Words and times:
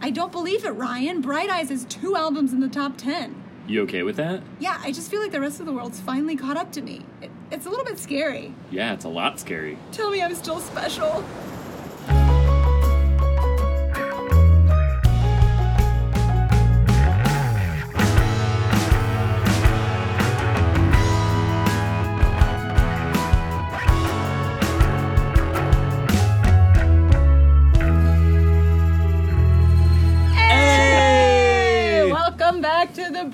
I 0.00 0.10
don't 0.10 0.30
believe 0.30 0.64
it, 0.64 0.70
Ryan. 0.70 1.20
Bright 1.20 1.50
Eyes 1.50 1.70
has 1.70 1.84
two 1.86 2.14
albums 2.16 2.52
in 2.52 2.60
the 2.60 2.68
top 2.68 2.96
10. 2.96 3.34
You 3.66 3.82
okay 3.82 4.02
with 4.02 4.16
that? 4.16 4.42
Yeah, 4.60 4.80
I 4.82 4.92
just 4.92 5.10
feel 5.10 5.20
like 5.20 5.32
the 5.32 5.40
rest 5.40 5.60
of 5.60 5.66
the 5.66 5.72
world's 5.72 6.00
finally 6.00 6.36
caught 6.36 6.56
up 6.56 6.72
to 6.72 6.80
me. 6.80 7.04
It, 7.20 7.30
it's 7.50 7.66
a 7.66 7.68
little 7.70 7.84
bit 7.84 7.98
scary. 7.98 8.54
Yeah, 8.70 8.94
it's 8.94 9.04
a 9.04 9.08
lot 9.08 9.40
scary. 9.40 9.76
Tell 9.92 10.10
me 10.10 10.22
I'm 10.22 10.34
still 10.34 10.60
special. 10.60 11.24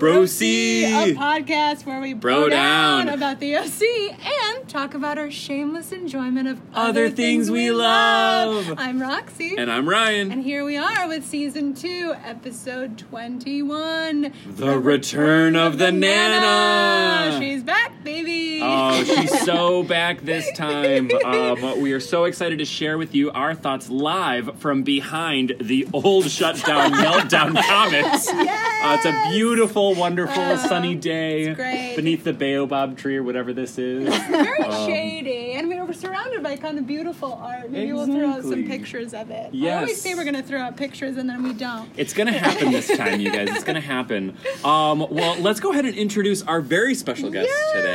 Bro 0.04 0.26
C, 0.26 0.84
a 0.84 1.14
podcast 1.14 1.86
where 1.86 1.98
we 1.98 2.12
Bro 2.12 2.40
bro 2.42 2.48
down. 2.50 3.06
down. 3.06 3.14
about 3.14 3.40
the 3.40 3.56
OC 3.56 3.80
and 4.22 4.68
talk 4.68 4.92
about 4.92 5.16
our 5.16 5.30
shameless 5.30 5.92
enjoyment 5.92 6.46
of 6.46 6.60
Other 6.74 7.08
things 7.08 7.50
we 7.50 7.70
love. 7.70 8.74
I'm 8.77 9.00
Roxy. 9.00 9.56
And 9.56 9.72
I'm 9.72 9.88
Ryan. 9.88 10.30
And 10.30 10.44
here 10.44 10.62
we 10.62 10.77
are 10.77 11.08
with 11.08 11.24
season 11.24 11.72
two, 11.72 12.14
episode 12.22 12.98
21. 12.98 14.30
the 14.46 14.78
Return 14.78 15.56
of 15.56 15.78
the 15.78 15.90
Nana. 15.90 17.41
She's 17.41 17.62
back, 17.62 17.93
baby. 18.04 18.60
Oh, 18.62 19.02
she's 19.04 19.40
so 19.44 19.82
back 19.82 20.20
this 20.20 20.50
time. 20.56 21.10
Um, 21.24 21.80
we 21.80 21.92
are 21.92 22.00
so 22.00 22.24
excited 22.24 22.58
to 22.58 22.64
share 22.64 22.98
with 22.98 23.14
you 23.14 23.30
our 23.32 23.54
thoughts 23.54 23.88
live 23.90 24.58
from 24.58 24.82
behind 24.82 25.56
the 25.60 25.86
old 25.92 26.30
shutdown 26.30 26.92
meltdown 26.92 27.60
comics. 27.62 28.28
Uh, 28.28 28.96
it's 28.98 29.06
a 29.06 29.30
beautiful, 29.30 29.94
wonderful, 29.94 30.42
Oh, 30.42 30.56
sunny 30.56 30.94
day 30.94 31.94
beneath 31.97 32.25
the 32.25 32.32
baobab 32.32 32.97
tree 32.98 33.16
or 33.16 33.22
whatever 33.22 33.52
this 33.52 33.78
is. 33.78 34.06
It's 34.08 34.27
Very 34.28 34.62
Um, 34.62 34.86
shady. 34.86 35.52
And 35.55 35.69
we 35.69 35.80
were 35.80 35.92
surrounded 35.92 36.42
by 36.42 36.56
kind 36.56 36.78
of 36.78 36.86
beautiful 36.86 37.34
art. 37.42 37.70
Maybe 37.70 37.92
we'll 37.92 38.06
throw 38.06 38.28
out 38.28 38.42
some 38.42 38.64
pictures 38.66 39.14
of 39.14 39.30
it. 39.30 39.47
I 39.47 39.48
Yes. 39.52 39.80
always 39.80 40.00
say 40.00 40.14
we're 40.14 40.25
going 40.25 40.34
to 40.36 40.42
throw 40.42 40.60
out 40.60 40.77
pictures 40.77 41.16
and 41.16 41.28
then 41.28 41.42
we 41.42 41.52
don't. 41.55 41.88
It's 41.97 42.12
gonna 42.12 42.32
happen 42.32 42.72
this 42.72 42.88
time, 42.97 43.20
you 43.20 43.30
guys. 43.30 43.48
It's 43.50 43.64
gonna 43.64 43.80
happen. 43.97 44.36
Um, 44.64 45.06
well, 45.10 45.36
let's 45.41 45.60
go 45.60 45.72
ahead 45.72 45.84
and 45.86 45.94
introduce 45.94 46.42
our 46.42 46.60
very 46.60 46.94
special 46.94 47.30
guest 47.30 47.48
Yes! 47.48 47.72
today. 47.72 47.94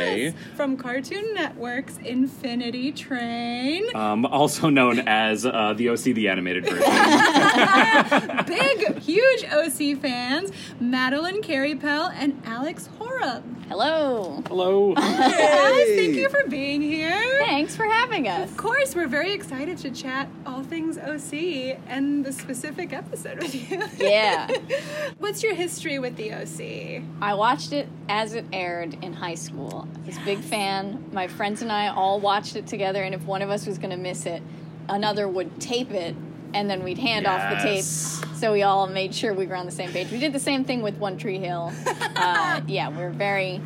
From 0.56 0.76
Cartoon 0.76 1.34
Network's 1.34 1.98
Infinity 1.98 2.92
Train. 2.92 3.84
Um, 3.94 4.24
also 4.26 4.68
known 4.68 5.00
as 5.00 5.46
uh, 5.46 5.74
the 5.76 5.88
OC, 5.90 6.02
the 6.14 6.28
animated 6.28 6.64
version. 6.64 6.80
Big, 8.46 8.98
huge 8.98 9.44
OC 9.44 10.00
fans, 10.00 10.52
Madeline 10.80 11.42
Queripel 11.42 12.12
and 12.14 12.40
Alex 12.44 12.88
Horab. 12.98 13.42
Hello. 13.68 14.42
Hello. 14.48 14.94
Hey. 14.96 15.28
Guys, 15.30 15.96
thank 15.96 16.16
you 16.16 16.28
for 16.28 16.48
being 16.48 16.82
here. 16.82 17.38
Thanks 17.38 17.76
for 17.76 17.84
having 17.84 18.26
us. 18.26 18.50
Of 18.50 18.56
course, 18.56 18.96
we're 18.96 19.06
very 19.06 19.30
excited 19.32 19.78
to 19.78 19.90
chat 19.92 20.28
all 20.44 20.64
things 20.64 20.98
OC 20.98 21.78
and 21.86 22.24
the 22.24 22.32
specific 22.32 22.92
episode 22.92 23.40
with 23.40 23.70
you. 23.70 23.80
Yeah. 23.96 24.48
What's 25.18 25.44
your 25.44 25.54
history 25.54 26.00
with 26.00 26.16
the 26.16 26.32
OC? 26.32 27.04
I 27.20 27.34
watched 27.34 27.72
it 27.72 27.88
as 28.08 28.34
it 28.34 28.44
aired 28.52 28.98
in 29.04 29.12
high 29.12 29.36
school. 29.36 29.86
I 30.02 30.06
was 30.06 30.16
a 30.16 30.24
big 30.24 30.38
fan. 30.38 31.04
My 31.12 31.28
friends 31.28 31.62
and 31.62 31.70
I 31.70 31.88
all 31.88 32.20
watched 32.20 32.56
it 32.56 32.66
together, 32.66 33.02
and 33.02 33.14
if 33.14 33.22
one 33.24 33.42
of 33.42 33.50
us 33.50 33.66
was 33.66 33.78
going 33.78 33.90
to 33.90 33.96
miss 33.96 34.26
it, 34.26 34.42
another 34.88 35.28
would 35.28 35.60
tape 35.60 35.90
it, 35.92 36.14
and 36.54 36.68
then 36.68 36.82
we'd 36.82 36.98
hand 36.98 37.26
off 37.26 37.48
the 37.50 37.56
tape. 37.62 37.84
So 37.84 38.52
we 38.52 38.62
all 38.62 38.86
made 38.86 39.14
sure 39.14 39.34
we 39.34 39.46
were 39.46 39.54
on 39.56 39.66
the 39.66 39.72
same 39.72 39.90
page. 39.92 40.10
We 40.10 40.18
did 40.18 40.32
the 40.32 40.40
same 40.40 40.64
thing 40.64 40.82
with 40.82 40.96
One 40.96 41.16
Tree 41.18 41.38
Hill. 41.38 41.72
Uh, 42.22 42.60
yeah, 42.66 42.88
we're 42.90 43.08
very 43.10 43.62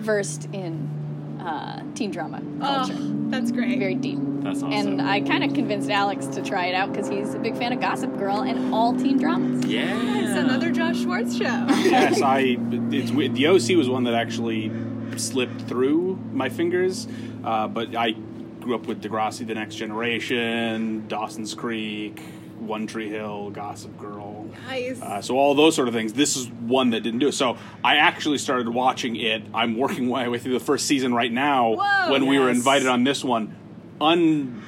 versed 0.00 0.46
in 0.52 1.38
uh, 1.40 1.80
teen 1.94 2.10
drama 2.10 2.42
culture. 2.60 2.96
Oh, 2.98 3.16
that's 3.28 3.52
great. 3.52 3.78
Very 3.78 3.94
deep. 3.94 4.18
That's 4.40 4.60
awesome. 4.60 4.72
And 4.72 5.02
I 5.02 5.20
kind 5.20 5.44
of 5.44 5.54
convinced 5.54 5.88
Alex 5.88 6.26
to 6.28 6.42
try 6.42 6.66
it 6.66 6.74
out 6.74 6.90
because 6.92 7.08
he's 7.08 7.34
a 7.34 7.38
big 7.38 7.56
fan 7.56 7.72
of 7.72 7.78
Gossip 7.80 8.16
Girl 8.18 8.40
and 8.40 8.74
all 8.74 8.96
teen 8.96 9.18
dramas. 9.18 9.64
yeah. 9.66 10.18
It's 10.18 10.36
another 10.36 10.72
Josh 10.72 11.02
Schwartz 11.02 11.36
show. 11.36 11.44
yes, 11.44 12.20
I. 12.22 12.56
It's 12.90 13.12
the 13.12 13.46
OC 13.46 13.76
was 13.76 13.88
one 13.88 14.02
that 14.04 14.14
actually 14.14 14.72
slipped 15.20 15.62
through 15.62 16.18
my 16.32 16.48
fingers, 16.48 17.06
uh, 17.44 17.68
but 17.68 17.94
I 17.96 18.12
grew 18.60 18.74
up 18.74 18.86
with 18.86 19.02
Degrassi: 19.02 19.46
The 19.46 19.54
Next 19.54 19.76
Generation, 19.76 21.06
Dawson's 21.08 21.54
Creek, 21.54 22.20
One 22.58 22.86
Tree 22.86 23.08
Hill, 23.08 23.50
Gossip 23.50 23.96
Girl. 23.98 24.48
Nice. 24.66 25.00
Uh, 25.00 25.20
so 25.20 25.36
all 25.36 25.54
those 25.54 25.74
sort 25.74 25.88
of 25.88 25.94
things. 25.94 26.12
This 26.12 26.36
is 26.36 26.48
one 26.48 26.90
that 26.90 27.00
didn't 27.02 27.20
do 27.20 27.28
it. 27.28 27.32
So 27.32 27.56
I 27.82 27.96
actually 27.96 28.38
started 28.38 28.68
watching 28.68 29.16
it. 29.16 29.42
I'm 29.54 29.76
working 29.76 30.08
my 30.08 30.28
way 30.28 30.38
through 30.38 30.54
the 30.54 30.64
first 30.64 30.86
season 30.86 31.14
right 31.14 31.32
now. 31.32 31.74
Whoa. 31.74 32.12
when 32.12 32.26
we 32.26 32.38
were 32.38 32.50
invited 32.50 32.88
on 32.88 33.04
this 33.04 33.24
one, 33.24 33.56
un 34.00 34.62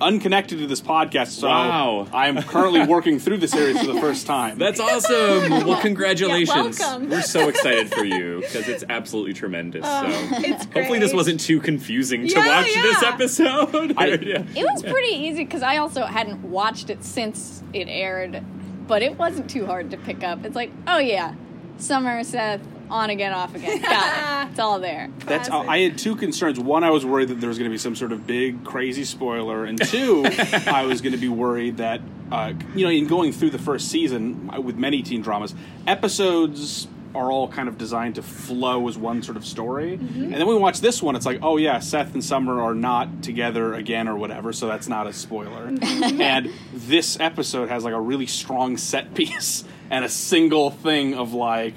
unconnected 0.00 0.58
to 0.58 0.66
this 0.66 0.80
podcast. 0.80 1.28
So 1.28 1.48
Wow. 1.48 2.06
I'm 2.12 2.42
currently 2.42 2.84
working 2.86 3.18
through 3.18 3.38
the 3.38 3.48
series 3.48 3.80
for 3.80 3.92
the 3.92 4.00
first 4.00 4.26
time. 4.26 4.58
That's 4.58 4.80
awesome. 4.80 5.50
Well, 5.66 5.80
congratulations. 5.80 6.78
Yeah. 6.80 6.98
We're 6.98 7.22
so 7.22 7.48
excited 7.50 7.92
for 7.92 8.04
you 8.04 8.40
because 8.40 8.68
it's 8.68 8.84
absolutely 8.88 9.32
tremendous. 9.34 9.84
Uh, 9.84 10.10
so 10.10 10.36
it's 10.38 10.64
hopefully 10.66 10.98
this 10.98 11.12
wasn't 11.14 11.40
too 11.40 11.60
confusing 11.60 12.26
to 12.26 12.34
Yeah, 12.34 12.46
watch 12.62 12.72
this 12.74 13.02
episode. 13.02 13.94
I- 13.96 14.06
Yeah. 14.22 14.44
It 14.54 14.64
was 14.64 14.82
pretty 14.82 15.14
easy 15.14 15.44
because 15.44 15.62
I 15.62 15.78
also 15.78 16.04
hadn't 16.04 16.42
watched 16.44 16.90
it 16.90 17.02
since 17.04 17.62
it 17.72 17.88
aired, 17.88 18.42
but 18.86 19.02
it 19.02 19.18
wasn't 19.18 19.48
too 19.50 19.66
hard 19.66 19.90
to 19.90 19.96
pick 19.96 20.22
up. 20.22 20.44
It's 20.44 20.54
like, 20.56 20.70
oh 20.86 20.98
yeah, 20.98 21.34
Summer, 21.78 22.22
Seth, 22.24 22.60
on 22.92 23.10
again, 23.10 23.32
off 23.32 23.54
again. 23.54 23.80
Got 23.82 24.06
it. 24.06 24.32
It's 24.52 24.58
all 24.58 24.80
there. 24.80 25.08
That's 25.20 25.48
Classic. 25.48 25.70
I 25.70 25.78
had 25.78 25.96
two 25.96 26.14
concerns. 26.14 26.60
One, 26.60 26.84
I 26.84 26.90
was 26.90 27.06
worried 27.06 27.28
that 27.28 27.40
there 27.40 27.48
was 27.48 27.58
going 27.58 27.70
to 27.70 27.74
be 27.74 27.78
some 27.78 27.96
sort 27.96 28.12
of 28.12 28.26
big, 28.26 28.64
crazy 28.64 29.04
spoiler, 29.04 29.64
and 29.64 29.82
two, 29.88 30.26
I 30.66 30.84
was 30.84 31.00
going 31.00 31.12
to 31.12 31.18
be 31.18 31.28
worried 31.28 31.78
that 31.78 32.02
uh, 32.30 32.52
you 32.74 32.84
know, 32.84 32.90
in 32.90 33.06
going 33.06 33.32
through 33.32 33.50
the 33.50 33.58
first 33.58 33.88
season 33.88 34.50
uh, 34.54 34.60
with 34.60 34.76
many 34.76 35.02
teen 35.02 35.22
dramas, 35.22 35.54
episodes 35.86 36.88
are 37.14 37.30
all 37.30 37.46
kind 37.46 37.68
of 37.68 37.76
designed 37.76 38.14
to 38.14 38.22
flow 38.22 38.88
as 38.88 38.96
one 38.96 39.22
sort 39.22 39.36
of 39.36 39.44
story. 39.44 39.94
And 39.94 40.32
then 40.32 40.46
we 40.46 40.54
watch 40.54 40.80
this 40.80 41.02
one, 41.02 41.14
it's 41.14 41.26
like, 41.26 41.40
oh 41.42 41.58
yeah, 41.58 41.78
Seth 41.78 42.14
and 42.14 42.24
Summer 42.24 42.62
are 42.62 42.74
not 42.74 43.22
together 43.22 43.74
again 43.74 44.08
or 44.08 44.16
whatever, 44.16 44.52
so 44.54 44.66
that's 44.66 44.88
not 44.88 45.06
a 45.06 45.12
spoiler. 45.12 45.66
and 45.82 46.50
this 46.72 47.20
episode 47.20 47.68
has 47.68 47.84
like 47.84 47.92
a 47.92 48.00
really 48.00 48.26
strong 48.26 48.78
set 48.78 49.14
piece 49.14 49.64
and 49.90 50.04
a 50.04 50.08
single 50.08 50.70
thing 50.70 51.14
of 51.14 51.34
like 51.34 51.74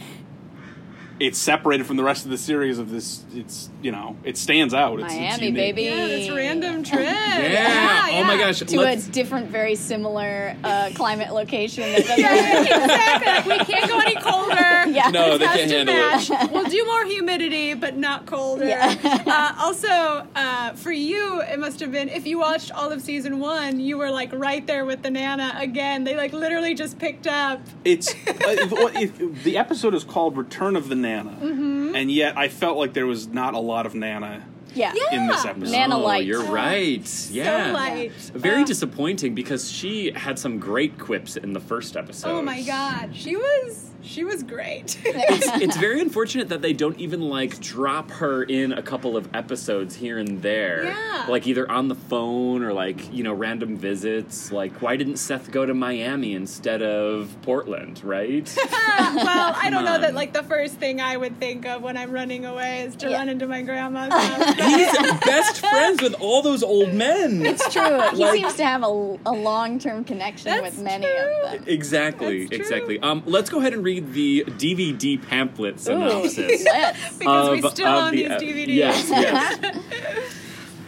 it's 1.18 1.38
separated 1.38 1.86
from 1.88 1.96
the 1.96 2.04
rest 2.04 2.26
of 2.26 2.32
the 2.32 2.38
series 2.38 2.78
of 2.78 2.92
this 2.92 3.24
it's 3.34 3.70
you 3.82 3.90
know 3.90 4.18
it 4.26 4.38
stands 4.38 4.74
out 4.74 5.00
it's, 5.00 5.14
it's 5.14 5.14
Miami, 5.22 5.46
unique. 5.48 5.56
baby. 5.56 5.84
yeah, 5.84 6.08
this 6.08 6.30
random 6.30 6.84
trip. 6.84 7.00
Yeah. 7.06 8.08
Oh 8.12 8.24
my 8.26 8.38
gosh. 8.38 8.60
To 8.60 8.80
Let's- 8.80 9.08
a 9.08 9.12
different, 9.12 9.48
very 9.50 9.76
similar 9.76 10.56
uh, 10.64 10.90
climate 10.96 11.34
location. 11.34 11.84
That 12.06 12.18
doesn't 12.18 12.68
exactly. 12.68 13.50
Like, 13.58 13.68
we 13.68 13.74
can't 13.74 13.90
go 13.90 14.00
any 14.06 14.16
colder. 14.16 14.90
Yeah. 14.90 15.10
No, 15.12 15.38
they 15.38 15.46
Has 15.46 15.58
can't 15.58 15.70
to 15.70 15.78
handle 15.78 15.96
it. 15.96 16.30
match. 16.30 16.52
We'll 16.52 16.70
do 16.70 16.86
more 16.86 17.06
humidity, 17.06 17.74
but 17.74 17.96
not 17.98 18.26
colder. 18.26 18.66
Yeah. 18.66 18.96
uh, 19.26 19.64
also, 19.64 19.88
uh, 20.36 20.74
for 20.74 20.92
you, 20.92 21.42
it 21.42 21.60
must 21.60 21.80
have 21.80 21.92
been 21.92 22.10
if 22.10 22.26
you 22.28 22.40
watched 22.40 22.72
all 22.72 22.92
of 22.92 23.02
season 23.02 23.40
one, 23.40 23.80
you 23.80 23.98
were 23.98 24.12
like 24.12 24.32
right 24.34 24.66
there 24.68 24.86
with 24.86 25.02
the 25.04 25.10
Nana 25.12 25.56
again. 25.58 26.04
They 26.04 26.16
like 26.16 26.34
literally 26.34 26.74
just 26.76 27.00
picked 27.00 27.28
up. 27.28 27.62
it's 27.84 28.14
uh, 28.14 28.16
if- 28.38 28.72
what- 28.72 28.96
if- 28.96 29.44
the 29.44 29.58
episode 29.58 29.94
is 29.94 30.04
called 30.04 30.38
return 30.38 30.76
of 30.76 30.90
the 30.90 30.96
nana 31.06 31.38
Mm-hmm. 31.42 31.96
and 31.96 32.12
yet 32.12 32.38
i 32.38 32.48
felt 32.48 32.78
like 32.78 32.92
there 32.94 33.08
was 33.08 33.28
not 33.28 33.54
a 33.54 33.60
lot 33.60 33.86
of 33.86 33.94
nana 33.96 34.44
yeah. 34.74 34.92
in 35.12 35.28
this 35.28 35.46
episode 35.46 35.72
Nana 35.72 35.96
Oh, 35.98 36.12
you're 36.16 36.44
right. 36.44 37.08
Yeah. 37.32 37.68
So 37.68 37.74
light. 37.74 38.12
Very 38.34 38.64
Uh, 38.64 38.66
disappointing 38.66 39.34
because 39.34 39.72
she 39.72 40.12
had 40.12 40.38
some 40.38 40.60
great 40.60 41.00
quips 41.00 41.38
in 41.38 41.54
the 41.54 41.62
first 41.62 41.96
episode. 41.96 42.30
Oh 42.30 42.42
my 42.42 42.62
god, 42.62 43.16
she 43.16 43.38
was 43.38 43.92
she 44.06 44.24
was 44.24 44.44
great. 44.44 44.98
It's, 45.06 45.48
it's 45.62 45.78
very 45.78 46.00
unfortunate 46.02 46.50
that 46.50 46.62
they 46.62 46.72
don't 46.74 46.98
even 47.00 47.22
like 47.22 47.60
drop 47.60 48.12
her 48.12 48.44
in 48.44 48.72
a 48.74 48.82
couple 48.82 49.18
of 49.18 49.34
episodes 49.36 49.96
here 49.96 50.18
and 50.20 50.42
there. 50.42 50.86
Yeah. 50.86 51.26
Like 51.28 51.48
either 51.48 51.70
on 51.70 51.88
the 51.88 51.96
phone 51.96 52.64
or 52.64 52.74
like, 52.74 53.12
you 53.14 53.24
know, 53.24 53.34
random 53.34 53.76
visits. 53.78 54.52
Like, 54.52 54.82
why 54.82 54.96
didn't 54.98 55.18
Seth 55.18 55.52
go 55.52 55.66
to 55.66 55.74
Miami 55.74 56.34
instead 56.34 56.82
of 56.82 57.36
Portland, 57.42 58.04
right? 58.04 58.54
well, 58.60 59.54
I 59.58 59.70
don't 59.72 59.84
know 59.86 60.00
that 60.00 60.14
like 60.14 60.34
the 60.34 60.44
first 60.44 60.76
thing 60.76 61.02
I 61.02 61.18
would 61.18 61.40
think 61.40 61.66
of 61.66 61.82
when 61.82 61.98
I'm 61.98 62.12
running 62.12 62.46
away 62.46 62.82
is 62.82 62.96
to 62.98 63.10
Yeah. 63.10 63.18
run 63.18 63.30
into 63.30 63.48
my 63.48 63.62
grandma's 63.62 64.14
house. 64.14 64.56
He's 64.56 64.92
best 65.22 65.60
friends 65.60 66.02
with 66.02 66.14
all 66.20 66.42
those 66.42 66.62
old 66.64 66.94
men. 66.94 67.46
It's 67.46 67.72
true. 67.74 68.02
He 68.12 68.30
seems 68.32 68.56
to 68.56 68.66
have 68.66 68.84
a, 68.84 69.18
a 69.26 69.32
long 69.34 69.80
term 69.80 70.04
connection 70.04 70.52
That's 70.52 70.76
with 70.76 70.84
many 70.84 71.06
true. 71.06 71.44
of 71.46 71.52
them. 71.52 71.64
Exactly, 71.68 72.46
That's 72.46 72.50
true. 72.50 72.60
exactly. 72.60 73.00
Um, 73.00 73.24
let's 73.26 73.50
go 73.50 73.60
ahead 73.60 73.74
and 73.74 73.84
read 73.84 73.95
the 74.00 74.44
DVD 74.48 75.22
pamphlet 75.22 75.80
synopsis. 75.80 76.64
Let's. 76.66 77.18
because 77.18 77.50
we 77.52 77.64
of- 77.64 77.72
still 77.72 77.88
own 77.88 78.12
the- 78.12 78.24
these 78.24 78.32
uh, 78.32 78.40
DVDs. 78.40 78.68
Yes, 78.76 79.10
yes. 79.10 80.34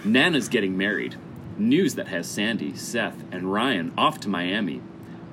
Nana's 0.04 0.48
getting 0.50 0.77
married. 0.77 1.15
News 1.57 1.95
that 1.95 2.07
has 2.07 2.27
Sandy, 2.27 2.75
Seth, 2.75 3.24
and 3.31 3.51
Ryan 3.51 3.92
off 3.98 4.19
to 4.21 4.30
Miami. 4.30 4.81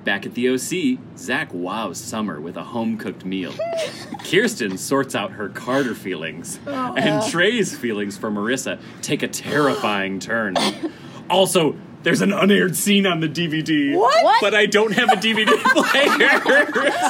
Back 0.03 0.25
at 0.25 0.33
the 0.35 0.49
OC, 0.49 0.99
Zach 1.17 1.51
wows 1.53 1.97
Summer 1.99 2.39
with 2.39 2.57
a 2.57 2.63
home 2.63 2.97
cooked 2.97 3.25
meal. 3.25 3.53
Kirsten 4.29 4.77
sorts 4.77 5.15
out 5.15 5.31
her 5.31 5.49
Carter 5.49 5.95
feelings, 5.95 6.59
and 6.67 7.23
Trey's 7.31 7.75
feelings 7.75 8.15
for 8.17 8.29
Marissa 8.29 8.79
take 9.01 9.23
a 9.23 9.27
terrifying 9.27 10.19
turn. 10.19 10.55
Also, 11.29 11.75
there's 12.05 12.21
an 12.21 12.31
unaired 12.31 12.75
scene 12.75 13.05
on 13.05 13.19
the 13.19 13.27
DVD. 13.27 13.97
What? 13.97 14.39
But 14.39 14.53
I 14.55 14.67
don't 14.67 14.93
have 14.93 15.09
a 15.11 15.15
DVD 15.15 15.47
player, 15.73 16.61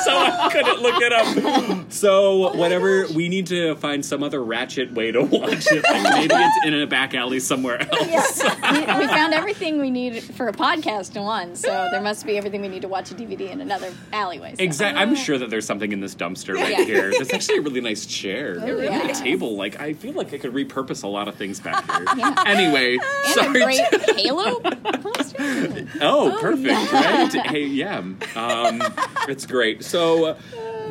so 0.04 0.12
I 0.18 0.50
couldn't 0.52 0.82
look 0.82 1.02
it 1.02 1.12
up. 1.14 1.92
So, 1.92 2.56
whatever, 2.56 3.06
we 3.14 3.30
need 3.30 3.48
to 3.48 3.76
find 3.76 4.04
some 4.06 4.24
other 4.24 4.44
ratchet 4.44 4.94
way 4.94 5.12
to 5.12 5.22
watch 5.22 5.68
it. 5.72 5.84
Like 5.84 6.04
maybe 6.14 6.34
it's 6.36 6.66
in 6.66 6.74
a 6.74 6.88
back 6.88 7.14
alley 7.14 7.40
somewhere 7.40 7.80
else. 7.92 8.42
we, 8.44 8.80
we 8.80 9.08
found 9.08 9.34
everything 9.34 9.80
we 9.80 9.92
need 9.92 10.24
for 10.24 10.48
a 10.48 10.54
podcast 10.54 11.16
in 11.16 11.24
one, 11.24 11.56
so 11.56 11.88
there 11.92 12.02
must 12.02 12.26
be 12.26 12.38
everything 12.38 12.62
we 12.62 12.70
need 12.70 12.82
to 12.84 12.88
watch 12.88 13.12
a 13.12 13.16
DVD 13.16 13.52
in 13.52 13.62
another 13.62 13.94
alleyway. 14.14 14.56
So. 14.58 14.64
Exactly. 14.64 15.02
I'm 15.02 15.14
sure 15.16 15.38
that 15.38 15.50
there's 15.50 15.66
something 15.66 15.92
in 15.92 16.00
this 16.00 16.16
dumpster 16.16 16.56
right 16.56 16.70
Yeah. 16.72 16.84
here. 16.86 17.12
There's 17.12 17.30
actually 17.34 17.58
a 17.58 17.62
really 17.62 17.82
nice 17.82 18.06
chair. 18.06 18.56
Oh, 18.62 18.66
and 18.66 18.84
yeah. 18.84 19.08
a 19.10 19.14
table. 19.14 19.58
Like 19.58 19.80
I 19.80 19.94
feel 19.94 20.14
like 20.14 20.34
I 20.34 20.38
could 20.38 20.54
repurpose 20.54 21.04
a 21.04 21.08
lot 21.08 21.28
of 21.28 21.36
things 21.36 21.60
back 21.60 21.86
here. 21.92 22.06
Yeah. 22.18 22.34
Anyway, 22.46 22.98
And 22.98 23.34
sorry. 23.34 23.62
a 23.62 23.66
great 23.66 24.16
Halo 24.20 24.60
poster. 24.94 25.88
Oh, 26.02 26.38
perfect, 26.42 26.68
yeah. 26.68 27.24
right? 27.24 27.34
Hey, 27.48 27.66
yeah. 27.66 27.98
Um, 27.98 28.84
it's 29.28 29.46
great. 29.46 29.84
So 29.84 30.26
uh, 30.26 30.38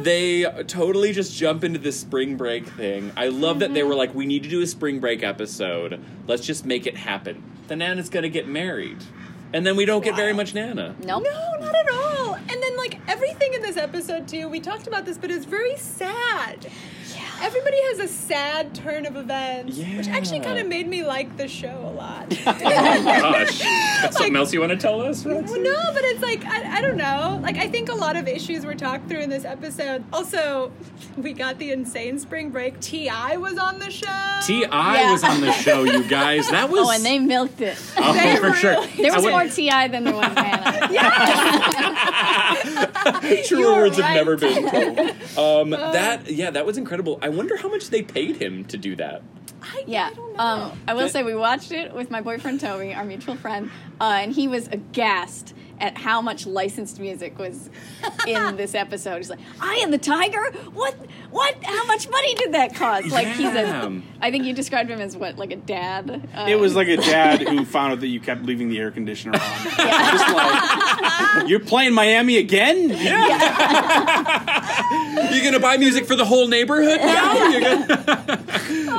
they 0.01 0.45
totally 0.67 1.13
just 1.13 1.37
jump 1.37 1.65
into 1.65 1.79
this 1.79 1.99
spring 1.99 2.37
break 2.37 2.67
thing. 2.67 3.13
I 3.17 3.29
love 3.29 3.61
that 3.61 3.75
they 3.75 3.83
were 3.83 3.95
like, 3.95 4.15
we 4.15 4.27
need 4.27 4.43
to 4.45 4.49
do 4.49 4.61
a 4.63 4.67
spring 4.67 5.01
break 5.01 5.23
episode. 5.23 6.03
Let's 6.27 6.47
just 6.47 6.65
make 6.65 6.87
it 6.87 6.97
happen. 6.97 7.43
The 7.69 7.77
Nana's 7.77 8.09
gonna 8.09 8.29
get 8.29 8.49
married. 8.49 8.99
And 9.53 9.65
then 9.65 9.77
we 9.77 9.85
don't 9.85 10.03
get 10.03 10.17
very 10.17 10.33
much 10.33 10.53
Nana. 10.55 10.97
Nope. 11.05 11.25
No, 11.25 11.57
not 11.61 11.75
at 11.75 11.91
all. 11.93 12.35
And 12.35 12.51
then 12.51 12.77
like 12.77 12.99
everything 13.09 13.55
in 13.55 13.63
this 13.63 13.77
episode 13.77 14.27
too, 14.27 14.49
we 14.49 14.59
talked 14.59 14.87
about 14.89 15.05
this, 15.05 15.17
but 15.17 15.31
it's 15.31 15.45
very 15.45 15.77
sad. 15.77 16.67
Everybody 17.43 17.77
has 17.89 17.99
a 18.01 18.09
sad 18.09 18.75
turn 18.75 19.07
of 19.07 19.17
events, 19.17 19.77
which 19.79 20.09
actually 20.09 20.41
kind 20.41 20.59
of 20.59 20.67
made 20.67 20.89
me 20.89 21.05
like 21.05 21.37
the 21.37 21.47
show 21.49 21.69
a 21.85 21.93
lot. 21.93 22.27
oh 22.47 22.53
Gosh. 22.59 23.61
Got 23.63 24.13
something 24.15 24.33
Like- 24.33 24.39
else 24.41 24.53
you 24.53 24.61
want 24.61 24.73
to 24.73 24.79
tell 24.79 25.01
us? 25.01 25.25
Roxy? 25.25 25.53
Well, 25.53 25.61
no, 25.61 25.93
but 25.93 26.05
it's 26.05 26.23
like 26.23 26.45
I, 26.45 26.79
I 26.79 26.81
don't 26.81 26.97
know. 26.97 27.39
Like 27.43 27.57
I 27.59 27.69
think 27.69 27.89
a 27.91 27.95
lot 27.95 28.17
of 28.17 28.27
issues 28.29 28.65
were 28.65 28.75
talked 28.75 29.09
through 29.09 29.21
in 29.21 29.31
this 29.31 29.45
episode. 29.45 30.05
Also, 30.13 30.73
we 31.17 31.33
got 31.33 31.59
the 31.59 31.71
insane 31.73 32.19
spring 32.19 32.51
break. 32.51 32.81
T.I. 32.81 33.37
was 33.37 33.59
on 33.59 33.79
the 33.79 33.91
show. 33.91 34.07
T.I. 34.47 35.01
Yeah. 35.01 35.13
was 35.13 35.23
on 35.25 35.41
the 35.41 35.53
show, 35.53 35.85
you 35.85 36.03
guys. 36.09 36.51
That 36.51 36.71
was 36.71 36.81
Oh, 36.89 36.91
and 36.91 37.05
they 37.05 37.19
milked 37.19 37.61
it. 37.61 37.79
Oh, 37.97 38.13
They 38.13 38.37
for 38.37 38.53
sure. 38.55 38.71
really- 38.73 38.89
There 39.03 39.13
was 39.15 39.25
more 39.25 39.47
T.I. 39.49 39.89
than 39.89 40.05
there 40.05 40.15
was 40.15 40.35
Nana. 40.35 40.89
Truer 43.45 43.61
You 43.61 43.67
were 43.67 43.77
words 43.83 43.97
have 43.99 44.15
never 44.15 44.37
been 44.37 44.69
told. 44.71 44.99
Um, 45.39 45.71
that 45.71 46.31
yeah, 46.31 46.51
that 46.51 46.67
was 46.67 46.77
incredible. 46.79 47.19
I 47.25 47.31
wonder 47.31 47.57
how 47.57 47.71
much 47.71 47.89
they 47.89 48.03
paid 48.03 48.37
him 48.37 48.67
to 48.67 48.77
do 48.77 48.95
that. 48.97 49.23
I, 49.63 49.83
Yeah. 49.87 50.11
I 50.11 50.15
don't 50.15 50.33
know. 50.34 50.34
Um, 50.39 50.73
I 50.89 50.95
will 50.95 51.09
say 51.09 51.23
we 51.23 51.35
watched 51.35 51.71
it 51.73 51.95
with 51.95 52.11
my 52.11 52.21
boyfriend 52.21 52.61
Toby, 52.61 52.93
our 52.93 53.05
mutual 53.05 53.37
friend, 53.37 53.71
uh, 54.01 54.19
and 54.23 54.33
he 54.33 54.49
was 54.49 54.67
aghast 54.69 55.55
at 55.81 55.99
how 55.99 56.21
much 56.23 56.47
licensed 56.47 57.01
music 57.01 57.37
was 57.39 57.69
in 58.29 58.57
this 58.63 58.75
episode. 58.77 59.17
He's 59.19 59.31
like, 59.31 59.39
"I 59.61 59.75
am 59.77 59.91
the 59.91 59.99
tiger. 59.99 60.43
What? 60.73 60.95
What? 61.31 61.57
How 61.65 61.85
much 61.87 62.09
money 62.09 62.35
did 62.35 62.53
that 62.55 62.75
cost?" 62.75 63.09
Like 63.09 63.27
he's 63.29 63.41
Yeah. 63.55 63.87
a. 63.89 64.01
I 64.21 64.31
think 64.31 64.45
you 64.45 64.53
described 64.55 64.91
him 64.91 65.01
as 65.01 65.17
what, 65.17 65.37
like 65.37 65.51
a 65.53 65.57
dad. 65.57 66.29
Uh, 66.35 66.47
It 66.49 66.57
was 66.59 66.75
like 66.75 66.89
a 66.89 66.97
dad 67.13 67.41
who 67.43 67.65
found 67.65 67.93
out 67.93 68.01
that 68.01 68.09
you 68.09 68.19
kept 68.21 68.43
leaving 68.45 68.69
the 68.69 68.79
air 68.79 68.91
conditioner 68.91 69.35
on. 69.35 69.41
Just 69.65 70.29
like, 70.35 71.49
you're 71.49 71.61
playing 71.61 71.93
Miami 71.95 72.37
again? 72.39 72.89
You're 75.33 75.45
gonna 75.45 75.61
buy 75.61 75.77
music 75.77 76.07
for 76.07 76.17
the 76.17 76.25
whole 76.25 76.47
neighborhood 76.49 77.01
now? 77.01 77.49
You're 77.49 77.61
gonna- 77.61 77.87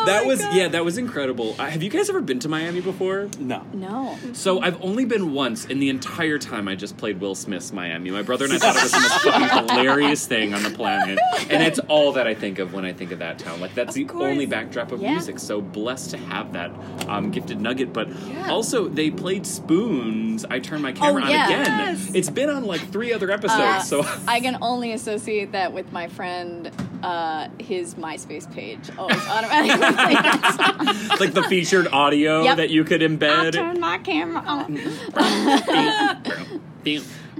that 0.05 0.23
was 0.25 0.41
God. 0.41 0.55
yeah, 0.55 0.67
that 0.67 0.83
was 0.85 0.97
incredible. 0.97 1.24
Uh, 1.29 1.53
have 1.65 1.81
you 1.81 1.89
guys 1.89 2.09
ever 2.09 2.21
been 2.21 2.39
to 2.39 2.49
Miami 2.49 2.81
before? 2.81 3.27
No. 3.39 3.63
no. 3.73 4.17
So 4.33 4.61
I've 4.61 4.81
only 4.83 5.05
been 5.05 5.33
once, 5.33 5.65
in 5.65 5.79
the 5.79 5.89
entire 5.89 6.37
time 6.37 6.67
I 6.67 6.75
just 6.75 6.97
played 6.97 7.19
Will 7.19 7.35
Smith's 7.35 7.73
Miami. 7.73 8.11
My 8.11 8.21
brother 8.21 8.45
and 8.45 8.53
I 8.53 8.57
thought 8.59 8.75
it 8.75 8.83
was 8.83 8.91
the 8.91 8.99
most 8.99 9.23
fucking 9.23 9.67
hilarious 9.75 10.27
thing 10.27 10.53
on 10.53 10.61
the 10.63 10.69
planet, 10.69 11.17
and 11.49 11.63
it's 11.63 11.79
all 11.79 12.11
that 12.13 12.27
I 12.27 12.33
think 12.35 12.59
of 12.59 12.73
when 12.73 12.85
I 12.85 12.93
think 12.93 13.11
of 13.11 13.19
that 13.19 13.39
town. 13.39 13.59
Like 13.59 13.73
that's 13.73 13.95
the 13.95 14.05
course. 14.05 14.23
only 14.23 14.45
backdrop 14.45 14.91
of 14.91 15.01
Yeah. 15.01 15.11
music. 15.11 15.39
So 15.39 15.61
blessed 15.61 16.11
to 16.11 16.17
have 16.17 16.53
that 16.53 16.71
um, 17.07 17.31
gifted 17.31 17.59
nugget. 17.59 17.91
But 17.93 18.09
Yeah. 18.27 18.51
also 18.51 18.87
they 18.87 19.09
played 19.09 19.45
Spoons. 19.47 20.45
I 20.49 20.59
turned 20.59 20.83
my 20.83 20.91
camera 20.91 21.23
Oh, 21.25 21.27
yeah. 21.29 21.45
on 21.45 21.51
again. 21.51 21.65
Yes. 21.95 22.11
It's 22.13 22.29
been 22.29 22.49
on 22.49 22.65
like 22.65 22.81
three 22.91 23.11
other 23.13 23.31
episodes. 23.31 23.51
Uh, 23.61 23.79
so 23.81 24.05
I 24.27 24.39
can 24.39 24.57
only 24.61 24.91
associate 24.91 25.51
that 25.53 25.73
with 25.73 25.91
my 25.91 26.07
friend, 26.07 26.71
uh, 27.03 27.47
his 27.59 27.95
MySpace 27.95 28.51
page. 28.53 28.89
Always 28.97 29.17
automatically 29.27 29.77
play 29.77 30.13
that 30.13 31.07
song. 31.09 31.17
like 31.19 31.33
the 31.33 31.43
featured 31.43 31.87
audio 31.87 32.43
Yep. 32.43 32.57
that 32.57 32.69
you 32.69 32.83
could 32.83 33.01
I 33.03 33.07
embed. 33.07 33.53
turned 33.53 33.79
my 33.79 33.97
camera 33.99 34.39
on. 34.45 34.77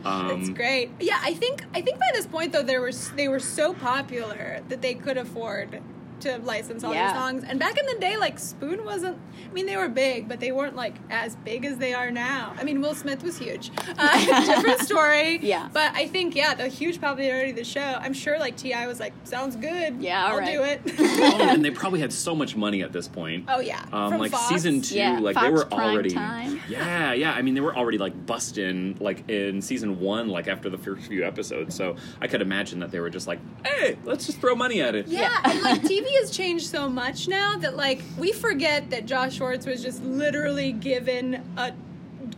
um, 0.06 0.42
It's 0.42 0.50
great. 0.50 0.90
Yeah, 1.00 1.20
I 1.22 1.34
think 1.34 1.64
I 1.74 1.82
think 1.82 2.00
by 2.00 2.10
this 2.14 2.26
point 2.28 2.52
though 2.54 2.64
they 2.64 2.78
were 2.78 2.92
they 3.16 3.28
were 3.28 3.40
so 3.40 3.74
popular 3.74 4.62
that 4.70 4.82
they 4.82 4.94
could 4.94 5.18
afford 5.18 5.82
to 6.26 6.38
license 6.40 6.84
all 6.84 6.94
Yeah. 6.94 7.08
their 7.12 7.16
songs. 7.22 7.44
And 7.48 7.60
back 7.60 7.78
in 7.78 7.86
the 7.86 7.96
day, 8.00 8.18
like 8.18 8.38
Spoon 8.40 8.84
wasn't. 8.86 9.18
I 9.50 9.54
mean, 9.54 9.66
they 9.66 9.78
were 9.78 9.88
big, 9.90 10.28
but 10.28 10.40
they 10.40 10.52
weren't 10.52 10.76
like 10.76 10.96
as 11.10 11.36
big 11.38 11.64
as 11.66 11.78
they 11.78 11.94
are 11.94 12.12
now. 12.12 12.54
I 12.60 12.64
mean, 12.64 12.82
Will 12.82 12.94
Smith 12.96 13.24
was 13.24 13.38
huge. 13.38 13.72
Uh, 13.98 14.46
different 14.46 14.80
story. 14.82 15.40
Yeah. 15.42 15.70
But 15.72 15.94
I 15.96 16.08
think 16.08 16.36
yeah, 16.36 16.54
the 16.54 16.68
huge 16.68 17.00
popularity 17.00 17.52
of 17.52 17.56
the 17.58 17.64
show. 17.64 17.80
I'm 17.82 18.14
sure 18.14 18.38
like 18.38 18.58
T.I. 18.58 18.88
was 18.88 19.00
like, 19.00 19.14
sounds 19.24 19.56
good. 19.56 20.02
Yeah, 20.02 20.26
all 20.26 20.32
I'll 20.34 20.38
right." 20.40 20.54
do 20.54 20.64
it. 20.64 20.82
oh, 21.00 21.48
and 21.50 21.64
they 21.64 21.72
probably 21.72 22.00
had 22.02 22.12
so 22.12 22.36
much 22.36 22.56
money 22.56 22.82
at 22.84 22.92
this 22.92 23.08
point. 23.08 23.46
oh 23.48 23.60
yeah. 23.62 23.86
Um, 23.94 24.12
From 24.12 24.20
like 24.20 24.32
Fox. 24.32 24.48
season 24.50 24.82
two, 24.82 24.96
Yeah, 24.96 25.20
like 25.20 25.36
Fox 25.36 25.46
they 25.48 25.52
were 25.54 25.66
prime 25.66 25.94
already, 25.94 26.10
time. 26.10 26.60
yeah, 26.68 27.14
yeah. 27.14 27.32
I 27.34 27.42
mean, 27.42 27.54
they 27.54 27.62
were 27.62 27.76
already 27.76 27.98
like 27.98 28.26
busting, 28.26 28.98
like 29.00 29.30
in 29.30 29.62
season 29.62 30.00
one, 30.00 30.28
like 30.30 30.48
after 30.48 30.70
the 30.70 30.78
first 30.78 31.08
few 31.08 31.24
episodes. 31.26 31.76
So 31.76 31.96
I 32.22 32.28
could 32.28 32.42
imagine 32.42 32.80
that 32.80 32.92
they 32.92 33.00
were 33.00 33.10
just 33.10 33.28
like, 33.28 33.40
"Hey, 33.66 33.98
let's 34.04 34.26
just 34.26 34.40
throw 34.40 34.56
money 34.56 34.82
at 34.82 34.96
it." 34.96 35.08
Yeah, 35.08 35.40
and 35.44 35.62
like 35.62 35.82
TV 35.82 36.06
has 36.16 36.32
changed 36.32 36.66
so 36.68 36.90
much 36.90 37.28
now 37.28 37.56
that 37.58 37.76
like 37.76 38.02
we 38.18 38.32
forget 38.32 38.90
that 38.90 39.06
Josh 39.06 39.36
Schwartz 39.36 39.66
was 39.66 39.82
just 39.82 40.04
literally 40.04 40.72
given 40.72 41.42
a 41.58 41.74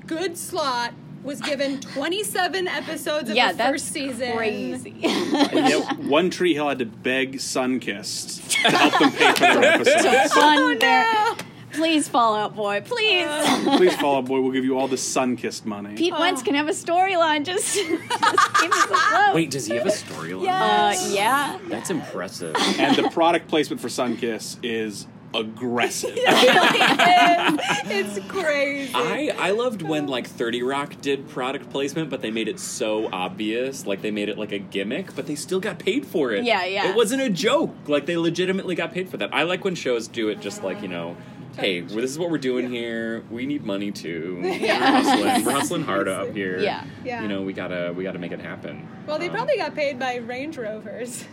good 0.05 0.37
slot, 0.37 0.93
was 1.23 1.41
given 1.41 1.79
27 1.81 2.67
episodes 2.67 3.29
of 3.29 3.35
Yeah, 3.35 3.51
the 3.53 3.63
first 3.63 3.87
season. 3.91 4.35
crazy. 4.35 4.95
Yep. 5.57 5.97
One 5.99 6.29
Tree 6.29 6.53
Hill 6.53 6.69
had 6.69 6.79
to 6.79 6.85
beg 6.85 7.35
Sunkist 7.35 8.49
to 8.61 8.69
help 8.77 8.99
them 8.99 9.11
pay 9.11 9.33
for 9.33 9.39
their 9.59 9.63
episodes. 9.73 10.33
Fun 10.33 10.57
oh, 10.59 10.75
there. 10.79 11.03
No. 11.13 11.35
Please, 11.77 12.07
Fall 12.07 12.33
Out 12.33 12.55
Boy, 12.55 12.81
please. 12.81 13.27
Please, 13.77 13.95
Fall 13.97 14.17
Out 14.17 14.25
Boy, 14.25 14.41
we'll 14.41 14.51
give 14.51 14.65
you 14.65 14.79
all 14.79 14.87
the 14.87 14.95
Sunkist 14.95 15.63
money. 15.63 15.95
Pete 15.95 16.11
Wentz 16.11 16.41
can 16.41 16.55
have 16.55 16.67
a 16.67 16.71
storyline. 16.71 17.45
Just, 17.45 17.75
just 17.75 17.87
give 17.87 18.71
us 18.71 18.83
a 18.85 18.87
flow. 18.87 19.35
Wait, 19.35 19.51
does 19.51 19.67
he 19.67 19.75
have 19.75 19.85
a 19.85 19.89
storyline? 19.89 20.47
Uh, 20.47 20.95
yeah. 21.09 21.59
That's 21.67 21.91
impressive. 21.91 22.55
And 22.79 22.95
the 22.95 23.09
product 23.11 23.47
placement 23.47 23.79
for 23.79 23.89
Sunkist 23.89 24.57
is 24.63 25.05
aggressive. 25.35 26.13
it's 27.85 28.27
crazy. 28.27 28.91
I, 28.95 29.35
I 29.37 29.51
loved 29.51 29.83
when 29.83 30.07
like 30.07 30.25
30 30.25 30.63
Rock 30.63 30.99
did 31.01 31.29
product 31.29 31.69
placement, 31.69 32.09
but 32.09 32.23
they 32.23 32.31
made 32.31 32.47
it 32.47 32.59
so 32.59 33.07
obvious, 33.13 33.85
like 33.85 34.01
they 34.01 34.09
made 34.09 34.29
it 34.29 34.39
like 34.39 34.51
a 34.51 34.59
gimmick, 34.59 35.15
but 35.15 35.27
they 35.27 35.35
still 35.35 35.59
got 35.59 35.77
paid 35.77 36.07
for 36.07 36.31
it. 36.31 36.43
Yeah, 36.43 36.65
yeah. 36.65 36.89
It 36.89 36.95
wasn't 36.95 37.21
a 37.21 37.29
joke. 37.29 37.75
Like 37.87 38.07
they 38.07 38.17
legitimately 38.17 38.73
got 38.73 38.93
paid 38.93 39.09
for 39.09 39.17
that. 39.17 39.31
I 39.31 39.43
like 39.43 39.63
when 39.63 39.75
shows 39.75 40.07
do 40.07 40.29
it 40.29 40.39
just 40.39 40.63
like, 40.63 40.81
you 40.81 40.87
know, 40.87 41.15
hey, 41.57 41.81
well, 41.81 41.95
this 41.95 42.11
is 42.11 42.19
what 42.19 42.29
we're 42.29 42.37
doing 42.37 42.69
here. 42.71 43.23
We 43.29 43.45
need 43.45 43.63
money 43.65 43.91
too. 43.91 44.39
Yeah. 44.43 44.79
We're 44.79 45.01
hustling. 45.03 45.45
We're 45.45 45.51
hustling 45.51 45.83
hard 45.83 46.07
up 46.07 46.31
here. 46.33 46.59
Yeah. 46.59 46.83
Yeah. 47.03 47.21
You 47.23 47.27
know, 47.27 47.41
we 47.41 47.53
gotta 47.53 47.93
we 47.95 48.03
gotta 48.03 48.19
make 48.19 48.31
it 48.31 48.39
happen. 48.39 48.87
well, 49.07 49.19
they 49.19 49.27
Um, 49.29 49.35
probably 49.35 49.57
got 49.57 49.75
paid 49.75 49.99
by 49.99 50.15
Range 50.17 50.57
Rovers. 50.57 51.25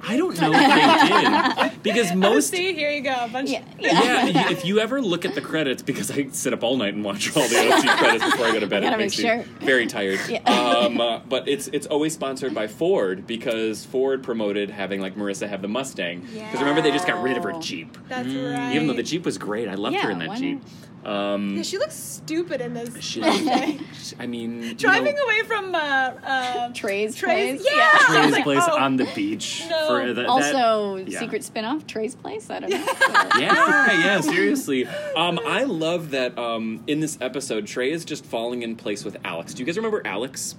I 0.00 0.16
don't 0.16 0.40
know 0.40 0.50
if 0.54 1.60
they 1.60 1.68
did 1.68 1.82
because 1.82 2.14
most 2.14 2.50
See, 2.50 2.72
here 2.72 2.90
you 2.90 3.02
go. 3.02 3.14
A 3.24 3.28
bunch 3.28 3.50
Yeah. 3.50 3.62
yeah, 3.78 4.24
y- 4.26 4.46
if 4.52 4.64
you 4.64 4.78
ever 4.78 5.02
look 5.02 5.24
at 5.24 5.34
the 5.34 5.40
credits, 5.40 5.82
because 5.82 6.10
I 6.10 6.28
sit 6.28 6.52
up 6.52 6.62
all 6.62 6.76
night 6.76 6.94
and 6.94 7.04
watch 7.04 7.36
all 7.36 7.46
the 7.48 7.58
OC 7.72 7.98
credits 7.98 8.24
before 8.24 8.46
I 8.46 8.52
go 8.52 8.60
to 8.60 8.66
bed, 8.68 8.84
Gotta 8.84 8.94
it 8.94 8.98
makes 8.98 9.18
make 9.18 9.46
me 9.46 9.52
very 9.66 9.86
tired. 9.88 10.20
Yeah. 10.28 10.38
Um, 10.44 11.00
uh, 11.00 11.18
but 11.28 11.48
it's 11.48 11.66
it's 11.68 11.86
always 11.88 12.14
sponsored 12.14 12.54
by 12.54 12.68
Ford 12.68 13.26
because 13.26 13.84
Ford 13.86 14.22
promoted 14.22 14.70
having 14.70 15.00
like 15.00 15.16
Marissa 15.16 15.48
have 15.48 15.62
the 15.62 15.68
Mustang. 15.68 16.20
Because 16.20 16.60
remember 16.60 16.80
they 16.80 16.92
just 16.92 17.06
got 17.06 17.20
rid 17.22 17.36
of 17.36 17.42
her 17.42 17.54
Jeep, 17.60 17.98
That's 18.08 18.28
right. 18.28 18.74
even 18.74 18.86
though 18.86 18.94
the 18.94 19.02
Jeep 19.02 19.24
was 19.24 19.36
great. 19.36 19.68
I 19.68 19.74
loved 19.74 19.96
her 19.96 20.10
in 20.12 20.18
that 20.20 20.28
why 20.28 20.36
Jeep. 20.38 20.62
Um, 21.04 21.56
Yeah, 21.56 21.62
she 21.62 21.78
looks 21.78 21.94
stupid 21.94 22.60
in 22.60 22.74
this. 22.74 23.02
she, 23.02 23.22
I 23.22 24.26
mean, 24.26 24.62
you 24.62 24.74
Driving 24.74 25.14
know, 25.14 25.22
away 25.24 25.42
from 25.44 25.74
uh, 25.74 25.78
uh, 25.78 26.72
Trey's, 26.72 27.14
Trey's. 27.14 27.60
place. 27.62 27.72
Yeah. 27.74 27.90
Trey's 28.00 28.32
like, 28.32 28.44
place 28.44 28.64
oh. 28.66 28.78
on 28.78 28.96
the 28.96 29.08
beach 29.14 29.64
No. 29.70 29.86
for 29.86 30.06
the, 30.08 30.14
that, 30.14 30.26
Also, 30.26 30.96
yeah. 30.96 31.18
secret 31.18 31.44
spin-off, 31.44 31.86
Trey's 31.86 32.14
place. 32.14 32.50
I 32.50 32.60
don't 32.60 32.70
know. 32.70 32.76
yeah, 33.38 34.00
yeah, 34.00 34.20
seriously. 34.20 34.86
Um, 35.16 35.40
I 35.46 35.64
love 35.64 36.10
that 36.10 36.36
um, 36.38 36.82
in 36.86 37.00
this 37.00 37.18
episode, 37.20 37.66
Trey 37.66 37.90
is 37.90 38.04
just 38.04 38.24
falling 38.24 38.62
in 38.62 38.76
place 38.76 39.04
with 39.04 39.16
Alex. 39.24 39.54
Do 39.54 39.60
you 39.62 39.66
guys 39.66 39.76
remember 39.76 40.02
Alex? 40.04 40.56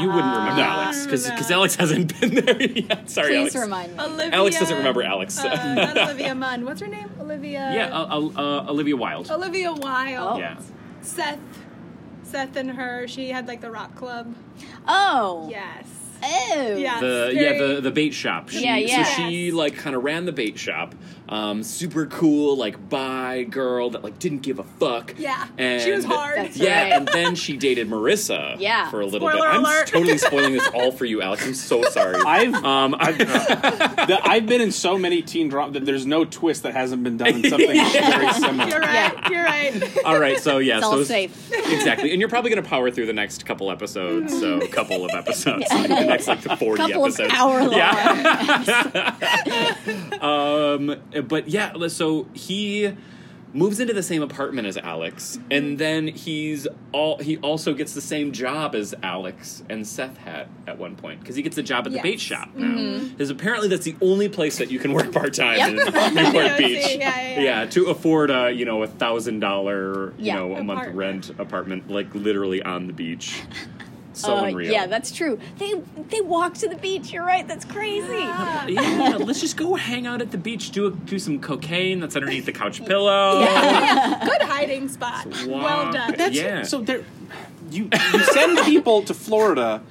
You 0.00 0.08
wouldn't 0.08 0.36
remember 0.36 0.56
No. 0.56 0.62
Alex 0.62 1.04
because 1.04 1.26
I 1.30 1.36
don't 1.36 1.50
Alex 1.52 1.76
hasn't 1.76 2.20
been 2.20 2.34
there 2.44 2.60
yet. 2.72 3.08
Sorry, 3.10 3.28
Please 3.28 3.54
Alex. 3.54 3.56
remind 3.56 3.96
me. 3.96 4.02
Olivia. 4.02 4.32
Alex 4.34 4.58
doesn't 4.58 4.76
remember 4.76 5.02
Alex. 5.02 5.38
Uh, 5.38 5.74
not 5.94 5.96
Olivia 5.96 6.34
Munn. 6.34 6.64
What's 6.64 6.80
her 6.80 6.86
name? 6.88 7.08
Olivia. 7.20 7.70
yeah, 7.74 7.88
uh, 7.96 8.06
uh, 8.20 8.40
uh, 8.66 8.70
Olivia 8.70 8.96
Wilde. 8.96 9.30
Olivia 9.30 9.72
Wilde. 9.72 10.38
Yeah. 10.40 10.58
Seth. 11.02 11.38
Seth 12.24 12.56
and 12.56 12.70
her. 12.72 13.06
She 13.06 13.28
had 13.30 13.46
like 13.46 13.60
the 13.60 13.70
rock 13.70 13.94
club. 13.94 14.34
Oh. 14.88 15.48
Yes. 15.50 15.86
Oh. 16.26 16.76
Yeah. 16.76 17.00
the 17.00 17.30
yeah 17.34 17.40
very- 17.40 17.58
the 17.76 17.80
the 17.82 17.90
bait 17.90 18.14
shop. 18.14 18.48
She, 18.48 18.64
Yeah, 18.64 18.76
yeah. 18.76 19.04
So 19.04 19.28
she 19.28 19.52
like 19.52 19.76
kind 19.76 19.94
of 19.94 20.02
ran 20.02 20.24
the 20.24 20.32
bait 20.32 20.58
shop. 20.58 20.94
Um, 21.26 21.62
super 21.62 22.04
cool, 22.06 22.54
like 22.56 22.88
bi 22.90 23.44
girl 23.44 23.88
that 23.90 24.04
like 24.04 24.18
didn't 24.18 24.40
give 24.42 24.58
a 24.58 24.64
fuck. 24.64 25.14
Yeah. 25.16 25.46
and 25.56 25.80
She 25.80 25.90
was 25.90 26.04
hard. 26.04 26.36
That's 26.36 26.56
Yeah, 26.56 26.82
right. 26.82 26.92
and 26.92 27.08
then 27.08 27.34
she 27.34 27.56
dated 27.56 27.88
Marissa. 27.88 28.56
Yeah. 28.60 28.90
for 28.90 29.00
a 29.00 29.06
little 29.06 29.26
Spoiler 29.28 29.42
bit. 29.46 29.54
I'm 29.54 29.64
alert. 29.64 29.86
totally 29.86 30.18
spoiling 30.28 30.52
this 30.52 30.68
all 30.68 30.92
for 30.92 31.06
you, 31.06 31.22
Alex. 31.22 31.46
I'm 31.46 31.54
so 31.54 31.82
sorry. 31.84 32.20
I've 32.26 32.54
um, 32.54 32.94
I, 32.98 33.12
the, 33.12 34.20
I've 34.22 34.46
been 34.46 34.60
in 34.60 34.70
so 34.70 34.98
many 34.98 35.22
teen 35.22 35.48
drama 35.48 35.72
that 35.72 35.86
there's 35.86 36.04
no 36.06 36.24
twist 36.26 36.62
that 36.64 36.74
hasn't 36.74 37.02
been 37.02 37.16
done 37.16 37.28
in 37.42 37.42
something 37.50 37.68
very 37.68 38.32
similar. 38.34 38.68
You're 38.68 38.80
right. 38.80 38.92
Yeah. 39.14 39.28
You're 39.30 39.44
right. 39.44 40.04
all 40.04 40.18
right, 40.20 40.38
so 40.38 40.58
yeah, 40.58 40.76
It's 40.78 40.86
so 40.86 40.98
all 40.98 41.04
safe. 41.04 41.50
exactly, 41.52 42.10
and 42.12 42.20
you're 42.20 42.28
probably 42.28 42.50
gonna 42.50 42.62
power 42.62 42.90
through 42.90 43.06
the 43.06 43.12
next 43.14 43.46
couple 43.46 43.70
episodes. 43.70 44.38
So 44.38 44.60
couple 44.68 45.04
of 45.04 45.10
episodes, 45.12 45.68
the 45.70 45.86
next 45.88 46.28
like 46.28 46.42
the 46.42 46.56
forty 46.56 46.82
Couple 46.82 47.04
of 47.06 47.18
episodes. 47.18 47.32
hour 47.34 47.64
long. 47.64 47.80
Um, 50.20 50.96
Uh, 51.14 51.20
but 51.22 51.48
yeah, 51.48 51.72
so 51.88 52.26
he 52.34 52.92
moves 53.52 53.78
into 53.78 53.94
the 53.94 54.02
same 54.02 54.20
apartment 54.20 54.66
as 54.66 54.76
Alex, 54.76 55.38
and 55.48 55.78
then 55.78 56.08
he's 56.08 56.66
all 56.90 57.18
he 57.18 57.36
also 57.38 57.72
gets 57.72 57.94
the 57.94 58.00
same 58.00 58.32
job 58.32 58.74
as 58.74 58.96
Alex 59.02 59.62
and 59.70 59.86
Seth 59.86 60.16
had 60.16 60.48
at 60.66 60.76
one 60.76 60.96
point 60.96 61.20
because 61.20 61.36
he 61.36 61.42
gets 61.42 61.56
a 61.56 61.62
job 61.62 61.86
at 61.86 61.92
the 61.92 62.00
bait 62.00 62.18
shop 62.18 62.48
now. 62.56 62.98
Because 63.10 63.30
apparently 63.30 63.68
that's 63.68 63.84
the 63.84 63.94
only 64.02 64.28
place 64.28 64.58
that 64.58 64.72
you 64.72 64.80
can 64.80 64.92
work 64.92 65.12
part 65.12 65.34
time 65.34 65.58
Yep. 65.58 65.68
in 65.70 65.76
Newport 66.14 66.58
Beach. 66.58 66.96
yeah, 66.96 67.20
yeah, 67.20 67.40
yeah. 67.40 67.66
to 67.66 67.86
afford 67.86 68.30
a 68.32 68.50
you 68.50 68.64
know 68.64 68.82
a 68.82 68.88
thousand 68.88 69.38
dollar 69.38 70.12
you 70.18 70.32
know 70.32 70.54
a 70.56 70.64
month 70.64 70.92
rent 70.94 71.30
apartment 71.38 71.88
like 71.88 72.12
literally 72.14 72.60
on 72.62 72.88
the 72.88 72.92
beach. 72.92 73.40
So 74.14 74.36
Uh, 74.36 74.44
unreal. 74.44 74.72
yeah, 74.72 74.86
that's 74.86 75.10
true. 75.12 75.38
They 75.58 75.74
they 76.08 76.20
walk 76.20 76.54
to 76.54 76.68
the 76.68 76.76
beach. 76.76 77.12
You're 77.12 77.24
right. 77.26 77.46
That's 77.46 77.64
crazy. 77.64 78.06
Yeah. 78.18 78.66
yeah, 78.68 79.16
let's 79.16 79.40
just 79.40 79.56
go 79.56 79.74
hang 79.74 80.06
out 80.06 80.20
at 80.22 80.30
the 80.30 80.38
beach, 80.38 80.70
do 80.70 80.86
a, 80.86 80.90
do 80.90 81.18
some 81.18 81.40
cocaine 81.40 82.00
that's 82.00 82.14
underneath 82.16 82.46
the 82.46 82.52
couch 82.52 82.84
pillow. 82.86 83.40
Yeah, 83.40 84.24
Good 84.30 84.42
hiding 84.42 84.88
spot. 84.88 85.26
Well 85.46 85.92
done. 85.92 86.14
That's 86.16 86.34
Yeah. 86.34 86.62
So 86.62 86.80
there, 86.80 87.04
you 87.70 87.88
you 88.12 88.24
send 88.24 88.58
people 88.64 89.02
to 89.02 89.14
Florida 89.14 89.82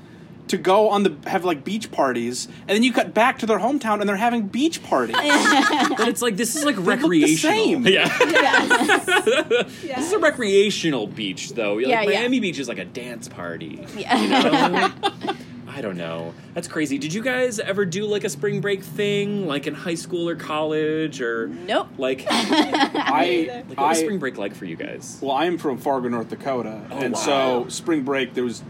to 0.50 0.58
go 0.58 0.90
on 0.90 1.04
the 1.04 1.16
have 1.30 1.46
like 1.46 1.64
beach 1.64 1.92
parties, 1.92 2.48
and 2.68 2.70
then 2.70 2.84
you 2.84 2.92
cut 2.94 3.14
back 3.14 3.40
to 3.40 3.46
their 3.46 3.60
hometown 3.60 4.00
and 4.02 4.10
they're 4.10 4.16
having 4.16 4.48
beach 4.48 4.84
parties. 4.84 5.16
But 5.96 6.08
it's 6.08 6.22
like 6.22 6.36
this 6.38 6.56
is 6.56 6.66
like 6.66 6.76
look 6.76 6.86
the 6.86 6.92
recreational. 6.92 7.56
same. 7.56 7.88
Yeah. 7.88 8.10
Yeah. 8.32 9.64
This 9.96 10.08
is 10.08 10.14
a 10.14 10.20
recreational 10.20 11.08
beach 11.08 11.52
though. 11.54 11.76
Like 11.76 11.88
Yeah, 11.88 12.02
yeah. 12.02 12.20
Miami 12.20 12.40
Beach 12.40 12.60
is 12.60 12.68
like 12.68 12.80
a 12.80 12.86
dance 12.86 13.28
party. 13.28 13.86
Yeah. 13.96 14.20
You 14.20 14.30
know? 14.30 15.34
I 15.68 15.82
don't 15.82 15.98
know. 15.98 16.34
That's 16.54 16.68
crazy. 16.68 16.98
Did 17.00 17.14
you 17.14 17.24
guys 17.24 17.60
ever 17.60 17.84
do 17.86 18.06
like 18.06 18.24
a 18.24 18.30
spring 18.30 18.62
break 18.62 18.84
thing, 18.84 19.48
like 19.48 19.66
in 19.66 19.74
high 19.74 19.96
school 19.96 20.30
or 20.30 20.36
college, 20.36 21.20
or 21.22 21.48
Nope. 21.48 21.88
like, 21.98 22.26
like 22.26 22.96
I 22.96 23.64
what 23.68 23.78
was 23.80 23.98
I 23.98 24.02
spring 24.02 24.20
break 24.20 24.38
like 24.38 24.54
for 24.56 24.66
you 24.66 24.76
guys? 24.76 25.18
well, 25.22 25.32
I 25.32 25.46
am 25.46 25.58
from 25.58 25.78
Fargo, 25.78 26.10
North 26.10 26.30
Dakota, 26.30 26.82
oh, 26.92 26.98
and 26.98 27.14
wow. 27.16 27.20
so 27.20 27.66
spring 27.70 28.04
break 28.04 28.34
there 28.36 28.44
was 28.44 28.62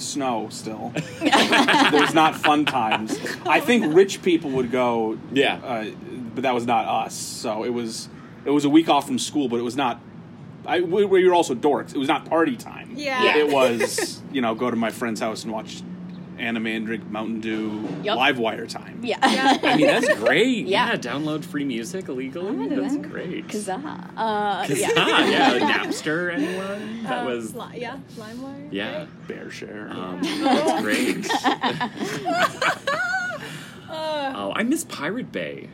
snow 0.00 0.48
still. 0.50 0.92
there 1.20 2.00
was 2.00 2.14
not 2.14 2.34
fun 2.34 2.64
times. 2.64 3.18
I 3.46 3.60
think 3.60 3.94
rich 3.94 4.22
people 4.22 4.50
would 4.50 4.70
go. 4.70 5.18
Yeah. 5.32 5.56
uh, 5.64 5.90
but 6.34 6.42
that 6.42 6.54
was 6.54 6.66
not 6.66 6.86
us. 6.86 7.14
So 7.14 7.64
it 7.64 7.70
was 7.70 8.08
it 8.44 8.50
was 8.50 8.64
a 8.64 8.68
week 8.68 8.88
off 8.88 9.06
from 9.06 9.18
school, 9.18 9.48
but 9.48 9.56
it 9.56 9.62
was 9.62 9.76
not. 9.76 10.00
I 10.66 10.80
we, 10.80 11.04
we 11.04 11.26
were 11.26 11.34
also 11.34 11.54
dorks. 11.54 11.94
It 11.94 11.98
was 11.98 12.08
not 12.08 12.26
party 12.26 12.56
time. 12.56 12.92
Yeah. 12.94 13.22
Yeah. 13.24 13.36
It 13.38 13.52
was 13.52 14.22
you 14.32 14.40
know 14.40 14.54
go 14.54 14.70
to 14.70 14.76
my 14.76 14.90
friend's 14.90 15.20
house 15.20 15.44
and 15.44 15.52
watch 15.52 15.82
anime 16.40 16.66
and 16.68 16.86
drink 16.86 17.06
Mountain 17.10 17.40
Dew 17.40 17.88
Yup. 18.02 18.16
live 18.16 18.38
wire 18.38 18.66
time. 18.66 19.00
Yeah. 19.02 19.18
I 19.22 19.76
mean, 19.76 19.86
that's 19.86 20.12
great. 20.18 20.66
Yeah. 20.66 20.90
yeah. 20.90 20.96
Download 20.96 21.44
free 21.44 21.64
music 21.64 22.08
illegally. 22.08 22.68
That's 22.68 22.96
great. 22.96 23.46
Kazaa. 23.48 24.10
Uh, 24.16 24.64
Kazaa, 24.64 24.96
yeah. 24.96 25.54
yeah. 25.54 25.58
Napster, 25.84 26.32
anyone? 26.32 27.02
That 27.04 27.18
Um, 27.20 27.26
was, 27.26 27.54
Li- 27.54 27.64
yeah. 27.80 27.98
LimeWire. 28.16 28.68
yeah. 28.70 29.06
BearShare. 29.26 29.90
Um, 29.94 30.20
that's 30.22 30.82
great. 30.82 31.26
Oh, 33.90 34.52
I 34.54 34.62
miss 34.62 34.84
Pirate 34.84 35.32
Bay. 35.32 35.68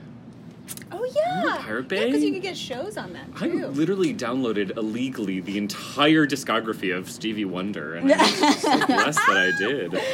Oh 0.93 1.05
yeah. 1.15 1.59
Pirate 1.61 1.91
Yeah, 1.93 2.05
because 2.07 2.21
Bay? 2.21 2.27
you 2.27 2.33
can 2.33 2.41
get 2.41 2.57
shows 2.57 2.97
on 2.97 3.13
that 3.13 3.27
I 3.41 3.47
literally 3.47 4.15
downloaded 4.15 4.77
illegally 4.77 5.41
the 5.41 5.59
entire 5.59 6.27
discography 6.27 6.97
of 6.97 7.11
Stevie 7.11 7.45
Wonder, 7.45 7.95
and 7.95 8.11
I'm 8.13 8.29
so 8.55 8.87
blessed 8.87 9.19
that 9.27 9.37
I 9.37 9.53
did. 9.59 9.95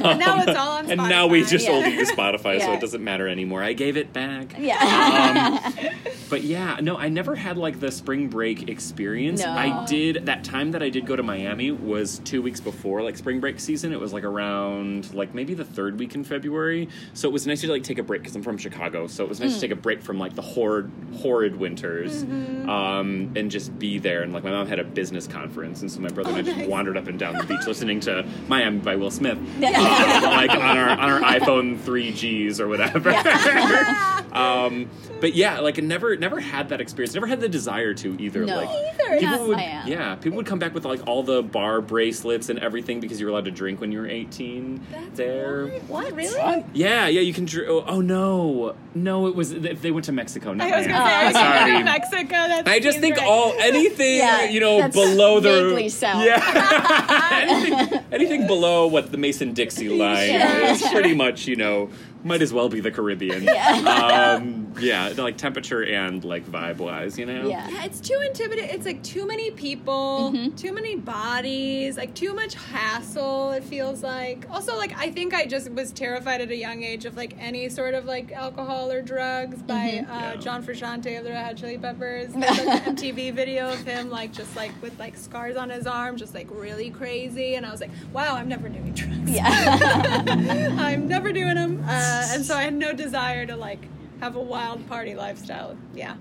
And 0.00 0.18
now 0.18 0.40
it's 0.42 0.56
all 0.58 0.70
on 0.78 0.86
Spotify. 0.86 0.90
And 0.90 1.08
now 1.08 1.26
we 1.26 1.44
just 1.44 1.66
Yeah. 1.66 1.72
only 1.74 1.94
use 1.94 2.10
Spotify, 2.10 2.60
so 2.60 2.72
it 2.72 2.80
doesn't 2.80 3.02
matter 3.02 3.28
anymore. 3.28 3.62
I 3.62 3.72
gave 3.74 3.96
it 3.96 4.12
back. 4.12 4.54
Yeah. 4.58 5.60
Um, 5.64 5.72
but 6.30 6.42
yeah, 6.42 6.78
no, 6.80 6.96
I 6.96 7.08
never 7.08 7.34
had 7.34 7.56
like 7.58 7.80
the 7.80 7.90
spring 7.90 8.28
break 8.28 8.68
experience. 8.68 9.42
No. 9.42 9.50
I 9.52 9.84
did 9.86 10.26
that 10.26 10.44
time 10.44 10.70
that 10.72 10.82
I 10.82 10.88
did 10.88 11.06
go 11.06 11.16
to 11.16 11.22
Miami 11.22 11.70
was 11.70 12.20
two 12.20 12.40
weeks 12.42 12.60
before 12.60 13.02
like 13.02 13.16
spring 13.16 13.40
break 13.40 13.60
season. 13.60 13.92
It 13.92 14.00
was 14.00 14.12
like 14.12 14.24
around 14.24 15.12
like 15.14 15.34
maybe 15.34 15.54
the 15.54 15.64
third 15.64 15.98
week 15.98 16.14
in 16.14 16.24
February. 16.24 16.88
So 17.14 17.28
it 17.28 17.32
was 17.32 17.46
nice 17.46 17.60
to 17.62 17.70
like 17.70 17.82
take 17.82 17.98
a 17.98 18.02
break 18.02 18.22
because 18.22 18.36
I'm 18.36 18.42
from 18.42 18.56
Chicago. 18.58 19.06
So 19.06 19.24
it 19.24 19.28
was 19.28 19.40
nice 19.40 19.54
to 19.54 19.60
take 19.60 19.70
a 19.72 19.76
break 19.76 19.89
from 19.98 20.18
like 20.18 20.34
the 20.34 20.42
horrid, 20.42 20.90
horrid 21.16 21.56
winters, 21.56 22.22
um, 22.22 23.32
and 23.34 23.50
just 23.50 23.76
be 23.78 23.98
there. 23.98 24.22
And 24.22 24.32
like 24.32 24.44
my 24.44 24.50
mom 24.50 24.66
had 24.66 24.78
a 24.78 24.84
business 24.84 25.26
conference, 25.26 25.82
and 25.82 25.90
so 25.90 26.00
my 26.00 26.08
brother 26.08 26.30
and 26.30 26.38
I 26.38 26.42
just 26.42 26.68
wandered 26.68 26.96
up 26.96 27.08
and 27.08 27.18
down 27.18 27.36
the 27.36 27.44
beach 27.44 27.66
listening 27.66 28.00
to 28.00 28.24
Miami 28.48 28.78
by 28.78 28.96
Will 28.96 29.10
Smith, 29.10 29.38
uh, 29.58 29.60
like 29.62 30.50
on 30.50 30.78
our 30.78 30.90
on 30.90 31.10
our 31.10 31.20
iPhone 31.20 31.78
3Gs 31.78 32.60
or 32.60 32.68
whatever. 32.68 33.10
um, 34.32 34.88
but 35.20 35.34
yeah, 35.34 35.60
like 35.60 35.78
I 35.78 35.82
never 35.82 36.16
never 36.16 36.40
had 36.40 36.68
that 36.70 36.80
experience. 36.80 37.14
Never 37.14 37.26
had 37.26 37.40
the 37.40 37.48
desire 37.48 37.94
to 37.94 38.16
either. 38.20 38.44
No. 38.44 38.56
Like 38.56 38.68
either. 38.68 39.18
people 39.18 39.20
Yes, 39.20 39.40
would, 39.48 39.58
I 39.58 39.62
am. 39.62 39.88
yeah, 39.88 40.14
people 40.14 40.36
would 40.36 40.46
come 40.46 40.58
back 40.58 40.74
with 40.74 40.84
like 40.84 41.06
all 41.06 41.22
the 41.22 41.42
bar 41.42 41.80
bracelets 41.80 42.48
and 42.48 42.58
everything 42.58 43.00
because 43.00 43.20
you 43.20 43.26
were 43.26 43.32
allowed 43.32 43.44
to 43.46 43.50
drink 43.50 43.80
when 43.80 43.92
you 43.92 44.00
were 44.00 44.06
18. 44.06 44.86
That's 44.90 45.16
there. 45.16 45.66
What? 45.88 46.12
Really? 46.14 46.64
Yeah, 46.72 47.06
yeah, 47.08 47.20
you 47.20 47.32
can. 47.32 47.44
Dr- 47.44 47.68
oh, 47.68 47.84
oh 47.86 48.00
no, 48.00 48.74
no, 48.94 49.26
it 49.26 49.34
was 49.34 49.52
if 49.52 49.79
they 49.80 49.90
went 49.90 50.04
to 50.06 50.12
Mexico. 50.12 50.52
Not 50.52 50.70
I 50.70 50.78
was 50.78 50.86
gonna 50.86 50.98
say, 50.98 51.04
Miami. 51.04 51.36
I 51.38 51.72
sorry. 51.72 51.82
Mexico. 51.84 52.28
That's 52.48 52.68
I 52.68 52.80
just 52.80 52.98
think 52.98 53.16
right. 53.16 53.26
all 53.26 53.52
anything 53.58 54.16
Yeah, 54.18 54.44
you 54.44 54.60
know 54.60 54.78
that's 54.78 54.94
below 54.94 55.40
the 55.40 55.88
south. 55.88 56.24
yeah 56.24 57.30
anything, 57.32 58.00
anything 58.12 58.46
below 58.46 58.86
what 58.86 59.10
the 59.10 59.18
Mason 59.18 59.52
Dixie 59.52 59.88
line 60.04 60.30
Yeah. 60.30 60.72
is 60.72 60.82
pretty 60.88 61.14
much 61.14 61.46
you 61.46 61.56
know 61.56 61.90
might 62.24 62.42
as 62.42 62.52
well 62.52 62.68
be 62.68 62.80
the 62.80 62.90
Caribbean. 62.90 63.42
Yeah. 63.50 64.36
Um, 64.38 64.72
yeah, 64.78 65.12
like 65.18 65.36
temperature 65.36 65.82
and 65.84 66.24
like 66.24 66.46
vibe 66.46 66.76
wise, 66.76 67.18
you 67.18 67.26
know. 67.26 67.48
Yeah. 67.48 67.68
Yeah, 67.68 67.84
it's 67.84 68.00
too 68.00 68.18
intimidating. 68.24 68.70
It's 68.70 68.86
like 68.86 69.02
too 69.02 69.26
many 69.26 69.50
people, 69.50 70.30
Mm-hmm. 70.32 70.54
too 70.54 70.72
many 70.72 70.94
bodies, 70.96 71.96
like 71.96 72.14
too 72.14 72.32
much 72.34 72.54
hassle. 72.54 73.50
It 73.52 73.64
feels 73.64 74.02
like. 74.02 74.46
Also, 74.50 74.76
like 74.76 74.96
I 74.96 75.10
think 75.10 75.34
I 75.34 75.44
just 75.46 75.70
was 75.72 75.92
terrified 75.92 76.40
at 76.40 76.50
a 76.50 76.56
young 76.56 76.82
age 76.82 77.04
of 77.04 77.16
like 77.16 77.34
any 77.38 77.68
sort 77.68 77.94
of 77.94 78.04
like 78.04 78.32
alcohol 78.32 78.90
or 78.92 79.02
drugs 79.02 79.60
by 79.62 79.74
Mm-hmm. 80.04 80.10
uh, 80.10 80.18
Yeah. 80.20 80.36
John 80.36 80.62
Frusciante 80.62 81.18
of 81.18 81.24
the 81.24 81.30
Red 81.30 81.44
Hot 81.44 81.56
Chili 81.56 81.78
Peppers. 81.78 82.32
There's 82.34 82.64
like 82.64 82.86
an 82.86 82.96
MTV 82.96 83.34
video 83.34 83.72
of 83.72 83.80
him 83.84 84.08
like 84.10 84.32
just 84.32 84.54
like 84.56 84.70
with 84.82 84.98
like 84.98 85.16
scars 85.16 85.56
on 85.56 85.70
his 85.70 85.86
arm, 85.86 86.16
just 86.16 86.34
like 86.34 86.46
really 86.50 86.90
crazy. 86.90 87.54
And 87.56 87.66
I 87.66 87.70
was 87.72 87.80
like, 87.80 87.90
wow, 88.12 88.36
I'm 88.36 88.48
never 88.48 88.68
doing 88.68 88.92
drugs. 88.92 89.30
Yeah. 89.30 89.44
I'm 90.78 91.08
never 91.08 91.32
doing 91.32 91.54
them. 91.56 91.84
Uh, 91.88 92.09
and 92.32 92.44
so 92.44 92.54
I 92.56 92.62
had 92.62 92.74
no 92.74 92.92
desire 92.92 93.46
to 93.46 93.56
like 93.56 93.80
have 94.20 94.36
a 94.36 94.40
wild 94.40 94.86
party 94.88 95.14
lifestyle. 95.14 95.76
Yeah. 95.94 96.16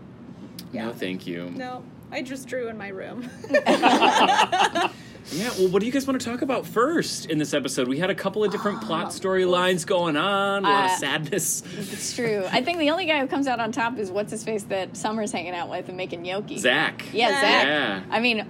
Yeah. 0.71 0.85
No, 0.85 0.93
thank 0.93 1.25
you. 1.27 1.49
No, 1.55 1.83
I 2.11 2.21
just 2.21 2.47
drew 2.47 2.67
in 2.69 2.77
my 2.77 2.89
room. 2.89 3.29
Yeah, 5.31 5.51
well, 5.59 5.67
what 5.67 5.81
do 5.81 5.85
you 5.85 5.91
guys 5.91 6.07
want 6.07 6.19
to 6.19 6.25
talk 6.27 6.41
about 6.41 6.65
first 6.65 7.27
in 7.27 7.37
this 7.37 7.53
episode? 7.53 7.87
We 7.87 7.99
had 7.99 8.09
a 8.09 8.15
couple 8.15 8.43
of 8.43 8.51
different 8.51 8.81
plot 8.81 9.09
storylines 9.09 9.85
going 9.85 10.17
on, 10.17 10.65
a 10.65 10.67
lot 10.67 10.85
of 10.85 10.91
Uh, 10.91 10.95
sadness. 10.97 11.61
It's 11.77 12.15
true. 12.15 12.43
I 12.49 12.63
think 12.63 12.79
the 12.79 12.89
only 12.89 13.05
guy 13.05 13.19
who 13.19 13.27
comes 13.27 13.45
out 13.45 13.59
on 13.59 13.71
top 13.71 13.99
is 13.99 14.09
what's 14.09 14.31
his 14.31 14.43
face 14.43 14.63
that 14.63 14.97
Summer's 14.97 15.31
hanging 15.31 15.53
out 15.53 15.69
with 15.69 15.87
and 15.87 15.95
making 15.97 16.23
gnocchi. 16.23 16.57
Zach. 16.57 17.05
Yeah, 17.13 17.29
Zach. 17.29 17.41
Zach. 17.41 17.63
Yeah. 17.67 18.01
I 18.09 18.19
mean, 18.19 18.47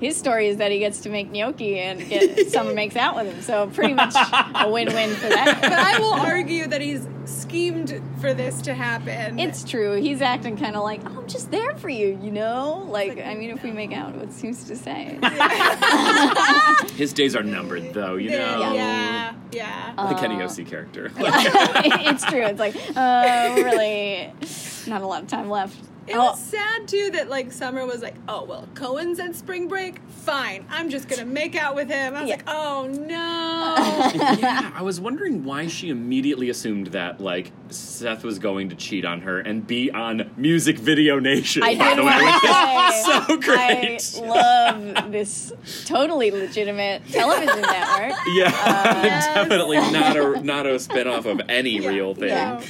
his 0.00 0.16
story 0.16 0.48
is 0.48 0.56
that 0.58 0.70
he 0.72 0.78
gets 0.78 1.00
to 1.00 1.10
make 1.10 1.30
gnocchi 1.30 1.78
and 1.78 2.06
get 2.08 2.50
Summer 2.50 2.72
makes 2.72 2.96
out 2.96 3.16
with 3.16 3.32
him. 3.32 3.42
So 3.42 3.66
pretty 3.68 3.94
much 3.94 4.14
a 4.16 4.70
win-win 4.70 5.14
for 5.16 5.28
that. 5.28 5.58
but. 5.60 5.72
I 5.72 5.98
will 5.98 6.12
argue 6.14 6.66
that 6.66 6.80
he's 6.80 7.06
schemed 7.24 8.00
for 8.20 8.32
this 8.32 8.62
to 8.62 8.74
happen. 8.74 9.38
It's 9.38 9.64
true. 9.64 10.00
He's 10.00 10.22
acting 10.22 10.56
kind 10.56 10.76
of 10.76 10.82
like, 10.82 11.00
oh, 11.04 11.18
I'm 11.20 11.26
just 11.28 11.50
there 11.50 11.74
for 11.76 11.88
you, 11.88 12.18
you 12.22 12.30
know? 12.30 12.86
Like, 12.88 13.16
like, 13.16 13.26
I 13.26 13.34
mean, 13.34 13.50
if 13.50 13.62
we 13.62 13.70
make 13.70 13.92
out, 13.92 14.14
what 14.14 14.32
seems 14.32 14.64
to 14.64 14.76
say? 14.76 15.18
His 16.96 17.12
days 17.12 17.36
are 17.36 17.42
numbered, 17.42 17.92
though. 17.94 18.16
You 18.16 18.30
know. 18.30 18.72
yeah, 18.74 19.34
yeah. 19.52 19.94
The 20.08 20.14
Kenny 20.14 20.40
Uh, 20.40 20.44
O.C. 20.46 20.64
character. 20.64 21.10
it's 21.16 22.24
true. 22.26 22.42
It's 22.44 22.58
like, 22.58 22.74
uh, 22.96 23.52
really, 23.56 24.32
not 24.86 25.02
a 25.02 25.06
lot 25.06 25.22
of 25.22 25.28
time 25.28 25.48
left. 25.50 25.76
It 26.08 26.14
Oh, 26.16 26.30
was 26.30 26.40
sad 26.42 26.88
too 26.88 27.10
that 27.12 27.28
like 27.28 27.52
Summer 27.52 27.84
was 27.86 28.02
like, 28.02 28.14
oh 28.28 28.44
well, 28.44 28.66
Cohen's 28.74 29.18
at 29.20 29.34
spring 29.34 29.68
break. 29.68 30.00
Fine, 30.08 30.66
I'm 30.70 30.90
just 30.90 31.08
gonna 31.08 31.24
make 31.24 31.54
out 31.56 31.74
with 31.74 31.88
him. 31.88 32.14
I 32.14 32.20
was 32.22 32.28
Yeah. 32.28 32.36
like, 32.36 32.44
oh 32.48 32.86
no. 32.88 34.34
yeah, 34.38 34.72
I 34.74 34.82
was 34.82 35.00
wondering 35.00 35.44
why 35.44 35.66
she 35.66 35.90
immediately 35.90 36.48
assumed 36.50 36.88
that 36.88 37.20
like 37.20 37.52
Seth 37.70 38.24
was 38.24 38.38
going 38.38 38.70
to 38.70 38.74
cheat 38.76 39.04
on 39.04 39.20
her 39.22 39.40
and 39.40 39.66
be 39.66 39.90
on 39.90 40.30
Music 40.36 40.78
Video 40.78 41.18
Nation. 41.18 41.62
I 41.62 41.74
by 41.76 41.88
did 41.90 41.98
the 41.98 42.02
way, 42.04 42.22
want 42.22 42.42
which 42.42 42.50
to 42.50 42.58
is 42.88 43.04
say, 43.04 44.16
so 44.16 44.20
great. 44.22 44.26
I 44.32 44.92
love 44.92 45.12
this 45.12 45.52
totally 45.86 46.30
legitimate 46.30 47.02
television 47.10 47.60
network. 47.62 48.18
yeah, 48.34 48.50
yes. 49.04 49.26
definitely 49.34 49.76
not 49.78 50.16
a 50.16 50.40
not 50.42 50.66
a 50.66 50.70
spinoff 50.76 51.24
of 51.26 51.40
any 51.48 51.80
real 51.86 52.14
thing. 52.14 52.28
Yeah. 52.28 52.62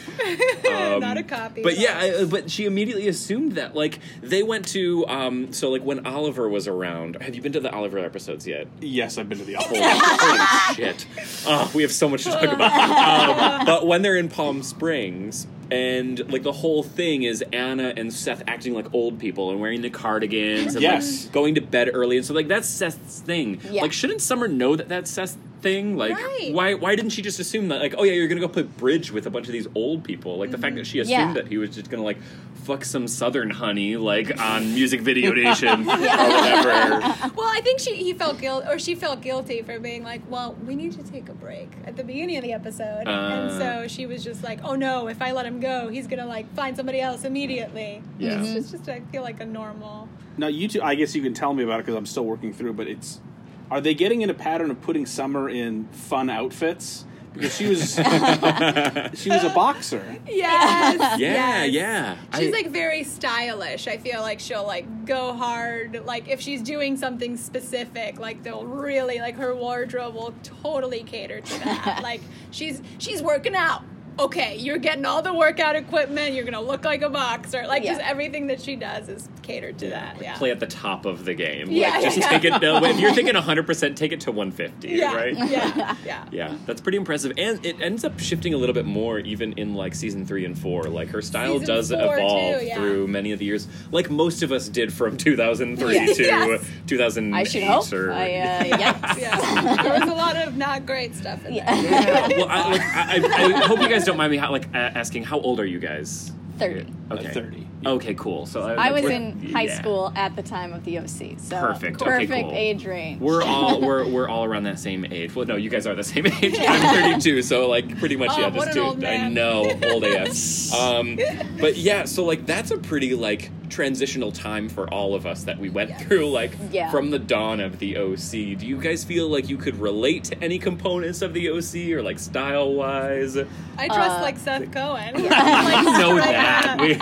Um, 0.68 1.00
Not 1.00 1.16
a 1.16 1.22
copy. 1.22 1.62
But 1.62 1.78
yeah, 1.78 1.98
I, 2.20 2.24
but 2.24 2.50
she 2.50 2.64
immediately 2.64 3.08
assumed 3.08 3.27
that 3.28 3.74
like 3.76 3.98
they 4.22 4.42
went 4.42 4.66
to 4.68 5.06
um 5.08 5.52
so 5.52 5.70
like 5.70 5.82
when 5.82 6.06
Oliver 6.06 6.48
was 6.48 6.66
around. 6.66 7.20
Have 7.22 7.34
you 7.34 7.42
been 7.42 7.52
to 7.52 7.60
the 7.60 7.70
Oliver 7.72 7.98
episodes 7.98 8.46
yet? 8.46 8.66
Yes, 8.80 9.18
I've 9.18 9.28
been 9.28 9.38
to 9.38 9.44
the 9.44 9.54
Holy, 9.54 9.80
opera. 9.80 9.98
holy 10.00 10.74
shit! 10.74 11.06
Oh, 11.46 11.70
we 11.74 11.82
have 11.82 11.92
so 11.92 12.08
much 12.08 12.24
to 12.24 12.30
talk 12.30 12.42
about. 12.44 13.60
Um, 13.60 13.66
but 13.66 13.86
when 13.86 14.02
they're 14.02 14.16
in 14.16 14.28
Palm 14.28 14.62
Springs. 14.62 15.46
And 15.70 16.32
like 16.32 16.44
the 16.44 16.52
whole 16.52 16.82
thing 16.82 17.24
is 17.24 17.44
Anna 17.52 17.92
and 17.94 18.10
Seth 18.10 18.42
acting 18.46 18.72
like 18.72 18.94
old 18.94 19.18
people 19.18 19.50
and 19.50 19.60
wearing 19.60 19.82
the 19.82 19.90
cardigans 19.90 20.72
and 20.74 20.82
Yes. 20.82 21.24
like 21.24 21.32
going 21.34 21.56
to 21.56 21.60
bed 21.60 21.90
early 21.92 22.16
and 22.16 22.24
so 22.24 22.32
like 22.32 22.48
that's 22.48 22.66
Seth's 22.66 23.20
thing. 23.20 23.60
Yeah. 23.70 23.82
Like 23.82 23.92
shouldn't 23.92 24.22
Summer 24.22 24.48
know 24.48 24.76
that 24.76 24.88
that's 24.88 25.10
Seth's 25.10 25.36
thing? 25.60 25.96
Like 25.96 26.14
Right. 26.16 26.50
why 26.52 26.74
why 26.74 26.94
didn't 26.96 27.10
she 27.10 27.22
just 27.22 27.38
assume 27.40 27.68
that 27.68 27.80
like 27.80 27.94
oh 27.98 28.04
yeah 28.04 28.12
you're 28.12 28.28
gonna 28.28 28.40
go 28.40 28.48
play 28.48 28.62
bridge 28.62 29.10
with 29.12 29.26
a 29.26 29.30
bunch 29.30 29.46
of 29.46 29.52
these 29.52 29.66
old 29.74 30.04
people? 30.04 30.38
Like 30.38 30.50
the 30.50 30.58
fact 30.58 30.76
that 30.76 30.86
she 30.86 30.98
assumed 31.00 31.10
Yeah. 31.10 31.32
that 31.34 31.48
he 31.48 31.58
was 31.58 31.70
just 31.70 31.90
gonna 31.90 32.02
like 32.04 32.18
fuck 32.64 32.84
some 32.84 33.08
Southern 33.08 33.48
honey 33.50 33.96
like 33.96 34.38
on 34.40 34.74
Music 34.74 35.00
Video 35.00 35.32
Nation 35.44 35.88
or 35.88 35.96
whatever. 35.98 37.00
Well, 37.34 37.48
I 37.48 37.60
think 37.62 37.80
she 37.80 37.94
he 37.96 38.12
felt 38.12 38.40
guilt 38.40 38.64
or 38.68 38.78
she 38.78 38.94
felt 38.94 39.20
guilty 39.20 39.62
for 39.62 39.78
being 39.78 40.02
like, 40.04 40.22
well, 40.30 40.54
we 40.66 40.74
need 40.76 40.92
to 40.92 41.02
take 41.02 41.28
a 41.28 41.34
break 41.34 41.70
at 41.86 41.96
the 41.96 42.04
beginning 42.04 42.36
of 42.36 42.44
the 42.44 42.52
episode, 42.52 43.06
and 43.06 43.50
Uh. 43.50 43.58
so 43.58 43.88
she 43.88 44.06
was 44.06 44.22
just 44.24 44.42
like, 44.44 44.60
oh 44.64 44.74
no, 44.74 45.08
if 45.08 45.20
I 45.22 45.32
let 45.32 45.46
him 45.46 45.60
go, 45.60 45.88
he's 45.88 46.06
gonna 46.06 46.26
like 46.26 46.52
find 46.54 46.76
somebody 46.76 47.00
else 47.00 47.24
immediately. 47.24 48.02
Yeah. 48.18 48.40
It's 48.42 48.52
just, 48.52 48.70
just 48.72 48.88
I 48.88 49.00
feel 49.12 49.22
like 49.22 49.40
a 49.40 49.46
normal. 49.46 50.08
Now, 50.36 50.46
you 50.46 50.68
two, 50.68 50.80
I 50.82 50.94
guess 50.94 51.16
you 51.16 51.22
can 51.22 51.34
tell 51.34 51.52
me 51.52 51.64
about 51.64 51.80
it 51.80 51.86
because 51.86 51.96
I'm 51.96 52.06
still 52.06 52.24
working 52.24 52.52
through. 52.52 52.74
But 52.74 52.86
it's, 52.86 53.20
are 53.70 53.80
they 53.80 53.94
getting 53.94 54.22
in 54.22 54.30
a 54.30 54.34
pattern 54.34 54.70
of 54.70 54.80
putting 54.80 55.06
Summer 55.06 55.48
in 55.48 55.86
fun 55.88 56.30
outfits? 56.30 57.04
Because 57.34 57.54
she 57.56 57.66
was, 57.68 57.94
she 59.14 59.30
was 59.30 59.44
a 59.44 59.52
boxer. 59.54 60.16
Yes. 60.26 61.18
Yeah, 61.20 61.64
yes. 61.64 61.70
yeah. 61.72 62.16
She's 62.38 62.48
I- 62.48 62.56
like 62.56 62.70
very 62.70 63.04
stylish. 63.04 63.86
I 63.86 63.96
feel 63.98 64.22
like 64.22 64.40
she'll 64.40 64.66
like 64.66 65.04
go 65.04 65.34
hard. 65.34 66.04
Like 66.04 66.28
if 66.28 66.40
she's 66.40 66.62
doing 66.62 66.96
something 66.96 67.36
specific, 67.36 68.18
like 68.18 68.42
they'll 68.42 68.64
really 68.66 69.18
like 69.20 69.36
her 69.36 69.54
wardrobe 69.54 70.14
will 70.14 70.34
totally 70.42 71.04
cater 71.04 71.40
to 71.40 71.58
that. 71.64 72.00
like 72.02 72.22
she's 72.50 72.82
she's 72.98 73.22
working 73.22 73.54
out. 73.54 73.82
Okay, 74.18 74.56
you're 74.56 74.78
getting 74.78 75.04
all 75.04 75.22
the 75.22 75.32
workout 75.32 75.76
equipment. 75.76 76.34
You're 76.34 76.44
gonna 76.44 76.60
look 76.60 76.84
like 76.84 77.02
a 77.02 77.08
boxer. 77.10 77.66
Like 77.66 77.84
just 77.84 78.00
everything 78.00 78.48
that 78.48 78.60
she 78.60 78.74
does 78.76 79.08
is 79.08 79.28
catered 79.42 79.78
to 79.78 79.90
that. 79.90 80.20
Yeah. 80.20 80.36
play 80.36 80.50
at 80.50 80.60
the 80.60 80.66
top 80.66 81.06
of 81.06 81.24
the 81.24 81.34
game. 81.34 81.70
Yeah, 81.70 81.90
like, 81.90 82.02
just 82.02 82.18
yeah. 82.18 82.28
take 82.28 82.44
it. 82.44 82.60
No, 82.60 82.84
if 82.84 82.98
you're 83.00 83.12
thinking 83.14 83.34
100, 83.38 83.66
percent 83.66 83.96
take 83.96 84.12
it 84.12 84.20
to 84.22 84.32
150. 84.32 84.88
yeah. 84.88 85.14
Right. 85.14 85.36
Yeah. 85.36 85.96
Yeah. 86.04 86.24
Yeah, 86.38 86.56
that's 86.66 86.80
pretty 86.80 86.98
impressive, 86.98 87.32
and 87.38 87.64
it 87.64 87.80
ends 87.80 88.04
up 88.04 88.20
shifting 88.20 88.52
a 88.54 88.56
little 88.56 88.74
bit 88.74 88.84
more 88.84 89.18
even 89.20 89.54
in 89.54 89.74
like 89.74 89.94
season 89.94 90.26
three 90.26 90.44
and 90.44 90.56
four. 90.58 90.84
Like 90.84 91.08
her 91.08 91.22
style 91.22 91.58
Season 91.58 91.66
does 91.74 91.90
evolve 91.90 92.60
too, 92.60 92.66
yeah. 92.66 92.76
through 92.76 93.06
many 93.08 93.32
of 93.32 93.38
the 93.38 93.44
years, 93.46 93.66
like 93.90 94.10
most 94.10 94.42
of 94.42 94.52
us 94.52 94.68
did 94.68 94.92
from 94.92 95.16
2003 95.16 95.94
Yes. 95.94 96.16
to 96.18 96.22
Yes. 96.24 96.66
2008. 96.86 97.38
I 97.40 97.44
should 97.44 97.62
hope. 97.64 97.92
Or, 97.92 98.12
I, 98.12 98.24
uh, 98.24 98.26
yeah. 98.64 99.16
Yeah. 99.18 99.82
there 99.82 99.98
was 100.00 100.08
a 100.08 100.14
lot 100.14 100.36
of 100.36 100.56
not 100.56 100.84
great 100.86 101.14
stuff 101.14 101.44
in 101.46 101.54
there. 101.54 101.64
yeah. 101.64 102.28
well, 102.36 102.46
I, 102.48 102.70
like, 102.70 102.80
I, 102.80 103.20
I, 103.24 103.62
I 103.62 103.66
hope 103.66 103.80
you 103.80 103.88
guys 103.88 104.04
don't 104.08 104.16
mind 104.16 104.32
me 104.32 104.38
how, 104.38 104.50
like 104.50 104.66
a- 104.74 104.76
asking 104.98 105.24
how 105.24 105.40
old 105.40 105.60
are 105.60 105.66
you 105.66 105.78
guys? 105.78 106.32
30. 106.58 106.86
Okay. 107.12 107.26
At 107.26 107.34
30. 107.34 107.66
Okay, 107.86 108.14
cool. 108.14 108.44
So 108.46 108.62
I 108.62 108.90
was 108.90 109.04
in 109.04 109.52
high 109.52 109.62
yeah. 109.62 109.78
school 109.78 110.12
at 110.16 110.34
the 110.34 110.42
time 110.42 110.72
of 110.72 110.84
the 110.84 110.98
OC, 110.98 111.38
so 111.38 111.60
Perfect. 111.60 112.02
Okay, 112.02 112.10
perfect 112.26 112.48
cool. 112.48 112.52
age 112.52 112.84
range. 112.84 113.20
We're 113.20 113.42
all 113.44 113.80
we're 113.86 114.04
we're 114.08 114.28
all 114.28 114.44
around 114.44 114.64
that 114.64 114.80
same 114.80 115.04
age. 115.04 115.34
Well, 115.36 115.46
no, 115.46 115.54
you 115.54 115.70
guys 115.70 115.86
are 115.86 115.94
the 115.94 116.02
same 116.02 116.26
age. 116.42 116.56
I'm 116.58 117.12
32, 117.20 117.42
so 117.42 117.68
like 117.68 117.96
pretty 118.00 118.16
much 118.16 118.30
Oh, 118.32 118.40
yeah. 118.40 118.46
what 118.48 118.54
Just 118.54 118.68
an 118.68 118.74
two. 118.74 118.80
old 118.80 119.04
I 119.04 119.28
know, 119.28 119.70
old 119.84 120.02
AF. 120.02 120.72
um, 120.74 121.18
but 121.60 121.76
yeah, 121.76 122.04
so 122.04 122.24
like 122.24 122.46
that's 122.46 122.72
a 122.72 122.78
pretty 122.78 123.14
like 123.14 123.50
transitional 123.68 124.32
time 124.32 124.68
for 124.68 124.88
all 124.92 125.14
of 125.14 125.26
us 125.26 125.44
that 125.44 125.58
we 125.58 125.68
went 125.70 125.98
through, 126.00 126.30
like 126.30 126.52
Yeah. 126.70 126.90
from 126.90 127.10
the 127.10 127.18
dawn 127.18 127.60
of 127.60 127.78
the 127.78 127.96
OC. 127.96 128.54
Do 128.54 128.66
you 128.66 128.76
guys 128.78 129.04
feel 129.04 129.28
like 129.28 129.48
you 129.48 129.56
could 129.56 129.78
relate 129.80 130.24
to 130.24 130.42
any 130.44 130.58
components 130.58 131.22
of 131.22 131.32
the 131.34 131.48
OC 131.50 131.92
or 131.92 132.02
like 132.02 132.18
style 132.18 132.72
wise? 132.74 133.36
I 133.36 133.86
dress 133.88 134.10
Uh, 134.10 134.20
like 134.22 134.38
Seth 134.38 134.72
Cohen. 134.72 135.14
like, 135.22 135.84
know 135.98 136.16
that. 136.16 136.76
We- 136.80 136.98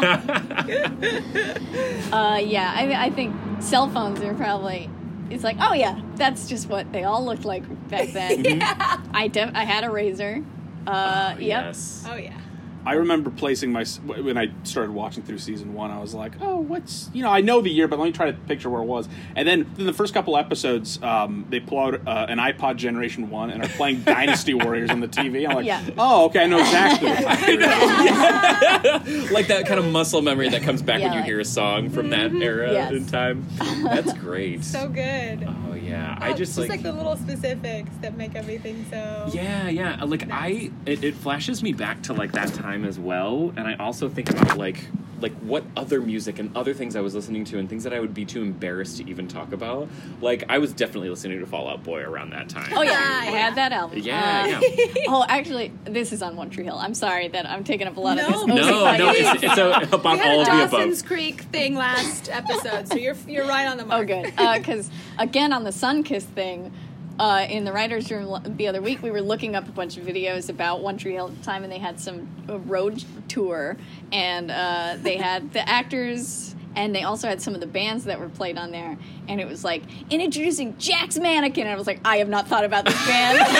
Uh, 2.12 2.38
yeah, 2.38 2.72
I, 2.74 3.06
I 3.06 3.10
think 3.10 3.34
cell 3.60 3.88
phones 3.88 4.20
are 4.20 4.34
probably. 4.34 4.88
It's 5.28 5.42
like, 5.42 5.56
oh 5.60 5.74
yeah, 5.74 6.00
that's 6.14 6.48
just 6.48 6.68
what 6.68 6.92
they 6.92 7.02
all 7.04 7.24
looked 7.24 7.44
like 7.44 7.64
back 7.88 8.12
then. 8.12 8.44
yeah. 8.44 9.00
I 9.12 9.26
def- 9.28 9.50
I 9.54 9.64
had 9.64 9.82
a 9.84 9.90
razor. 9.90 10.42
Uh, 10.86 11.34
yep. 11.38 11.40
Yes. 11.40 12.04
Oh 12.08 12.14
yeah. 12.14 12.38
I 12.86 12.92
remember 12.94 13.30
placing 13.30 13.72
my 13.72 13.84
when 14.06 14.38
I 14.38 14.50
started 14.62 14.92
watching 14.92 15.22
through 15.24 15.38
season 15.38 15.74
one. 15.74 15.90
I 15.90 15.98
was 16.00 16.14
like, 16.14 16.32
"Oh, 16.40 16.56
what's 16.58 17.10
you 17.12 17.22
know?" 17.22 17.30
I 17.30 17.40
know 17.40 17.60
the 17.60 17.68
year, 17.70 17.88
but 17.88 17.98
let 17.98 18.04
me 18.06 18.12
try 18.12 18.30
to 18.30 18.32
picture 18.32 18.70
where 18.70 18.80
it 18.80 18.86
was. 18.86 19.08
And 19.34 19.46
then 19.46 19.68
in 19.78 19.86
the 19.86 19.92
first 19.92 20.14
couple 20.14 20.36
episodes, 20.36 21.02
um, 21.02 21.46
they 21.50 21.58
pull 21.60 21.80
out 21.80 21.94
uh, 22.06 22.26
an 22.28 22.38
iPod 22.38 22.76
Generation 22.76 23.28
One 23.28 23.50
and 23.50 23.62
are 23.64 23.68
playing 23.68 24.00
Dynasty 24.04 24.54
Warriors 24.54 24.90
on 24.90 25.00
the 25.00 25.08
TV. 25.08 25.48
I'm 25.48 25.56
like, 25.56 25.66
Yeah. 25.66 25.82
"Oh, 25.98 26.26
okay, 26.26 26.44
I 26.44 26.46
know 26.46 26.58
exactly." 26.60 27.08
What 27.10 27.38
time 27.38 27.58
it 27.60 29.06
is." 29.06 29.30
like 29.32 29.48
that 29.48 29.66
kind 29.66 29.80
of 29.80 29.86
muscle 29.86 30.22
memory 30.22 30.48
that 30.50 30.62
comes 30.62 30.80
back 30.82 31.00
Yeah, 31.00 31.06
when 31.06 31.12
you 31.14 31.18
like- 31.20 31.26
hear 31.26 31.40
a 31.40 31.44
song 31.44 31.90
from 31.90 32.10
that 32.10 32.32
era 32.32 32.72
Yes. 32.72 32.92
in 32.92 33.06
time. 33.06 33.46
That's 33.82 34.12
great. 34.14 34.62
So 34.64 34.88
good. 34.88 35.44
oh 35.48 35.74
yeah, 35.74 36.16
I 36.20 36.30
Oh, 36.30 36.34
just 36.34 36.56
like, 36.58 36.68
like, 36.68 36.82
the 36.82 36.92
little 36.92 37.16
specifics 37.16 37.90
that 38.00 38.16
make 38.16 38.34
everything 38.34 38.84
so. 38.90 39.28
yeah, 39.32 39.68
yeah. 39.68 40.02
Like 40.04 40.30
I, 40.30 40.70
it, 40.84 41.02
it 41.04 41.14
flashes 41.14 41.62
me 41.62 41.72
back 41.72 42.02
to 42.04 42.12
like 42.12 42.32
that 42.32 42.52
time 42.54 42.75
as 42.84 42.98
well, 42.98 43.52
and 43.56 43.66
I 43.66 43.74
also 43.76 44.08
think 44.08 44.30
about 44.30 44.58
like 44.58 44.84
like 45.18 45.32
what 45.38 45.64
other 45.78 46.02
music 46.02 46.38
and 46.38 46.54
other 46.54 46.74
things 46.74 46.94
I 46.94 47.00
was 47.00 47.14
listening 47.14 47.46
to 47.46 47.58
and 47.58 47.70
things 47.70 47.84
that 47.84 47.94
I 47.94 48.00
would 48.00 48.12
be 48.12 48.26
too 48.26 48.42
embarrassed 48.42 48.98
to 48.98 49.08
even 49.08 49.28
talk 49.28 49.52
about. 49.52 49.88
Like 50.20 50.44
I 50.50 50.58
was 50.58 50.74
definitely 50.74 51.08
listening 51.08 51.40
to 51.40 51.46
Fall 51.46 51.70
Out 51.70 51.82
Boy 51.82 52.02
around 52.02 52.30
that 52.34 52.50
time. 52.50 52.70
Oh 52.76 52.82
yeah, 52.82 52.90
Yeah, 52.90 52.98
I 52.98 53.24
yeah. 53.24 53.30
had 53.38 53.54
that 53.54 53.72
album. 53.72 53.98
Yeah, 54.00 54.42
Uh, 54.58 54.60
yeah. 54.60 54.94
oh, 55.08 55.24
actually, 55.26 55.72
this 55.84 56.12
is 56.12 56.20
on 56.20 56.36
One 56.36 56.50
Tree 56.50 56.64
Hill. 56.64 56.76
I'm 56.78 56.92
sorry 56.92 57.28
that 57.28 57.48
I'm 57.48 57.64
taking 57.64 57.86
up 57.86 57.96
a 57.96 58.00
lot 58.00 58.18
No. 58.18 58.26
of 58.26 58.32
this. 58.46 58.66
No, 58.66 58.84
OC 58.84 58.98
no, 58.98 59.10
it's, 59.10 59.42
it's 59.42 59.56
a, 59.58 59.88
about 59.96 60.12
We 60.12 60.18
had 60.18 60.30
all 60.32 60.38
a 60.38 60.40
of 60.40 60.70
the 60.70 60.76
Dawson's 60.76 61.00
above. 61.00 61.08
Creek 61.08 61.40
thing 61.44 61.76
last 61.76 62.28
episode, 62.30 62.88
so 62.88 62.96
you're 62.96 63.16
you're 63.26 63.46
right 63.46 63.66
on 63.66 63.78
the 63.78 63.86
mark. 63.86 64.10
Oh, 64.10 64.14
mark. 64.14 64.36
good. 64.36 64.58
Because 64.62 64.90
again, 65.18 65.54
on 65.54 65.64
the 65.64 65.70
Sunkiss 65.70 66.24
thing, 66.24 66.72
uh, 67.18 67.46
in 67.48 67.64
the 67.64 67.72
writers' 67.72 68.10
room 68.10 68.42
the 68.56 68.68
other 68.68 68.82
week, 68.82 69.02
we 69.02 69.10
were 69.10 69.22
looking 69.22 69.54
up 69.56 69.68
a 69.68 69.72
bunch 69.72 69.96
of 69.96 70.04
videos 70.04 70.48
about 70.50 70.82
One 70.82 70.98
Tree 70.98 71.14
Hill 71.14 71.28
at 71.28 71.38
the 71.38 71.44
time, 71.44 71.62
and 71.62 71.72
they 71.72 71.78
had 71.78 71.98
some 71.98 72.28
uh, 72.48 72.58
road 72.60 73.02
tour, 73.28 73.76
and 74.12 74.50
uh, 74.50 74.96
they 75.00 75.16
had 75.16 75.52
the 75.52 75.66
actors. 75.68 76.54
And 76.74 76.94
they 76.94 77.04
also 77.04 77.26
had 77.26 77.40
some 77.40 77.54
of 77.54 77.60
the 77.62 77.66
bands 77.66 78.04
that 78.04 78.20
were 78.20 78.28
played 78.28 78.58
on 78.58 78.70
there, 78.70 78.98
and 79.28 79.40
it 79.40 79.48
was 79.48 79.64
like 79.64 79.82
in 80.10 80.20
introducing 80.20 80.76
Jack's 80.76 81.18
Mannequin. 81.18 81.62
And 81.66 81.72
I 81.72 81.74
was 81.74 81.86
like, 81.86 82.00
I 82.04 82.18
have 82.18 82.28
not 82.28 82.48
thought 82.48 82.64
about 82.64 82.84
this 82.84 83.06
band. 83.06 83.38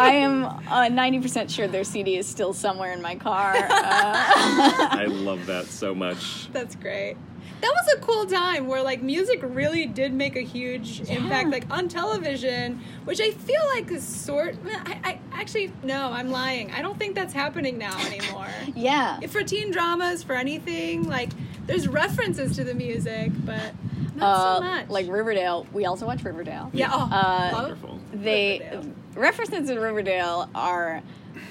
I 0.00 0.12
am 0.14 0.94
ninety 0.94 1.20
percent 1.20 1.50
sure 1.50 1.68
their 1.68 1.84
CD 1.84 2.16
is 2.16 2.26
still 2.26 2.54
somewhere 2.54 2.94
in 2.94 3.02
my 3.02 3.16
car. 3.16 3.54
Uh, 3.54 3.68
I 3.70 5.04
love 5.10 5.44
that 5.44 5.66
so 5.66 5.94
much. 5.94 6.50
That's 6.52 6.74
great. 6.74 7.18
That 7.60 7.74
was 7.74 7.94
a 7.96 8.00
cool 8.00 8.24
time 8.26 8.68
where 8.68 8.82
like 8.82 9.02
music 9.02 9.40
really 9.42 9.84
did 9.86 10.12
make 10.12 10.36
a 10.36 10.40
huge 10.42 11.00
impact, 11.08 11.50
like 11.50 11.64
on 11.70 11.88
television, 11.88 12.80
which 13.04 13.20
I 13.20 13.32
feel 13.32 13.60
like 13.74 13.90
is 13.90 14.04
sort. 14.06 14.54
I, 14.86 15.00
I 15.04 15.18
actually 15.32 15.72
no, 15.82 16.10
I'm 16.12 16.30
lying. 16.30 16.70
I 16.72 16.82
don't 16.82 16.98
think 16.98 17.14
that's 17.16 17.32
happening 17.34 17.76
now 17.78 17.98
anymore. 18.06 18.46
yeah, 18.76 19.18
If 19.22 19.32
for 19.32 19.42
teen 19.42 19.70
dramas, 19.72 20.22
for 20.22 20.34
anything, 20.34 21.08
like 21.08 21.30
there's 21.66 21.88
references 21.88 22.54
to 22.56 22.64
the 22.64 22.74
music, 22.74 23.32
but 23.44 23.72
Not 24.14 24.36
so 24.36 24.48
uh, 24.48 24.60
much. 24.60 24.88
like 24.88 25.08
Riverdale. 25.08 25.66
We 25.72 25.84
also 25.86 26.06
watch 26.06 26.22
Riverdale. 26.22 26.70
yeah, 26.72 26.90
oh, 26.92 27.08
Uh, 27.10 27.50
Wonderful. 27.52 27.98
They 28.12 28.60
Riverdale. 28.70 28.92
references 29.16 29.68
in 29.70 29.78
Riverdale 29.80 30.48
are. 30.54 31.02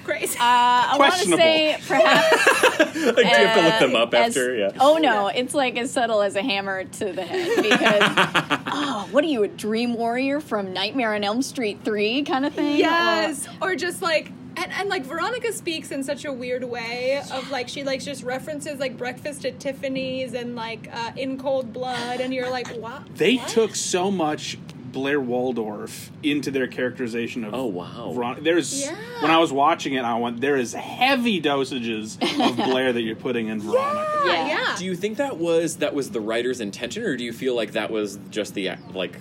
Crazy. 0.04 0.38
Uh, 0.38 0.42
I 0.42 0.96
want 0.98 1.14
to 1.14 1.18
Questionable. 1.28 1.38
say 1.38 1.78
perhaps. 1.86 2.76
like, 2.78 3.16
do 3.16 3.20
you 3.22 3.26
have 3.26 3.56
to 3.56 3.62
look 3.62 3.78
them 3.80 3.96
uh, 3.96 4.02
up 4.04 4.14
as- 4.14 4.36
after? 4.36 4.54
Yeah. 4.54 4.70
Oh 4.80 4.96
no, 4.98 5.28
it's 5.28 5.54
like 5.54 5.76
as 5.76 5.90
subtle 5.92 6.22
as 6.22 6.36
a 6.36 6.42
hammer 6.42 6.84
to 6.84 7.12
the 7.12 7.22
head 7.24 7.62
because 7.62 8.58
oh, 8.66 9.08
what 9.10 9.24
are 9.24 9.28
you 9.28 9.42
a 9.42 9.48
dream 9.48 9.94
warrior 9.94 10.40
from 10.40 10.72
Nightmare 10.72 11.14
on 11.14 11.24
Elm 11.24 11.42
Street 11.42 11.80
three 11.84 12.22
kind 12.22 12.44
of 12.46 12.54
thing? 12.54 12.78
Yes, 12.78 13.48
or 13.62 13.74
just 13.76 14.02
like 14.02 14.30
and, 14.56 14.72
and 14.72 14.88
like 14.88 15.04
Veronica 15.04 15.52
speaks 15.52 15.92
in 15.92 16.02
such 16.02 16.24
a 16.24 16.32
weird 16.32 16.64
way 16.64 17.22
of 17.32 17.50
like 17.50 17.68
she 17.68 17.84
like 17.84 18.00
just 18.02 18.24
references 18.24 18.80
like 18.80 18.96
breakfast 18.96 19.44
at 19.44 19.60
Tiffany's 19.60 20.34
and 20.34 20.56
like 20.56 20.88
uh, 20.92 21.12
in 21.16 21.38
cold 21.38 21.72
blood 21.72 22.20
and 22.20 22.34
you're 22.34 22.50
like 22.50 22.66
what 22.76 23.02
They 23.16 23.36
what? 23.36 23.48
took 23.48 23.74
so 23.76 24.10
much 24.10 24.58
Blair 24.92 25.20
Waldorf 25.20 26.10
into 26.22 26.50
their 26.50 26.66
characterization 26.66 27.44
of. 27.44 27.54
Oh, 27.54 27.66
wow. 27.66 28.12
Veron- 28.14 28.42
There's 28.42 28.82
Yeah. 28.84 28.94
when 29.20 29.30
I 29.30 29.38
was 29.38 29.52
watching 29.52 29.94
it, 29.94 30.04
I 30.04 30.16
went. 30.18 30.40
There 30.40 30.56
is 30.56 30.72
heavy 30.74 31.40
dosages 31.40 32.16
of 32.48 32.56
Blair 32.68 32.92
that 32.92 33.02
you're 33.02 33.16
putting 33.16 33.48
in 33.48 33.60
Veronica. 33.60 34.22
yeah, 34.26 34.32
Yeah. 34.32 34.48
yeah. 34.48 34.76
Do 34.78 34.84
you 34.84 34.94
think 34.94 35.18
that 35.18 35.36
was 35.38 35.76
that 35.76 35.94
was 35.94 36.10
the 36.10 36.20
writer's 36.20 36.60
intention, 36.60 37.02
or 37.04 37.16
do 37.16 37.24
you 37.24 37.32
feel 37.32 37.54
like 37.54 37.72
that 37.72 37.90
was 37.90 38.18
just 38.30 38.54
the 38.54 38.70
like? 38.94 39.18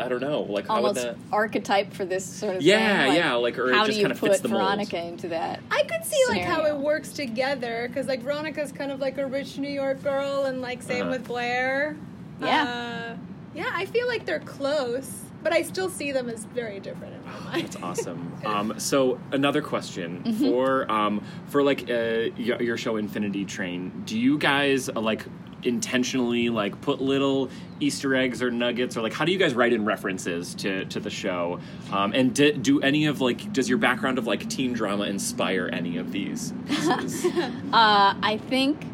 I 0.00 0.06
don't 0.08 0.20
know. 0.20 0.42
Like 0.42 0.68
how 0.68 0.74
would 0.76 0.88
Almost 0.96 1.02
that? 1.02 1.16
archetype 1.32 1.92
for 1.92 2.04
this 2.04 2.24
sort 2.24 2.56
of 2.56 2.62
Yeah, 2.62 3.06
thing. 3.06 3.16
yeah, 3.16 3.34
like, 3.34 3.58
or 3.58 3.70
it 3.70 3.74
how 3.74 3.84
just 3.84 3.96
do 3.96 4.00
you 4.02 4.04
kinda 4.06 4.14
put 4.20 4.30
fits 4.30 4.42
the 4.42 4.48
mold. 4.48 4.62
Veronica 4.62 5.02
into 5.02 5.28
that? 5.28 5.58
I 5.72 5.82
could 5.82 6.04
see 6.04 6.22
like 6.28 6.42
how 6.42 6.64
it 6.66 6.76
works 6.76 7.08
together 7.10 7.86
because 7.88 8.06
like 8.06 8.20
Veronica's 8.22 8.70
kind 8.70 8.92
of 8.92 9.00
like 9.00 9.18
a 9.18 9.26
rich 9.26 9.58
New 9.58 9.68
York 9.70 10.04
girl 10.04 10.44
and 10.44 10.62
like 10.62 10.82
same 10.84 11.02
Uh-huh. 11.02 11.10
with 11.10 11.26
Blair. 11.26 11.96
Yeah. 12.40 13.16
Uh, 13.16 13.16
yeah, 13.58 13.70
I 13.74 13.84
feel 13.86 14.06
like 14.06 14.24
they're 14.24 14.40
close, 14.40 15.10
but 15.42 15.52
I 15.52 15.62
still 15.62 15.88
see 15.90 16.12
them 16.12 16.28
as 16.28 16.44
very 16.44 16.78
different 16.80 17.14
in 17.14 17.24
my 17.24 17.38
mind. 17.50 17.62
That's 17.64 17.76
awesome. 17.82 18.32
Um, 18.46 18.78
so 18.78 19.18
another 19.32 19.60
question 19.62 20.22
Mm-hmm. 20.24 20.44
for 20.48 20.90
um, 20.90 21.24
for 21.48 21.62
like 21.62 21.90
uh, 21.90 22.30
your, 22.36 22.62
your 22.62 22.76
show 22.76 22.96
Infinity 22.96 23.44
Train. 23.44 24.02
Do 24.06 24.16
you 24.18 24.38
guys 24.38 24.88
uh, 24.88 25.00
like 25.00 25.24
intentionally 25.64 26.50
like 26.50 26.80
put 26.82 27.00
little 27.00 27.50
Easter 27.80 28.14
eggs 28.14 28.40
or 28.42 28.50
nuggets 28.52 28.96
or 28.96 29.02
like 29.02 29.12
how 29.12 29.24
do 29.24 29.32
you 29.32 29.38
guys 29.38 29.54
write 29.54 29.72
in 29.72 29.84
references 29.84 30.54
to 30.56 30.84
to 30.86 31.00
the 31.00 31.10
show? 31.10 31.58
Um, 31.92 32.12
and 32.14 32.32
di- 32.32 32.52
do 32.52 32.80
any 32.80 33.06
of 33.06 33.20
like 33.20 33.52
does 33.52 33.68
your 33.68 33.78
background 33.78 34.18
of 34.18 34.26
like 34.28 34.48
teen 34.48 34.72
drama 34.72 35.04
inspire 35.04 35.68
any 35.72 35.96
of 35.98 36.12
these? 36.12 36.52
Uh, 37.72 38.14
I 38.22 38.40
think 38.48 38.84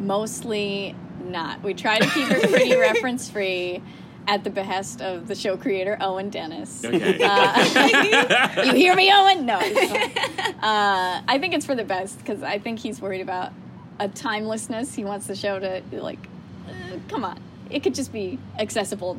mostly 0.00 0.94
not. 1.24 1.62
We 1.62 1.74
try 1.74 1.98
to 1.98 2.06
keep 2.10 2.30
it 2.30 2.50
pretty 2.50 2.76
reference 2.88 3.30
free 3.30 3.82
at 4.30 4.44
the 4.44 4.50
behest 4.50 5.02
of 5.02 5.26
the 5.26 5.34
show 5.34 5.56
creator 5.56 5.98
Owen 6.00 6.30
Dennis. 6.30 6.84
Okay. 6.84 7.18
Uh, 7.20 8.62
you 8.64 8.74
hear 8.74 8.94
me, 8.94 9.10
Owen? 9.12 9.44
No. 9.44 9.58
Uh, 9.58 11.20
I 11.26 11.38
think 11.40 11.52
it's 11.52 11.66
for 11.66 11.74
the 11.74 11.84
best 11.84 12.18
because 12.18 12.44
I 12.44 12.60
think 12.60 12.78
he's 12.78 13.00
worried 13.00 13.22
about 13.22 13.52
a 13.98 14.06
timelessness. 14.08 14.94
He 14.94 15.04
wants 15.04 15.26
the 15.26 15.34
show 15.34 15.58
to 15.58 15.82
like, 15.90 16.28
uh, 16.68 16.98
come 17.08 17.24
on, 17.24 17.40
it 17.70 17.82
could 17.82 17.94
just 17.94 18.12
be 18.12 18.38
accessible, 18.60 19.18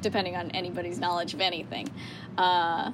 depending 0.00 0.34
on 0.34 0.50
anybody's 0.52 0.98
knowledge 0.98 1.34
of 1.34 1.42
anything. 1.42 1.90
Uh, 2.38 2.92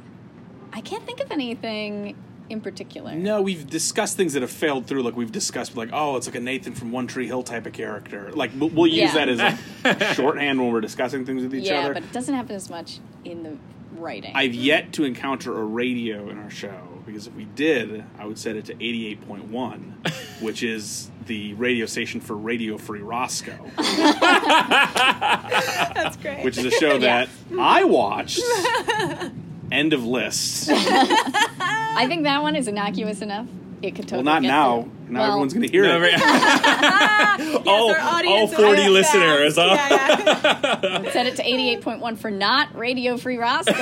I 0.73 0.81
can't 0.81 1.07
think 1.07 1.21
of 1.21 1.31
anything 1.31 2.17
in 2.50 2.61
particular. 2.61 3.14
No, 3.14 3.40
we've 3.42 3.68
discussed 3.68 4.16
things 4.16 4.33
that 4.35 4.42
have 4.42 4.50
failed 4.50 4.87
through. 4.87 5.02
Like 5.02 5.16
we've 5.16 5.33
discussed, 5.33 5.76
like 5.76 5.90
oh, 5.92 6.16
it's 6.16 6.26
like 6.26 6.37
a 6.37 6.40
Nathan 6.40 6.74
from 6.74 6.92
One 6.92 7.07
Tree 7.07 7.26
Hill 7.26 7.42
type 7.42 7.66
of 7.66 7.72
character. 7.72 8.31
Like 8.33 8.50
we'll, 8.59 8.70
we'll 8.70 8.87
use 8.87 9.14
Yeah. 9.14 9.26
that 9.26 9.28
as 9.28 9.40
a 9.85 10.05
shorthand 10.14 10.61
when 10.61 10.72
we're 10.72 10.81
discussing 10.81 11.24
things 11.24 11.42
with 11.42 11.55
each 11.55 11.64
yeah, 11.66 11.81
other. 11.81 11.94
but 11.94 12.02
it 12.02 12.12
doesn't 12.12 12.35
happen 12.35 12.55
as 12.55 12.68
much 12.70 12.98
in 13.24 13.42
the 13.42 13.57
writing. 13.98 14.33
I've 14.35 14.55
yet 14.55 14.92
to 14.94 15.05
encounter 15.05 15.59
a 15.59 15.64
radio 15.64 16.28
in 16.31 16.38
our 16.38 16.50
show 16.50 16.88
because 17.07 17.26
if 17.26 17.35
we 17.35 17.44
did, 17.46 18.05
I 18.18 18.26
would 18.26 18.38
set 18.38 18.57
it 18.57 18.66
to 18.66 18.74
88.1, 18.74 20.11
which 20.42 20.62
is 20.62 21.11
the 21.26 21.55
radio 21.55 21.87
station 21.87 22.20
for 22.20 22.37
Radio 22.37 22.78
Free 22.78 23.00
Roscoe, 23.00 23.70
That's 23.76 24.16
great. 26.16 26.44
which 26.44 26.59
is 26.59 26.64
a 26.64 26.70
show 26.70 26.98
that 26.98 27.28
I 27.59 27.85
watched. 27.85 28.40
End 29.73 29.95
of 29.95 30.05
list. 30.05 30.69
I 30.71 32.05
think 32.07 32.25
that 32.25 32.43
one 32.43 32.57
is 32.57 32.69
innocuous 32.69 33.23
enough. 33.23 33.47
It 33.81 33.95
could 33.95 34.07
totally 34.07 34.23
Well, 34.25 34.35
not 34.35 34.43
get 34.43 34.49
now. 34.49 34.83
through. 34.83 34.93
Now 35.09 35.21
Well, 35.21 35.29
everyone's 35.31 35.55
going 35.55 35.67
to 35.67 35.73
hear 35.73 35.83
No, 35.85 36.03
it. 36.03 36.13
Yes, 36.21 37.63
all, 37.67 37.95
all 38.29 38.47
40 38.49 38.89
listeners. 38.89 39.57
huh? 39.57 39.75
Yeah, 40.83 41.01
yeah. 41.05 41.11
Set 41.13 41.27
it 41.27 41.37
to 41.37 41.43
88.1 41.43 42.19
for 42.19 42.31
not 42.31 42.77
Radio 42.77 43.17
Free 43.17 43.39
Roscoe. 43.39 43.73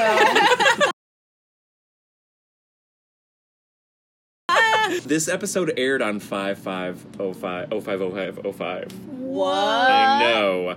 This 5.07 5.29
episode 5.29 5.72
aired 5.76 6.03
on 6.03 6.18
5505 6.18 7.85
0505 7.85 8.92
what? 9.20 9.55
I 9.90 10.20
know. 10.33 10.76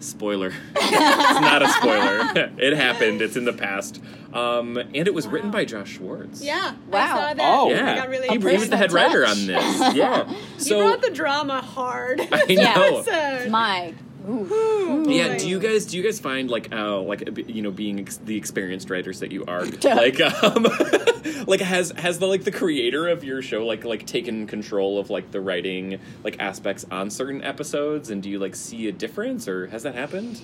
Spoiler. 0.00 0.52
it's 0.76 1.40
not 1.40 1.62
a 1.62 1.68
spoiler. 1.68 2.52
it 2.58 2.74
happened. 2.76 3.20
It's 3.20 3.36
in 3.36 3.44
the 3.44 3.52
past. 3.52 4.00
Um, 4.32 4.76
and 4.76 4.94
it 4.94 5.14
was 5.14 5.26
written 5.26 5.50
by 5.50 5.64
Josh 5.64 5.96
Schwartz. 5.96 6.42
Yeah, 6.42 6.74
Wow. 6.90 7.00
I 7.00 7.08
saw 7.08 7.34
that. 7.34 7.58
Oh. 7.58 7.70
Yeah. 7.70 7.92
I 7.92 7.96
got 7.96 8.08
really 8.08 8.28
he, 8.28 8.38
he 8.38 8.38
was 8.38 8.68
the 8.68 8.76
head 8.76 8.90
personal 8.90 9.06
writer 9.06 9.26
on 9.26 9.46
this. 9.46 9.94
Yeah. 9.96 10.32
so, 10.58 10.76
He 10.76 10.82
brought 10.82 11.02
the 11.02 11.10
drama 11.10 11.60
hard. 11.60 12.20
I 12.20 12.54
know. 12.54 12.98
Episode. 12.98 13.50
My. 13.50 13.94
Ooh. 14.28 15.04
Yeah, 15.08 15.36
do 15.36 15.48
you 15.48 15.58
guys 15.58 15.86
do 15.86 15.96
you 15.96 16.02
guys 16.02 16.18
find 16.18 16.50
like 16.50 16.72
uh 16.72 17.00
like 17.00 17.48
you 17.48 17.62
know 17.62 17.70
being 17.70 18.00
ex- 18.00 18.18
the 18.18 18.36
experienced 18.36 18.90
writers 18.90 19.20
that 19.20 19.32
you 19.32 19.44
are 19.46 19.64
like 19.84 20.20
um 20.20 20.66
like 21.46 21.60
has 21.60 21.92
has 21.92 22.18
the 22.18 22.26
like 22.26 22.44
the 22.44 22.52
creator 22.52 23.08
of 23.08 23.24
your 23.24 23.42
show 23.42 23.64
like 23.66 23.84
like 23.84 24.06
taken 24.06 24.46
control 24.46 24.98
of 24.98 25.10
like 25.10 25.30
the 25.30 25.40
writing 25.40 25.98
like 26.24 26.38
aspects 26.40 26.84
on 26.90 27.10
certain 27.10 27.42
episodes 27.42 28.10
and 28.10 28.22
do 28.22 28.30
you 28.30 28.38
like 28.38 28.54
see 28.54 28.88
a 28.88 28.92
difference 28.92 29.48
or 29.48 29.66
has 29.68 29.82
that 29.82 29.94
happened? 29.94 30.40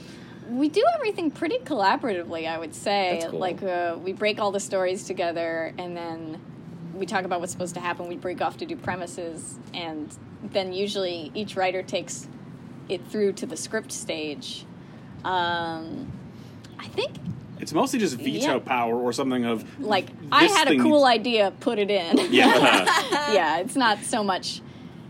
We 0.49 0.69
do 0.69 0.85
everything 0.95 1.31
pretty 1.31 1.57
collaboratively, 1.61 2.47
I 2.47 2.59
would 2.59 2.75
say. 2.75 3.25
Cool. 3.31 3.39
Like, 3.39 3.63
uh, 3.63 3.97
we 4.05 4.13
break 4.13 4.39
all 4.39 4.51
the 4.51 4.61
stories 4.61 5.05
together 5.05 5.73
and 5.79 5.97
then 5.97 6.39
we 6.95 7.07
talk 7.07 7.25
about 7.25 7.41
what's 7.41 7.53
supposed 7.53 7.75
to 7.75 7.81
happen. 7.81 8.09
We 8.09 8.17
break 8.17 8.41
off 8.41 8.57
to 8.59 8.67
do 8.67 8.77
premises, 8.77 9.59
and 9.73 10.17
then 10.43 10.73
usually 10.73 11.31
each 11.35 11.57
writer 11.57 11.83
takes 11.83 12.29
it 12.89 13.07
through 13.09 13.33
to 13.35 13.47
the 13.47 13.57
script 13.57 13.93
stage. 13.93 14.65
Um, 15.25 16.13
I 16.79 16.87
think, 16.89 17.11
It's 17.61 17.73
mostly 17.73 17.99
just 17.99 18.17
veto 18.17 18.55
Yeah. 18.55 18.59
power 18.59 18.95
or 18.97 19.13
something 19.13 19.45
of 19.45 19.65
like, 19.81 20.09
I 20.31 20.45
had 20.45 20.69
a 20.69 20.77
cool 20.77 21.07
needs- 21.07 21.21
idea, 21.21 21.53
put 21.61 21.79
it 21.79 21.91
in. 21.91 22.33
yeah. 22.33 22.85
Yeah, 23.33 23.59
it's 23.61 23.77
not 23.77 24.01
so 24.05 24.23
much 24.23 24.61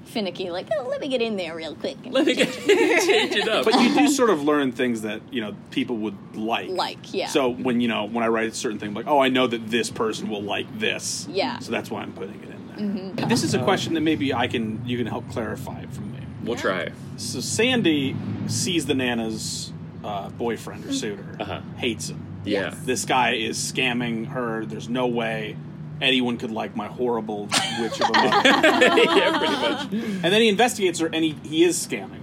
finicky, 0.05 0.51
like, 0.51 0.69
oh, 0.79 0.87
let 0.89 1.01
me 1.01 1.09
get 1.09 1.21
in 1.21 1.37
there 1.37 1.57
real 1.57 1.75
quick. 1.75 1.97
and 2.05 2.15
let 2.15 2.27
me 2.27 2.35
get, 2.35 2.53
change 2.53 3.35
it 3.35 3.49
up. 3.49 3.65
but 3.65 3.75
you 3.83 3.93
do 3.95 4.07
sort 4.09 4.31
of 4.31 4.45
learn 4.45 4.71
things 4.71 5.03
that 5.03 5.21
you 5.33 5.41
know 5.41 5.57
people 5.73 5.97
would 5.97 6.37
like. 6.37 6.69
Like, 6.69 7.13
yeah. 7.13 7.27
So 7.27 7.51
when 7.51 7.81
you 7.81 7.89
know 7.89 8.05
when 8.05 8.23
I 8.23 8.29
write 8.29 8.49
a 8.49 8.55
certain 8.55 8.79
thing, 8.79 8.95
like 8.95 9.09
oh, 9.09 9.19
I 9.19 9.29
know 9.31 9.49
that 9.49 9.69
this 9.69 9.91
person 9.91 10.29
will 10.29 10.43
like 10.43 10.79
this. 10.79 11.27
Yeah. 11.29 11.59
So 11.59 11.73
that's 11.73 11.91
why 11.91 12.03
I'm 12.03 12.13
putting 12.13 12.41
it 12.43 12.49
in 12.51 12.55
Mm-hmm. 12.75 13.15
there. 13.15 13.27
This 13.29 13.45
is 13.45 13.55
a 13.55 13.63
question 13.63 13.95
that 13.95 14.01
maybe 14.01 14.35
I 14.35 14.47
can 14.49 14.83
you 14.87 14.97
can 14.99 15.07
help 15.07 15.29
clarify 15.31 15.85
from 15.87 16.13
me. 16.13 16.24
We'll 16.45 16.57
try. 16.57 16.91
So 17.17 17.41
Sandy 17.41 18.17
sees 18.47 18.87
the 18.87 18.95
Nana's 18.95 19.73
uh, 20.03 20.29
boyfriend 20.31 20.85
or 20.87 20.93
suitor, 20.93 21.37
Uh-huh. 21.41 21.61
hates 21.77 22.11
him. 22.11 22.21
Yeah. 22.45 22.75
This 22.85 23.05
guy 23.05 23.35
is 23.35 23.57
scamming 23.59 24.27
her. 24.29 24.67
There's 24.67 24.89
no 24.89 25.07
way 25.07 25.57
anyone 26.03 26.37
could 26.37 26.51
like 26.51 26.77
my 26.77 26.89
horrible 26.89 27.49
witch 27.81 28.01
of 28.01 28.11
a 28.11 28.13
mother. 28.13 28.49
yeah, 28.49 29.39
pretty 29.39 29.53
much. 29.55 29.93
and 29.93 30.25
then 30.25 30.43
he 30.43 30.49
investigates 30.49 30.99
her, 30.99 31.07
and 31.07 31.25
he, 31.25 31.31
he 31.43 31.65
is 31.65 31.79
scamming 31.87 32.21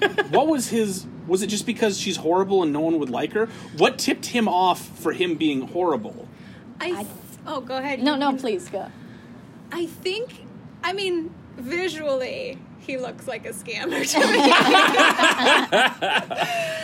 her. 0.00 0.18
what 0.30 0.46
was 0.46 0.68
his? 0.68 1.06
Was 1.26 1.42
it 1.42 1.48
just 1.48 1.66
because 1.66 1.98
she's 1.98 2.16
horrible 2.16 2.62
and 2.62 2.72
no 2.72 2.80
one 2.80 2.98
would 3.00 3.10
like 3.10 3.32
her? 3.32 3.46
What 3.76 3.98
tipped 3.98 4.26
him 4.26 4.48
off 4.48 4.80
for 5.00 5.12
him 5.12 5.34
being 5.34 5.62
horrible? 5.68 6.26
I, 6.80 6.92
th- 6.92 7.06
oh, 7.46 7.60
go 7.60 7.76
ahead. 7.76 8.00
No, 8.02 8.14
no, 8.16 8.34
please 8.36 8.68
go. 8.70 8.90
I 9.72 9.84
think, 9.86 10.46
I 10.82 10.92
mean, 10.94 11.34
visually, 11.56 12.58
he 12.88 12.96
looks 12.96 13.28
like 13.28 13.46
a 13.46 13.50
scammer 13.50 14.02
to 14.10 14.18
me. 14.18 14.38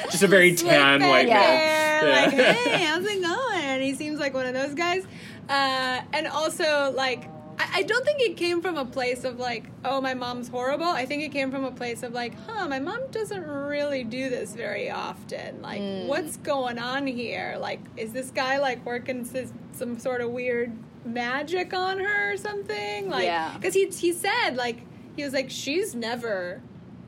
Just 0.10 0.22
a 0.22 0.28
very 0.28 0.56
Slick 0.56 0.70
tan 0.70 1.00
back 1.00 1.10
white 1.10 1.26
Yeah. 1.28 1.34
man. 1.40 1.58
hair, 1.58 2.08
Yeah. 2.08 2.22
Like, 2.26 2.34
hey, 2.34 2.84
how's 2.84 3.04
it 3.04 3.22
going? 3.22 3.80
He 3.82 3.94
seems 3.94 4.20
like 4.20 4.34
one 4.34 4.46
of 4.46 4.54
those 4.54 4.74
guys. 4.74 5.04
Uh, 5.48 6.02
and 6.12 6.26
also, 6.28 6.92
like, 6.94 7.24
I, 7.58 7.68
I 7.76 7.82
don't 7.84 8.04
think 8.04 8.20
it 8.20 8.36
came 8.36 8.60
from 8.60 8.76
a 8.76 8.84
place 8.84 9.24
of 9.24 9.38
like, 9.38 9.64
oh, 9.84 10.00
my 10.00 10.12
mom's 10.14 10.48
horrible. 10.48 10.84
I 10.86 11.06
think 11.06 11.22
it 11.22 11.32
came 11.32 11.50
from 11.50 11.64
a 11.64 11.70
place 11.72 12.02
of 12.02 12.12
like, 12.12 12.34
huh, 12.46 12.68
my 12.68 12.78
mom 12.78 13.00
doesn't 13.10 13.42
really 13.46 14.04
do 14.04 14.28
this 14.28 14.54
very 14.54 14.90
often. 14.90 15.62
Like, 15.62 15.80
what's 16.06 16.36
going 16.36 16.78
on 16.78 17.06
here? 17.06 17.56
Like, 17.58 17.80
is 17.96 18.12
this 18.12 18.30
guy 18.30 18.58
like 18.58 18.84
working 18.84 19.20
s- 19.34 19.52
some 19.72 19.98
sort 19.98 20.20
of 20.20 20.30
weird 20.30 20.72
magic 21.06 21.72
on 21.72 21.98
her 21.98 22.32
or 22.32 22.36
something? 22.36 23.08
Like, 23.08 23.24
Yeah. 23.24 23.54
because 23.56 23.72
he 23.74 23.86
he 23.88 24.12
said 24.12 24.56
like 24.56 24.82
he 25.16 25.24
was 25.24 25.32
like 25.32 25.50
she's 25.50 25.94
never 25.94 26.60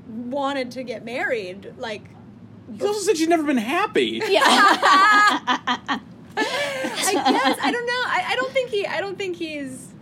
wanted 0.09 0.71
to 0.73 0.83
get 0.83 1.05
married 1.05 1.75
like 1.79 2.03
She 2.79 2.87
also 2.87 3.01
said 3.01 3.17
she's 3.17 3.29
never 3.29 3.43
been 3.45 3.57
happy. 3.57 4.21
Yeah. 4.29 4.41
I 6.39 7.13
guess 7.13 7.59
I 7.63 7.71
don't 7.71 7.87
know. 7.87 8.03
I, 8.07 8.25
I 8.29 8.37
don't 8.37 8.53
think 8.53 8.71
he. 8.71 8.87
I 8.87 9.01
don't 9.01 9.17
think 9.17 9.37
he's. 9.37 9.93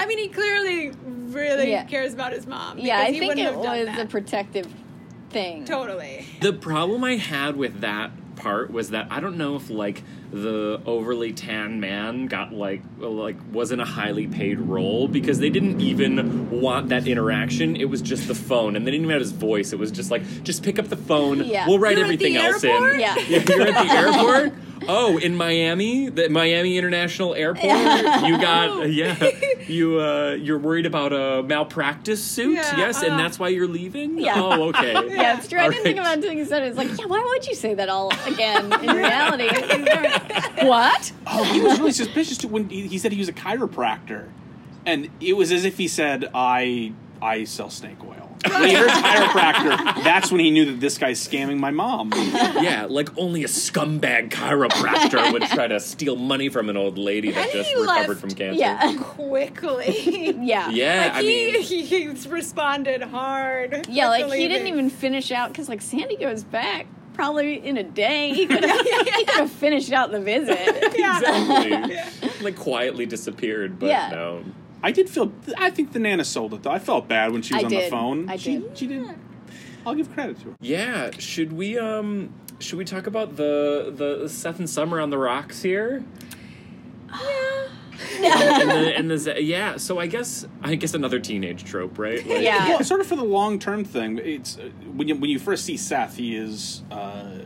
I 0.00 0.06
mean, 0.06 0.18
he 0.18 0.28
clearly 0.28 0.90
really 1.04 1.70
Yeah. 1.70 1.84
cares 1.84 2.14
about 2.14 2.32
his 2.32 2.46
mom. 2.46 2.78
yeah, 2.78 2.96
I 2.98 3.00
because 3.02 3.14
he 3.14 3.18
think 3.20 3.30
wouldn't 3.30 3.46
it 3.48 3.52
have 3.54 3.62
done 3.62 3.78
was 3.78 3.86
that. 3.88 4.00
a 4.00 4.06
protective 4.08 4.66
thing. 5.30 5.64
totally. 5.64 6.26
The 6.40 6.52
problem 6.52 7.04
I 7.04 7.16
had 7.16 7.56
with 7.56 7.80
that 7.80 8.10
part 8.36 8.70
was 8.70 8.90
that 8.90 9.08
I 9.10 9.20
don't 9.20 9.36
know 9.36 9.56
if 9.56 9.70
like 9.70 10.02
the 10.34 10.80
overly 10.84 11.32
tan 11.32 11.78
man 11.78 12.26
got 12.26 12.52
like 12.52 12.82
like 12.98 13.36
wasn't 13.52 13.80
a 13.80 13.84
highly 13.84 14.26
paid 14.26 14.58
role 14.58 15.06
because 15.06 15.38
they 15.38 15.48
didn't 15.48 15.80
even 15.80 16.50
want 16.60 16.88
that 16.88 17.06
interaction. 17.06 17.76
It 17.76 17.88
was 17.88 18.02
just 18.02 18.26
the 18.26 18.34
phone, 18.34 18.74
and 18.74 18.84
they 18.84 18.90
didn't 18.90 19.04
even 19.04 19.12
have 19.12 19.20
his 19.20 19.30
voice. 19.30 19.72
It 19.72 19.78
was 19.78 19.92
just 19.92 20.10
like 20.10 20.22
just 20.42 20.64
pick 20.64 20.78
up 20.80 20.88
the 20.88 20.96
phone. 20.96 21.44
Yeah. 21.44 21.68
We'll 21.68 21.78
write 21.78 21.96
You're 21.96 22.04
everything 22.06 22.36
else 22.36 22.64
airport? 22.64 22.94
in. 22.94 23.00
Yeah. 23.00 23.16
You're 23.18 23.40
at 23.40 23.86
the 23.86 23.94
airport. 23.94 24.52
Oh, 24.86 25.16
in 25.16 25.34
Miami, 25.36 26.10
the 26.10 26.28
Miami 26.28 26.76
International 26.76 27.34
Airport. 27.34 27.64
You 27.64 28.38
got 28.38 28.90
yeah. 28.92 29.16
You 29.66 29.98
uh, 30.00 30.32
you're 30.32 30.58
worried 30.58 30.84
about 30.84 31.12
a 31.12 31.42
malpractice 31.42 32.22
suit, 32.22 32.56
Yeah, 32.56 32.76
yes, 32.76 33.02
uh, 33.02 33.06
and 33.06 33.18
that's 33.18 33.38
why 33.38 33.48
you're 33.48 33.68
leaving. 33.68 34.18
Yeah. 34.18 34.34
Oh, 34.36 34.64
okay. 34.70 34.92
Yeah, 35.14 35.38
it's 35.38 35.48
true. 35.48 35.60
I 35.60 35.68
didn't 35.68 35.84
think 35.84 35.98
about 35.98 36.12
it 36.12 36.24
until 36.24 36.32
you 36.32 36.44
said 36.44 36.62
it. 36.64 36.66
It's 36.66 36.76
like, 36.76 36.98
yeah, 36.98 37.06
why 37.06 37.22
would 37.24 37.46
you 37.46 37.54
say 37.54 37.72
that 37.74 37.88
all 37.88 38.12
again 38.26 38.72
in 38.82 38.96
reality? 38.96 39.48
what? 40.62 41.12
Oh, 41.26 41.44
he 41.44 41.60
was 41.60 41.78
really 41.78 41.92
suspicious 41.92 42.38
too 42.38 42.48
when 42.48 42.68
he, 42.68 42.86
he 42.88 42.98
said 42.98 43.12
he 43.12 43.18
was 43.18 43.28
a 43.28 43.32
chiropractor, 43.32 44.28
and 44.86 45.08
it 45.20 45.34
was 45.36 45.52
as 45.52 45.64
if 45.64 45.78
he 45.78 45.88
said, 45.88 46.30
"I 46.34 46.92
I 47.22 47.44
sell 47.44 47.70
snake 47.70 48.02
oil." 48.04 48.20
When 48.50 48.68
he 48.68 48.74
heard 48.74 48.90
chiropractor, 48.90 50.04
that's 50.04 50.30
when 50.30 50.38
he 50.40 50.50
knew 50.50 50.66
that 50.66 50.78
this 50.78 50.98
guy's 50.98 51.26
scamming 51.26 51.58
my 51.58 51.70
mom. 51.70 52.12
Yeah, 52.14 52.86
like 52.90 53.08
only 53.16 53.42
a 53.42 53.46
scumbag 53.46 54.28
chiropractor 54.30 55.32
would 55.32 55.42
try 55.50 55.66
to 55.66 55.80
steal 55.80 56.16
money 56.16 56.50
from 56.50 56.68
an 56.68 56.76
old 56.76 56.98
lady 56.98 57.30
that 57.32 57.42
And 57.44 57.52
just 57.52 57.74
recovered 57.74 58.08
left- 58.08 58.20
from 58.20 58.30
cancer. 58.32 58.60
Yeah. 58.60 58.96
Quickly. 59.00 60.34
Yeah. 60.42 60.68
Yeah, 60.68 61.04
like 61.04 61.12
I 61.14 61.22
he, 61.22 61.26
mean, 61.52 61.62
he 61.62 61.82
he 61.84 62.08
responded 62.28 63.02
hard. 63.02 63.86
Yeah, 63.88 64.08
like 64.08 64.30
he 64.30 64.46
didn't 64.46 64.66
even 64.66 64.90
finish 64.90 65.32
out 65.32 65.48
because 65.48 65.70
like 65.70 65.80
Sandy 65.80 66.16
goes 66.16 66.44
back 66.44 66.86
probably 67.14 67.64
in 67.66 67.78
a 67.78 67.82
day. 67.82 68.34
He 68.34 68.46
could 68.46 68.64
have 68.64 68.80
he 68.86 69.24
could 69.24 69.28
have 69.36 69.50
finished 69.50 69.92
out 69.92 70.10
the 70.12 70.20
visit. 70.20 70.58
Yeah. 70.96 71.18
exactly. 71.18 72.44
Like 72.44 72.56
quietly 72.56 73.06
disappeared, 73.06 73.78
but 73.78 73.86
Yeah. 73.86 74.10
no. 74.10 74.44
I 74.82 74.90
did 74.92 75.08
feel. 75.08 75.32
I 75.56 75.70
think 75.70 75.92
the 75.92 75.98
Nana 75.98 76.24
sold 76.24 76.52
it 76.52 76.62
though. 76.62 76.70
I 76.70 76.78
felt 76.78 77.08
bad 77.08 77.32
when 77.32 77.40
she 77.40 77.54
was 77.54 77.62
I 77.62 77.66
on 77.66 77.72
the 77.72 77.88
phone. 77.88 78.28
I 78.28 78.36
she, 78.36 78.58
did. 78.58 78.76
She 78.78 78.86
did. 78.86 79.08
I'll 79.86 79.94
give 79.94 80.12
credit 80.12 80.38
to 80.40 80.50
her. 80.50 80.56
Yeah, 80.60 81.10
should 81.18 81.52
we 81.54 81.78
um 81.78 82.34
should 82.58 82.78
we 82.78 82.84
talk 82.84 83.06
about 83.06 83.36
the 83.36 83.92
the 83.96 84.28
Seth 84.28 84.58
and 84.58 84.68
Summer 84.68 85.00
on 85.00 85.08
the 85.10 85.18
rocks 85.18 85.62
here? 85.62 86.04
And 88.20 88.70
the, 88.70 88.74
and 88.96 89.10
the 89.10 89.42
yeah, 89.42 89.76
so 89.76 89.98
I 89.98 90.06
guess 90.06 90.46
I 90.62 90.74
guess 90.74 90.94
another 90.94 91.20
teenage 91.20 91.64
trope, 91.64 91.98
right? 91.98 92.26
Like, 92.26 92.42
Yeah. 92.42 92.68
Well, 92.68 92.84
sort 92.84 93.00
of 93.00 93.06
for 93.06 93.16
the 93.16 93.24
long 93.24 93.58
term 93.58 93.84
thing. 93.84 94.18
It's 94.18 94.58
uh, 94.58 94.70
when 94.94 95.08
you 95.08 95.16
when 95.16 95.30
you 95.30 95.38
first 95.38 95.64
see 95.64 95.76
Seth, 95.76 96.16
he 96.16 96.36
is 96.36 96.82
uh, 96.90 97.38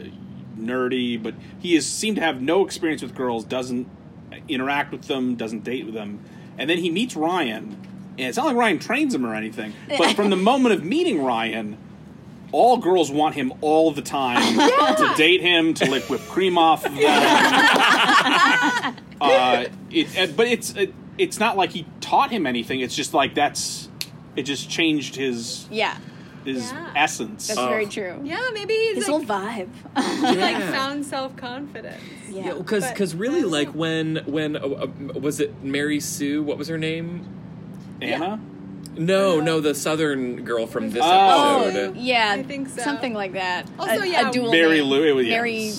nerdy, 0.59 1.21
but 1.23 1.35
he 1.61 1.77
is 1.77 1.87
seemed 1.87 2.17
to 2.17 2.23
have 2.23 2.43
no 2.43 2.65
experience 2.65 3.03
with 3.03 3.15
girls. 3.15 3.45
Doesn't 3.45 3.89
interact 4.49 4.93
with 4.93 5.03
them. 5.05 5.37
Doesn't 5.37 5.65
date 5.65 5.85
with 5.87 5.95
them. 5.95 6.21
And 6.57 6.69
then 6.69 6.79
he 6.79 6.91
meets 6.91 7.15
Ryan, 7.17 7.77
and 8.19 8.29
it's 8.29 8.37
not 8.37 8.47
like 8.47 8.57
Ryan 8.57 8.79
trains 8.79 9.15
him 9.15 9.25
or 9.25 9.35
anything. 9.35 9.73
But 9.97 10.17
from 10.17 10.31
the 10.31 10.37
moment 10.51 10.75
of 10.75 10.85
meeting 10.85 11.23
Ryan. 11.23 11.79
All 12.51 12.79
girls 12.79 13.11
want 13.13 13.35
him 13.35 13.53
all 13.61 13.91
the 13.91 14.01
time 14.01 14.41
to 14.97 15.13
date 15.19 15.43
him, 15.43 15.75
to 15.75 15.85
lick 15.91 16.09
whipped 16.09 16.29
cream 16.29 16.57
off 16.57 16.87
of 16.87 16.95
them. 16.95 18.97
Uh, 19.21 19.65
it, 19.91 20.37
but 20.37 20.47
it's 20.47 20.75
it, 20.75 20.95
it's 21.17 21.39
not 21.41 21.57
like 21.57 21.71
he 21.71 21.87
taught 22.01 22.31
him 22.31 22.47
anything. 22.47 22.81
It's 22.81 22.95
just 22.95 23.15
like 23.15 23.35
that's 23.35 23.89
it 24.37 24.43
just 24.45 24.71
changed 24.71 25.17
his 25.17 25.67
Yeah, 25.71 25.97
his 26.45 26.71
Yeah. 26.71 26.93
essence. 26.95 27.49
that's 27.49 27.59
Oh. 27.59 27.69
very 27.69 27.87
true. 27.87 28.21
Yeah, 28.23 28.41
maybe 28.55 28.73
he's 28.75 28.97
His 28.97 29.09
like, 29.09 29.27
whole 29.27 29.39
vibe. 29.39 29.69
like 29.97 30.59
Yeah. 30.59 30.71
found 30.73 31.05
self 31.05 31.37
confidence. 31.37 32.01
Yeah, 32.31 32.53
because 32.55 32.85
But- 32.85 32.95
because 32.95 33.15
really 33.15 33.43
like 33.43 33.69
know. 33.75 33.81
when 33.81 34.17
when 34.27 34.57
uh, 34.57 34.61
uh, 34.61 34.87
was 35.19 35.41
it 35.41 35.63
Mary 35.65 35.99
Sue? 36.01 36.43
What 36.43 36.57
was 36.59 36.69
her 36.69 36.79
name? 36.79 37.27
Anna. 38.01 38.41
No, 38.97 39.41
no, 39.41 39.61
the 39.61 39.75
Southern 39.77 40.45
girl 40.45 40.67
from 40.67 40.91
this 40.91 41.03
Oh. 41.05 41.63
episode. 41.67 41.97
yeah, 41.97 42.33
I 42.37 42.43
think 42.43 42.69
so. 42.69 42.83
something 42.83 43.15
like 43.15 43.33
that. 43.35 43.67
Also, 43.79 44.01
a, 44.01 44.07
yeah, 44.07 44.29
a 44.29 44.33
dual 44.33 44.51
Mary 44.51 44.79
name. 44.81 44.87
Lou. 44.89 45.05
It 45.05 45.13
was 45.15 45.27
yeah, 45.27 45.37
Mary. 45.37 45.73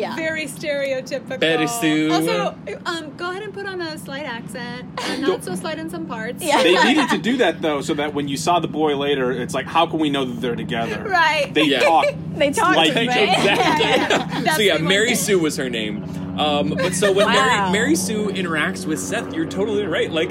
It's- 0.00 0.16
Yeah. 0.16 0.16
Very 0.16 0.46
stereotypical. 0.46 1.40
Betty 1.40 1.66
Sue. 1.66 2.10
Also, 2.12 2.54
um, 2.86 3.16
go 3.16 3.30
ahead 3.30 3.42
and 3.42 3.52
put 3.52 3.66
on 3.66 3.80
a 3.80 3.98
slight 3.98 4.24
accent. 4.24 4.88
Uh, 4.98 5.16
not 5.16 5.44
so 5.44 5.54
slight 5.54 5.78
in 5.78 5.90
some 5.90 6.06
parts. 6.06 6.42
Yeah. 6.42 6.62
They 6.62 6.74
needed 6.84 7.08
to 7.10 7.18
do 7.18 7.36
that 7.38 7.60
though, 7.62 7.80
so 7.80 7.94
that 7.94 8.14
when 8.14 8.28
you 8.28 8.36
saw 8.36 8.60
the 8.60 8.68
boy 8.68 8.96
later, 8.96 9.30
it's 9.32 9.54
like, 9.54 9.66
how 9.66 9.86
can 9.86 9.98
we 9.98 10.10
know 10.10 10.24
that 10.24 10.40
they're 10.40 10.56
together? 10.56 11.04
Right. 11.06 11.52
They 11.52 11.64
Yeah. 11.64 11.80
talk. 11.80 12.06
They 12.40 12.50
talk 12.52 12.74
Like, 12.74 12.94
to 12.94 13.00
me. 13.00 13.02
exactly. 13.02 14.42
That's 14.44 14.56
so 14.56 14.62
yeah, 14.62 14.76
the 14.78 14.82
one 14.84 14.88
Mary 14.88 15.06
thing. 15.08 15.16
Sue 15.16 15.38
was 15.38 15.56
her 15.58 15.68
name. 15.68 16.04
Um, 16.38 16.70
but 16.70 16.94
so 16.94 17.12
when 17.12 17.26
Wow. 17.26 17.32
Mary, 17.34 17.72
Mary 17.72 17.94
Sue 17.96 18.28
interacts 18.28 18.86
with 18.86 18.98
Seth, 18.98 19.34
you're 19.34 19.44
totally 19.44 19.84
right. 19.84 20.10
Like, 20.10 20.30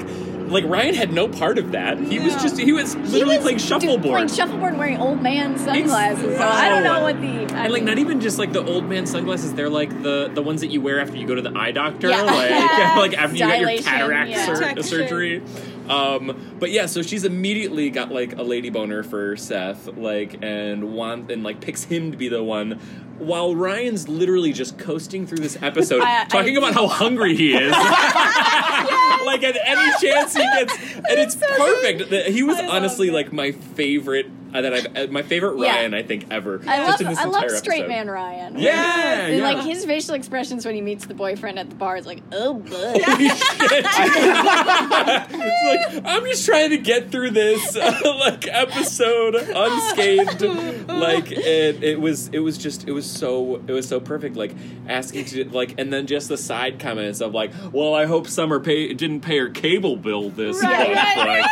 like 0.50 0.64
Ryan 0.64 0.94
had 0.94 1.12
no 1.12 1.28
part 1.28 1.58
of 1.58 1.72
that. 1.72 1.98
He 1.98 2.18
was 2.18 2.34
just 2.36 2.58
he 2.58 2.72
was 2.72 2.94
He 2.94 3.00
literally 3.00 3.36
was 3.36 3.44
playing 3.44 3.58
shuffleboard. 3.58 4.02
Playing 4.02 4.28
shuffleboard 4.28 4.76
wearing 4.76 4.98
old 4.98 5.22
man 5.22 5.58
sunglasses. 5.58 6.36
So 6.36 6.42
I 6.42 6.68
don't 6.68 6.82
know 6.82 7.00
what 7.02 7.20
the. 7.20 7.54
I 7.54 7.64
and 7.64 7.72
like 7.72 7.82
mean, 7.82 7.84
not 7.84 7.98
even 7.98 8.20
just 8.20 8.38
like 8.38 8.52
the 8.52 8.64
old 8.64 8.84
man 8.84 9.06
sunglasses. 9.06 9.54
They're 9.54 9.70
like 9.70 9.90
the 10.02 10.30
the 10.32 10.42
ones 10.42 10.60
that 10.60 10.68
you 10.68 10.80
wear 10.80 11.00
after 11.00 11.16
you 11.16 11.26
go 11.26 11.34
to 11.34 11.42
the 11.42 11.56
eye 11.56 11.70
doctor, 11.70 12.08
Yeah. 12.10 12.22
like 12.22 12.96
like 12.96 13.14
after 13.18 13.36
you 13.36 13.46
get 13.46 13.60
your 13.60 13.82
cataract 13.82 14.30
yeah. 14.30 14.44
sur- 14.44 14.82
surgery. 14.82 15.42
Um, 15.90 16.56
but 16.58 16.70
yeah, 16.70 16.86
so 16.86 17.02
she's 17.02 17.24
immediately 17.24 17.90
got 17.90 18.12
like 18.12 18.36
a 18.38 18.42
lady 18.42 18.70
boner 18.70 19.02
for 19.02 19.36
Seth, 19.36 19.86
like 19.96 20.38
and 20.42 20.92
want 20.94 21.30
and 21.30 21.42
like 21.42 21.60
picks 21.60 21.84
him 21.84 22.10
to 22.12 22.16
be 22.16 22.28
the 22.28 22.42
one, 22.42 22.78
while 23.18 23.54
Ryan's 23.54 24.08
literally 24.08 24.52
just 24.52 24.78
coasting 24.78 25.26
through 25.26 25.38
this 25.38 25.58
episode, 25.60 26.00
I- 26.04 26.22
I- 26.22 26.24
talking 26.26 26.56
about 26.56 26.74
how 26.74 26.86
hungry 26.86 27.36
he 27.36 27.54
is. 27.54 27.70
like 29.24 29.42
at 29.44 29.56
any 29.64 29.90
chance 30.00 30.34
he 30.34 30.42
gets, 30.42 30.76
and 30.94 31.18
it's 31.18 31.36
perfect. 31.36 32.10
That 32.10 32.26
He 32.28 32.42
was 32.42 32.56
I 32.58 32.66
honestly 32.68 33.10
like 33.10 33.32
my 33.32 33.52
favorite 33.52 34.30
that 34.52 34.72
I've 34.74 34.96
uh, 34.96 35.12
my 35.12 35.22
favorite 35.22 35.58
Yeah. 35.58 35.76
Ryan 35.76 35.94
I 35.94 36.02
think 36.02 36.26
ever. 36.30 36.60
I 36.66 36.76
just 36.78 36.90
love 36.90 37.00
in 37.00 37.06
this 37.08 37.18
I 37.18 37.24
love 37.24 37.50
straight 37.50 37.80
episode. 37.80 37.88
man 37.88 38.10
Ryan. 38.10 38.58
Yeah, 38.58 39.20
And 39.26 39.36
yeah. 39.38 39.42
like 39.44 39.64
his 39.64 39.84
facial 39.84 40.14
expressions 40.14 40.64
when 40.66 40.74
he 40.74 40.80
meets 40.80 41.06
the 41.06 41.14
boyfriend 41.14 41.58
at 41.58 41.68
the 41.70 41.76
bar 41.76 41.96
is 41.96 42.06
like, 42.06 42.20
oh, 42.32 42.54
bud. 42.54 43.00
It's 45.32 45.94
like 45.94 46.04
I'm 46.04 46.24
just 46.24 46.44
trying 46.46 46.70
to 46.70 46.78
get 46.78 47.10
through 47.10 47.30
this 47.30 47.76
uh, 47.76 48.00
like 48.18 48.46
episode 48.48 49.34
unscathed. 49.36 50.42
Like 50.88 51.30
it, 51.32 51.82
it 51.82 52.00
was 52.00 52.28
it 52.28 52.38
was 52.40 52.58
just 52.58 52.86
it 52.88 52.92
was 52.92 53.08
so 53.08 53.56
it 53.66 53.72
was 53.72 53.86
so 53.88 54.00
perfect. 54.00 54.36
Like 54.36 54.54
asking 54.88 55.24
to 55.26 55.44
like 55.50 55.74
and 55.78 55.92
then 55.92 56.06
just 56.06 56.28
the 56.28 56.36
side 56.36 56.78
comments 56.78 57.20
of 57.20 57.34
like, 57.34 57.52
well, 57.72 57.94
I 57.94 58.06
hope 58.06 58.26
Summer 58.28 58.60
pay 58.60 58.92
didn't 58.94 59.20
pay 59.20 59.38
her 59.38 59.48
cable 59.50 59.96
bill 59.96 60.30
this 60.30 60.62
Right, 60.62 60.88
month. 60.94 61.16
right, 61.16 61.46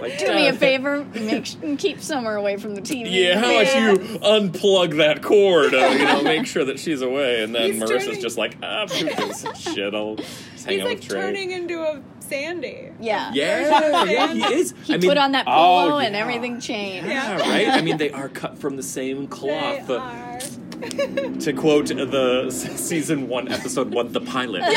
Like, 0.00 0.02
like, 0.02 0.18
Do 0.18 0.34
me 0.34 0.46
a 0.48 0.52
uh, 0.52 0.56
favor, 0.56 1.04
make 1.14 1.46
sh- 1.46 1.56
keep 1.78 2.00
Summer 2.02 2.34
away 2.36 2.56
from 2.56 2.74
the 2.74 2.80
TV. 2.82 3.06
Yeah, 3.10 3.38
how 3.38 3.50
about 3.50 3.66
Yeah. 3.66 3.90
you 3.92 3.96
unplug 4.18 4.96
that 4.98 5.22
cord? 5.22 5.72
Uh, 5.74 5.78
you 5.98 6.04
know, 6.04 6.22
make 6.22 6.46
sure 6.46 6.64
that 6.64 6.78
she's 6.78 7.00
away, 7.02 7.42
and 7.42 7.54
then 7.54 7.72
He's 7.72 7.82
Marissa's 7.82 8.04
turning- 8.06 8.20
just 8.20 8.38
like, 8.38 8.56
ah, 8.62 8.86
who 8.88 9.04
gives 9.04 9.44
a 9.44 9.54
shit? 9.54 9.94
I'll 9.94 10.16
just 10.16 10.64
hang 10.66 10.74
He's 10.74 10.82
out 10.82 10.88
like 10.88 10.98
with 10.98 11.08
Trey. 11.08 11.20
turning 11.20 11.50
into 11.52 11.80
a 11.82 12.00
Sandy. 12.20 12.88
Yeah. 13.00 13.30
Yeah, 13.34 14.04
yeah, 14.04 14.32
he 14.32 14.54
is. 14.54 14.74
He 14.84 14.94
I 14.94 14.96
mean, 14.96 15.08
put 15.10 15.18
on 15.18 15.32
that 15.32 15.46
Oh, 15.46 15.50
polo 15.50 15.98
and 15.98 16.14
yeah. 16.14 16.20
everything 16.20 16.60
changed. 16.60 17.08
yeah, 17.08 17.38
Yeah. 17.38 17.48
right. 17.50 17.68
I 17.68 17.80
mean, 17.82 17.96
they 17.98 18.10
are 18.20 18.28
cut 18.28 18.58
from 18.58 18.76
the 18.76 18.82
same 18.82 19.26
cloth. 19.28 19.88
Uh, 19.90 19.98
are. 19.98 20.38
to 21.40 21.52
quote 21.52 21.86
the 21.88 22.44
s- 22.48 22.80
season 22.80 23.28
one, 23.28 23.46
episode 23.52 23.92
one, 23.94 24.10
the 24.12 24.20
pilot. 24.20 24.62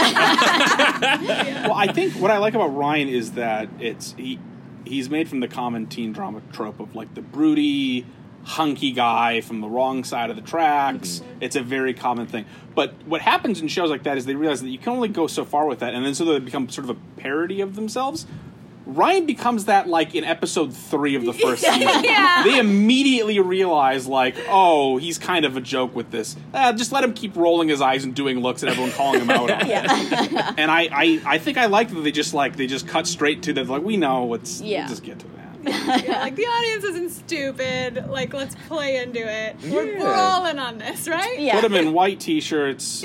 Well, 1.65 1.73
I 1.73 1.91
think 1.91 2.13
what 2.13 2.29
I 2.29 2.37
like 2.37 2.53
about 2.53 2.75
Ryan 2.75 3.07
is 3.09 3.31
that 3.31 3.69
it's 3.79 4.13
he 4.17 4.37
he's 4.87 5.09
made 5.09 5.27
from 5.27 5.39
the 5.39 5.47
common 5.47 5.87
teen 5.87 6.13
drama 6.13 6.41
trope 6.51 6.79
of 6.79 6.95
like 6.95 7.13
the 7.13 7.21
broody, 7.21 8.05
hunky 8.43 8.91
guy 8.91 9.41
from 9.41 9.59
the 9.61 9.67
wrong 9.67 10.03
side 10.03 10.29
of 10.29 10.35
the 10.35 10.41
tracks. 10.41 11.19
Mm-hmm. 11.19 11.37
It's 11.41 11.55
a 11.55 11.63
very 11.63 11.93
common 11.93 12.27
thing. 12.27 12.45
But 12.75 12.93
what 13.05 13.21
happens 13.21 13.59
in 13.59 13.67
shows 13.67 13.89
like 13.89 14.03
that 14.03 14.17
is 14.17 14.25
they 14.25 14.35
realize 14.35 14.61
that 14.61 14.69
you 14.69 14.77
can 14.77 14.93
only 14.93 15.09
go 15.09 15.27
so 15.27 15.45
far 15.45 15.65
with 15.65 15.79
that, 15.79 15.93
and 15.93 16.05
then 16.05 16.13
so 16.13 16.25
they 16.25 16.39
become 16.39 16.69
sort 16.69 16.89
of 16.89 16.97
a 16.97 17.19
parody 17.19 17.61
of 17.61 17.75
themselves. 17.75 18.27
Ryan 18.85 19.25
becomes 19.25 19.65
that 19.65 19.87
like 19.87 20.13
in 20.15 20.23
episode 20.23 20.73
three 20.73 21.15
of 21.15 21.25
the 21.25 21.33
first 21.33 21.63
season. 21.63 22.03
Yeah. 22.03 22.43
They 22.43 22.59
immediately 22.59 23.39
realize 23.39 24.07
like, 24.07 24.35
oh, 24.47 24.97
he's 24.97 25.17
kind 25.17 25.43
of 25.45 25.57
a 25.57 25.61
joke 25.61 25.95
with 25.95 26.11
this. 26.11 26.35
Uh, 26.53 26.71
just 26.73 26.91
let 26.91 27.03
him 27.03 27.13
keep 27.13 27.35
rolling 27.35 27.67
his 27.69 27.81
eyes 27.81 28.03
and 28.03 28.13
doing 28.15 28.39
looks 28.41 28.61
at 28.63 28.69
everyone 28.69 28.91
calling 28.91 29.21
him 29.21 29.29
out 29.31 29.49
on 29.51 29.61
it 29.61 29.69
and 30.59 30.69
I, 30.71 30.87
I, 30.91 31.21
I 31.25 31.37
think 31.39 31.57
I 31.57 31.65
like 31.65 31.89
that 31.89 31.99
they 32.01 32.11
just 32.11 32.33
like 32.33 32.55
they 32.57 32.67
just 32.67 32.87
cut 32.87 33.07
straight 33.07 33.43
to 33.43 33.53
that 33.53 33.67
like 33.67 33.81
we 33.83 33.97
know 33.97 34.25
what's 34.25 34.61
Yeah. 34.61 34.81
we'll 34.81 34.89
just 34.89 35.03
get 35.03 35.19
to 35.19 35.25
that. 35.27 35.31
Yeah, 36.05 36.19
like 36.19 36.35
the 36.35 36.43
audience 36.45 36.83
isn't 36.83 37.09
stupid. 37.09 38.05
Like 38.07 38.35
let's 38.35 38.55
play 38.67 38.97
into 39.01 39.19
it. 39.19 39.55
We're, 39.63 39.97
we're 39.99 40.13
all 40.13 40.45
in 40.45 40.59
on 40.59 40.77
this, 40.77 41.07
right? 41.07 41.39
Yeah. 41.39 41.55
Put 41.59 41.63
him 41.63 41.73
in 41.73 41.91
white 41.91 42.19
t-shirts, 42.19 43.03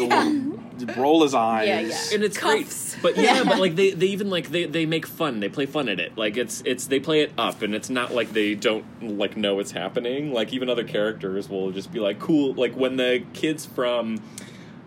roll 0.96 1.22
his 1.22 1.34
eyes. 1.34 1.68
Yeah, 1.68 1.80
yeah. 1.80 2.14
and 2.14 2.24
it's 2.24 2.36
Cuffs. 2.36 2.94
great. 2.94 3.02
But 3.02 3.22
yeah, 3.22 3.44
but 3.44 3.58
like 3.60 3.76
they, 3.76 3.90
they 3.90 4.06
even 4.06 4.30
like 4.30 4.50
they, 4.50 4.66
they 4.66 4.86
make 4.86 5.06
fun. 5.06 5.40
They 5.40 5.48
play 5.48 5.66
fun 5.66 5.88
at 5.88 6.00
it. 6.00 6.16
Like 6.16 6.36
it's 6.36 6.62
it's 6.64 6.86
they 6.86 7.00
play 7.00 7.22
it 7.22 7.32
up, 7.38 7.62
and 7.62 7.74
it's 7.74 7.90
not 7.90 8.12
like 8.14 8.32
they 8.32 8.54
don't 8.54 8.84
like 9.02 9.36
know 9.36 9.56
what's 9.56 9.72
happening. 9.72 10.32
Like 10.32 10.52
even 10.52 10.68
other 10.68 10.84
characters 10.84 11.48
will 11.48 11.70
just 11.70 11.92
be 11.92 12.00
like 12.00 12.18
cool. 12.18 12.54
Like 12.54 12.74
when 12.74 12.96
the 12.96 13.24
kids 13.32 13.66
from 13.66 14.20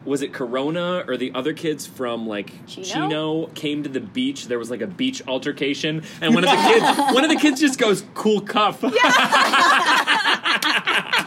was 0.05 0.21
it 0.21 0.33
Corona 0.33 1.05
or 1.07 1.17
the 1.17 1.31
other 1.33 1.53
kids 1.53 1.85
from 1.85 2.27
like 2.27 2.51
Chino? 2.67 2.85
Chino 2.87 3.45
came 3.47 3.83
to 3.83 3.89
the 3.89 3.99
beach. 3.99 4.47
There 4.47 4.59
was 4.59 4.69
like 4.69 4.81
a 4.81 4.87
beach 4.87 5.21
altercation, 5.27 6.03
and 6.21 6.35
one 6.35 6.43
of 6.43 6.49
the 6.49 6.55
kids 6.55 6.97
one 7.13 7.23
of 7.23 7.29
the 7.29 7.37
kids 7.37 7.59
just 7.59 7.79
goes 7.79 8.03
cool 8.13 8.41
cuff. 8.41 8.81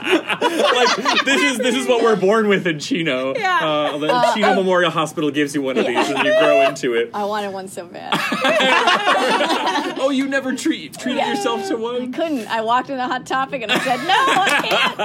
Like 0.06 1.24
this 1.24 1.42
is 1.42 1.58
this 1.58 1.74
is 1.74 1.86
what 1.88 2.02
we're 2.02 2.16
born 2.16 2.48
with 2.48 2.66
in 2.66 2.78
Chino. 2.78 3.34
Yeah. 3.36 3.58
Uh, 3.62 3.98
the 3.98 4.32
Chino 4.34 4.54
Memorial 4.54 4.90
Hospital 4.90 5.30
gives 5.30 5.54
you 5.54 5.62
one 5.62 5.76
of 5.78 5.86
these, 5.86 6.08
and 6.08 6.18
you 6.24 6.32
grow 6.38 6.62
into 6.68 6.94
it. 6.94 7.10
I 7.14 7.24
wanted 7.24 7.52
one 7.52 7.68
so 7.68 7.86
bad. 7.86 8.12
Oh, 9.98 10.10
you 10.10 10.28
never 10.28 10.54
treat 10.54 10.96
treated 10.98 11.18
Yeah. 11.18 11.30
yourself 11.30 11.66
to 11.68 11.76
one. 11.76 12.12
Couldn't. 12.12 12.46
I 12.48 12.60
walked 12.60 12.90
in 12.90 12.98
a 12.98 13.06
hot 13.08 13.26
topic 13.26 13.62
and 13.62 13.72
I 13.72 13.78
said, 13.80 13.96
no, 14.06 14.14
I 14.14 14.60
can't. 14.68 15.00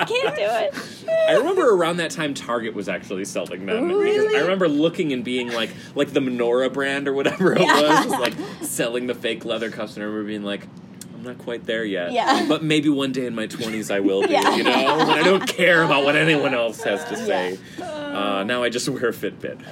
I 0.00 0.04
can't 0.04 0.34
do 0.34 0.42
it. 0.42 1.28
I 1.28 1.34
remember 1.36 1.70
around 1.74 1.98
that 1.98 2.10
time 2.10 2.34
Target 2.34 2.74
was 2.74 2.88
actually 2.88 3.24
selling 3.24 3.66
them. 3.66 3.88
Really? 3.92 4.36
I 4.36 4.40
remember 4.40 4.68
looking 4.68 5.12
and 5.12 5.22
being 5.24 5.52
like, 5.52 5.70
like 5.94 6.12
the 6.12 6.20
Merona 6.20 6.72
brand 6.72 7.06
or 7.06 7.12
whatever 7.12 7.52
it 7.52 7.60
was, 7.60 8.06
was 8.06 8.20
like 8.20 8.34
selling 8.62 9.06
the 9.06 9.14
fake 9.14 9.44
leather 9.44 9.70
cuffs, 9.70 9.94
and 9.96 10.02
I 10.02 10.06
remember 10.06 10.26
being 10.28 10.42
like. 10.42 10.66
I'm 11.22 11.28
not 11.28 11.38
quite 11.38 11.64
there 11.66 11.84
yet. 11.84 12.10
Yeah. 12.12 12.44
But 12.48 12.64
maybe 12.64 12.88
one 12.88 13.12
day 13.12 13.26
in 13.26 13.34
my 13.34 13.46
20s 13.46 13.94
I 13.94 14.00
will 14.00 14.22
be, 14.22 14.30
Yeah. 14.32 14.56
you 14.56 14.64
know? 14.64 14.96
When 14.98 15.10
I 15.10 15.22
don't 15.22 15.46
care 15.46 15.84
about 15.84 16.04
what 16.04 16.16
anyone 16.16 16.52
else 16.52 16.82
has 16.82 17.04
to 17.04 17.16
say. 17.16 17.58
Uh, 17.80 18.42
now 18.44 18.64
I 18.64 18.68
just 18.68 18.88
wear 18.88 19.08
a 19.08 19.12
Fitbit. 19.12 19.62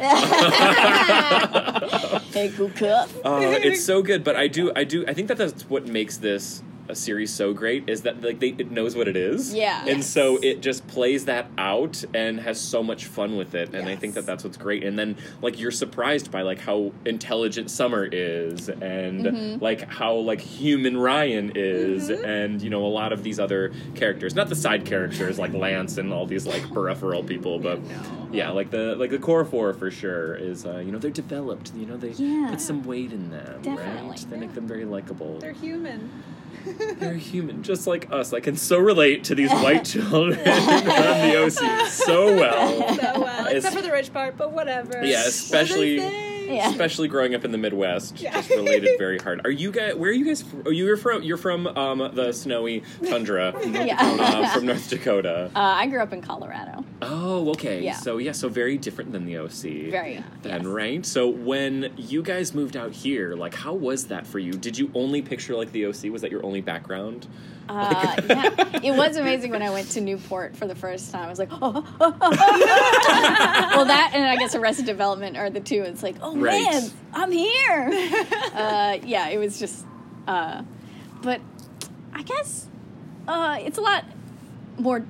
Hey, 2.31 2.51
cool 2.57 2.71
cuff. 2.71 3.13
Uh, 3.25 3.41
it's 3.61 3.85
so 3.85 4.03
good, 4.03 4.23
but 4.23 4.37
I 4.37 4.47
do, 4.47 4.71
I 4.77 4.85
do, 4.85 5.05
I 5.09 5.15
think 5.15 5.27
that 5.29 5.37
that's 5.37 5.69
what 5.69 5.87
makes 5.87 6.19
this 6.19 6.63
a 6.91 6.95
series 6.95 7.33
so 7.33 7.53
great 7.55 7.89
is 7.89 8.03
that 8.03 8.21
like 8.23 8.41
they, 8.41 8.49
it 8.49 8.71
knows 8.71 8.95
what 8.97 9.09
it 9.09 9.17
is, 9.17 9.55
Yeah. 9.55 9.81
and 9.81 9.99
Yes. 9.99 10.07
so 10.11 10.39
it 10.43 10.61
just 10.61 10.87
plays 10.89 11.25
that 11.27 11.47
out 11.57 12.05
and 12.13 12.41
has 12.41 12.61
so 12.61 12.83
much 12.83 13.07
fun 13.07 13.37
with 13.37 13.55
it, 13.55 13.75
and 13.75 13.89
I 13.89 13.97
think 13.97 14.15
that 14.15 14.27
that's 14.27 14.45
what's 14.45 14.57
great. 14.57 14.83
And 14.85 14.99
then 14.99 15.17
like 15.41 15.59
you're 15.59 15.71
surprised 15.71 16.31
by 16.31 16.43
like 16.43 16.59
how 16.61 16.93
intelligent 17.07 17.71
Summer 17.71 18.05
is, 18.11 18.69
and 18.69 19.21
Mm-hmm. 19.31 19.63
like 19.63 19.89
how 19.89 20.15
like 20.15 20.41
human 20.41 20.97
Ryan 20.97 21.53
is, 21.55 22.11
and 22.11 22.61
you 22.61 22.71
know 22.71 22.85
a 22.85 22.89
lot 23.01 23.13
of 23.13 23.23
these 23.23 23.39
other 23.39 23.73
characters, 23.95 24.35
not 24.35 24.49
the 24.49 24.57
side 24.57 24.85
characters 24.85 25.39
like 25.39 25.53
Lance 25.55 25.99
and 25.99 26.13
all 26.13 26.27
these 26.27 26.47
like 26.47 26.63
peripheral 26.73 27.23
people, 27.23 27.59
but 27.59 27.79
yeah, 28.33 28.51
like 28.51 28.71
the 28.71 28.97
like 28.97 29.11
the 29.11 29.19
core 29.19 29.45
four 29.45 29.73
for 29.73 29.91
sure 29.91 30.35
is 30.35 30.67
uh, 30.67 30.79
you 30.79 30.91
know 30.91 30.99
they're 30.99 31.11
developed, 31.11 31.73
you 31.77 31.87
know 31.87 31.97
they 31.97 32.11
Yeah. 32.11 32.49
put 32.51 32.61
some 32.61 32.83
weight 32.83 33.13
in 33.13 33.31
them, 33.31 33.47
right? 33.55 33.63
Definitely. 33.63 34.25
They 34.31 34.37
make 34.39 34.55
them 34.55 34.67
very 34.67 34.85
likable. 34.85 35.39
They're 35.39 35.53
human. 35.53 36.11
They're 36.99 37.15
human, 37.15 37.63
just 37.63 37.87
like 37.87 38.11
us. 38.13 38.33
I 38.33 38.41
can 38.41 38.57
so 38.57 38.79
relate 38.79 39.25
to 39.25 39.35
these 39.35 39.51
white 39.53 39.85
children 39.85 40.35
from 40.39 40.45
the 40.45 41.43
OC 41.45 41.87
so 41.89 42.35
well. 42.37 42.95
So 42.97 43.21
well, 43.23 43.47
except 43.47 43.75
for 43.75 43.83
the 43.83 43.91
rich 43.93 44.13
part, 44.13 44.37
but 44.37 44.53
whatever. 44.53 45.05
Yeah, 45.05 45.27
especially- 45.27 45.99
What 46.01 46.11
they 46.11 46.19
say. 46.19 46.30
Yeah. 46.51 46.69
Especially 46.71 47.09
growing 47.09 47.35
up 47.35 47.45
in 47.45 47.53
the 47.53 47.59
Midwest, 47.59 48.21
Yeah. 48.21 48.33
just 48.33 48.51
related 48.51 48.99
very 48.99 49.19
hard. 49.19 49.41
Are 49.45 49.51
you 49.51 49.71
guys? 49.71 49.95
Where 49.95 50.11
are 50.11 50.13
you 50.13 50.25
guys? 50.25 50.43
From? 50.43 50.63
Oh, 50.67 50.71
you're 50.71 50.97
from. 50.97 51.23
You're 51.23 51.37
from 51.37 51.67
um, 51.67 51.99
the 52.15 52.33
snowy 52.33 52.83
tundra 53.07 53.55
Yeah. 53.67 53.97
uh, 54.01 54.49
from 54.55 54.67
North 54.67 54.89
Dakota. 54.89 55.51
Uh, 55.55 55.59
I 55.61 55.87
grew 55.87 56.01
up 56.01 56.13
in 56.13 56.23
Colorado. 56.23 56.85
Oh, 57.03 57.51
okay. 57.51 57.83
Yeah. 57.83 57.95
So 57.95 58.19
yeah, 58.19 58.33
so 58.33 58.49
very 58.49 58.77
different 58.79 59.13
than 59.13 59.25
the 59.25 59.39
OC. 59.39 59.91
Very, 59.91 60.23
Then 60.43 60.63
yes. 60.63 60.65
right. 60.65 61.07
So 61.07 61.29
when 61.29 61.93
you 61.97 62.23
guys 62.23 62.55
moved 62.55 62.77
out 62.77 62.93
here, 62.93 63.35
like, 63.35 63.55
how 63.55 63.73
was 63.75 64.07
that 64.07 64.27
for 64.27 64.39
you? 64.39 64.53
Did 64.53 64.79
you 64.79 64.91
only 64.95 65.23
picture 65.23 65.55
like 65.57 65.73
the 65.73 65.87
OC? 65.87 66.05
Was 66.11 66.23
that 66.23 66.31
your 66.31 66.45
only 66.45 66.61
background? 66.61 67.27
Uh, 67.71 68.17
yeah, 68.29 68.81
it 68.83 68.97
was 68.97 69.17
amazing 69.17 69.53
when 69.53 69.63
I 69.63 69.71
went 69.71 69.89
to 69.93 70.01
Newport 70.01 70.57
for 70.57 70.67
the 70.67 70.75
first 70.75 71.13
time. 71.13 71.25
I 71.27 71.29
was 71.31 71.39
like, 71.39 71.51
oh, 71.53 71.59
oh, 71.63 71.85
oh, 72.01 72.17
oh. 72.21 73.73
well, 73.77 73.85
that 73.85 74.11
and 74.15 74.25
I 74.25 74.37
guess 74.37 74.55
Arrested 74.55 74.87
Development 74.87 75.37
are 75.37 75.51
the 75.51 75.61
two. 75.61 75.83
It's 75.83 76.03
like, 76.03 76.17
oh 76.21 76.37
Right. 76.37 76.61
man, 76.71 76.91
I'm 77.13 77.31
here. 77.31 77.91
uh, 78.55 78.99
yeah, 79.05 79.29
it 79.29 79.39
was 79.39 79.59
just, 79.59 79.85
uh, 80.27 80.63
but 81.23 81.41
I 82.13 82.23
guess 82.23 82.67
uh, 83.29 83.59
it's 83.61 83.79
a 83.79 83.83
lot 83.83 84.05
more. 84.79 85.05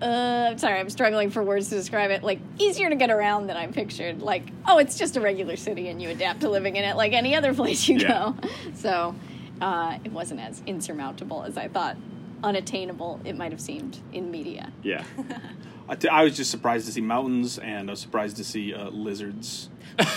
Uh, 0.00 0.50
I'm 0.52 0.58
sorry, 0.58 0.78
I'm 0.78 0.90
struggling 0.90 1.30
for 1.30 1.42
words 1.42 1.70
to 1.70 1.74
describe 1.74 2.12
it. 2.12 2.22
Like 2.22 2.38
easier 2.58 2.88
to 2.88 2.94
get 2.94 3.10
around 3.10 3.48
than 3.48 3.56
I 3.56 3.66
pictured. 3.66 4.22
Like, 4.22 4.44
oh, 4.68 4.78
it's 4.78 4.96
just 4.96 5.16
a 5.16 5.20
regular 5.20 5.56
city, 5.56 5.88
and 5.88 6.00
you 6.00 6.10
adapt 6.10 6.42
to 6.42 6.48
living 6.50 6.76
in 6.76 6.84
it 6.84 6.94
like 6.96 7.12
any 7.12 7.34
other 7.34 7.52
place 7.60 7.88
you 7.88 7.98
Yeah. 7.98 8.32
go. 8.42 8.48
So 8.74 9.16
uh, 9.60 9.98
it 10.04 10.12
wasn't 10.12 10.40
as 10.40 10.62
insurmountable 10.66 11.44
as 11.44 11.56
I 11.56 11.68
thought. 11.68 11.96
Unattainable, 12.42 13.20
it 13.24 13.36
might 13.36 13.50
have 13.50 13.60
seemed 13.60 13.98
in 14.12 14.30
media. 14.30 14.72
Yeah. 14.82 15.02
I, 15.88 15.96
t- 15.96 16.08
I 16.08 16.22
was 16.22 16.36
just 16.36 16.50
surprised 16.50 16.86
to 16.86 16.92
see 16.92 17.00
mountains, 17.00 17.58
and 17.58 17.88
I 17.88 17.92
was 17.92 18.00
surprised 18.00 18.36
to 18.36 18.44
see 18.44 18.74
uh, 18.74 18.90
lizards. 18.90 19.70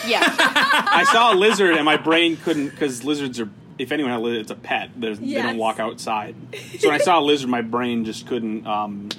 Yeah, 0.05 0.21
I 0.27 1.05
saw 1.11 1.33
a 1.33 1.35
lizard, 1.35 1.75
and 1.75 1.85
my 1.85 1.97
brain 1.97 2.37
couldn't 2.37 2.69
because 2.69 3.03
lizards 3.03 3.39
are. 3.39 3.49
If 3.79 3.91
anyone 3.91 4.11
had 4.11 4.19
a 4.19 4.23
lizard, 4.23 4.41
it's 4.41 4.51
a 4.51 4.55
pet. 4.55 4.91
There's, 4.95 5.17
They 5.17 5.33
don't 5.33 5.57
walk 5.57 5.79
outside. 5.79 6.35
So 6.77 6.89
when 6.89 6.99
I 6.99 7.03
saw 7.03 7.19
a 7.19 7.21
lizard, 7.21 7.49
my 7.49 7.61
brain 7.61 8.05
just 8.05 8.27
couldn't. 8.27 8.67
Um, 8.67 9.09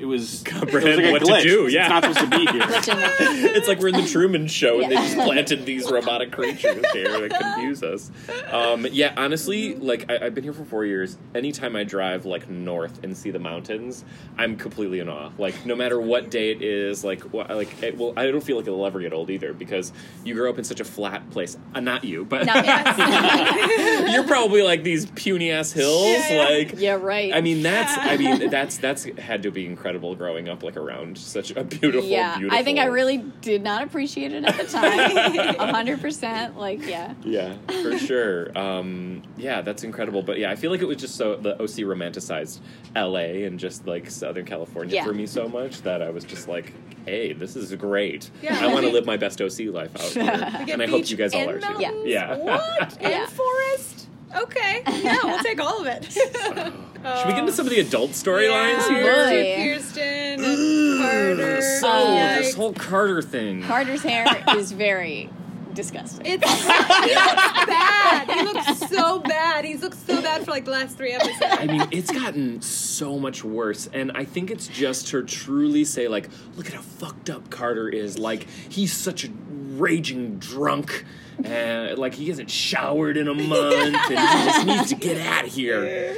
it 0.00 0.04
was, 0.04 0.42
it 0.42 0.52
was 0.52 0.60
Comprehend 0.60 0.96
like 0.96 1.06
a 1.06 1.12
what 1.12 1.18
to 1.24 1.32
glitch. 1.32 1.42
do, 1.42 1.66
It's 1.66 1.74
not 1.74 2.04
supposed 2.04 2.20
to 2.20 2.26
be 2.38 2.46
here. 2.46 2.62
it's 3.56 3.66
like 3.68 3.80
we're 3.80 3.88
in 3.88 3.96
the 3.96 4.06
Truman 4.08 4.46
Show 4.46 4.80
and 4.80 4.90
they 4.92 4.96
just 4.96 5.16
planted 5.16 5.66
these 5.66 5.90
robotic 5.90 6.30
creatures 6.32 6.84
here 6.92 7.28
to 7.28 7.28
confuse 7.28 7.82
us. 7.82 8.10
Um, 8.52 8.86
yeah, 8.92 9.12
honestly, 9.16 9.74
like 9.74 10.10
I, 10.10 10.26
I've 10.26 10.34
been 10.34 10.44
here 10.44 10.52
for 10.52 10.64
four 10.64 10.84
years. 10.84 11.18
Anytime 11.34 11.74
I 11.76 11.84
drive 11.84 12.24
like 12.26 12.48
north 12.48 13.02
and 13.02 13.16
see 13.16 13.30
the 13.30 13.38
mountains, 13.40 14.04
I'm 14.36 14.56
completely 14.56 15.00
in 15.00 15.08
awe. 15.08 15.30
Like 15.36 15.66
no 15.66 15.74
matter 15.74 16.00
what 16.00 16.30
day 16.30 16.52
it 16.52 16.62
is, 16.62 17.02
like 17.02 17.20
wh- 17.22 17.48
like 17.50 17.82
it, 17.82 17.98
well, 17.98 18.12
I 18.16 18.26
don't 18.30 18.40
feel 18.42 18.56
like 18.56 18.66
it'll 18.66 18.86
ever 18.86 19.00
get 19.00 19.12
old 19.12 19.30
either 19.30 19.52
because 19.52 19.92
you 20.24 20.34
grow 20.34 20.48
up 20.50 20.58
in 20.58 20.64
such 20.64 20.78
a 20.80 20.84
flat 20.84 21.28
place. 21.30 21.56
Uh, 21.74 21.80
not 21.80 22.04
you, 22.04 22.24
but 22.24 22.46
Not 22.46 22.64
you're 24.10 24.24
probably 24.24 24.62
like 24.62 24.84
these 24.84 25.06
puny 25.06 25.50
ass 25.50 25.72
hills. 25.72 26.06
Yeah, 26.06 26.30
yeah. 26.30 26.48
Like 26.48 26.74
yeah, 26.76 26.92
right. 26.94 27.34
I 27.34 27.40
mean, 27.40 27.62
that's 27.62 27.92
I 27.98 28.16
mean 28.16 28.48
that's 28.48 28.78
that's 28.78 29.04
had 29.18 29.42
to 29.42 29.50
be 29.50 29.66
incredible 29.66 29.87
growing 29.92 30.48
up 30.48 30.62
like 30.62 30.76
around 30.76 31.16
such 31.18 31.50
a 31.52 31.64
beautiful, 31.64 32.08
yeah, 32.08 32.36
beautiful. 32.38 32.58
I 32.58 32.62
think 32.62 32.78
I 32.78 32.86
really 32.86 33.18
did 33.40 33.62
not 33.62 33.82
appreciate 33.82 34.32
it 34.32 34.44
at 34.44 34.56
the 34.56 34.64
time. 34.64 35.16
A 35.58 35.72
hundred 35.72 36.00
percent, 36.00 36.58
like 36.58 36.84
yeah, 36.86 37.14
Yeah, 37.24 37.56
for 37.82 37.98
sure. 37.98 38.56
Um, 38.58 39.22
yeah, 39.36 39.60
that's 39.62 39.84
incredible. 39.84 40.22
But 40.22 40.38
yeah, 40.38 40.50
I 40.50 40.56
feel 40.56 40.70
like 40.70 40.80
it 40.80 40.86
was 40.86 40.96
just 40.98 41.16
so 41.16 41.36
the 41.36 41.54
OC 41.54 41.84
romanticized 41.86 42.60
LA 42.96 43.44
and 43.46 43.58
just 43.58 43.86
like 43.86 44.10
Southern 44.10 44.44
California 44.44 44.94
Yeah. 44.96 45.04
for 45.04 45.12
me 45.12 45.26
so 45.26 45.48
much 45.48 45.82
that 45.82 46.02
I 46.02 46.10
was 46.10 46.24
just 46.24 46.48
like, 46.48 46.72
hey, 47.04 47.32
this 47.32 47.56
is 47.56 47.74
great. 47.74 48.30
Yeah. 48.42 48.58
I 48.60 48.66
want 48.72 48.84
to 48.86 48.92
live 48.92 49.06
my 49.06 49.16
best 49.16 49.40
OC 49.40 49.72
life 49.72 49.94
out 49.96 50.02
here. 50.66 50.72
And 50.74 50.82
I 50.82 50.86
hope 50.86 51.08
you 51.10 51.16
guys 51.16 51.34
all 51.34 51.48
are 51.48 51.58
too. 51.58 51.66
mountains? 51.68 52.02
Yeah. 52.06 52.36
What? 52.36 52.98
Yeah. 53.00 53.08
And 53.22 53.30
forest? 53.30 54.07
Okay. 54.36 54.82
Yeah, 54.86 55.18
we'll 55.24 55.38
take 55.42 55.60
all 55.60 55.80
of 55.80 55.86
it. 55.86 56.04
Should 56.98 57.26
we 57.26 57.32
get 57.32 57.38
into 57.38 57.52
some 57.52 57.66
of 57.66 57.70
the 57.70 57.80
adult 57.80 58.10
storylines 58.10 58.88
yeah, 58.88 58.88
here? 58.88 59.14
Boy. 59.14 59.78
Kirsten, 59.78 60.98
Carter. 61.00 61.62
So 61.80 61.88
oh, 61.88 62.06
Yikes. 62.06 62.38
this 62.38 62.54
whole 62.54 62.72
Carter 62.72 63.22
thing. 63.22 63.62
Carter's 63.62 64.02
hair 64.02 64.26
is 64.56 64.72
very 64.72 65.30
disgusting. 65.74 66.26
It's 66.26 66.44
he 66.44 66.66
looks 66.66 67.66
bad. 67.66 68.30
He 68.30 68.42
looks 68.42 68.90
so 68.90 69.20
bad. 69.20 69.64
He's 69.64 69.80
looked 69.80 69.96
so 70.06 70.20
bad 70.20 70.44
for 70.44 70.50
like 70.50 70.64
the 70.64 70.72
last 70.72 70.96
three 70.98 71.12
episodes. 71.12 71.38
I 71.40 71.66
mean, 71.66 71.86
it's 71.92 72.10
gotten 72.10 72.60
so 72.60 73.18
much 73.18 73.44
worse, 73.44 73.88
and 73.92 74.10
I 74.12 74.24
think 74.24 74.50
it's 74.50 74.66
just 74.66 75.08
to 75.08 75.22
truly 75.22 75.84
say, 75.84 76.08
like, 76.08 76.28
look 76.56 76.66
at 76.66 76.74
how 76.74 76.82
fucked 76.82 77.30
up 77.30 77.48
Carter 77.50 77.88
is. 77.88 78.18
Like, 78.18 78.48
he's 78.68 78.92
such 78.92 79.24
a 79.24 79.30
raging 79.76 80.38
drunk, 80.38 81.04
and 81.44 81.98
like 81.98 82.14
he 82.14 82.28
hasn't 82.28 82.50
showered 82.50 83.16
in 83.16 83.28
a 83.28 83.34
month, 83.34 83.74
and 83.74 83.96
he 83.96 84.14
just 84.14 84.66
needs 84.66 84.88
to 84.90 84.94
get 84.96 85.18
out 85.26 85.46
of 85.46 85.52
here. 85.52 86.14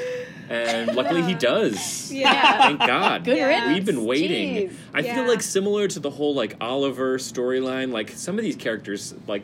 And 0.48 0.96
luckily, 0.96 1.22
he 1.22 1.34
does. 1.34 2.10
Yeah. 2.10 2.62
Thank 2.62 2.80
God. 2.80 3.24
Good 3.24 3.36
Yeah. 3.36 3.46
riddance. 3.46 3.74
We've 3.74 3.84
been 3.86 4.04
waiting. 4.04 4.54
Jeez. 4.70 4.72
I 4.92 4.98
Yeah. 4.98 5.14
feel 5.14 5.28
like 5.28 5.42
similar 5.42 5.86
to 5.86 6.00
the 6.00 6.10
whole 6.10 6.34
like 6.34 6.56
Oliver 6.60 7.18
storyline. 7.18 7.92
Like 7.92 8.10
some 8.10 8.36
of 8.36 8.42
these 8.42 8.56
characters 8.56 9.14
like 9.28 9.42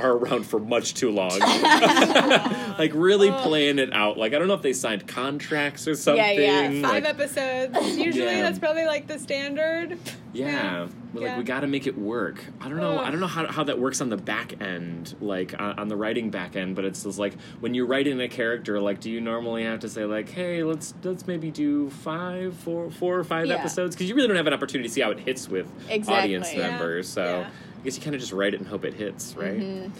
are 0.00 0.10
around 0.14 0.46
for 0.46 0.58
much 0.58 0.94
too 0.94 1.12
long. 1.12 1.38
like 2.78 2.90
really 2.92 3.30
playing 3.30 3.78
it 3.78 3.92
out. 3.92 4.18
Like 4.18 4.34
I 4.34 4.38
don't 4.40 4.48
know 4.48 4.54
if 4.54 4.62
they 4.62 4.72
signed 4.72 5.06
contracts 5.06 5.86
or 5.86 5.94
something. 5.94 6.24
Yeah, 6.24 6.68
yeah. 6.70 6.82
Five 6.82 7.04
like, 7.04 7.04
episodes. 7.04 7.96
Usually 7.96 8.24
Yeah. 8.24 8.42
that's 8.42 8.58
probably 8.58 8.84
like 8.86 9.06
the 9.06 9.20
standard. 9.20 9.96
Yeah, 10.32 10.88
We're 11.20 11.28
like 11.28 11.38
we 11.38 11.44
got 11.44 11.60
to 11.60 11.66
make 11.66 11.86
it 11.86 11.96
work. 11.98 12.44
I 12.60 12.68
don't 12.68 12.78
know. 12.78 12.98
I 12.98 13.10
don't 13.10 13.20
know 13.20 13.26
how, 13.26 13.46
how 13.46 13.64
that 13.64 13.78
works 13.78 14.00
on 14.00 14.08
the 14.08 14.16
back 14.16 14.60
end, 14.60 15.14
like 15.20 15.54
on, 15.58 15.78
on 15.78 15.88
the 15.88 15.96
writing 15.96 16.30
back 16.30 16.56
end. 16.56 16.76
But 16.76 16.84
it's 16.84 17.02
just 17.04 17.18
like 17.18 17.34
when 17.60 17.74
you're 17.74 17.86
writing 17.86 18.20
a 18.20 18.28
character, 18.28 18.80
like, 18.80 19.00
do 19.00 19.10
you 19.10 19.20
normally 19.20 19.64
have 19.64 19.80
to 19.80 19.88
say 19.88 20.04
like, 20.04 20.28
hey, 20.28 20.62
let's 20.64 20.94
let's 21.02 21.26
maybe 21.26 21.50
do 21.50 21.90
five, 21.90 22.54
four, 22.56 22.90
four 22.90 23.18
or 23.18 23.24
five 23.24 23.46
Yeah. 23.46 23.54
episodes 23.54 23.94
because 23.94 24.08
you 24.08 24.14
really 24.14 24.28
don't 24.28 24.36
have 24.36 24.46
an 24.46 24.54
opportunity 24.54 24.88
to 24.88 24.94
see 24.94 25.00
how 25.00 25.10
it 25.10 25.20
hits 25.20 25.48
with 25.48 25.66
Exactly. 25.88 26.14
audience 26.14 26.54
Yeah. 26.54 26.70
members. 26.70 27.08
So 27.08 27.22
Yeah. 27.24 27.48
I 27.80 27.84
guess 27.84 27.96
you 27.96 28.02
kind 28.02 28.14
of 28.14 28.20
just 28.20 28.32
write 28.32 28.54
it 28.54 28.60
and 28.60 28.68
hope 28.68 28.84
it 28.84 28.94
hits, 28.94 29.34
right? 29.36 29.58
Mm-hmm. 29.60 29.90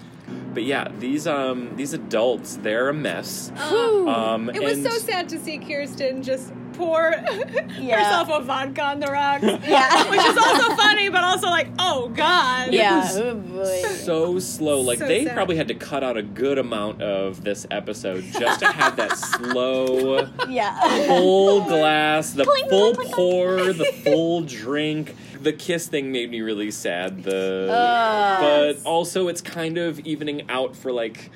But 0.55 0.65
yeah, 0.65 0.89
these 0.99 1.27
um 1.27 1.77
these 1.77 1.93
adults, 1.93 2.57
they're 2.57 2.89
a 2.89 2.95
mess. 2.95 3.53
Whew. 3.69 4.09
Um, 4.09 4.51
It 4.51 4.63
was 4.63 4.83
so 4.83 4.91
sad 4.91 5.29
to 5.31 5.39
see 5.39 5.59
Kirsten 5.59 6.23
just 6.23 6.53
pour 6.73 7.11
Yeah. 7.79 7.97
herself 8.03 8.29
a 8.41 8.45
vodka 8.45 8.83
on 8.83 9.01
the 9.01 9.07
rocks. 9.09 9.45
Yeah. 9.69 10.11
Which 10.11 10.21
is 10.21 10.37
also 10.39 10.75
funny, 10.77 11.09
but 11.11 11.23
also 11.25 11.47
like, 11.49 11.69
oh 11.79 12.09
god. 12.15 12.73
yeah. 12.73 13.01
was 13.03 13.17
Oh 13.19 13.89
so 14.05 14.39
slow. 14.39 14.81
Like 14.81 14.99
So 14.99 15.07
they 15.07 15.25
sad. 15.25 15.35
probably 15.35 15.57
had 15.57 15.69
to 15.69 15.75
cut 15.75 16.03
out 16.03 16.17
a 16.17 16.23
good 16.23 16.59
amount 16.59 17.03
of 17.03 17.45
this 17.45 17.67
episode 17.71 18.25
just 18.39 18.61
to 18.61 18.67
have 18.67 18.97
that 18.97 19.17
slow, 19.19 20.29
Yeah. 20.49 20.79
full 21.07 21.63
glass, 21.63 22.33
the 22.33 22.45
Clink, 22.45 22.69
full 22.69 22.95
clink, 22.95 23.13
clink, 23.13 23.15
pour, 23.17 23.73
the 23.73 23.85
full 24.05 24.43
drink. 24.43 25.15
The 25.41 25.53
kiss 25.53 25.87
thing 25.87 26.11
made 26.11 26.31
me 26.33 26.41
really 26.41 26.73
sad. 26.73 27.23
The 27.23 27.69
Uh, 27.71 28.41
but 28.41 28.85
also 28.85 29.29
it's 29.29 29.41
kind 29.41 29.79
of 29.79 30.01
evening 30.19 30.51
out 30.51 30.77
for 30.77 30.93
like. 30.93 31.31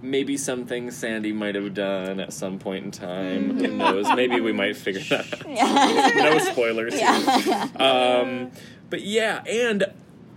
Maybe 0.00 0.36
something 0.36 0.92
Sandy 0.92 1.32
might 1.32 1.56
have 1.56 1.74
done 1.74 2.20
at 2.20 2.32
some 2.32 2.60
point 2.60 2.84
in 2.84 2.90
time. 2.92 3.58
Who 3.58 3.66
knows? 3.66 4.06
Maybe 4.14 4.38
we 4.40 4.52
might 4.52 4.76
figure 4.86 5.00
that 5.10 5.34
out. 5.34 5.50
yeah. 5.50 6.12
no 6.14 6.38
spoilers. 6.38 6.94
yeah. 6.94 7.66
Um, 7.74 8.52
but 8.90 9.00
yeah, 9.02 9.42
and 9.42 9.86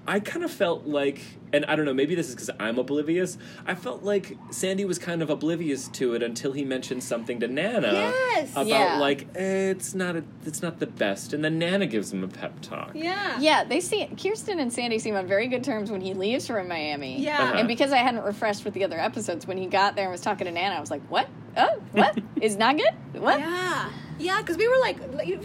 I 0.08 0.20
kind 0.20 0.44
of 0.44 0.50
felt 0.52 0.88
like, 0.88 1.22
and 1.54 1.64
I 1.66 1.76
don't 1.76 1.86
know, 1.86 1.94
maybe 1.94 2.16
this 2.16 2.28
is 2.30 2.34
because 2.36 2.50
I'm 2.60 2.80
oblivious. 2.80 3.38
I 3.68 3.76
felt 3.76 4.02
like 4.04 4.36
Sandy 4.50 4.84
was 4.84 4.98
kind 4.98 5.22
of 5.22 5.30
oblivious 5.30 5.88
to 5.90 6.16
it 6.16 6.24
until 6.24 6.54
he 6.54 6.66
mentioned 6.66 7.04
something 7.04 7.40
to 7.42 7.48
Nana 7.48 7.92
Yes. 7.94 8.52
about 8.54 8.66
Yeah. 8.68 8.98
like 9.00 9.28
eh, 9.36 9.70
it's 9.70 9.94
not 9.94 10.16
a, 10.16 10.24
it's 10.46 10.64
not 10.64 10.80
the 10.80 10.88
best, 10.88 11.34
and 11.34 11.46
then 11.46 11.60
Nana 11.60 11.86
gives 11.86 12.12
him 12.12 12.24
a 12.24 12.28
pep 12.28 12.60
talk. 12.62 12.92
Yeah. 12.96 13.38
Yeah, 13.40 13.64
they 13.64 13.80
see 13.80 14.08
Kirsten 14.22 14.60
and 14.60 14.74
Sandy 14.74 14.98
seem 14.98 15.16
on 15.16 15.28
very 15.28 15.48
good 15.48 15.64
terms 15.64 15.92
when 15.92 16.02
he 16.02 16.16
leaves 16.16 16.48
for 16.48 16.64
Miami. 16.64 17.22
Yeah. 17.22 17.42
Uh-huh. 17.44 17.54
And 17.60 17.68
because 17.68 17.92
I 17.92 17.98
hadn't 17.98 18.24
refreshed 18.24 18.66
with 18.66 18.74
the 18.74 18.84
other 18.84 19.00
episodes, 19.00 19.46
when 19.46 19.58
he 19.58 19.68
got 19.68 19.96
there 19.96 20.06
and 20.06 20.12
was 20.12 20.22
talking 20.22 20.46
to 20.46 20.52
Nana, 20.52 20.76
I 20.76 20.80
was 20.80 20.90
like, 20.90 21.04
"What? 21.10 21.28
Oh, 21.58 21.80
what? 21.92 22.18
Is 22.42 22.58
not 22.58 22.76
good? 22.78 23.22
What?" 23.22 23.40
Yeah. 23.40 23.90
Yeah, 24.22 24.40
because 24.40 24.58
we 24.58 24.68
were 24.68 24.78
like, 24.80 24.98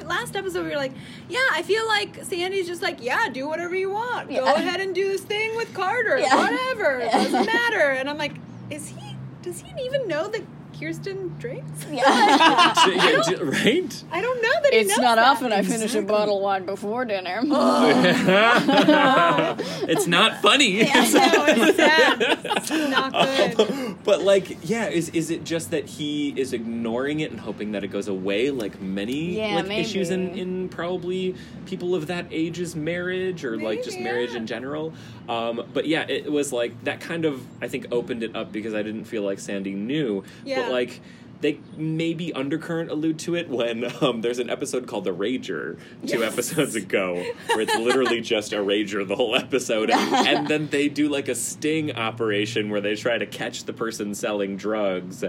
last 0.05 0.37
episode, 0.37 0.64
we 0.64 0.70
were 0.70 0.77
like, 0.77 0.93
yeah, 1.29 1.39
I 1.53 1.62
feel 1.62 1.87
like 1.87 2.22
Sandy's 2.24 2.66
just 2.66 2.83
like, 2.83 3.03
yeah, 3.03 3.29
do 3.29 3.49
whatever 3.49 3.74
you 3.74 3.91
want. 3.91 4.29
Go 4.29 4.35
Yeah. 4.45 4.53
ahead 4.55 4.81
and 4.81 4.95
do 4.95 5.09
this 5.09 5.22
thing 5.22 5.57
with 5.57 5.72
Carter. 5.74 6.18
Yeah. 6.18 6.37
Whatever. 6.37 7.01
It 7.01 7.11
doesn't 7.12 7.47
matter. 7.47 7.91
And 7.91 8.09
I'm 8.11 8.18
like, 8.18 8.35
is 8.70 8.89
he, 8.89 9.16
does 9.43 9.61
he 9.61 9.70
even 9.85 10.07
know 10.09 10.29
that 10.29 10.43
Kirsten 10.79 11.35
drinks? 11.39 11.87
Yeah. 11.91 12.74
Yeah, 12.89 13.22
d- 13.27 13.37
right? 13.37 14.05
I 14.11 14.20
don't 14.20 14.43
know 14.43 14.51
that 14.62 14.68
he 14.72 14.79
it's 14.81 14.89
knows 14.91 14.99
not 14.99 15.14
that. 15.16 15.27
often 15.29 15.53
I 15.53 15.62
finish 15.62 15.95
a 15.95 16.03
bottle 16.03 16.37
of 16.39 16.43
wine 16.43 16.66
before 16.66 17.05
dinner. 17.05 17.41
it's 19.89 20.07
not 20.07 20.43
funny. 20.43 20.83
No, 20.83 20.89
it's 20.93 21.12
sad. 21.77 22.22
It's 22.45 22.70
not 22.70 23.12
good. 23.12 23.97
but 24.05 24.22
like, 24.22 24.59
yeah, 24.68 24.89
is 24.89 25.09
is 25.11 25.31
it 25.31 25.45
just 25.45 25.70
that 25.70 25.87
he 25.87 26.31
is 26.39 26.53
ignoring 26.53 27.20
it 27.20 27.31
and 27.31 27.41
hoping 27.41 27.72
that 27.72 27.85
it 27.85 27.89
goes 27.89 28.09
away, 28.09 28.51
like 28.51 28.81
many 28.81 29.37
Yeah, 29.39 29.57
like 29.62 29.70
issues 29.79 30.11
in 30.11 30.31
in 30.37 30.68
probably 30.68 31.35
people 31.66 31.95
of 31.95 32.09
that 32.09 32.27
age's 32.31 32.74
marriage 32.77 33.45
or 33.45 33.57
like 33.61 33.83
just 33.85 33.99
marriage 34.01 34.33
yeah. 34.33 34.39
in 34.39 34.47
general? 34.47 34.93
Um, 35.29 35.62
but 35.72 35.87
yeah, 35.87 36.07
it 36.09 36.31
was 36.31 36.53
like 36.53 36.85
that 36.85 37.01
kind 37.01 37.24
of 37.24 37.43
I 37.62 37.68
think 37.68 37.87
opened 37.91 38.22
it 38.22 38.37
up 38.37 38.53
because 38.53 38.74
I 38.74 38.83
didn't 38.83 39.05
feel 39.05 39.22
like 39.22 39.39
Sandy 39.39 39.74
knew, 39.74 40.24
Yeah. 40.45 40.62
but 40.62 40.66
like. 40.71 41.01
They 41.39 41.61
maybe 41.77 42.33
undercurrent 42.33 42.91
allude 42.91 43.19
to 43.21 43.35
it 43.35 43.51
when 43.51 43.85
um, 44.03 44.23
there's 44.23 44.39
an 44.39 44.49
episode 44.49 44.87
called 44.87 45.05
The 45.05 45.14
Rager 45.14 45.79
two 46.07 46.21
Yes. 46.21 46.33
episodes 46.33 46.75
ago, 46.75 47.23
where 47.49 47.61
it's 47.61 47.77
literally 47.77 48.23
just 48.23 48.55
a 48.55 48.57
Rager 48.57 49.07
the 49.07 49.17
whole 49.17 49.37
episode. 49.37 49.91
And 49.91 50.49
then 50.49 50.69
they 50.69 50.89
do 50.89 51.11
like 51.11 51.29
a 51.29 51.35
sting 51.35 51.93
operation 51.93 52.71
where 52.71 52.81
they 52.81 52.97
try 52.97 53.19
to 53.19 53.27
catch 53.27 53.64
the 53.64 53.75
person 53.75 54.14
selling 54.14 54.57
drugs 54.57 55.25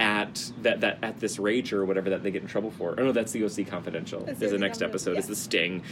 at 0.00 0.50
that, 0.62 0.80
that 0.80 0.98
at 1.02 1.20
this 1.20 1.36
Rager 1.36 1.74
or 1.74 1.84
whatever 1.84 2.10
that 2.10 2.22
they 2.22 2.30
get 2.30 2.42
in 2.42 2.48
trouble 2.48 2.70
for. 2.70 2.94
Oh 2.98 3.04
no, 3.04 3.12
that's 3.12 3.32
the 3.32 3.44
OC 3.44 3.66
Confidential. 3.68 4.20
That's 4.24 4.40
Is 4.42 4.50
the 4.50 4.58
next 4.58 4.82
episode 4.82 5.16
is 5.18 5.26
the 5.28 5.36
sting. 5.36 5.82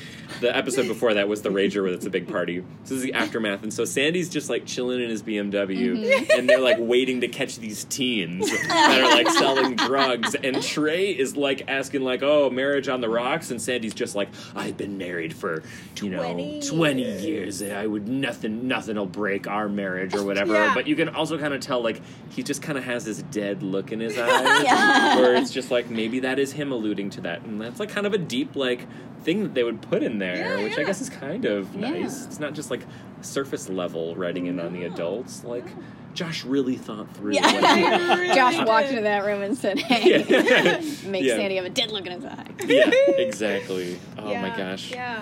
The 0.40 0.55
episode 0.57 0.88
before 0.88 1.14
that 1.14 1.28
was 1.28 1.42
the 1.42 1.51
Rager 1.51 1.82
where 1.82 1.92
it's 1.92 2.07
a 2.07 2.11
big 2.11 2.26
party. 2.28 2.61
So 2.84 2.94
this 2.94 2.98
is 2.98 3.03
the 3.03 3.12
aftermath. 3.14 3.62
And 3.62 3.72
so 3.72 3.84
Sandy's 3.84 4.28
just 4.28 4.51
like 4.51 4.66
chilling 4.66 5.01
in 5.01 5.11
his 5.11 5.22
BMW 5.22 5.70
Mm-hmm. 5.70 6.38
and 6.38 6.48
they're 6.48 6.61
like 6.61 6.76
waiting 6.78 7.20
to 7.20 7.28
catch 7.28 7.57
these 7.59 7.84
teens 7.84 8.51
that 8.51 9.01
are 9.01 9.11
like 9.14 9.28
selling 9.28 9.76
drugs. 9.76 10.34
And 10.34 10.62
Trey 10.62 11.11
is 11.11 11.36
like 11.36 11.68
asking 11.68 12.03
like, 12.03 12.22
"Oh, 12.22 12.51
marriage 12.51 12.88
on 12.88 13.01
the 13.01 13.09
rocks," 13.09 13.51
and 13.51 13.61
Sandy's 13.62 13.94
just 13.94 14.14
like, 14.14 14.28
"I've 14.57 14.76
been 14.76 14.98
married 14.98 15.34
for 15.34 15.62
you 16.03 16.11
know 16.11 16.22
20 16.22 16.62
twenty 16.68 17.20
years. 17.20 17.62
I 17.62 17.86
would 17.86 18.09
nothing 18.09 18.66
nothing 18.68 18.96
will 18.96 19.07
break 19.07 19.46
our 19.46 19.68
marriage 19.68 20.14
or 20.14 20.24
whatever." 20.24 20.55
Yeah. 20.55 20.74
But 20.74 20.86
you 20.86 20.96
can 20.96 21.09
also 21.11 21.38
kind 21.38 21.55
of 21.55 21.61
tell 21.61 21.82
like 21.82 22.01
he 22.30 22.42
just 22.42 22.62
kind 22.62 22.76
of 22.78 22.84
has 22.84 23.05
this 23.05 23.22
dead 23.22 23.62
look 23.62 23.89
in 23.93 24.01
his 24.01 24.18
eyes, 24.18 24.62
Yeah. 24.64 25.16
where 25.20 25.34
it's 25.36 25.51
just 25.53 25.70
like 25.70 25.91
maybe 25.91 26.20
that 26.20 26.38
is 26.38 26.53
him 26.53 26.72
alluding 26.72 27.11
to 27.11 27.20
that, 27.22 27.43
and 27.43 27.61
that's 27.61 27.80
like 27.80 27.88
kind 27.91 28.07
of 28.07 28.12
a 28.14 28.18
deep 28.18 28.57
like 28.57 28.86
thing 29.22 29.43
that 29.43 29.55
they 29.55 29.62
would 29.64 29.82
put 29.82 30.03
in 30.03 30.18
there, 30.18 30.36
Yeah, 30.36 30.62
which 30.62 30.78
I 30.78 30.84
guess 30.84 31.01
is 31.01 31.11
kind 31.11 31.45
of 31.45 31.74
Yeah. 31.74 31.91
nice. 31.91 32.24
It's 32.26 32.41
not 32.41 32.55
just 32.55 32.70
like 32.70 32.80
surface 33.22 33.68
level 33.68 34.14
writing 34.16 34.47
in 34.47 34.59
on 34.61 34.72
the 34.72 34.84
adults. 34.84 35.45
Like 35.45 35.66
Josh 36.14 36.45
really 36.45 36.76
thought 36.76 37.14
through. 37.14 37.34
Yeah. 37.34 37.53
what 37.53 38.18
Really 38.18 38.34
Josh 38.34 38.57
did. 38.57 38.66
walked 38.66 38.88
into 38.88 39.03
that 39.03 39.24
room 39.24 39.43
and 39.43 39.57
said, 39.57 39.78
"Hey, 39.91 40.24
Yeah. 40.28 40.80
make 41.09 41.22
Yeah. 41.24 41.36
Sandy 41.36 41.57
have 41.57 41.64
a 41.66 41.70
dead 41.70 41.91
look 41.93 42.07
in 42.07 42.12
his 42.12 42.24
eye." 42.24 42.47
yeah, 42.66 42.91
exactly. 43.16 43.99
Oh 44.18 44.34
my 44.34 44.49
gosh. 44.57 44.91
Yeah. 44.91 45.20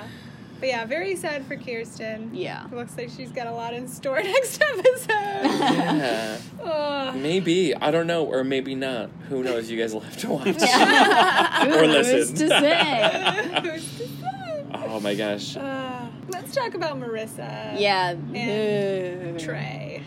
But 0.60 0.68
yeah, 0.68 0.84
very 0.86 1.14
sad 1.16 1.46
for 1.46 1.56
Kirsten. 1.56 2.30
Yeah. 2.34 2.64
It 2.66 2.72
looks 2.74 2.96
like 2.96 3.10
she's 3.16 3.30
got 3.30 3.46
a 3.46 3.52
lot 3.52 3.74
in 3.74 3.86
store 3.86 4.20
next 4.22 4.60
episode. 4.60 5.08
Yeah, 5.08 6.38
Ugh. 6.62 7.14
maybe 7.16 7.74
I 7.76 7.90
don't 7.92 8.06
know, 8.08 8.24
or 8.24 8.42
maybe 8.42 8.74
not. 8.74 9.10
Who 9.28 9.42
knows? 9.44 9.70
You 9.70 9.78
guys 9.78 9.92
will 9.94 10.00
have 10.00 10.16
to 10.18 10.28
watch. 10.30 10.46
Or 10.46 11.86
listen. 11.86 12.34
to 12.36 12.48
say? 12.48 13.60
Who's 13.62 13.98
to 13.98 14.06
say? 14.08 14.64
Oh 14.74 14.98
my 15.00 15.14
gosh. 15.14 15.56
Uh, 15.56 16.06
let's 16.30 16.54
talk 16.54 16.74
about 16.74 16.98
Marissa. 16.98 17.78
Yeah. 17.78 18.10
And 18.34 19.38
Trey. 19.38 20.02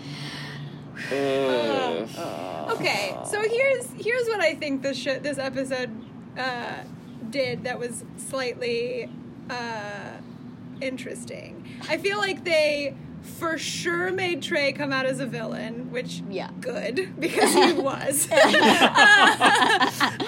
Ugh. 1.11 2.71
Okay, 2.73 3.15
so 3.25 3.41
here's 3.41 3.87
here's 3.97 4.27
what 4.27 4.39
I 4.39 4.53
think 4.55 4.81
this 4.81 4.97
sh- 4.97 5.19
this 5.21 5.37
episode 5.37 5.89
uh, 6.37 6.83
did 7.29 7.63
that 7.63 7.79
was 7.79 8.03
slightly 8.17 9.09
uh, 9.49 10.17
interesting. 10.81 11.67
I 11.89 11.97
feel 11.97 12.17
like 12.17 12.43
they 12.43 12.95
for 13.21 13.57
sure 13.57 14.11
made 14.11 14.41
Trey 14.41 14.71
come 14.71 14.91
out 14.91 15.05
as 15.05 15.19
a 15.19 15.25
villain, 15.25 15.91
which 15.91 16.21
Yeah. 16.29 16.49
good 16.59 17.13
because 17.19 17.53
he 17.53 17.73
was. 17.81 18.27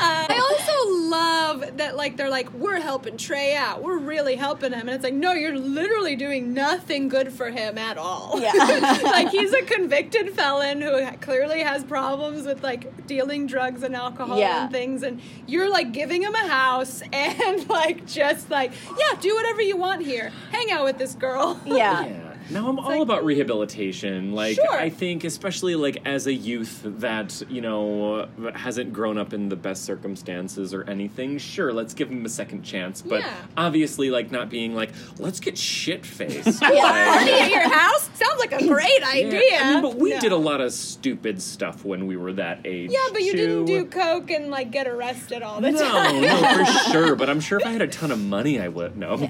Uh, 0.06 0.26
I 0.30 0.40
also 0.52 1.10
love 1.10 1.78
that 1.78 1.96
like 1.96 2.18
they're 2.18 2.30
like 2.30 2.52
we're 2.54 2.80
helping 2.80 3.18
Trey 3.18 3.56
out, 3.56 3.82
we're 3.84 3.98
really 3.98 4.36
helping 4.36 4.72
him, 4.74 4.82
and 4.82 4.90
it's 4.92 5.04
like 5.04 5.14
no, 5.14 5.34
you're 5.34 5.58
literally 5.58 6.16
doing 6.16 6.54
nothing 6.54 7.08
good 7.08 7.32
for 7.32 7.50
him 7.50 7.78
at 7.78 7.98
all. 7.98 8.40
Yeah. 8.40 8.52
like 9.04 9.30
he's 9.30 9.54
a 9.54 9.62
convicted 9.64 10.32
felon 10.32 10.82
who 10.82 11.06
clearly 11.22 11.62
has 11.62 11.84
problems 11.84 12.46
with 12.46 12.64
like 12.64 13.08
dealing 13.08 13.48
drugs 13.48 13.84
and 13.84 13.96
alcohol 13.96 14.38
Yeah. 14.38 14.64
and 14.64 14.72
things, 14.72 15.04
and 15.04 15.22
you're 15.48 15.70
like 15.70 15.92
giving 15.92 16.22
him 16.24 16.34
a 16.36 16.48
house 16.48 17.02
and 17.14 17.68
like 17.70 18.06
just 18.06 18.50
like 18.50 18.72
yeah, 19.00 19.18
do 19.20 19.34
whatever 19.36 19.62
you 19.62 19.78
want 19.78 20.04
here, 20.06 20.32
hang 20.52 20.72
out 20.72 20.84
with 20.84 20.98
this 20.98 21.14
girl. 21.16 21.60
Yeah. 21.66 22.06
Yeah. 22.06 22.23
Now 22.50 22.68
I'm 22.68 22.78
all 22.80 22.90
like- 22.90 23.02
about 23.02 23.26
rehabilitation. 23.26 24.34
Like 24.34 24.56
Sure. 24.56 24.72
I 24.72 24.90
think, 24.90 25.24
especially 25.24 25.76
like 25.76 25.98
as 26.06 26.28
a 26.28 26.34
youth 26.34 26.82
that 26.84 27.42
you 27.50 27.62
know 27.62 28.28
hasn't 28.56 28.94
grown 28.94 29.18
up 29.18 29.34
in 29.34 29.50
the 29.50 29.56
best 29.56 29.84
circumstances 29.86 30.74
or 30.74 30.84
anything. 30.90 31.38
Sure, 31.38 31.72
let's 31.74 31.94
give 31.94 32.10
him 32.10 32.26
a 32.26 32.30
second 32.30 32.64
chance. 32.64 33.02
But 33.02 33.22
Yeah. 33.22 33.34
obviously, 33.58 34.10
like 34.10 34.32
not 34.32 34.50
being 34.50 34.76
like, 34.76 34.92
let's 35.20 35.40
get 35.40 35.58
shit 35.58 36.06
faced. 36.06 36.60
Party 36.62 36.80
at 36.80 37.50
your 37.50 37.70
house 37.70 38.10
sounds 38.16 38.40
like 38.40 38.54
a 38.54 38.68
great 38.68 39.04
idea. 39.04 39.58
I 39.62 39.74
mean, 39.74 39.82
but 39.82 39.96
we 39.98 40.12
No. 40.12 40.20
did 40.20 40.32
a 40.32 40.38
lot 40.38 40.62
of 40.62 40.72
stupid 40.74 41.42
stuff 41.42 41.84
when 41.86 42.08
we 42.08 42.18
were 42.18 42.34
that 42.34 42.60
age. 42.66 42.92
Yeah, 42.92 43.00
but 43.12 43.22
you 43.24 43.34
didn't 43.34 43.66
do 43.66 43.86
coke 43.86 44.30
and 44.32 44.50
like 44.52 44.72
get 44.72 44.88
arrested 44.88 45.42
all 45.44 45.62
the 45.62 45.72
No, 45.72 45.80
time. 45.80 46.22
no, 46.22 46.38
for 46.66 46.66
sure. 46.92 47.16
But 47.16 47.30
I'm 47.30 47.40
sure 47.40 47.60
if 47.60 47.66
I 47.66 47.72
had 47.72 47.82
a 47.82 47.88
ton 47.88 48.12
of 48.12 48.20
money, 48.20 48.60
I 48.60 48.68
would. 48.68 48.98
No, 48.98 49.14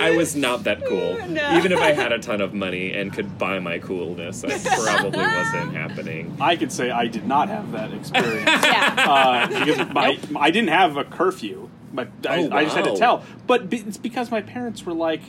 I 0.00 0.14
was 0.16 0.34
not 0.36 0.64
that 0.64 0.84
cool. 0.88 1.18
No. 1.28 1.56
Even 1.58 1.72
if 1.72 1.78
I 1.80 1.92
had 1.92 2.10
a 2.12 2.18
ton 2.18 2.40
of 2.40 2.54
money 2.54 2.94
and 2.94 3.12
could 3.12 3.38
buy 3.38 3.58
my 3.58 3.78
coolness, 3.78 4.44
I 4.44 4.58
probably 4.58 5.20
wasn't 5.20 5.72
happening. 5.74 6.36
I 6.40 6.56
could 6.56 6.72
say 6.72 6.90
I 6.90 7.06
did 7.06 7.26
not 7.26 7.48
have 7.48 7.72
that 7.72 7.92
experience 7.92 8.44
Yeah. 8.64 8.94
uh, 8.96 9.46
because 9.46 9.92
my, 9.92 10.18
I 10.36 10.50
didn't 10.50 10.70
have 10.70 10.96
a 10.96 11.04
curfew 11.04 11.68
My, 11.92 12.06
I, 12.28 12.44
Oh, 12.44 12.48
I 12.50 12.64
just 12.64 12.76
had 12.76 12.84
to 12.86 12.96
tell. 12.96 13.24
But 13.46 13.68
be, 13.68 13.78
it's 13.78 13.96
because 13.98 14.30
my 14.30 14.40
parents 14.40 14.84
were 14.86 14.94
like, 14.94 15.20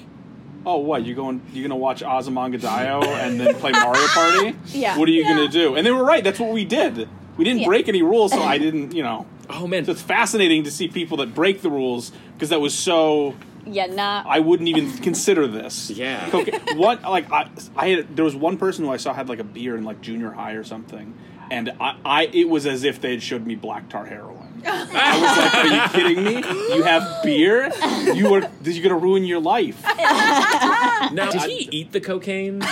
"Oh, 0.66 0.78
what? 0.78 1.06
You 1.06 1.16
going? 1.16 1.42
You 1.54 1.62
gonna 1.64 1.76
watch 1.76 2.02
Azumanga 2.02 2.56
Ozymandias 2.56 3.06
and 3.24 3.40
then 3.40 3.56
play 3.56 3.72
Mario 3.72 4.08
Party? 4.08 4.56
Yeah. 4.68 4.98
What 4.98 5.08
are 5.10 5.12
you 5.12 5.24
Yeah. 5.24 5.36
gonna 5.36 5.48
do?" 5.50 5.76
And 5.76 5.86
they 5.86 5.92
were 5.92 6.04
right. 6.06 6.24
That's 6.24 6.40
what 6.40 6.54
we 6.54 6.64
did. 6.66 7.08
We 7.38 7.44
didn't 7.44 7.62
Yeah. 7.62 7.68
break 7.68 7.88
any 7.90 8.02
rules, 8.02 8.32
so 8.32 8.42
I 8.42 8.58
didn't. 8.58 8.94
You 8.94 9.04
know. 9.04 9.26
Oh 9.50 9.68
man, 9.68 9.84
So 9.86 9.92
it's 9.92 10.02
fascinating 10.02 10.64
to 10.64 10.72
see 10.72 10.88
people 10.88 11.18
that 11.18 11.34
break 11.34 11.62
the 11.62 11.70
rules 11.72 12.12
because 12.34 12.50
that 12.50 12.62
was 12.62 12.74
so. 12.74 13.36
Yeah, 13.74 13.88
not. 13.88 14.26
I 14.28 14.40
wouldn't 14.40 14.70
even 14.70 14.92
consider 14.98 15.48
this. 15.48 15.90
Yeah. 15.90 16.30
Okay. 16.34 16.58
What? 16.76 17.04
Like 17.04 17.32
I, 17.32 17.50
I 17.76 17.90
had. 17.90 18.16
There 18.16 18.26
was 18.26 18.36
one 18.36 18.58
person 18.58 18.86
who 18.86 18.92
I 18.92 18.98
saw 18.98 19.14
had 19.14 19.30
like 19.30 19.40
a 19.40 19.44
beer 19.44 19.76
in 19.76 19.84
like 19.84 20.02
junior 20.02 20.32
high 20.32 20.54
or 20.54 20.64
something, 20.64 21.16
and 21.52 21.72
I, 21.80 21.96
I 22.06 22.26
it 22.26 22.50
was 22.50 22.66
as 22.66 22.84
if 22.84 23.02
they 23.02 23.12
had 23.12 23.24
showed 23.24 23.46
me 23.46 23.56
black 23.56 23.90
tar 23.90 24.06
heroin. 24.06 24.62
I 24.66 25.20
was 25.20 25.38
like, 25.38 25.56
"Are 25.56 25.68
you 25.68 26.16
kidding 26.16 26.24
me? 26.24 26.76
You 26.76 26.84
have 26.84 27.24
beer? 27.24 27.72
You 28.14 28.34
are. 28.34 28.42
This 28.62 28.76
is 28.76 28.84
gonna 28.84 28.98
ruin 28.98 29.24
your 29.24 29.40
life." 29.40 29.82
now 29.84 31.30
did 31.32 31.42
he 31.44 31.70
eat 31.72 31.92
the 31.92 32.02
cocaine? 32.02 32.62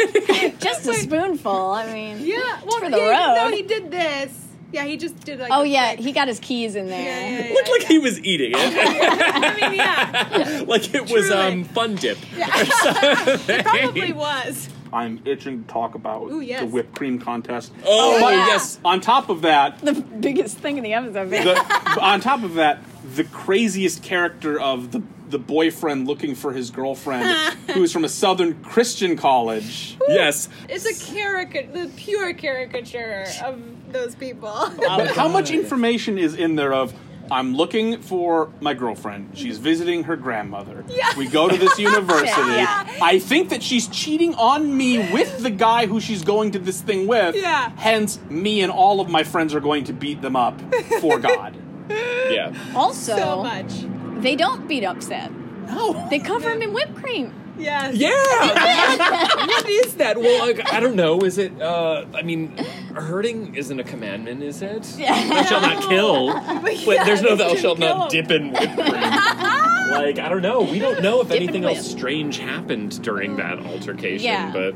just 0.58 0.86
a 0.86 0.94
spoonful. 0.94 1.70
I 1.70 1.92
mean, 1.92 2.18
Yeah, 2.20 2.60
well, 2.64 2.78
for 2.78 2.90
the 2.90 2.96
he, 2.96 3.08
road. 3.08 3.34
No, 3.34 3.50
he 3.50 3.62
did 3.62 3.90
this. 3.90 4.32
Yeah, 4.72 4.84
he 4.84 4.96
just 4.96 5.18
did 5.20 5.38
like. 5.40 5.50
Oh 5.52 5.62
a 5.62 5.66
yeah, 5.66 5.94
quick- 5.94 6.06
he 6.06 6.12
got 6.12 6.28
his 6.28 6.38
keys 6.40 6.76
in 6.76 6.86
there. 6.88 7.02
Yeah, 7.02 7.28
yeah, 7.40 7.48
yeah, 7.48 7.54
Looked 7.54 7.70
like 7.70 7.82
he 7.82 7.98
was 7.98 8.20
eating 8.24 8.52
it, 8.54 8.56
I 8.58 9.60
mean, 9.60 9.74
yeah, 9.74 10.62
like 10.66 10.94
it 10.94 11.02
was 11.02 11.26
Truly. 11.26 11.30
um 11.32 11.64
fun 11.64 11.96
dip. 11.96 12.18
it 12.32 13.64
probably 13.64 14.12
was. 14.12 14.68
I'm 14.92 15.20
itching 15.24 15.62
to 15.64 15.68
talk 15.68 15.94
about 15.94 16.22
Ooh, 16.32 16.40
yes. 16.40 16.60
the 16.62 16.66
whipped 16.66 16.96
cream 16.96 17.20
contest. 17.20 17.72
Oh, 17.84 18.18
Oh, 18.24 18.28
yeah. 18.28 18.46
yes, 18.48 18.80
On 18.84 19.00
top 19.00 19.28
of 19.28 19.42
that, 19.42 19.78
The 19.80 19.92
biggest 19.92 20.58
thing 20.58 20.78
in 20.78 20.82
the 20.82 20.94
episode. 20.94 21.30
the, 21.30 21.56
on 22.00 22.20
top 22.20 22.42
of 22.42 22.54
that, 22.54 22.80
the 23.14 23.22
craziest 23.22 24.02
character 24.02 24.58
of 24.60 24.90
the 24.92 25.02
the 25.28 25.38
boyfriend 25.38 26.08
looking 26.08 26.34
for 26.34 26.52
his 26.52 26.70
girlfriend, 26.72 27.24
who 27.70 27.84
is 27.84 27.92
from 27.92 28.02
a 28.04 28.08
southern 28.08 28.52
Christian 28.64 29.16
college. 29.16 29.96
yes. 30.08 30.48
It's 30.68 30.84
a 30.84 31.12
caricature, 31.12 31.70
the 31.70 31.88
pure 31.94 32.34
caricature 32.34 33.24
of 33.44 33.62
those 33.92 34.14
people. 34.14 34.50
How 34.88 35.28
much 35.28 35.50
information 35.50 36.18
is 36.18 36.34
in 36.34 36.56
there 36.56 36.72
of? 36.72 36.94
I'm 37.32 37.54
looking 37.54 38.02
for 38.02 38.50
my 38.60 38.74
girlfriend. 38.74 39.38
She's 39.38 39.58
visiting 39.58 40.02
her 40.04 40.16
grandmother. 40.16 40.84
Yeah. 40.88 41.16
We 41.16 41.28
go 41.28 41.48
to 41.48 41.56
this 41.56 41.78
university. 41.90 42.28
Yeah. 42.28 42.88
I 43.00 43.20
think 43.20 43.50
that 43.50 43.62
she's 43.62 43.86
cheating 43.86 44.34
on 44.34 44.76
me 44.76 44.98
with 45.12 45.38
the 45.38 45.50
guy 45.50 45.86
who 45.86 46.00
she's 46.00 46.24
going 46.24 46.50
to 46.52 46.58
this 46.58 46.80
thing 46.80 47.06
with. 47.06 47.36
Yeah. 47.36 47.70
Hence, 47.76 48.18
me 48.28 48.62
and 48.62 48.72
all 48.72 49.00
of 49.00 49.08
my 49.08 49.22
friends 49.22 49.54
are 49.54 49.60
going 49.60 49.84
to 49.84 49.92
beat 49.92 50.22
them 50.22 50.34
up 50.34 50.60
for 51.00 51.18
God. 51.20 51.56
Yeah. 51.88 52.52
Also, 52.74 53.14
so 53.16 53.42
much. 53.44 53.72
they 54.22 54.34
don't 54.34 54.66
beat 54.66 54.82
up 54.84 55.00
Seth. 55.00 55.30
No. 55.68 56.08
They 56.10 56.18
cover 56.18 56.50
him 56.50 56.62
in 56.62 56.72
whipped 56.72 56.96
cream. 56.96 57.32
Yes. 57.58 57.94
Yeah. 57.96 58.10
what 59.46 59.68
is 59.68 59.94
that? 59.96 60.18
Well, 60.18 60.46
like, 60.46 60.72
I 60.72 60.80
don't 60.80 60.96
know. 60.96 61.20
Is 61.20 61.38
it? 61.38 61.60
uh 61.60 62.06
I 62.14 62.22
mean, 62.22 62.56
hurting 62.94 63.54
isn't 63.54 63.78
a 63.78 63.84
commandment, 63.84 64.42
is 64.42 64.62
it? 64.62 64.82
Thou 64.98 65.42
shalt 65.44 65.62
not 65.62 65.88
kill. 65.88 66.30
But 66.62 66.94
yeah, 66.94 67.04
there's 67.04 67.22
no 67.22 67.30
you 67.30 67.36
thou 67.36 67.54
shalt 67.54 67.78
kill 67.78 67.98
not 67.98 68.10
dip 68.10 68.30
in 68.30 68.52
whipped 68.52 68.74
cream. 68.74 68.92
like 68.92 70.18
I 70.18 70.28
don't 70.28 70.42
know. 70.42 70.62
We 70.62 70.78
don't 70.78 71.02
know 71.02 71.20
if 71.20 71.28
Dip 71.28 71.36
anything 71.36 71.64
else 71.64 71.88
strange 71.88 72.38
happened 72.38 73.02
during 73.02 73.36
that 73.36 73.58
altercation. 73.58 74.24
Yeah. 74.24 74.52
But 74.52 74.74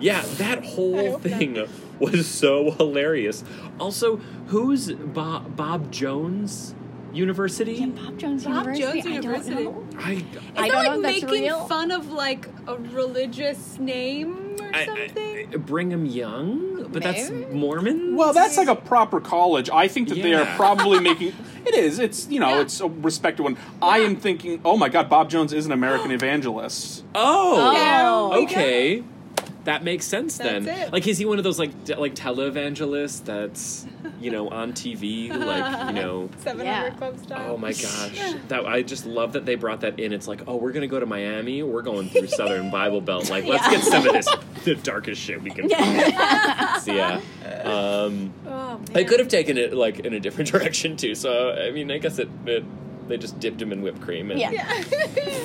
yeah, 0.00 0.22
that 0.36 0.64
whole 0.64 0.96
hope 0.96 1.24
not. 1.24 1.38
thing 1.38 1.66
was 1.98 2.26
so 2.26 2.72
hilarious. 2.72 3.44
Also, 3.78 4.16
who's 4.48 4.92
Bob, 4.92 5.56
Bob 5.56 5.90
Jones 5.90 6.74
University? 7.14 7.84
Bob 7.86 8.18
Jones 8.18 8.44
Bob 8.44 8.66
University. 8.74 9.20
Jones 9.20 9.48
I 9.48 9.54
don't 9.54 9.64
know. 9.64 9.98
I. 10.00 10.12
Is 10.12 10.22
I 10.56 10.68
that 10.68 10.68
don't 10.68 10.68
like 10.68 10.72
know 10.84 10.94
if 10.94 11.02
that's 11.02 11.22
making 11.22 11.42
real. 11.44 11.66
fun 11.66 11.90
of 11.90 12.10
like 12.12 12.48
a 12.66 12.76
religious 12.76 13.78
name 13.78 14.56
or 14.60 14.70
I, 14.74 14.84
something? 14.86 15.54
I, 15.54 15.56
Brigham 15.56 16.06
Young, 16.06 16.88
but 16.92 17.02
that's 17.02 17.30
Mormon. 17.52 18.16
Well, 18.16 18.32
that's 18.32 18.56
like 18.56 18.68
a 18.68 18.76
proper 18.76 19.20
college. 19.20 19.70
I 19.70 19.88
think 19.88 20.08
that 20.08 20.16
they 20.16 20.34
are 20.34 20.46
probably 20.56 21.00
making. 21.10 21.32
It 21.66 21.74
is. 21.74 21.98
It's 21.98 22.28
you 22.28 22.40
know, 22.40 22.48
Yeah. 22.56 22.60
it's 22.62 22.80
a 22.80 22.88
respected 22.88 23.42
one. 23.42 23.56
I 23.80 23.98
am 24.00 24.16
thinking, 24.16 24.60
oh 24.64 24.76
my 24.76 24.88
God, 24.88 25.08
Bob 25.08 25.30
Jones 25.30 25.52
is 25.52 25.66
an 25.66 25.72
American 25.72 26.10
evangelist. 26.10 27.04
Oh, 27.14 27.54
Oh. 27.56 28.30
There 28.30 28.38
we 28.40 28.46
okay. 28.46 29.04
That 29.64 29.82
makes 29.82 30.04
sense 30.04 30.36
then. 30.36 30.68
It. 30.68 30.92
Like, 30.92 31.06
is 31.06 31.16
he 31.16 31.24
one 31.24 31.38
of 31.38 31.44
those 31.44 31.58
like 31.58 31.84
de- 31.84 31.98
like 31.98 32.14
televangelists 32.14 33.24
that's 33.24 33.86
you 34.24 34.30
know 34.30 34.48
on 34.48 34.72
TV, 34.72 35.28
like 35.28 35.88
you 35.88 35.92
know? 36.02 36.30
700 36.38 36.64
Yeah. 36.64 36.90
Club 36.90 37.18
style. 37.18 37.52
Oh 37.52 37.56
my 37.58 37.72
gosh, 37.72 38.34
that 38.48 38.64
I 38.66 38.82
just 38.82 39.04
love 39.06 39.34
that 39.34 39.44
they 39.44 39.54
brought 39.54 39.82
that 39.82 40.00
in. 40.00 40.12
It's 40.12 40.26
like, 40.26 40.42
oh, 40.46 40.56
we're 40.56 40.72
gonna 40.72 40.86
go 40.86 40.98
to 40.98 41.06
Miami. 41.06 41.62
We're 41.62 41.82
going 41.82 42.08
through 42.08 42.26
Southern 42.40 42.70
Bible 42.70 43.00
Belt. 43.00 43.28
Like, 43.30 43.44
let's 43.44 43.64
Yeah. 43.66 43.70
get 43.72 43.84
some 43.84 44.06
of 44.06 44.12
this 44.14 44.28
the 44.64 44.74
darkest 44.76 45.20
shit 45.20 45.42
we 45.42 45.50
can. 45.50 45.68
find. 45.68 46.82
so 46.82 46.92
yeah, 46.92 47.20
um, 47.64 48.32
Oh, 48.46 48.80
they 48.92 49.04
could 49.04 49.20
have 49.20 49.28
taken 49.28 49.58
it 49.58 49.74
like 49.74 50.00
in 50.00 50.14
a 50.14 50.20
different 50.20 50.50
direction 50.50 50.96
too. 50.96 51.14
So 51.14 51.52
I 51.52 51.70
mean, 51.70 51.90
I 51.90 51.98
guess 51.98 52.18
it, 52.18 52.28
it 52.46 52.64
they 53.08 53.18
just 53.18 53.38
dipped 53.38 53.60
him 53.60 53.70
in 53.72 53.82
whipped 53.82 54.00
cream 54.00 54.30
and 54.30 54.40
Yeah. 54.40 54.50
Yeah. 54.52 54.82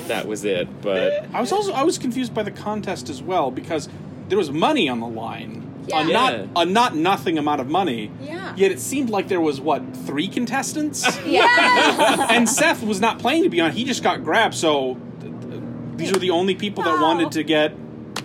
that 0.08 0.26
was 0.26 0.44
it. 0.46 0.80
But 0.80 1.26
I 1.34 1.40
was 1.40 1.52
also 1.52 1.72
I 1.72 1.82
was 1.82 1.98
confused 1.98 2.32
by 2.32 2.42
the 2.42 2.50
contest 2.50 3.10
as 3.10 3.22
well 3.22 3.50
because 3.50 3.88
there 4.28 4.38
was 4.38 4.50
money 4.50 4.88
on 4.88 5.00
the 5.00 5.06
line. 5.08 5.66
Yeah. 5.86 6.02
A 6.02 6.06
Yeah. 6.06 6.12
not 6.12 6.34
a 6.56 6.64
not 6.70 6.94
nothing 6.96 7.38
amount 7.38 7.60
of 7.60 7.68
money. 7.68 8.10
Yeah. 8.22 8.52
Yet 8.56 8.70
it 8.72 8.80
seemed 8.80 9.10
like 9.10 9.28
there 9.28 9.40
was 9.40 9.60
what 9.60 9.82
three 10.06 10.28
contestants, 10.28 11.04
Yeah. 11.26 12.26
and 12.30 12.48
Seth 12.48 12.82
was 12.82 13.00
not 13.00 13.18
playing 13.18 13.44
to 13.44 13.48
be 13.48 13.60
on. 13.60 13.72
He 13.72 13.84
just 13.84 14.02
got 14.02 14.22
grabbed. 14.24 14.54
So 14.54 14.98
th- 15.20 15.32
th- 15.42 15.62
these 15.96 16.12
are 16.12 16.18
the 16.18 16.30
only 16.30 16.54
people 16.54 16.82
that 16.84 16.94
Wow. 16.96 17.02
wanted 17.02 17.32
to 17.32 17.42
get. 17.42 17.74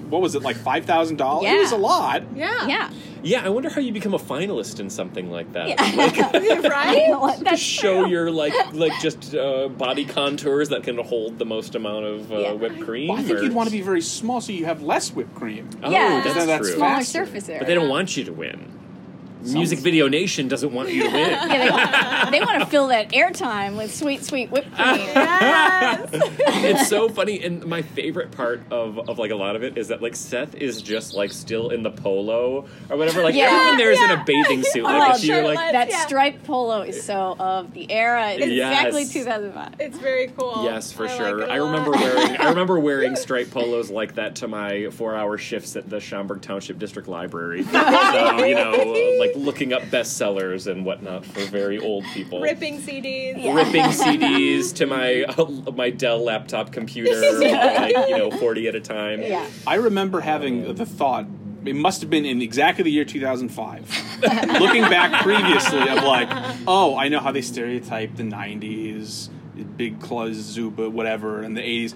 What 0.09 0.21
was 0.21 0.35
it 0.35 0.43
like 0.43 0.55
five 0.55 0.85
thousand 0.85 1.17
dollars? 1.17 1.45
It 1.45 1.53
Yeah. 1.53 1.59
was 1.61 1.71
a 1.71 1.77
lot. 1.77 2.23
yeah. 2.35 2.67
yeah. 2.67 2.91
yeah, 3.23 3.45
I 3.45 3.49
wonder 3.49 3.69
how 3.69 3.81
you 3.81 3.91
become 3.91 4.13
a 4.13 4.19
finalist 4.19 4.79
in 4.79 4.89
something 4.89 5.31
like 5.31 5.51
that. 5.53 5.67
Yeah. 5.69 6.69
right? 6.69 7.45
to 7.49 7.57
show 7.57 8.05
your 8.05 8.29
like 8.31 8.53
like 8.73 8.93
just 9.01 9.33
uh, 9.35 9.67
body 9.69 10.05
contours 10.05 10.69
that 10.69 10.83
can 10.83 10.97
hold 10.97 11.39
the 11.39 11.45
most 11.45 11.75
amount 11.75 12.05
of 12.05 12.31
uh, 12.31 12.37
Yeah. 12.39 12.51
whipped 12.53 12.81
cream. 12.81 13.09
Well, 13.09 13.17
I 13.17 13.23
think 13.23 13.39
or- 13.39 13.43
you'd 13.43 13.53
want 13.53 13.67
to 13.69 13.75
be 13.75 13.81
very 13.81 14.01
small 14.01 14.41
so 14.41 14.51
you 14.51 14.65
have 14.65 14.81
less 14.83 15.11
whipped 15.11 15.33
cream. 15.35 15.69
Oh, 15.83 15.89
Yeah. 15.89 16.21
that's, 16.23 16.45
that's 16.45 16.67
true. 16.67 16.75
Smaller 16.77 16.95
faster. 16.97 17.25
surface 17.25 17.49
area. 17.49 17.59
But 17.61 17.67
they 17.67 17.75
don't 17.75 17.89
want 17.89 18.15
you 18.15 18.23
to 18.25 18.33
win. 18.33 18.71
Music 19.53 19.79
Video 19.79 20.07
Nation 20.07 20.47
doesn't 20.47 20.71
want 20.73 20.89
you 20.91 21.03
to 21.03 21.09
win. 21.09 21.15
Yeah, 21.55 22.25
they, 22.29 22.39
they 22.39 22.45
want 22.45 22.59
to 22.59 22.65
fill 22.65 22.87
that 22.87 23.09
airtime 23.11 23.77
with 23.77 23.93
sweet, 23.93 24.23
sweet 24.23 24.49
whipped 24.51 24.73
cream. 24.75 24.99
Yes. 25.15 26.09
it's 26.13 26.87
so 26.89 27.09
funny, 27.09 27.43
and 27.43 27.65
my 27.65 27.81
favorite 27.81 28.31
part 28.31 28.61
of, 28.71 28.97
of 29.09 29.19
like 29.19 29.31
a 29.31 29.35
lot 29.35 29.55
of 29.55 29.63
it 29.63 29.77
is 29.77 29.89
that 29.89 30.01
like 30.01 30.15
Seth 30.15 30.55
is 30.55 30.81
just 30.81 31.13
like 31.13 31.31
still 31.31 31.69
in 31.69 31.83
the 31.83 31.91
polo 31.91 32.65
or 32.89 32.97
whatever. 32.97 33.23
Like 33.23 33.35
Yeah. 33.35 33.45
everyone 33.51 33.77
there 33.77 33.91
is 33.91 34.01
in 34.01 34.11
a 34.11 34.23
bathing 34.23 34.63
suit. 34.63 34.83
Oh, 34.83 34.87
Like 34.87 35.17
if 35.17 35.23
you're 35.25 35.43
like 35.43 35.71
that 35.73 35.89
Yeah. 35.89 35.99
striped 36.05 36.43
polo 36.45 36.81
is 36.81 37.03
so 37.03 37.35
of 37.39 37.73
the 37.73 37.91
era. 37.91 38.31
It's 38.31 38.47
Yes. 38.47 38.93
exactly 38.93 39.05
2005. 39.05 39.75
it's 39.79 39.97
very 39.97 40.27
cool. 40.37 40.61
Yes, 40.63 40.91
for 40.91 41.05
I 41.05 41.07
like 41.09 41.17
sure. 41.17 41.41
it 41.41 41.49
a 41.49 41.53
I 41.53 41.59
lot. 41.59 41.71
remember 41.71 41.91
wearing 41.91 42.37
I 42.37 42.49
remember 42.49 42.79
wearing 42.79 43.15
striped 43.25 43.51
polos 43.51 43.89
like 43.91 44.15
that 44.15 44.35
to 44.37 44.47
my 44.47 44.89
four 44.91 45.15
hour 45.15 45.37
shifts 45.37 45.75
at 45.75 45.89
the 45.89 45.99
Schaumburg 45.99 46.41
Township 46.41 46.79
District 46.79 47.07
Library. 47.07 47.63
so 47.63 48.45
you 48.45 48.55
know, 48.55 48.71
like 49.19 49.34
looking 49.35 49.73
up 49.73 49.81
bestsellers 49.83 50.69
and 50.69 50.85
whatnot 50.85 51.25
for 51.25 51.41
very 51.45 51.77
old 51.79 52.03
people. 52.05 52.41
ripping 52.41 52.81
CDs. 52.81 53.43
Yeah. 53.43 53.53
Ripping 53.53 53.83
CDs 53.85 54.73
to 54.75 54.85
my 54.85 55.25
my 55.75 55.89
Dell 55.89 56.23
laptop 56.23 56.71
computer, 56.71 57.15
like 57.39 57.95
you 58.09 58.17
know, 58.17 58.31
forty 58.31 58.67
at 58.67 58.75
a 58.75 58.81
time. 58.81 59.21
Yeah. 59.21 59.47
I 59.67 59.75
remember 59.75 60.21
having 60.21 60.67
um, 60.67 60.75
the 60.75 60.85
thought. 60.85 61.25
It 61.65 61.75
must 61.75 62.01
have 62.01 62.11
been 62.11 62.25
in 62.25 62.43
exactly 62.43 62.83
the 62.83 62.91
year 62.91 63.05
2005. 63.05 64.19
Looking 64.59 64.83
back 64.83 65.23
previously, 65.23 65.79
of 65.79 66.03
like, 66.03 66.29
oh, 66.67 66.95
I 66.95 67.07
know 67.07 67.19
how 67.19 67.31
they 67.31 67.41
stereotype 67.41 68.15
the 68.17 68.21
90s, 68.23 69.29
big 69.75 69.99
clothes, 69.99 70.55
Zubaz, 70.55 70.91
whatever, 70.91 71.41
and 71.41 71.57
the 71.57 71.61
80s. 71.61 71.95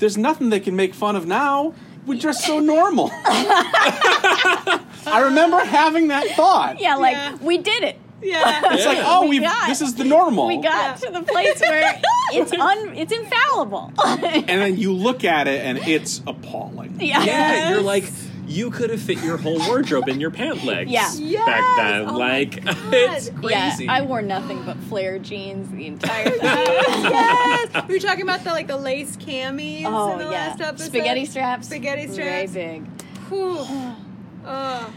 There's 0.00 0.16
nothing 0.18 0.50
they 0.50 0.58
can 0.58 0.74
make 0.74 0.92
fun 0.94 1.14
of 1.14 1.24
now. 1.24 1.72
We're 2.06 2.18
just 2.18 2.44
so 2.44 2.60
normal. 2.60 3.10
I 3.12 5.22
remember 5.24 5.58
having 5.58 6.08
that 6.08 6.28
thought. 6.36 6.80
Yeah, 6.80 6.96
like 6.96 7.14
Yeah. 7.14 7.36
we 7.40 7.58
did 7.58 7.82
it. 7.84 7.98
Yeah. 8.22 8.60
It's 8.74 8.84
like, 8.86 8.98
oh, 9.02 9.22
We 9.22 9.40
we 9.40 9.40
got- 9.40 9.68
this 9.68 9.80
is 9.80 9.94
the 9.94 10.04
normal. 10.04 10.46
We 10.46 10.58
got 10.58 10.98
to 10.98 11.10
the 11.10 11.22
place 11.22 11.60
where 11.60 12.00
it's 12.32 12.52
un 12.52 12.94
it's 12.96 13.12
infallible. 13.12 13.92
and 13.98 14.48
then 14.48 14.76
you 14.76 14.92
look 14.92 15.24
at 15.24 15.48
it, 15.48 15.64
and 15.64 15.78
it's 15.78 16.20
appalling. 16.26 16.96
yeah. 17.00 17.24
Yeah, 17.24 17.70
you're 17.70 17.80
like 17.82 18.04
you 18.50 18.70
could 18.70 18.90
have 18.90 19.00
fit 19.00 19.22
your 19.22 19.36
whole 19.36 19.58
wardrobe 19.68 20.08
in 20.08 20.20
your 20.20 20.30
pant 20.30 20.64
legs 20.64 20.90
Yeah. 20.90 21.08
Yes! 21.14 21.46
back 21.46 21.76
then. 21.76 22.08
Oh 22.08 22.18
like 22.18 22.64
God. 22.64 22.76
it's 22.92 23.30
Yeah, 23.42 23.68
crazy. 23.70 23.88
I 23.88 24.02
wore 24.02 24.22
nothing 24.22 24.62
but 24.64 24.76
flare 24.76 25.18
jeans 25.20 25.70
the 25.70 25.86
entire 25.86 26.24
time. 26.38 26.40
yes. 26.40 27.88
We 27.88 27.94
were 27.94 28.00
talking 28.00 28.22
about 28.22 28.42
the 28.44 28.50
like 28.50 28.66
the 28.66 28.76
lace 28.76 29.16
camis 29.16 29.84
oh 29.86 30.12
in 30.12 30.18
the 30.18 30.24
yeah, 30.24 30.30
last 30.30 30.60
episode. 30.60 30.86
spaghetti 30.88 31.24
straps. 31.26 31.68
Spaghetti 31.68 32.08
straps. 32.08 32.50
Very 32.52 32.80
big. 32.80 32.86
Whew. 33.28 33.66
Oh, 34.42 34.92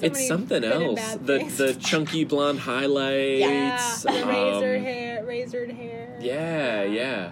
it's 0.00 0.26
something 0.26 0.64
else. 0.64 1.14
The 1.16 1.44
the 1.56 1.74
chunky 1.74 2.24
blonde 2.24 2.58
highlights. 2.72 3.40
yeah, 3.40 3.96
the 4.02 4.26
razor 4.26 4.76
um, 4.76 4.82
hair, 4.82 5.24
razored 5.26 5.70
hair. 5.72 6.18
Yeah, 6.22 6.84
yeah. 6.84 7.30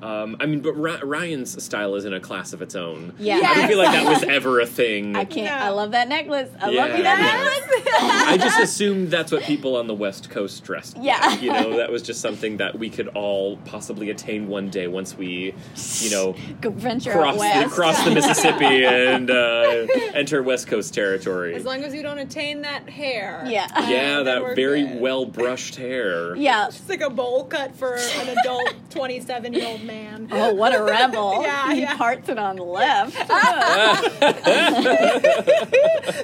Um, 0.00 0.36
I 0.38 0.46
mean, 0.46 0.60
but 0.60 0.74
Ry- 0.74 1.00
Ryan's 1.00 1.62
style 1.62 1.94
is 1.96 2.04
in 2.04 2.12
a 2.14 2.20
class 2.20 2.52
of 2.52 2.62
its 2.62 2.74
own. 2.76 3.14
Yeah. 3.18 3.40
I 3.44 3.54
don't 3.54 3.68
feel 3.68 3.78
like 3.78 3.92
that 3.92 4.06
was 4.06 4.22
ever 4.22 4.60
a 4.60 4.66
thing. 4.66 5.16
I 5.16 5.24
can't. 5.24 5.46
No. 5.58 5.66
I 5.66 5.70
love 5.70 5.90
that 5.90 6.08
necklace. 6.08 6.48
I 6.60 6.70
Yeah. 6.70 6.82
love 6.82 6.90
that 7.02 7.18
Yes. 7.18 7.60
necklace. 7.68 7.94
I 8.28 8.36
just 8.36 8.60
assumed 8.60 9.10
that's 9.10 9.32
what 9.32 9.42
people 9.42 9.76
on 9.76 9.86
the 9.88 9.94
West 9.94 10.30
Coast 10.30 10.62
dressed. 10.62 10.96
like. 10.96 11.04
Yeah. 11.06 11.34
You 11.40 11.52
know, 11.52 11.76
that 11.78 11.90
was 11.90 12.02
just 12.02 12.20
something 12.20 12.58
that 12.58 12.78
we 12.78 12.90
could 12.90 13.08
all 13.08 13.56
possibly 13.64 14.10
attain 14.10 14.46
one 14.48 14.68
day 14.70 14.86
once 14.86 15.16
we, 15.16 15.52
you 16.00 16.10
know, 16.10 16.34
Go 16.60 16.70
venture 16.70 17.12
cross 17.12 17.40
out 17.40 17.64
the, 17.64 17.68
cross 17.70 18.04
the 18.04 18.10
Mississippi 18.12 18.84
and 18.84 19.30
uh, 19.30 19.86
enter 20.14 20.42
West 20.42 20.68
Coast 20.68 20.94
territory. 20.94 21.54
As 21.54 21.64
long 21.64 21.82
as 21.82 21.92
you 21.94 22.02
don't 22.02 22.18
attain 22.18 22.62
that 22.62 22.88
hair. 22.88 23.42
Yeah. 23.48 23.66
yeah, 23.88 24.22
then 24.22 24.24
that 24.26 24.54
very 24.54 24.84
good. 24.86 25.00
well 25.00 25.24
brushed 25.26 25.74
hair. 25.76 26.36
yeah. 26.36 26.68
It's 26.68 26.88
like 26.88 27.00
a 27.00 27.10
bowl 27.10 27.44
cut 27.44 27.74
for 27.74 27.94
an 27.96 28.28
adult 28.38 28.74
27 28.90 29.52
year 29.52 29.66
old 29.66 29.82
man. 29.88 30.28
Oh, 30.30 30.54
what 30.54 30.72
a 30.74 30.82
rebel! 30.82 31.42
Yeah, 31.48 31.72
he 31.74 31.80
yeah. 31.80 31.96
parts 31.96 32.28
it 32.28 32.38
on 32.38 32.56
the 32.56 32.62
left. 32.64 33.16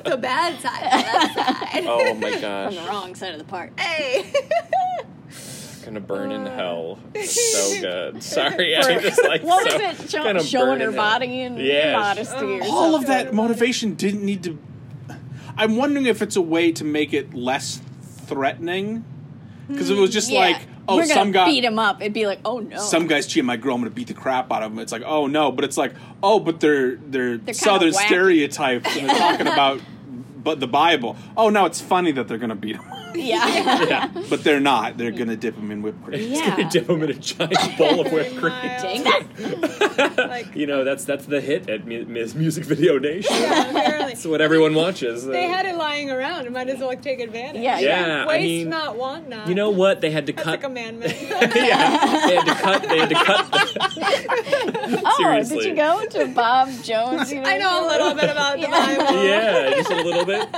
the 0.04 0.18
bad 0.20 0.60
side. 0.60 0.82
The 0.82 0.92
bad 0.92 1.34
side. 1.34 1.84
Oh 1.86 2.14
my 2.14 2.30
gosh. 2.40 2.76
on 2.76 2.84
the 2.84 2.88
wrong 2.88 3.14
side 3.14 3.32
of 3.32 3.38
the 3.38 3.44
park. 3.44 3.78
Hey. 3.80 4.32
Gonna 5.84 6.00
burn 6.00 6.32
in 6.32 6.46
Uh. 6.46 6.54
hell. 6.56 6.98
So 7.24 7.80
good. 7.80 8.22
Sorry, 8.22 8.74
I 8.76 8.98
just 9.00 9.22
like 9.24 9.42
What 9.42 9.70
so, 9.70 9.78
was 9.78 10.00
it? 10.04 10.10
Show, 10.10 10.22
gonna 10.22 10.42
showing 10.42 10.80
her 10.80 10.88
in 10.88 10.94
hell. 10.94 11.02
body 11.02 11.42
and 11.42 11.58
Yes. 11.58 11.92
modesty 11.92 12.60
or 12.60 12.64
all 12.64 12.94
of 12.94 13.06
that 13.06 13.34
motivation 13.34 13.94
didn't 13.94 14.24
need 14.24 14.42
to. 14.44 14.58
I'm 15.56 15.76
wondering 15.76 16.06
if 16.06 16.22
it's 16.22 16.36
a 16.36 16.42
way 16.42 16.72
to 16.72 16.84
make 16.84 17.12
it 17.12 17.34
less 17.34 17.80
threatening. 18.26 19.04
Because 19.68 19.88
it 19.90 19.96
was 19.96 20.10
just 20.10 20.30
Yeah. 20.30 20.40
like, 20.40 20.58
oh, 20.88 20.96
We're 20.96 21.06
some 21.06 21.32
guy, 21.32 21.46
beat 21.46 21.64
him 21.64 21.78
up. 21.78 22.00
It'd 22.00 22.12
be 22.12 22.26
like, 22.26 22.40
oh 22.44 22.58
no. 22.60 22.78
some 22.78 23.06
guy's 23.06 23.26
cheating 23.26 23.46
my 23.46 23.56
girl, 23.56 23.74
I'm 23.74 23.80
gonna 23.80 23.90
beat 23.90 24.08
the 24.08 24.14
crap 24.14 24.52
out 24.52 24.62
of 24.62 24.72
him. 24.72 24.78
It's 24.78 24.92
like, 24.92 25.02
oh 25.04 25.26
no, 25.26 25.52
but 25.52 25.64
it's 25.64 25.76
like, 25.76 25.94
oh, 26.22 26.40
but 26.40 26.60
they're 26.60 26.96
they're, 26.96 27.38
kinda 27.38 27.54
southern 27.54 27.92
stereotypes 27.92 28.96
and 28.96 29.08
they're 29.08 29.16
talking 29.16 29.46
about, 29.46 29.80
but 30.42 30.60
the 30.60 30.66
Bible. 30.66 31.16
Oh 31.36 31.50
no, 31.50 31.64
it's 31.66 31.80
funny 31.80 32.12
that 32.12 32.28
they're 32.28 32.38
gonna 32.38 32.54
beat 32.54 32.76
him, 32.76 32.84
yeah. 33.18 33.84
Yeah. 33.84 34.08
but 34.30 34.44
they're 34.44 34.60
not. 34.60 34.96
They're 34.98 35.10
gonna 35.10 35.36
dip 35.36 35.56
them 35.56 35.70
in 35.70 35.82
whipped 35.82 36.02
cream. 36.04 36.32
Yeah. 36.32 36.68
Dip 36.68 36.86
them 36.86 37.02
in 37.02 37.10
a 37.10 37.14
giant 37.14 37.54
bowl 37.78 38.00
of 38.00 38.12
whipped 38.12 38.36
cream. 38.36 38.52
Dang 38.52 39.04
that. 39.04 40.14
like, 40.28 40.54
You 40.54 40.66
know, 40.66 40.84
that's 40.84 41.04
that's 41.04 41.26
the 41.26 41.40
hit 41.40 41.68
at 41.68 41.86
Mu- 41.86 42.04
Music 42.06 42.64
Video 42.64 42.98
Nation. 42.98 43.34
yeah, 43.34 43.70
apparently. 43.70 44.12
That's 44.14 44.26
what 44.26 44.40
everyone 44.40 44.74
watches. 44.74 45.24
They 45.26 45.46
Uh, 45.46 45.48
had 45.48 45.66
it 45.66 45.76
lying 45.76 46.10
around. 46.10 46.44
And 46.46 46.54
might 46.54 46.68
as 46.68 46.80
well 46.80 46.94
take 46.96 47.20
advantage. 47.20 47.62
Yeah, 47.62 47.78
yeah, 47.78 48.24
I 48.24 48.26
Waste 48.26 48.42
mean, 48.42 48.68
not, 48.70 48.96
want 48.96 49.28
not. 49.28 49.48
you 49.48 49.54
know 49.54 49.70
what? 49.70 50.00
They 50.00 50.10
had 50.10 50.26
to 50.26 50.32
That's 50.32 50.44
cut. 50.44 50.54
a 50.54 50.58
commandment. 50.58 51.14
yeah, 51.20 51.46
they 52.26 52.36
had 52.36 52.44
to 52.46 52.54
cut. 52.54 52.82
They 52.88 52.98
had 52.98 53.08
to 53.08 53.14
cut. 53.14 53.48
Oh, 55.06 55.14
Seriously. 55.18 55.56
did 55.58 55.66
you 55.70 55.74
go 55.76 56.04
to 56.10 56.26
Bob 56.34 56.68
Jones? 56.82 57.32
I 57.32 57.58
know 57.58 57.86
a 57.86 57.88
little 57.88 58.14
bit 58.14 58.30
about 58.30 58.60
the 58.60 58.66
Bible. 58.68 59.24
yeah, 59.24 59.70
just 59.76 59.90
a 59.90 59.96
little 60.02 60.24
bit. 60.24 60.48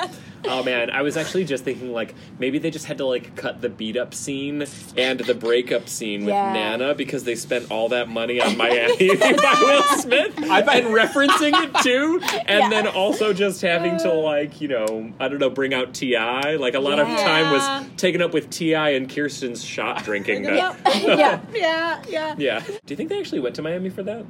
Oh 0.45 0.63
man, 0.63 0.91
I 0.91 1.03
was 1.03 1.17
actually 1.17 1.45
just 1.45 1.65
thinking 1.65 1.93
like 1.93 2.15
maybe 2.39 2.59
they 2.59 2.71
just 2.71 2.85
had 2.87 2.99
to 2.99 3.05
like 3.07 3.35
cut 3.37 3.61
the 3.61 3.69
beat 3.69 3.97
up 3.97 4.15
scene 4.15 4.65
and 4.97 5.19
the 5.21 5.35
breakup 5.35 5.89
scene 5.89 6.21
with 6.21 6.35
Yeah. 6.35 6.53
Nana 6.53 6.95
because 6.95 7.25
they 7.25 7.35
spent 7.35 7.71
all 7.71 7.89
that 7.89 8.09
money 8.09 8.41
on 8.41 8.57
Miami 8.57 9.17
by 9.17 9.57
Will 9.61 9.83
Smith 9.99 10.35
I've 10.51 10.69
and 10.69 10.87
referencing 10.89 11.53
it 11.55 11.83
too, 11.83 12.21
and 12.47 12.61
Yeah. 12.61 12.69
then 12.71 12.87
also 12.87 13.33
just 13.33 13.63
having 13.63 13.99
to 13.99 14.13
like 14.13 14.61
you 14.61 14.69
know 14.69 15.13
I 15.19 15.29
don't 15.29 15.39
know 15.39 15.51
bring 15.51 15.75
out 15.75 15.95
T.I. 15.95 16.57
Like 16.57 16.75
a 16.75 16.81
lot 16.81 16.99
of 16.99 17.09
Yeah. 17.09 17.17
time 17.17 17.53
was 17.53 17.91
taken 17.97 18.23
up 18.23 18.33
with 18.33 18.51
T.I 18.51 18.91
and 18.91 19.09
Kirsten's 19.09 19.65
shot 19.65 20.05
drinking. 20.05 20.45
yeah. 20.45 20.77
Yeah, 21.57 22.03
yeah. 22.09 22.35
Yeah. 22.39 22.61
Do 22.61 22.73
you 22.93 22.97
think 22.97 23.09
they 23.09 23.19
actually 23.19 23.41
went 23.41 23.55
to 23.57 23.63
Miami 23.63 23.91
for 23.91 24.03
that? 24.05 24.25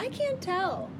I 0.00 0.08
can't 0.08 0.40
tell. 0.40 0.90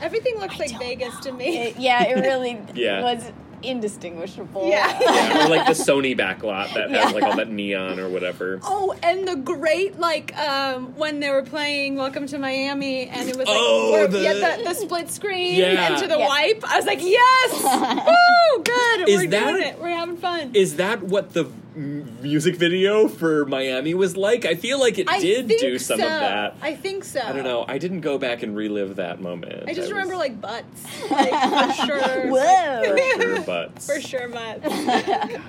Everything 0.00 0.38
looks 0.38 0.58
like 0.58 0.70
don't 0.70 0.80
Vegas 0.80 1.18
to 1.20 1.32
me. 1.32 1.58
It- 1.58 1.76
yeah, 1.78 2.02
it 2.04 2.14
really 2.20 2.58
Yeah. 2.74 3.02
was 3.02 3.30
indistinguishable. 3.62 4.68
Yeah. 4.68 4.98
Yeah, 5.00 5.46
or 5.46 5.48
like 5.48 5.66
the 5.66 5.72
Sony 5.72 6.16
backlot 6.16 6.74
that 6.74 6.90
Yeah. 6.90 7.04
has 7.06 7.14
like 7.14 7.22
all 7.24 7.36
that 7.36 7.48
neon 7.50 7.98
or 7.98 8.08
whatever. 8.08 8.60
Oh, 8.62 8.94
and 9.02 9.26
the 9.26 9.36
great 9.36 9.98
like 9.98 10.36
um 10.38 10.94
when 10.96 11.20
they 11.20 11.30
were 11.30 11.42
playing 11.42 11.96
Welcome 11.96 12.26
to 12.28 12.38
Miami, 12.38 13.06
and 13.08 13.28
it 13.28 13.36
was 13.36 13.46
like 13.48 13.56
Oh, 13.58 13.92
where- 13.92 14.06
the- 14.08 14.20
yeah, 14.22 14.56
the, 14.58 14.64
the 14.64 14.74
split 14.74 15.10
screen 15.10 15.54
Yeah. 15.54 15.92
and 15.92 16.02
to 16.02 16.06
the 16.08 16.18
Yeah. 16.18 16.28
wipe. 16.28 16.62
I 16.70 16.76
was 16.76 16.84
like, 16.86 17.00
yes, 17.02 17.62
woo, 17.62 18.62
good. 18.62 19.08
Is 19.08 19.20
We're 19.22 19.30
that- 19.30 19.50
doing 19.50 19.62
it. 19.62 19.80
We're 19.80 19.88
having 19.96 20.16
fun. 20.18 20.50
Is 20.54 20.76
that 20.76 21.02
what 21.02 21.32
the 21.32 21.44
m- 21.44 21.62
music 21.74 22.56
video 22.56 23.08
for 23.08 23.44
Miami 23.46 23.94
was 23.94 24.16
like? 24.16 24.44
I 24.44 24.54
feel 24.54 24.78
like 24.78 24.98
it 24.98 25.08
I 25.10 25.18
did 25.20 25.48
do 25.48 25.78
some 25.78 25.98
so. 25.98 26.04
of 26.04 26.10
that. 26.10 26.56
I 26.62 26.74
think 26.74 27.04
so. 27.04 27.20
I 27.20 27.32
don't 27.32 27.44
know. 27.44 27.64
I 27.66 27.78
didn't 27.78 28.00
go 28.00 28.16
back 28.18 28.42
and 28.42 28.56
relive 28.56 28.96
that 28.96 29.20
moment. 29.20 29.64
I 29.68 29.74
just 29.74 29.80
was- 29.82 29.90
remember 29.90 30.16
like 30.16 30.40
butts, 30.40 30.84
like 31.10 31.30
for 31.76 31.86
sure. 31.86 32.30
Whoa. 32.30 32.96
for 32.96 33.22
sure 33.22 33.40
butts. 33.42 33.86
For 33.86 34.00
sure, 34.00 34.28
butts. 34.28 34.62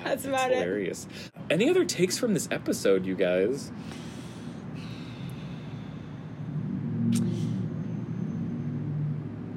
That's 0.04 0.24
about 0.24 0.50
it. 0.50 0.58
Hilarious. 0.58 1.06
Any 1.48 1.70
other 1.70 1.84
takes 1.84 2.18
from 2.18 2.34
this 2.34 2.48
episode, 2.50 3.06
you 3.06 3.14
guys? 3.14 3.70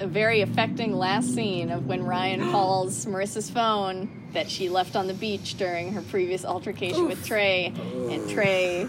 a 0.00 0.06
very 0.06 0.40
affecting 0.40 0.96
last 0.96 1.34
scene 1.34 1.70
of 1.70 1.86
when 1.86 2.02
Ryan 2.04 2.50
calls 2.50 3.04
Marissa's 3.06 3.50
phone 3.50 4.19
that 4.32 4.50
she 4.50 4.68
left 4.68 4.96
on 4.96 5.06
the 5.06 5.14
beach 5.14 5.54
during 5.56 5.92
her 5.92 6.02
previous 6.02 6.44
altercation 6.44 7.06
with 7.08 7.24
Trey, 7.26 7.72
and 8.10 8.28
Trey, 8.30 8.88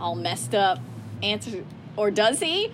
all 0.00 0.14
messed 0.14 0.54
up, 0.54 0.78
answers, 1.22 1.64
or 1.96 2.10
does 2.10 2.40
he? 2.40 2.70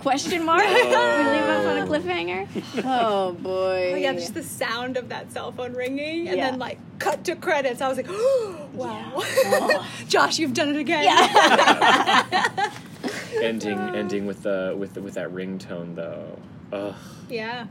Question 0.00 0.44
mark. 0.44 0.62
we 0.62 0.74
leave 0.74 0.92
us 0.92 1.66
on 1.66 1.78
a 1.78 1.86
cliffhanger. 1.86 2.46
Oh 2.84 3.32
boy. 3.32 3.92
Oh, 3.94 3.96
yeah, 3.96 4.12
just 4.12 4.34
the 4.34 4.42
sound 4.42 4.96
of 4.98 5.08
that 5.08 5.32
cell 5.32 5.52
phone 5.52 5.72
ringing, 5.72 6.28
and 6.28 6.36
Yeah. 6.36 6.50
then 6.50 6.58
like 6.58 6.78
cut 6.98 7.24
to 7.24 7.34
credits. 7.36 7.80
I 7.80 7.88
was 7.88 7.96
like, 7.96 8.08
wow, 8.74 9.12
Oh. 9.16 9.90
Josh, 10.08 10.38
you've 10.38 10.52
done 10.54 10.68
it 10.68 10.76
again. 10.76 11.04
Yeah. 11.04 12.70
ending 13.42 13.78
ending 13.78 14.26
with 14.26 14.42
the 14.42 14.74
with 14.78 14.94
the, 14.94 15.00
with 15.02 15.14
that 15.14 15.30
ringtone 15.30 15.94
though. 15.94 16.38
Ugh. 16.72 16.94
yeah. 17.28 17.66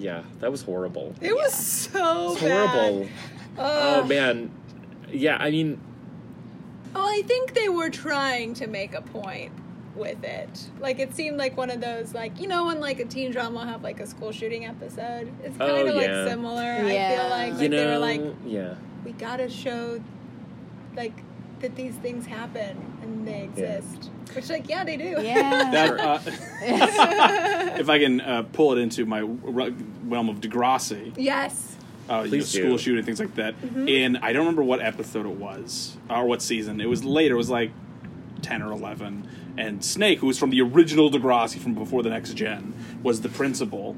Yeah, 0.00 0.22
that 0.40 0.50
was 0.50 0.62
horrible. 0.62 1.14
It 1.20 1.34
was 1.34 1.52
so 1.54 2.32
It's 2.32 2.40
bad. 2.42 2.68
horrible. 2.70 3.08
Oh 3.58 4.04
man. 4.04 4.50
Yeah, 5.12 5.36
I 5.38 5.50
mean, 5.50 5.78
Well, 6.94 7.06
I 7.06 7.22
think 7.26 7.54
they 7.54 7.68
were 7.68 7.90
trying 7.90 8.54
to 8.54 8.66
make 8.66 8.94
a 8.94 9.02
point 9.02 9.52
with 9.94 10.22
it. 10.24 10.70
Like 10.80 10.98
it 11.00 11.14
seemed 11.14 11.36
like 11.36 11.56
one 11.56 11.68
of 11.68 11.80
those 11.80 12.14
like 12.14 12.40
you 12.40 12.48
know 12.48 12.66
when 12.66 12.80
like 12.80 13.00
a 13.00 13.04
teen 13.04 13.30
drama 13.30 13.58
will 13.60 13.66
have 13.66 13.82
like 13.82 14.00
a 14.00 14.06
school 14.06 14.32
shooting 14.32 14.64
episode. 14.64 15.30
It's 15.44 15.56
kind 15.58 15.70
Oh, 15.70 15.86
of 15.86 15.94
yeah. 15.94 16.16
like 16.22 16.28
similar. 16.30 16.62
I 16.62 16.78
feel 17.14 17.28
like 17.28 17.52
like 17.52 17.62
you 17.62 17.68
they 17.68 17.86
were 17.86 17.98
like 17.98 18.22
yeah. 18.46 18.74
we 19.04 19.12
gotta 19.12 19.48
show 19.50 20.00
like 20.96 21.12
that 21.60 21.76
these 21.76 21.94
things 21.96 22.24
happen 22.24 22.76
and 23.20 23.28
they 23.28 23.42
exist. 23.44 24.10
Which 24.34 24.48
like 24.48 24.68
yeah 24.68 24.84
they 24.84 24.96
do. 24.96 25.16
Yeah. 25.22 25.70
That, 25.70 26.00
uh, 26.00 26.18
if 27.78 27.88
I 27.88 27.98
can 27.98 28.20
uh, 28.20 28.42
pull 28.52 28.72
it 28.72 28.78
into 28.80 29.04
my 29.04 29.20
realm 29.22 30.28
of 30.28 30.40
Degrassi, 30.40 31.12
yes. 31.16 31.76
uh, 32.08 32.22
you 32.28 32.38
know, 32.38 32.44
school 32.44 32.78
shooting, 32.78 33.04
things 33.04 33.18
like 33.18 33.34
that. 33.34 33.54
In 33.62 34.16
I 34.16 34.32
don't 34.32 34.42
remember 34.42 34.62
what 34.62 34.80
episode 34.80 35.26
it 35.26 35.36
was 35.36 35.96
or 36.08 36.26
what 36.26 36.42
season. 36.42 36.80
It 36.80 36.88
was 36.88 37.04
later. 37.04 37.34
It 37.34 37.38
was 37.38 37.50
like 37.50 37.72
ten 38.42 38.62
or 38.62 38.70
eleven. 38.72 39.28
And 39.58 39.84
Snake, 39.84 40.20
who 40.20 40.28
was 40.28 40.38
from 40.38 40.50
the 40.50 40.60
original 40.62 41.10
Degrassi 41.10 41.58
from 41.58 41.74
before 41.74 42.02
the 42.04 42.10
next 42.10 42.34
gen, 42.34 42.72
was 43.02 43.20
the 43.20 43.28
principal. 43.28 43.96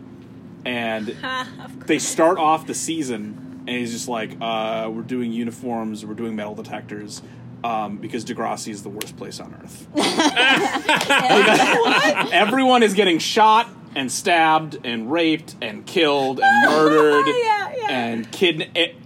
And 0.64 1.10
Ha, 1.20 1.46
of 1.64 1.74
course. 1.74 1.86
they 1.86 1.98
start 1.98 2.38
off 2.38 2.66
the 2.66 2.74
season, 2.74 3.64
and 3.66 3.76
he's 3.76 3.92
just 3.92 4.08
like, 4.08 4.30
uh, 4.40 4.88
"We're 4.90 5.02
doing 5.02 5.30
uniforms. 5.30 6.06
We're 6.06 6.14
doing 6.14 6.34
metal 6.36 6.54
detectors." 6.54 7.20
Um, 7.64 7.98
because 7.98 8.24
Degrassi 8.24 8.70
is 8.72 8.82
the 8.82 8.88
worst 8.88 9.16
place 9.16 9.38
on 9.38 9.54
earth. 9.62 9.86
Everyone 12.32 12.82
is 12.82 12.94
getting 12.94 13.18
shot 13.18 13.68
and 13.94 14.10
stabbed 14.10 14.78
and 14.84 15.10
raped 15.12 15.54
and 15.62 15.86
killed 15.86 16.40
and 16.42 16.66
murdered 16.70 17.26
Yeah, 17.28 17.72
yeah. 17.76 17.86
and 17.90 18.30
kid. 18.32 18.70
It, 18.74 18.96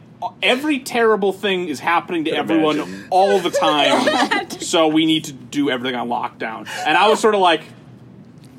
every 0.43 0.79
terrible 0.79 1.33
thing 1.33 1.69
is 1.69 1.81
happening 1.81 2.25
to 2.25 2.31
Could 2.31 2.39
everyone 2.39 2.77
imagine. 2.81 3.07
all 3.11 3.39
the 3.41 3.51
time. 4.31 4.51
so 4.61 4.89
we 4.89 5.07
need 5.07 5.25
to 5.25 5.33
do 5.33 5.71
everything 5.71 5.99
on 5.99 6.09
lockdown. 6.09 6.69
And 6.87 6.97
I 6.97 7.09
was 7.09 7.21
sort 7.21 7.35
of 7.35 7.41
like, 7.41 7.63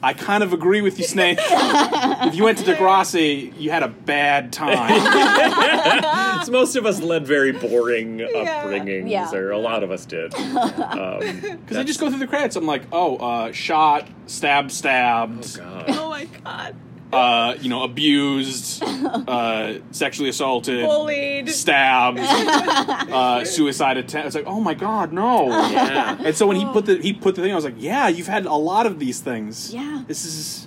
I 0.04 0.14
kind 0.14 0.44
of 0.44 0.54
agree 0.54 0.82
with 0.82 1.00
you, 1.00 1.06
Snake. 1.06 1.40
if 1.42 2.36
you 2.36 2.44
went 2.44 2.60
to 2.60 2.64
Degrassi, 2.64 3.52
you 3.60 3.72
had 3.72 3.84
a 3.84 3.88
bad 3.88 4.54
time. 4.54 6.04
So 6.46 6.52
most 6.52 6.76
of 6.76 6.86
us 6.86 7.02
led 7.02 7.26
very 7.26 7.52
boring 7.52 8.20
Yeah. 8.20 8.28
upbringings, 8.28 9.10
Yeah. 9.10 9.34
or 9.34 9.52
a 9.52 9.58
lot 9.58 9.84
of 9.84 9.90
us 9.92 10.06
did. 10.06 10.34
Um, 10.38 11.20
Because 11.20 11.78
I 11.78 11.84
just 11.84 12.00
go 12.00 12.10
through 12.10 12.20
the 12.20 12.28
credits, 12.28 12.56
I'm 12.56 12.66
like, 12.68 12.84
oh, 12.92 13.18
uh, 13.18 13.52
shot, 13.52 14.08
stabbed, 14.28 14.72
stabbed. 14.72 15.58
God. 15.58 15.86
Oh 15.90 16.10
my 16.10 16.26
god. 16.26 16.76
Uh, 17.12 17.56
you 17.62 17.70
know, 17.70 17.84
abused, 17.84 18.84
uh, 18.84 19.76
sexually 19.92 20.30
assaulted, 20.30 20.86
Bullied. 20.86 21.50
stabbed, 21.50 22.20
uh, 22.22 23.46
suicide 23.46 23.98
attempt. 23.98 24.28
It's 24.28 24.36
like, 24.36 24.46
oh 24.48 24.60
my 24.60 24.74
god, 24.74 25.14
no. 25.14 25.48
Yeah. 25.48 26.18
And 26.20 26.36
so 26.36 26.48
when 26.48 26.58
he 26.58 26.66
put 26.66 26.86
the 26.86 26.98
he 26.98 27.14
put 27.14 27.36
the 27.36 27.42
thing, 27.42 27.52
I 27.52 27.56
was 27.56 27.66
like, 27.66 27.76
yeah, 27.78 28.08
you've 28.08 28.28
had 28.28 28.46
a 28.46 28.54
lot 28.54 28.86
of 28.86 29.00
these 29.00 29.20
things. 29.20 29.74
Yeah. 29.74 30.04
This 30.08 30.26
is. 30.26 30.67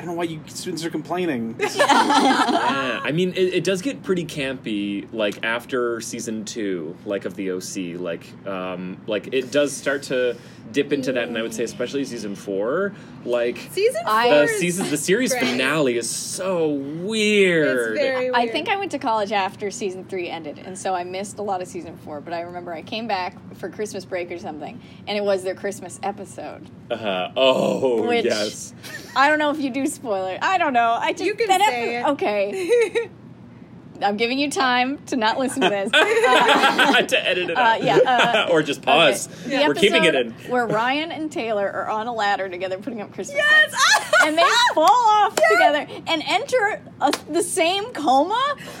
I 0.00 0.02
don't 0.04 0.12
know 0.12 0.16
why 0.18 0.24
you 0.24 0.40
students 0.46 0.82
are 0.84 0.90
complaining. 0.90 1.54
Yeah, 1.80 3.00
I 3.02 3.12
mean, 3.12 3.30
it, 3.34 3.54
it 3.54 3.64
does 3.64 3.82
get 3.82 4.02
pretty 4.02 4.24
campy, 4.24 5.06
like 5.12 5.44
after 5.44 6.00
season 6.00 6.44
two, 6.44 6.96
like 7.04 7.24
of 7.26 7.34
the 7.36 7.50
OC. 7.52 8.00
Like, 8.00 8.26
um, 8.46 8.98
like 9.06 9.28
it 9.32 9.50
does 9.50 9.76
start 9.76 10.04
to 10.04 10.36
dip 10.72 10.92
into 10.92 11.12
that, 11.12 11.28
and 11.28 11.36
I 11.36 11.42
would 11.42 11.52
say 11.54 11.64
especially 11.64 12.04
season 12.04 12.34
four, 12.34 12.92
like 13.24 13.58
Season 13.70 14.02
four. 14.04 14.22
The 14.22 14.48
season, 14.58 14.88
the 14.90 14.96
series 15.10 15.32
great. 15.32 15.44
finale 15.44 15.96
is 15.98 16.08
so 16.08 16.68
weird. 16.70 17.92
It's 17.92 18.00
very 18.00 18.24
weird. 18.30 18.34
I 18.34 18.46
think 18.48 18.68
I 18.68 18.76
went 18.76 18.90
to 18.92 18.98
college 18.98 19.32
after 19.32 19.70
season 19.70 20.04
three 20.04 20.28
ended, 20.28 20.58
and 20.58 20.78
so 20.78 20.94
I 20.94 21.04
missed 21.04 21.38
a 21.38 21.42
lot 21.42 21.60
of 21.62 21.68
season 21.68 21.96
four. 21.98 22.20
But 22.20 22.32
I 22.32 22.40
remember 22.40 22.72
I 22.72 22.82
came 22.82 23.06
back 23.06 23.36
for 23.56 23.68
Christmas 23.68 24.04
break 24.04 24.30
or 24.30 24.38
something, 24.38 24.80
and 25.06 25.16
it 25.18 25.24
was 25.24 25.42
their 25.42 25.54
Christmas 25.54 25.98
episode. 26.02 26.68
Uh, 26.90 27.30
oh 27.36 28.06
Which- 28.06 28.24
yes, 28.24 28.74
I 29.14 29.28
don't 29.28 29.38
know 29.38 29.50
if 29.50 29.58
you 29.60 29.70
do 29.70 29.86
spoiler. 29.94 30.38
I 30.40 30.58
don't 30.58 30.72
know. 30.72 30.96
I 30.98 31.12
just 31.12 31.24
You 31.24 31.34
can 31.34 31.48
that 31.48 31.60
say 31.62 31.96
epi- 31.96 32.08
it. 32.08 32.12
Okay, 32.12 33.10
I'm 34.02 34.16
giving 34.16 34.38
you 34.38 34.50
time 34.50 34.98
to 35.06 35.16
not 35.16 35.38
listen 35.38 35.60
to 35.62 35.68
this. 35.68 35.90
Uh, 36.30 37.02
to 37.06 37.28
edit 37.28 37.50
it 37.50 37.56
Uh, 37.56 37.60
out. 37.60 37.82
yeah, 37.82 37.96
uh, 37.98 38.48
or 38.50 38.62
just 38.62 38.82
pause. 38.82 39.28
okay. 39.46 39.58
The 39.58 39.68
We're 39.68 39.74
keeping 39.74 40.04
it 40.04 40.14
in. 40.14 40.32
Where 40.48 40.66
Ryan 40.66 41.12
and 41.12 41.30
Taylor 41.30 41.70
are 41.70 41.88
on 41.88 42.06
a 42.06 42.12
ladder 42.14 42.48
together, 42.48 42.78
putting 42.78 43.00
up 43.02 43.12
Christmas 43.12 43.36
Yes! 43.38 43.74
Lights. 44.20 44.26
and 44.28 44.38
they 44.38 44.44
fall 44.74 44.84
off 44.90 45.36
together 45.52 45.86
and 46.06 46.22
enter 46.28 46.82
a, 47.00 47.12
the 47.30 47.42
same 47.42 47.84
coma. 47.92 48.56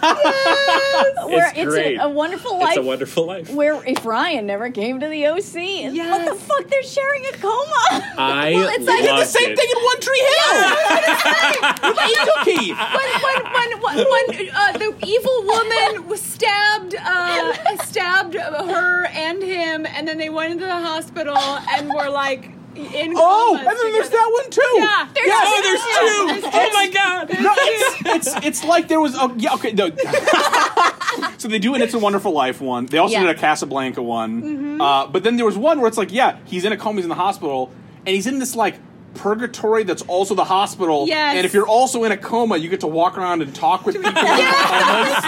Where 1.26 1.48
It's 1.50 1.58
it's, 1.58 1.64
great. 1.70 1.96
A, 1.98 2.04
a 2.04 2.08
wonderful 2.08 2.58
life. 2.58 2.68
It's 2.70 2.78
a 2.78 2.82
wonderful 2.82 3.26
life. 3.26 3.50
where 3.50 3.82
if 3.86 4.04
Ryan 4.04 4.46
never 4.46 4.70
came 4.70 5.00
to 5.00 5.06
the 5.08 5.26
OC, 5.26 5.56
and 5.56 5.96
what 5.96 6.24
the 6.28 6.34
fuck? 6.34 6.68
They're 6.68 6.82
sharing 6.82 7.24
a 7.26 7.32
coma. 7.38 8.04
I 8.18 8.52
Well, 8.54 8.68
it's 8.68 8.86
like- 8.86 9.00
They 9.00 9.06
did 9.06 9.16
the 9.20 9.24
same 9.24 9.50
it. 9.52 9.58
thing 9.58 9.68
in 9.70 9.82
One 9.84 10.00
Tree 10.00 10.26
Hill 10.30 11.90
with 11.90 11.98
Angel 12.00 12.34
Key. 12.44 12.72
when 12.72 13.10
when 13.22 13.80
when, 13.80 13.96
when 14.06 14.48
uh, 14.54 14.72
the 14.78 14.94
evil 15.06 15.42
woman 15.44 16.08
was 16.08 16.20
stabbed 16.20 16.94
uh, 16.96 17.76
stabbed 17.84 18.34
her 18.34 19.06
and 19.06 19.42
him, 19.42 19.86
and 19.86 20.06
then 20.06 20.18
they 20.18 20.28
went 20.30 20.52
into 20.52 20.66
the 20.66 20.72
hospital 20.80 21.36
and 21.36 21.88
were 21.88 22.08
like 22.10 22.50
in 22.76 23.12
Oh, 23.16 23.56
and 23.58 23.66
then 23.66 23.92
there's 23.92 24.10
that 24.10 24.30
one 24.32 24.50
too. 24.50 24.62
Yeah, 24.76 25.08
there's 25.14 25.26
yes. 25.26 25.44
two. 25.44 25.54
Oh, 25.56 26.26
there's 26.28 26.42
two. 26.42 26.50
Yeah, 26.50 26.68
Oh 26.68 26.70
my 26.72 26.88
god! 26.90 27.30
No, 27.40 27.52
it's, 27.56 28.26
it's 28.34 28.46
it's 28.46 28.64
like 28.64 28.88
there 28.88 29.00
was 29.00 29.14
a 29.14 29.32
yeah 29.36 29.54
okay 29.54 29.72
no. 29.72 29.90
so 31.38 31.48
they 31.48 31.58
do 31.58 31.74
an 31.74 31.82
It's 31.82 31.94
a 31.94 31.98
Wonderful 31.98 32.32
Life 32.32 32.60
one. 32.60 32.86
They 32.86 32.98
also 32.98 33.14
Yeah. 33.14 33.26
did 33.26 33.36
a 33.36 33.38
Casablanca 33.38 34.02
one. 34.02 34.42
Mm-hmm. 34.42 34.80
Uh, 34.80 35.06
but 35.08 35.22
then 35.24 35.36
there 35.36 35.46
was 35.46 35.56
one 35.58 35.78
where 35.80 35.88
it's 35.88 35.98
like 35.98 36.12
yeah 36.12 36.38
he's 36.44 36.64
in 36.64 36.72
a 36.72 36.76
coma, 36.76 36.96
he's 36.96 37.04
in 37.04 37.08
the 37.08 37.14
hospital, 37.16 37.70
and 38.06 38.14
he's 38.14 38.26
in 38.26 38.38
this 38.38 38.54
like 38.54 38.76
purgatory 39.14 39.84
that's 39.84 40.02
also 40.02 40.34
the 40.34 40.44
hospital. 40.44 41.06
Yes. 41.06 41.36
And 41.36 41.44
if 41.46 41.52
you're 41.54 41.66
also 41.66 42.04
in 42.04 42.12
a 42.12 42.16
coma, 42.16 42.56
you 42.56 42.68
get 42.68 42.80
to 42.80 42.86
walk 42.86 43.18
around 43.18 43.42
and 43.42 43.54
talk 43.54 43.84
with 43.86 43.96
people. 43.96 44.08
in 44.10 44.14
comas. 44.16 45.24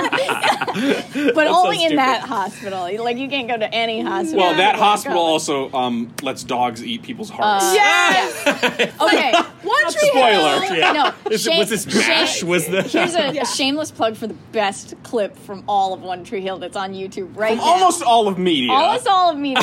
but 1.34 1.46
only 1.46 1.76
in 1.76 1.90
stupid. 1.90 1.98
that 1.98 2.22
hospital. 2.22 3.02
Like 3.02 3.16
you 3.18 3.28
can't 3.28 3.48
go 3.48 3.56
to 3.56 3.72
any 3.74 4.00
hospital. 4.00 4.40
Well, 4.40 4.56
that 4.56 4.76
hospital 4.76 5.18
also 5.18 5.70
um, 5.72 6.12
lets 6.22 6.44
dogs 6.44 6.84
eat 6.84 7.02
people's 7.02 7.30
hearts. 7.30 7.64
Uh, 7.64 7.74
Yes. 7.74 8.92
Okay. 9.00 9.32
One 9.62 9.82
Tree 9.92 10.08
Spoiler. 10.08 10.60
Hill. 10.62 10.76
Yeah. 10.76 10.92
No, 10.92 11.12
Is 11.30 11.46
it- 11.46 11.50
shame- 11.50 11.58
was 11.58 11.68
this 11.70 11.86
Mash? 11.86 12.38
shame- 12.38 12.48
Was 12.48 12.66
the 12.66 12.82
Here's 12.82 13.14
a, 13.14 13.32
Yeah. 13.34 13.42
a 13.42 13.46
shameless 13.46 13.90
plug 13.90 14.16
for 14.16 14.26
the 14.26 14.34
best 14.52 14.94
clip 15.02 15.36
from 15.36 15.64
all 15.68 15.92
of 15.92 16.00
One 16.02 16.24
Tree 16.24 16.40
Hill 16.40 16.58
that's 16.58 16.76
on 16.76 16.92
YouTube 16.94 17.36
right 17.36 17.56
now. 17.56 17.62
Almost 17.62 18.02
all 18.02 18.28
of 18.28 18.38
media. 18.38 18.72
Almost 18.72 19.06
all 19.08 19.30
of 19.30 19.38
media, 19.38 19.62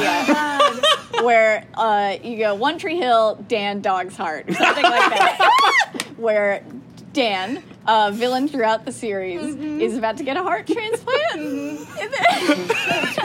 where 1.24 1.66
uh, 1.76 2.18
you 2.24 2.38
go 2.38 2.56
One 2.56 2.78
Tree 2.78 2.98
Hill, 2.98 3.44
Dan 3.48 3.82
Dog's 3.82 4.16
Heart, 4.18 4.50
or 4.50 4.54
something 4.54 4.84
like 4.84 5.10
that, 5.10 6.04
where 6.18 6.64
Dan, 7.14 7.64
uh, 7.88 8.12
villain 8.14 8.48
throughout 8.48 8.86
the 8.86 8.92
series, 8.92 9.42
Mm-hmm. 9.42 9.82
is 9.82 9.98
about 9.98 10.18
to 10.18 10.24
get 10.24 10.38
a 10.38 10.44
heart 10.44 10.68
transplant. 10.68 11.88
And 11.98 12.12
then- 12.14 12.68
this 13.08 13.18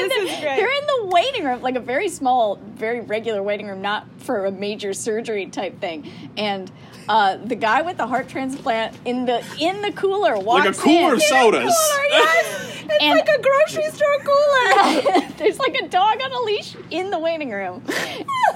and 0.00 0.10
they're, 0.10 0.24
is 0.24 0.40
great. 0.40 0.56
they're 0.56 0.72
in 0.78 0.86
the 0.86 1.06
waiting 1.12 1.44
room, 1.44 1.62
like 1.62 1.76
a 1.76 1.80
very 1.80 2.08
small, 2.08 2.56
very 2.56 3.00
regular 3.00 3.42
waiting 3.42 3.66
room, 3.66 3.82
not 3.82 4.06
for 4.18 4.46
a 4.46 4.50
major 4.52 4.92
surgery 4.94 5.46
type 5.46 5.80
thing. 5.80 6.10
And 6.36 6.70
uh, 7.10 7.36
the 7.44 7.56
guy 7.56 7.82
with 7.82 7.96
the 7.96 8.06
heart 8.06 8.28
transplant 8.28 8.96
in 9.04 9.26
the 9.26 9.44
in 9.58 9.82
the 9.82 9.90
cooler 9.92 10.38
walks 10.38 10.64
like 10.66 10.76
a 10.76 10.78
cooler 10.78 11.08
in. 11.08 11.14
of 11.14 11.22
sodas. 11.22 11.62
Cooler, 11.74 12.04
yes. 12.10 12.66
It's 12.92 13.04
And- 13.04 13.18
like 13.20 13.28
a 13.28 13.40
grocery 13.40 13.88
store 13.92 14.18
cooler. 14.24 15.28
There's 15.38 15.58
like 15.60 15.76
a 15.76 15.86
dog 15.88 16.20
on 16.22 16.32
a 16.32 16.40
leash 16.40 16.74
in 16.90 17.10
the 17.10 17.18
waiting 17.20 17.50
room, 17.50 17.82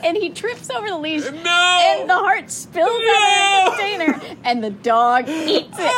and 0.02 0.16
he 0.16 0.30
trips 0.30 0.70
over 0.70 0.88
the 0.88 0.98
leash. 0.98 1.22
No! 1.22 1.30
And 2.00 2.10
the 2.10 2.14
heart 2.18 2.50
spills 2.50 2.88
out 2.90 3.68
of 3.68 3.78
the 3.78 3.78
container, 3.78 4.36
and 4.44 4.62
the 4.64 4.70
dog 4.70 5.28
eats 5.28 5.78
it. 5.78 5.92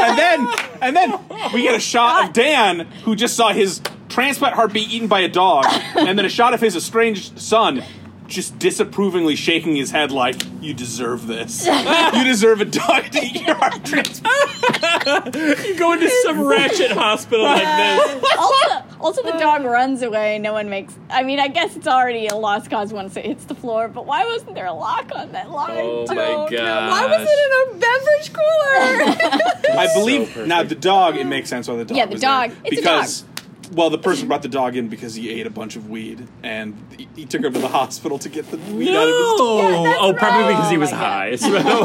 and 0.00 0.18
then 0.18 0.48
and 0.82 0.94
then 0.96 1.14
we 1.54 1.62
get 1.62 1.74
a 1.74 1.80
shot 1.80 2.26
of 2.28 2.32
Dan 2.34 2.80
who 3.04 3.16
just 3.16 3.34
saw 3.36 3.52
his 3.54 3.80
transplant 4.10 4.54
heart 4.54 4.72
be 4.74 4.82
eaten 4.82 5.08
by 5.08 5.20
a 5.20 5.28
dog, 5.28 5.64
and 5.96 6.18
then 6.18 6.26
a 6.26 6.28
shot 6.30 6.52
of 6.52 6.60
his 6.60 6.76
estranged 6.76 7.38
son 7.40 7.82
just 8.28 8.58
disapprovingly 8.58 9.34
shaking 9.34 9.74
his 9.74 9.90
head 9.90 10.12
like, 10.12 10.36
"You 10.60 10.74
deserve 10.74 11.26
this. 11.26 11.66
you 12.14 12.24
deserve 12.24 12.60
a 12.60 12.66
dog 12.66 13.10
to 13.10 13.24
eat 13.24 13.46
your 13.46 13.56
heart 13.56 13.84
transplant." 13.84 15.34
you 15.66 15.76
go 15.76 15.92
into 15.92 16.10
some 16.24 16.42
ratchet 16.42 16.92
hospital 16.92 17.44
like 17.44 17.62
this. 17.62 18.24
also, 18.38 18.84
also 19.00 19.22
the 19.22 19.38
dog 19.38 19.64
runs 19.64 20.02
away. 20.02 20.38
No 20.38 20.52
one 20.52 20.68
makes. 20.68 20.94
I 21.10 21.22
mean, 21.22 21.40
I 21.40 21.48
guess 21.48 21.74
it's 21.74 21.88
already 21.88 22.26
a 22.26 22.36
lost 22.36 22.70
cause 22.70 22.92
once 22.92 23.16
it 23.16 23.24
hits 23.24 23.46
the 23.46 23.54
floor. 23.54 23.88
But 23.88 24.06
why 24.06 24.24
wasn't 24.24 24.54
there 24.54 24.66
a 24.66 24.72
lock 24.72 25.10
on 25.14 25.32
that 25.32 25.50
line? 25.50 25.78
Oh 25.78 26.06
my 26.08 26.48
god! 26.54 26.90
Why 26.90 27.06
was 27.06 27.28
it 27.28 27.38
in 27.46 27.76
a 27.76 27.80
beverage 27.80 28.32
cooler? 28.32 29.78
I 29.78 29.88
believe 29.94 30.28
perfect. 30.28 30.46
now 30.46 30.62
the 30.62 30.74
dog. 30.74 31.16
It 31.16 31.26
makes 31.26 31.48
sense 31.48 31.66
why 31.66 31.76
the 31.76 31.84
dog. 31.86 31.96
Yeah, 31.96 32.06
the 32.06 32.12
was 32.12 32.20
dog. 32.20 32.50
there. 32.50 32.58
It's 32.64 32.78
a 32.78 32.80
because. 32.80 33.24
Well, 33.72 33.90
the 33.90 33.98
person 33.98 34.28
brought 34.28 34.42
the 34.42 34.48
dog 34.48 34.76
in 34.76 34.88
because 34.88 35.14
he 35.14 35.30
ate 35.30 35.46
a 35.46 35.50
bunch 35.50 35.76
of 35.76 35.88
weed, 35.90 36.26
and 36.42 36.76
he, 36.96 37.08
he 37.16 37.24
took 37.26 37.42
him 37.44 37.52
to 37.52 37.58
the 37.58 37.68
hospital 37.80 38.18
to 38.18 38.28
get 38.28 38.50
the 38.50 38.56
weed 38.56 38.88
out 38.94 39.02
of 39.02 39.08
his 39.08 39.38
No! 39.38 39.38
Oh, 39.40 39.84
that's 39.84 39.98
oh, 40.00 40.14
probably 40.14 40.42
right. 40.44 40.48
because 40.56 40.70
he 40.70 40.76
Oh 40.76 40.80
was 40.80 40.92
my 40.92 40.96
high. 40.98 41.36
So 41.36 41.48
oh 41.54 41.82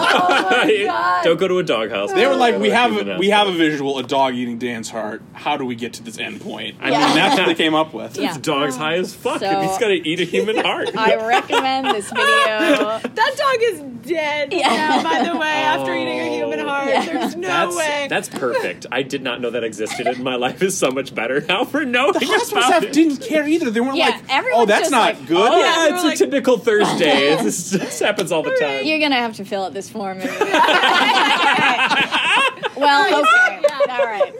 my 0.65 0.84
God. 0.86 1.23
don't 1.23 1.39
go 1.39 1.47
to 1.47 1.59
a 1.59 1.63
doghouse. 1.63 2.11
They 2.13 2.25
were 2.27 2.36
like, 2.36 2.59
"We 2.59 2.69
have 2.69 2.95
a, 2.95 3.11
ask 3.13 3.19
we 3.19 3.29
have 3.29 3.47
a 3.47 3.53
visual, 3.53 3.99
a 3.99 4.03
dog 4.03 4.34
eating 4.36 4.57
Dan's 4.57 4.89
heart. 4.89 5.21
How 5.34 5.57
do 5.57 5.65
we 5.65 5.75
get 5.75 5.93
to 5.93 6.03
this 6.03 6.17
end 6.17 6.41
point?" 6.41 6.77
I 6.81 6.91
Yeah. 6.91 7.05
mean, 7.05 7.15
that's 7.15 7.38
what 7.39 7.45
they 7.47 7.55
came 7.63 7.75
up 7.75 7.93
with. 7.93 8.17
Yeah. 8.17 8.29
This 8.34 8.38
dog's 8.41 8.75
high 8.77 8.95
as 8.95 9.13
fuck, 9.13 9.39
So- 9.39 9.45
and 9.45 9.67
he's 9.69 9.77
got 9.77 9.88
to 9.88 10.07
eat 10.07 10.19
a 10.19 10.23
human 10.25 10.57
heart. 10.57 10.95
I 10.95 11.15
recommend 11.15 11.88
this 11.88 12.09
video. 12.09 12.99
that 12.99 13.11
dog 13.38 13.57
is 13.61 13.79
dead 14.07 14.53
Yeah. 14.53 14.69
now, 14.69 15.03
by 15.03 15.29
the 15.31 15.38
way, 15.38 15.47
after 15.47 15.93
eating 15.93 16.19
a 16.19 16.29
human 16.36 16.59
oh. 16.61 16.67
heart. 16.67 16.88
Yeah. 16.89 17.05
There's 17.05 17.36
no 17.36 17.47
that's 17.47 17.75
way. 17.75 18.07
that's 18.09 18.29
perfect. 18.29 18.86
I 18.91 19.03
did 19.03 19.21
not 19.21 19.41
know 19.41 19.49
that 19.49 19.63
existed, 19.63 20.07
and 20.07 20.23
my 20.23 20.36
life 20.36 20.61
is 20.61 20.77
so 20.77 20.91
much 20.91 21.13
better 21.15 21.41
now 21.41 21.63
for 21.74 21.84
knowing 21.86 22.13
The 22.13 22.19
hospital 22.19 22.59
about 22.59 22.69
staff 22.69 22.84
it. 22.84 22.93
didn't 22.93 23.17
care 23.17 23.47
either. 23.47 23.71
They 23.71 23.80
weren't 23.82 23.95
Yeah, 23.97 24.09
like, 24.30 24.45
"Oh, 24.53 24.67
that's 24.67 24.91
not 24.91 25.15
like, 25.15 25.26
good." 25.28 25.51
Oh 25.51 25.59
Yeah, 25.59 25.65
yeah, 25.65 25.84
it's 25.86 25.93
were 25.93 25.99
a 25.99 26.03
like- 26.09 26.17
typical 26.19 26.57
Thursday. 26.69 27.36
This, 27.43 27.71
this 27.71 27.99
happens 27.99 28.32
all 28.32 28.43
the 28.43 28.55
time. 28.59 28.86
You're 28.86 28.99
gonna 28.99 29.15
have 29.15 29.36
to 29.38 29.43
fill 29.43 29.63
out 29.65 29.74
this 29.74 29.89
form. 29.89 30.19
well, 32.76 33.21
okay, 33.21 33.61
all 33.89 34.05
right. 34.05 34.34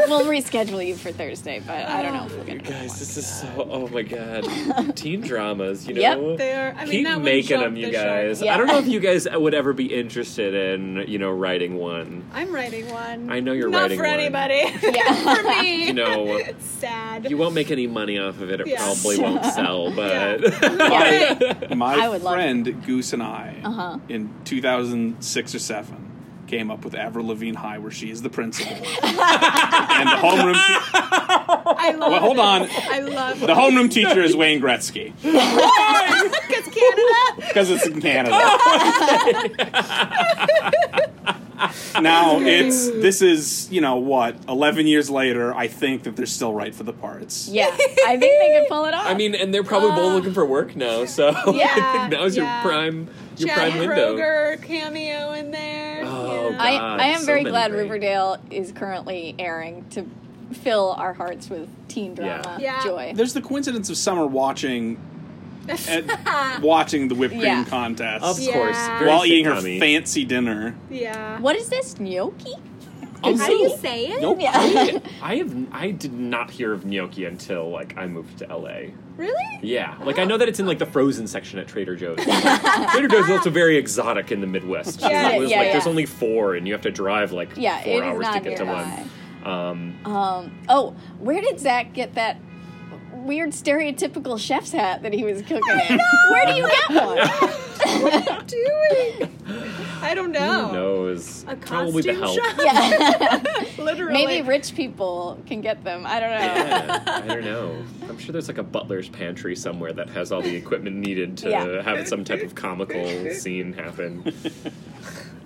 My. 0.00 0.06
Well, 0.08 0.24
we'll 0.24 0.32
reschedule 0.32 0.86
you 0.86 0.96
for 0.96 1.12
Thursday, 1.12 1.60
but 1.66 1.76
I 1.86 2.02
don't 2.02 2.14
know 2.14 2.26
if 2.26 2.36
we're 2.36 2.44
gonna. 2.44 2.58
Guys, 2.62 2.98
this 2.98 3.16
is 3.16 3.26
so. 3.26 3.68
Oh 3.70 3.88
my 3.88 4.02
god, 4.02 4.96
teen 4.96 5.20
dramas. 5.20 5.86
You 5.86 5.94
know, 5.94 6.00
Yep. 6.30 6.38
They're- 6.38 6.74
I 6.78 6.84
mean, 6.84 7.04
keep 7.06 7.18
making 7.22 7.60
them, 7.60 7.76
you 7.76 7.86
the 7.86 7.92
guys. 7.92 8.42
Yeah. 8.42 8.54
I 8.54 8.56
don't 8.56 8.66
know 8.66 8.78
if 8.78 8.86
you 8.86 9.00
guys 9.00 9.26
would 9.32 9.54
ever 9.54 9.72
be 9.72 9.92
interested 9.94 10.54
in, 10.54 11.04
you 11.08 11.18
know, 11.18 11.30
writing 11.30 11.76
one. 11.76 12.24
I'm 12.32 12.52
writing 12.52 12.88
one. 12.90 13.30
I 13.30 13.40
know 13.40 13.52
you're 13.52 13.68
Not 13.70 13.82
writing 13.82 13.98
for 13.98 14.04
one. 14.04 14.14
anybody. 14.20 14.64
Yeah. 14.82 15.34
for 15.36 15.42
me. 15.62 15.78
You 15.88 15.94
know, 15.94 16.36
it's 16.36 16.64
sad. 16.66 17.30
You 17.30 17.36
won't 17.38 17.54
make 17.54 17.70
any 17.70 17.86
money 17.86 18.18
off 18.18 18.40
of 18.40 18.50
it. 18.50 18.60
It 18.60 18.66
Yeah. 18.68 18.76
probably 18.84 19.18
won't 19.18 19.44
sell, 19.46 19.90
but 19.94 20.40
Yeah. 20.42 21.74
My 21.74 22.04
I 22.04 22.08
would 22.08 22.22
love 22.22 22.34
friend 22.34 22.84
Goose 22.84 23.12
and 23.12 23.22
I, 23.22 23.56
Uh-huh. 23.64 23.98
in 24.08 24.30
2006 24.44 25.54
or 25.54 25.58
seven, 25.58 26.07
came 26.48 26.70
up 26.70 26.84
with 26.84 26.94
Avril 26.94 27.26
Lavigne 27.28 27.56
High, 27.56 27.78
where 27.78 27.90
she 27.92 28.10
is 28.10 28.22
the 28.22 28.30
principal, 28.30 28.72
and 28.74 30.08
the 30.08 30.18
homeroom. 30.18 30.54
Te- 30.54 30.60
I 31.80 31.92
love 31.96 32.10
well, 32.10 32.20
hold 32.20 32.38
it. 32.38 32.40
on. 32.40 32.68
I 32.90 33.00
love 33.00 33.40
The 33.40 33.54
homeroom 33.54 33.90
teacher 33.90 34.20
is 34.22 34.34
Wayne 34.36 34.60
Gretzky 34.60 35.12
Because 35.22 36.74
Canada. 36.74 37.46
because 37.48 37.70
it's 37.70 37.86
in 37.86 38.00
Canada. 38.00 38.36
now 42.00 42.38
it's 42.40 42.88
this 42.90 43.20
is 43.22 43.68
you 43.70 43.80
know 43.80 43.96
what 43.96 44.36
11 44.48 44.86
years 44.86 45.10
later. 45.10 45.54
I 45.54 45.66
think 45.68 46.04
that 46.04 46.16
they're 46.16 46.26
still 46.26 46.52
right 46.54 46.74
for 46.74 46.84
the 46.84 46.92
parts. 46.92 47.48
Yeah, 47.48 47.66
I 47.66 48.16
think 48.16 48.20
they 48.20 48.50
can 48.52 48.66
pull 48.68 48.84
it 48.86 48.94
off. 48.94 49.06
I 49.06 49.14
mean, 49.14 49.34
and 49.34 49.52
they're 49.52 49.64
probably 49.64 49.90
both 49.90 50.12
uh, 50.12 50.14
looking 50.14 50.32
for 50.34 50.46
work 50.46 50.76
now, 50.76 51.04
so 51.04 51.28
I 51.30 51.50
Yeah, 51.52 52.08
think 52.08 52.12
now's 52.20 52.36
yeah. 52.36 52.62
your 52.62 52.70
prime 52.70 53.04
Your 53.04 53.12
Chad 53.46 53.54
prime 53.72 53.78
window. 53.78 54.16
Kroeger 54.16 54.62
cameo 54.62 55.32
in 55.32 55.50
there. 55.50 56.02
Oh, 56.04 56.50
yeah. 56.50 56.62
I, 56.62 56.70
God, 56.76 57.00
I 57.00 57.04
am 57.08 57.20
so 57.20 57.26
very 57.26 57.44
glad 57.44 57.70
great. 57.70 57.82
Riverdale 57.82 58.38
is 58.50 58.72
currently 58.72 59.34
airing 59.38 59.84
to 59.90 60.06
fill 60.52 60.92
our 60.98 61.12
hearts 61.12 61.50
with 61.50 61.68
teen 61.88 62.14
drama 62.14 62.56
Yeah. 62.60 62.82
joy. 62.82 63.12
There's 63.14 63.34
the 63.34 63.42
coincidence 63.42 63.90
of 63.90 63.96
summer 63.96 64.26
watching 64.26 64.98
at, 65.88 66.60
watching 66.62 67.08
the 67.08 67.14
whipped 67.14 67.34
cream 67.34 67.44
Yeah. 67.44 67.64
contest 67.64 68.24
Of 68.24 68.36
course, 68.54 68.76
very 68.76 69.06
while 69.06 69.26
eating 69.26 69.44
her 69.44 69.60
fancy 69.60 70.24
dinner. 70.24 70.74
yeah. 70.90 71.38
What 71.40 71.56
is 71.56 71.68
this 71.68 72.00
gnocchi? 72.00 72.54
How 73.22 73.32
do 73.46 73.52
you 73.52 73.76
say 73.78 74.06
it? 74.06 74.20
Nope. 74.22 74.38
Yeah. 74.40 74.52
I 75.22 75.36
have 75.36 75.54
I 75.72 75.90
did 75.90 76.12
not 76.12 76.50
hear 76.50 76.72
of 76.72 76.84
gnocchi 76.84 77.24
until 77.24 77.70
like 77.70 77.96
I 77.96 78.06
moved 78.06 78.38
to 78.38 78.46
LA. 78.46 78.92
Really? 79.16 79.58
Yeah, 79.62 79.96
like 80.04 80.18
I 80.20 80.24
know 80.24 80.38
that 80.38 80.48
it's 80.48 80.60
in 80.60 80.66
like 80.66 80.78
the 80.78 80.86
frozen 80.86 81.26
section 81.26 81.58
at 81.58 81.66
Trader 81.66 81.96
Joe's. 81.96 82.18
Trader 82.24 83.08
Joe's 83.08 83.24
is 83.24 83.30
also 83.30 83.50
very 83.50 83.76
exotic 83.76 84.30
in 84.30 84.40
the 84.40 84.46
Midwest. 84.46 85.00
Yeah, 85.00 85.30
it 85.32 85.40
was 85.40 85.50
yeah, 85.50 85.58
like 85.58 85.72
there's 85.72 85.86
only 85.88 86.06
four, 86.06 86.54
and 86.54 86.66
you 86.68 86.72
have 86.74 86.82
to 86.82 86.90
drive 86.92 87.32
like 87.32 87.50
Yeah, 87.56 87.82
four 87.82 88.04
hours 88.04 88.26
to 88.26 88.32
not 88.34 88.42
get 88.44 88.56
to 88.58 88.64
nearby. 88.64 88.82
one. 88.84 89.10
Um, 89.44 89.94
Um, 90.12 90.58
oh, 90.68 90.90
where 91.18 91.40
did 91.40 91.58
Zach 91.58 91.92
get 91.94 92.14
that 92.14 92.36
weird 93.24 93.50
stereotypical 93.50 94.38
chef's 94.38 94.72
hat 94.72 95.02
that 95.02 95.12
he 95.12 95.24
was 95.24 95.42
cooking 95.42 95.80
in? 95.88 95.98
Where 96.30 96.46
do 96.46 96.52
you 96.54 96.68
get 96.68 97.04
one? 97.04 97.54
What 97.78 98.12
are 98.12 98.34
you 98.34 98.42
doing? 99.16 99.30
I 100.02 100.12
don't 100.14 100.32
know. 100.32 100.66
who 100.66 100.72
knows? 100.74 101.44
A 101.48 101.56
Probably 101.56 102.02
the 102.02 102.16
costume 102.16 102.44
help. 102.44 102.56
shop? 102.58 102.64
yeah. 102.64 103.64
Literally. 103.82 104.12
Maybe 104.12 104.46
rich 104.46 104.74
people 104.74 105.40
can 105.46 105.60
get 105.60 105.84
them. 105.84 106.04
I 106.04 106.20
don't 106.20 106.30
know. 106.30 106.36
Yeah, 106.36 107.02
I 107.06 107.20
don't 107.26 107.44
know. 107.44 107.82
I'm 108.08 108.18
sure 108.18 108.32
there's 108.32 108.48
like 108.48 108.58
a 108.58 108.62
butler's 108.64 109.08
pantry 109.08 109.54
somewhere 109.56 109.92
that 109.92 110.10
has 110.10 110.32
all 110.32 110.42
the 110.42 110.54
equipment 110.54 110.96
needed 110.96 111.36
to 111.38 111.50
Yeah. 111.50 111.80
have 111.82 112.06
some 112.08 112.24
type 112.24 112.42
of 112.42 112.54
comical 112.56 113.30
scene 113.30 113.72
happen. 113.72 114.34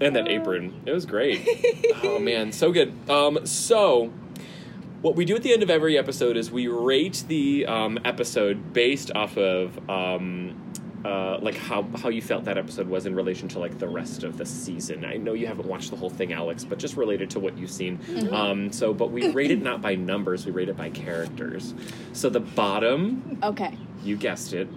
And 0.00 0.16
that 0.16 0.26
apron. 0.28 0.80
It 0.86 0.92
was 0.92 1.06
great. 1.06 1.46
Oh 2.04 2.18
man, 2.18 2.50
so 2.50 2.72
good. 2.72 2.92
Um, 3.08 3.46
so 3.46 4.12
what 5.03 5.16
we 5.16 5.24
do 5.24 5.34
at 5.36 5.42
the 5.42 5.53
end 5.53 5.62
of 5.62 5.70
every 5.70 5.98
episode 5.98 6.36
is 6.36 6.50
we 6.50 6.68
rate 6.68 7.24
the 7.28 7.66
um, 7.66 7.98
episode 8.05 8.72
based 8.72 9.11
off 9.14 9.36
of 9.36 9.78
um, 9.90 10.57
uh, 11.05 11.38
like 11.40 11.57
how 11.57 11.82
how 12.00 12.09
you 12.09 12.22
felt 12.22 12.44
that 12.44 12.57
episode 12.57 12.86
was 12.88 13.05
in 13.07 13.14
relation 13.16 13.48
to 13.48 13.59
like 13.59 13.76
the 13.78 13.88
rest 13.88 14.22
of 14.22 14.38
the 14.38 14.46
season. 14.46 15.05
I 15.05 15.16
know 15.16 15.32
you 15.32 15.48
haven't 15.48 15.66
watched 15.66 15.90
the 15.90 15.96
whole 15.96 16.11
thing, 16.11 16.32
Alex, 16.32 16.62
but 16.64 16.78
just 16.78 16.96
related 16.96 17.30
to 17.30 17.40
what 17.40 17.59
you've 17.59 17.72
seen. 17.72 17.98
Um, 18.32 18.70
so, 18.72 18.94
but 18.94 19.11
we 19.11 19.28
rate 19.30 19.50
it 19.50 19.61
not 19.62 19.82
by 19.82 19.96
numbers; 19.96 20.46
we 20.46 20.53
rate 20.53 20.68
it 20.68 20.76
by 20.76 20.90
characters. 20.90 21.74
So 22.12 22.30
the 22.30 22.38
bottom, 22.40 23.38
Okay. 23.42 23.76
you 24.05 24.16
guessed 24.16 24.53
it, 24.53 24.68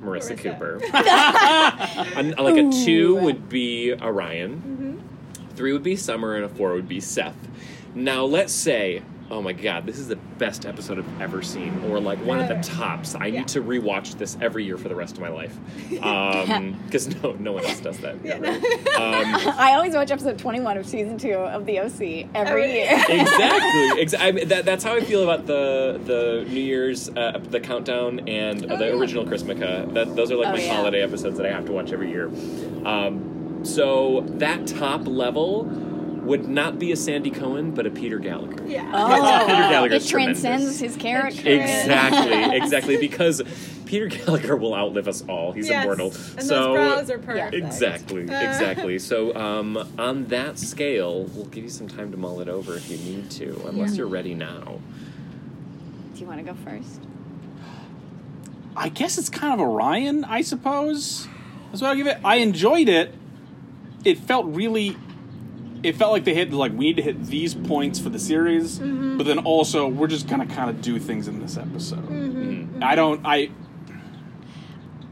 Marissa, 0.00 0.36
Marissa. 0.36 0.38
Cooper. 0.38 0.80
An- 2.18 2.34
like 2.38 2.56
a 2.56 2.70
two 2.84 3.16
would 3.16 3.48
be 3.48 3.90
a 3.90 4.12
Ryan, 4.12 5.02
three 5.56 5.72
would 5.72 5.82
be 5.82 5.96
Summer, 5.96 6.36
and 6.36 6.44
a 6.44 6.48
four 6.48 6.74
would 6.74 6.88
be 6.88 7.00
Seth. 7.00 7.34
Now 7.96 8.24
let's 8.24 8.52
say, 8.52 9.02
oh 9.30 9.42
my 9.42 9.52
god, 9.52 9.84
this 9.84 9.98
is 9.98 10.08
the 10.08 10.16
best 10.16 10.64
episode 10.64 10.98
I've 10.98 11.20
ever 11.20 11.42
seen, 11.42 11.84
or 11.90 12.00
like 12.00 12.18
one 12.24 12.40
of 12.40 12.48
the 12.48 12.56
tops. 12.66 13.14
I 13.14 13.26
Yeah. 13.26 13.40
need 13.40 13.48
to 13.48 13.62
rewatch 13.62 14.16
this 14.16 14.38
every 14.40 14.64
year 14.64 14.78
for 14.78 14.88
the 14.88 14.94
rest 14.94 15.16
of 15.16 15.20
my 15.20 15.28
life, 15.28 15.54
because 15.90 17.08
no, 17.22 17.32
no 17.32 17.52
one 17.52 17.64
else 17.64 17.80
does 17.80 17.98
that. 17.98 18.16
Yeah, 18.24 18.38
right? 18.38 18.42
no. 18.42 18.48
um, 18.96 19.54
I 19.58 19.74
always 19.74 19.94
watch 19.94 20.10
episode 20.10 20.38
21 20.38 20.78
of 20.78 20.86
season 20.86 21.18
two 21.18 21.34
of 21.34 21.66
The 21.66 21.80
OC 21.80 22.28
every 22.34 22.64
Every- 22.64 22.72
year. 22.72 23.04
exactly. 23.08 24.00
Ex- 24.02 24.14
I 24.14 24.30
that, 24.46 24.64
that's 24.64 24.84
how 24.84 24.94
I 24.94 25.00
feel 25.00 25.22
about 25.22 25.46
the 25.46 26.00
the 26.04 26.46
New 26.48 26.60
Year's, 26.60 27.08
uh, 27.10 27.38
the 27.50 27.60
countdown, 27.60 28.20
and 28.28 28.64
uh, 28.64 28.74
Oh, 28.74 28.76
the 28.78 28.86
yeah. 28.86 28.92
original 28.92 29.24
Chrismukkah. 29.24 29.92
That 29.94 30.16
those 30.16 30.30
are 30.30 30.36
like 30.36 30.48
Oh, 30.48 30.52
my 30.52 30.62
yeah. 30.62 30.74
holiday 30.74 31.02
episodes 31.02 31.36
that 31.38 31.46
I 31.46 31.50
have 31.50 31.66
to 31.66 31.72
watch 31.72 31.92
every 31.92 32.10
year. 32.10 32.28
Um, 32.84 33.64
so 33.64 34.22
that 34.38 34.66
top 34.66 35.06
level 35.06 35.64
would 36.28 36.46
not 36.46 36.78
be 36.78 36.92
a 36.92 36.96
Sandy 36.96 37.30
Cohen, 37.30 37.72
but 37.72 37.86
a 37.86 37.90
Peter 37.90 38.18
Gallagher. 38.18 38.64
Yeah. 38.66 38.90
Oh, 38.94 39.46
Peter 39.46 39.68
Gallagher's 39.68 40.06
it 40.06 40.10
transcends 40.10 40.78
his 40.78 40.94
character. 40.96 41.48
Exactly, 41.48 42.56
exactly. 42.56 42.96
Because 42.98 43.42
Peter 43.86 44.06
Gallagher 44.06 44.54
will 44.54 44.74
outlive 44.74 45.08
us 45.08 45.24
all. 45.28 45.52
He's 45.52 45.68
Yes. 45.68 45.82
immortal. 45.84 46.08
And 46.36 46.42
so 46.42 46.74
those 46.74 46.76
brows 46.76 47.10
are 47.10 47.18
perfect. 47.18 47.54
Exactly, 47.54 48.28
Uh, 48.28 48.42
exactly. 48.42 48.98
So, 48.98 49.34
um, 49.34 49.78
on 49.98 50.26
that 50.26 50.58
scale, 50.58 51.24
we'll 51.34 51.46
give 51.46 51.64
you 51.64 51.70
some 51.70 51.88
time 51.88 52.10
to 52.12 52.16
mull 52.18 52.40
it 52.40 52.48
over 52.48 52.74
if 52.76 52.90
you 52.90 52.98
need 52.98 53.30
to, 53.32 53.62
unless 53.66 53.96
you're 53.96 54.06
ready 54.06 54.34
now. 54.34 54.78
Do 56.14 56.20
you 56.20 56.26
want 56.26 56.38
to 56.38 56.44
go 56.44 56.56
first? 56.64 57.00
I 58.76 58.90
guess 58.90 59.16
it's 59.18 59.30
kind 59.30 59.54
of 59.54 59.60
a 59.60 59.66
Ryan, 59.66 60.24
I 60.24 60.42
suppose. 60.42 61.26
That's 61.70 61.80
what 61.80 61.88
I'll 61.88 61.96
give 61.96 62.06
it. 62.06 62.18
I 62.24 62.36
enjoyed 62.36 62.88
it. 62.88 63.14
It 64.04 64.18
felt 64.18 64.46
really. 64.46 64.96
It 65.82 65.96
felt 65.96 66.12
like 66.12 66.24
they 66.24 66.34
hit 66.34 66.52
like 66.52 66.72
we 66.72 66.86
need 66.86 66.96
to 66.96 67.02
hit 67.02 67.26
these 67.26 67.54
points 67.54 67.98
for 67.98 68.08
the 68.08 68.18
series, 68.18 68.78
mm-hmm. 68.78 69.16
but 69.16 69.26
then 69.26 69.38
also 69.38 69.86
we're 69.86 70.08
just 70.08 70.28
gonna 70.28 70.46
kind 70.46 70.70
of 70.70 70.80
do 70.80 70.98
things 70.98 71.28
in 71.28 71.40
this 71.40 71.56
episode. 71.56 72.04
Mm-hmm. 72.08 72.42
Mm-hmm. 72.42 72.84
I 72.84 72.94
don't. 72.94 73.20
I 73.24 73.50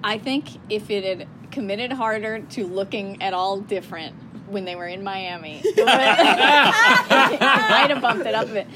I 0.02 0.18
think 0.18 0.48
if 0.68 0.90
it 0.90 1.04
had 1.04 1.28
committed 1.50 1.92
harder 1.92 2.40
to 2.40 2.66
looking 2.66 3.22
at 3.22 3.32
all 3.34 3.60
different 3.60 4.14
when 4.48 4.64
they 4.64 4.76
were 4.76 4.86
in 4.86 5.02
Miami, 5.02 5.60
it 5.64 5.76
would- 5.76 5.78
it 5.78 7.40
might 7.40 7.90
have 7.90 8.02
bumped 8.02 8.26
it 8.26 8.34
up 8.34 8.48
a 8.48 8.52
bit. 8.52 8.66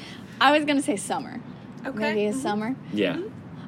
I 0.40 0.52
was 0.56 0.64
going 0.64 0.78
to 0.78 0.82
say 0.82 0.96
summer. 0.96 1.40
Okay. 1.86 1.98
Maybe 1.98 2.26
a 2.26 2.32
summer. 2.32 2.74
Yeah. 2.92 3.20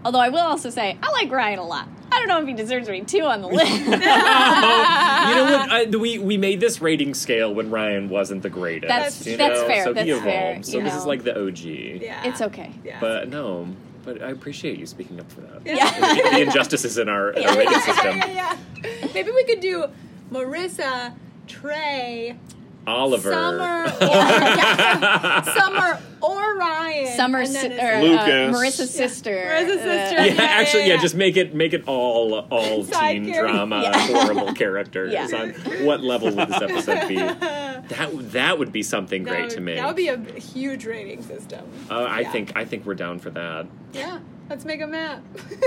Although 0.05 0.19
I 0.21 0.29
will 0.31 0.39
also 0.41 0.69
say 0.71 0.97
I 1.03 1.11
like 1.13 1.31
Ryan 1.31 1.59
a 1.61 1.65
lot. 1.67 1.89
I 2.11 2.19
don't 2.19 2.29
know 2.29 2.41
if 2.43 2.47
he 2.47 2.53
deserves 2.53 2.87
to 2.87 2.93
be 2.93 3.01
two 3.03 3.23
on 3.23 3.41
the 3.41 3.49
list. 3.59 3.71
you 3.73 3.89
know 3.89 3.97
what? 3.99 5.71
I, 5.73 5.87
we 5.99 6.19
we 6.19 6.37
made 6.37 6.61
this 6.61 6.81
rating 6.83 7.15
scale 7.15 7.55
when 7.55 7.71
Ryan 7.71 8.09
wasn't 8.09 8.43
the 8.43 8.51
greatest. 8.51 8.89
That's- 8.89 9.27
you 9.27 9.37
that's 9.37 9.61
know? 9.61 9.67
fair, 9.67 9.85
So 9.85 9.93
that's 9.93 10.05
he 10.05 10.11
evolved. 10.11 10.27
fair, 10.27 10.63
So 10.63 10.79
you 10.79 10.85
this 10.85 10.95
is 10.95 11.07
like 11.07 11.23
the 11.25 11.41
OG. 11.41 11.59
Yeah. 11.61 12.27
it's 12.29 12.41
okay. 12.43 12.71
Yeah. 12.85 12.99
But 13.01 13.29
no. 13.29 13.69
But 14.05 14.21
I 14.21 14.31
appreciate 14.31 14.79
you 14.81 14.87
speaking 14.87 15.21
up 15.21 15.31
for 15.31 15.43
that. 15.43 15.61
Yeah. 15.65 15.89
the, 16.15 16.31
the 16.31 16.41
injustices 16.43 16.99
in 16.99 17.09
our, 17.09 17.31
in 17.31 17.47
our 17.47 17.57
rating 17.57 17.79
system. 17.81 18.17
yeah, 18.19 18.27
yeah, 18.33 18.57
yeah. 18.85 19.09
Maybe 19.15 19.31
we 19.31 19.45
could 19.45 19.61
do 19.61 19.85
Marissa, 20.33 21.15
Trey, 21.47 22.37
Oliver. 22.85 23.31
Summer, 23.31 23.85
or, 24.01 24.07
yeah, 24.09 25.43
Summer 25.55 26.01
or 26.23 26.57
Ryan. 26.57 27.17
Summer's 27.17 27.51
si- 27.59 27.67
or, 27.67 27.71
it's- 27.71 28.01
uh, 28.01 28.03
Lucas. 28.03 28.57
Marissa's 28.57 28.91
sister. 28.95 29.31
Marissa's 29.31 29.69
uh, 29.81 30.09
sister. 30.09 30.17
Yeah, 30.17 30.25
Yeah, 30.25 30.35
yeah, 30.35 30.43
actually, 30.43 30.87
yeah, 30.87 30.95
yeah. 30.95 31.01
Just 31.01 31.15
make 31.15 31.37
it 31.37 31.55
make 31.55 31.73
it 31.73 31.85
all 31.87 32.35
all 32.51 32.85
Side 32.93 33.13
teen 33.15 33.33
character. 33.33 33.53
drama, 33.53 33.83
Yeah. 33.83 33.99
horrible 34.23 34.53
characters. 34.55 35.13
Yeah. 35.13 35.27
On 35.35 35.51
what 35.87 36.03
level 36.03 36.35
would 36.35 36.49
this 36.49 36.63
episode 36.63 37.09
be? 37.09 37.17
That 37.89 38.15
would- 38.15 38.31
that 38.33 38.59
would 38.61 38.73
be 38.73 38.83
something 38.85 39.25
That 39.25 39.31
great 39.31 39.43
would- 39.43 39.51
to 39.51 39.61
make. 39.61 39.77
That 39.77 39.87
would 39.89 39.97
be 39.97 40.09
a 40.09 40.17
huge 40.39 40.87
rating 40.87 41.21
system. 41.23 41.67
Uh, 41.91 41.95
I 42.05 42.21
Yeah. 42.21 42.31
think 42.33 42.53
I 42.57 42.65
think 42.65 42.87
we're 42.87 42.95
down 42.95 43.19
for 43.19 43.31
that. 43.31 43.67
Yeah, 43.93 44.21
let's 44.51 44.65
make 44.65 44.81
a 44.81 44.87
map. 44.87 45.23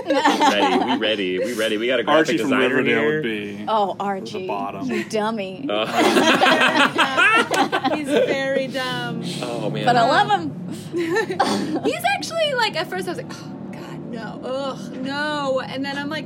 Ready? 0.05 0.85
We 0.85 0.97
ready? 0.97 1.39
We 1.39 1.53
ready? 1.53 1.77
We 1.77 1.87
got 1.87 1.99
a 1.99 2.03
graphic 2.03 2.27
Archie 2.27 2.37
from 2.37 2.49
designer 2.49 2.75
Riverdale 2.75 2.99
here. 2.99 3.13
would 3.15 3.23
be. 3.23 3.65
Oh, 3.67 3.95
Archie. 3.99 4.47
bottom. 4.47 4.89
You 4.89 5.03
dummy. 5.05 5.65
Uh, 5.69 5.85
He's 7.95 8.07
very 8.07 8.67
dumb. 8.67 9.23
oh 9.41 9.69
man. 9.69 9.85
but 9.85 9.95
I 9.95 10.07
love 10.07 10.39
him. 10.39 10.51
He's 11.83 12.03
actually 12.15 12.53
like 12.55 12.75
at 12.75 12.89
first 12.89 13.07
I 13.07 13.11
was 13.11 13.17
like, 13.17 13.31
oh 13.31 13.51
god, 13.71 13.99
no, 14.11 14.39
ugh, 14.43 14.91
no, 14.97 15.61
and 15.61 15.83
then 15.83 15.97
I'm 15.97 16.09
like, 16.09 16.25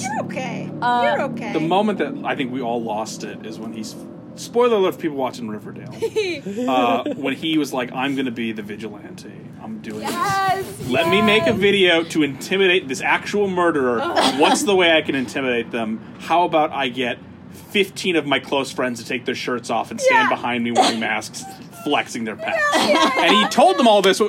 you're 0.00 0.24
okay, 0.24 0.70
Uh, 0.82 1.02
you're 1.04 1.22
okay. 1.30 1.52
The 1.52 1.60
moment 1.60 1.98
that 1.98 2.14
I 2.24 2.34
think 2.36 2.52
we 2.52 2.60
all 2.60 2.82
lost 2.82 3.24
it 3.24 3.46
is 3.46 3.58
when 3.58 3.72
he's. 3.72 3.94
Spoiler 4.36 4.76
alert 4.76 4.94
for 4.94 5.00
people 5.00 5.16
watching 5.16 5.48
Riverdale. 5.48 5.94
Uh, 6.70 7.14
when 7.14 7.34
he 7.34 7.58
was 7.58 7.72
like, 7.72 7.92
I'm 7.92 8.14
going 8.14 8.26
to 8.26 8.30
be 8.32 8.52
the 8.52 8.62
vigilante. 8.62 9.32
I'm 9.62 9.80
doing 9.80 10.00
this. 10.00 10.10
yes. 10.10 10.88
Let 10.88 11.08
me 11.08 11.20
make 11.22 11.46
a 11.46 11.52
video 11.52 12.02
to 12.04 12.22
intimidate 12.22 12.88
this 12.88 13.00
actual 13.00 13.48
murderer. 13.48 14.00
What's 14.38 14.62
the 14.62 14.74
way 14.74 14.96
I 14.96 15.02
can 15.02 15.14
intimidate 15.14 15.70
them? 15.70 16.00
How 16.20 16.44
about 16.44 16.70
I 16.72 16.88
get 16.88 17.18
15 17.70 18.16
of 18.16 18.26
my 18.26 18.38
close 18.38 18.70
friends 18.72 19.00
to 19.02 19.06
take 19.06 19.24
their 19.24 19.34
shirts 19.34 19.68
off 19.70 19.90
and 19.90 20.00
stand 20.00 20.28
Yeah. 20.30 20.36
behind 20.36 20.64
me 20.64 20.70
wearing 20.72 21.00
masks, 21.00 21.42
flexing 21.84 22.24
their 22.24 22.36
pecs? 22.36 22.56
And 23.18 23.36
he 23.36 23.46
told 23.48 23.78
them 23.78 23.86
all 23.88 24.02
this 24.02 24.20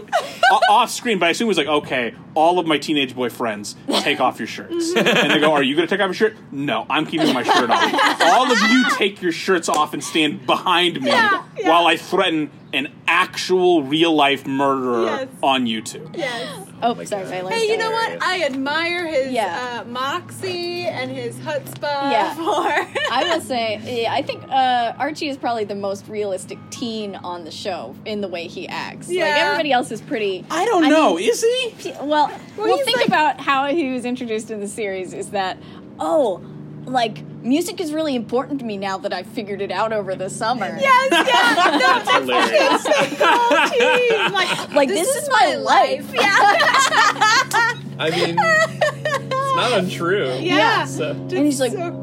off 0.70 0.90
screen, 0.92 1.20
but 1.20 1.28
I 1.28 1.30
assume 1.30 1.46
he 1.46 1.50
was 1.50 1.58
like, 1.58 1.68
okay, 1.68 2.14
all 2.34 2.60
of 2.60 2.66
my 2.68 2.78
teenage 2.78 3.16
boy 3.16 3.30
friends, 3.30 3.76
take 4.02 4.20
off 4.20 4.40
your 4.40 4.48
shirts. 4.48 4.94
And 4.96 5.32
they 5.32 5.40
go, 5.40 5.54
are 5.54 5.64
you 5.64 5.76
going 5.76 5.88
to 5.88 5.94
take 5.94 6.02
off 6.02 6.08
your 6.08 6.14
shirt? 6.14 6.38
No, 6.52 6.86
I'm 6.90 7.06
keeping 7.06 7.34
my 7.34 7.44
shirt 7.44 7.70
on. 7.70 8.22
All 8.22 8.52
of 8.52 8.58
you 8.72 8.86
take 8.98 9.22
your 9.22 9.32
shirts 9.32 9.70
off 9.70 9.94
and 9.94 10.04
stand 10.04 10.46
behind 10.46 11.02
me 11.02 11.08
Yeah, 11.10 11.44
yeah. 11.58 11.70
while 11.70 11.88
I 11.88 11.98
threaten 11.98 12.52
an 12.74 12.88
actual 13.12 13.84
real 13.84 14.14
life 14.16 14.48
murderer 14.48 15.04
Yes. 15.04 15.28
on 15.44 15.66
YouTube. 15.66 16.16
Yes. 16.18 16.68
Oh, 16.82 16.96
my 16.96 17.04
sorry, 17.04 17.26
God. 17.26 17.34
I 17.34 17.42
like 17.42 17.54
Hey, 17.54 17.68
you 17.70 17.78
know 17.78 17.92
what? 17.92 18.24
I 18.24 18.44
admire 18.46 19.06
his 19.06 19.34
Yeah. 19.34 19.82
uh, 19.82 19.90
moxie 19.90 20.86
and 20.88 21.12
his 21.12 21.36
chutzpah. 21.40 22.12
Yeah. 22.12 22.34
For 22.36 22.42
I 23.12 23.24
will 23.26 23.42
say, 23.54 23.82
yeah, 24.04 24.14
I 24.14 24.22
think 24.22 24.44
uh, 24.50 24.94
Archie 24.98 25.28
is 25.28 25.36
probably 25.38 25.66
the 25.66 25.76
most 25.76 26.08
realistic 26.08 26.58
teen 26.70 27.16
on 27.18 27.44
the 27.44 27.52
show 27.52 27.96
in 28.06 28.22
the 28.22 28.28
way 28.30 28.48
he 28.48 28.68
acts. 28.68 29.10
Yeah. 29.10 29.26
Like 29.26 29.42
everybody 29.42 29.72
else 29.74 29.92
is 29.92 30.00
pretty. 30.02 30.46
I 30.50 30.64
don't 30.66 30.86
I 30.86 30.90
know. 30.90 31.16
mean- 31.18 31.30
is 31.30 31.44
he? 31.44 31.92
Well, 32.02 32.32
well, 32.58 32.78
he's 32.78 32.86
think 32.86 32.98
like- 32.98 33.08
about 33.08 33.42
how 33.42 33.68
he 33.68 33.92
was 33.92 34.06
introduced 34.06 34.50
in 34.52 34.62
the 34.62 34.68
series. 34.70 35.14
Is 35.14 35.32
that 35.32 35.58
oh, 36.00 36.42
like 36.86 37.18
music 37.42 37.80
is 37.82 37.92
really 37.94 38.16
important 38.16 38.60
to 38.60 38.66
me 38.66 38.78
now 38.78 38.98
that 39.00 39.14
I 39.14 39.24
figured 39.24 39.62
it 39.62 39.72
out 39.72 39.92
over 39.94 40.16
the 40.16 40.30
summer. 40.30 40.78
Yes, 40.80 41.08
yes, 41.12 41.58
No, 41.58 41.80
That's 41.80 42.10
hilarious. 42.86 43.72
team. 43.72 44.32
Like, 44.34 44.74
Like 44.74 44.88
this, 44.90 45.08
is, 45.16 45.30
my 45.30 45.56
life. 45.56 46.10
Yeah. 46.14 46.22
I 48.00 48.10
mean, 48.10 48.36
it's 48.40 49.56
not 49.56 49.74
untrue. 49.74 50.38
Yeah. 50.40 50.86
So- 50.86 51.12
And 51.12 51.32
he's 51.32 51.60
like, 51.60 51.72
so. 51.74 51.98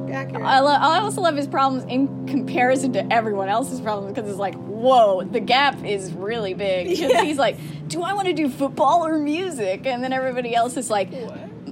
I, 0.44 0.60
lo- 0.60 0.68
I 0.70 1.00
also 1.00 1.20
love 1.20 1.36
his 1.36 1.46
problems 1.46 1.84
in 1.90 2.26
comparison 2.26 2.92
to 2.94 3.12
everyone 3.12 3.48
else's 3.48 3.80
problems 3.80 4.14
because 4.14 4.28
it's 4.30 4.38
like, 4.38 4.54
whoa, 4.56 5.22
the 5.24 5.40
gap 5.40 5.82
is 5.84 6.12
really 6.12 6.54
big. 6.54 6.88
Because 6.88 7.10
Yeah. 7.12 7.22
he's 7.24 7.38
like, 7.38 7.56
do 7.88 8.02
I 8.02 8.12
want 8.14 8.26
to 8.28 8.32
do 8.34 8.48
football 8.48 9.04
or 9.06 9.18
music? 9.18 9.86
And 9.86 10.02
then 10.02 10.12
everybody 10.12 10.54
else 10.54 10.76
is 10.76 10.90
like, 10.90 11.10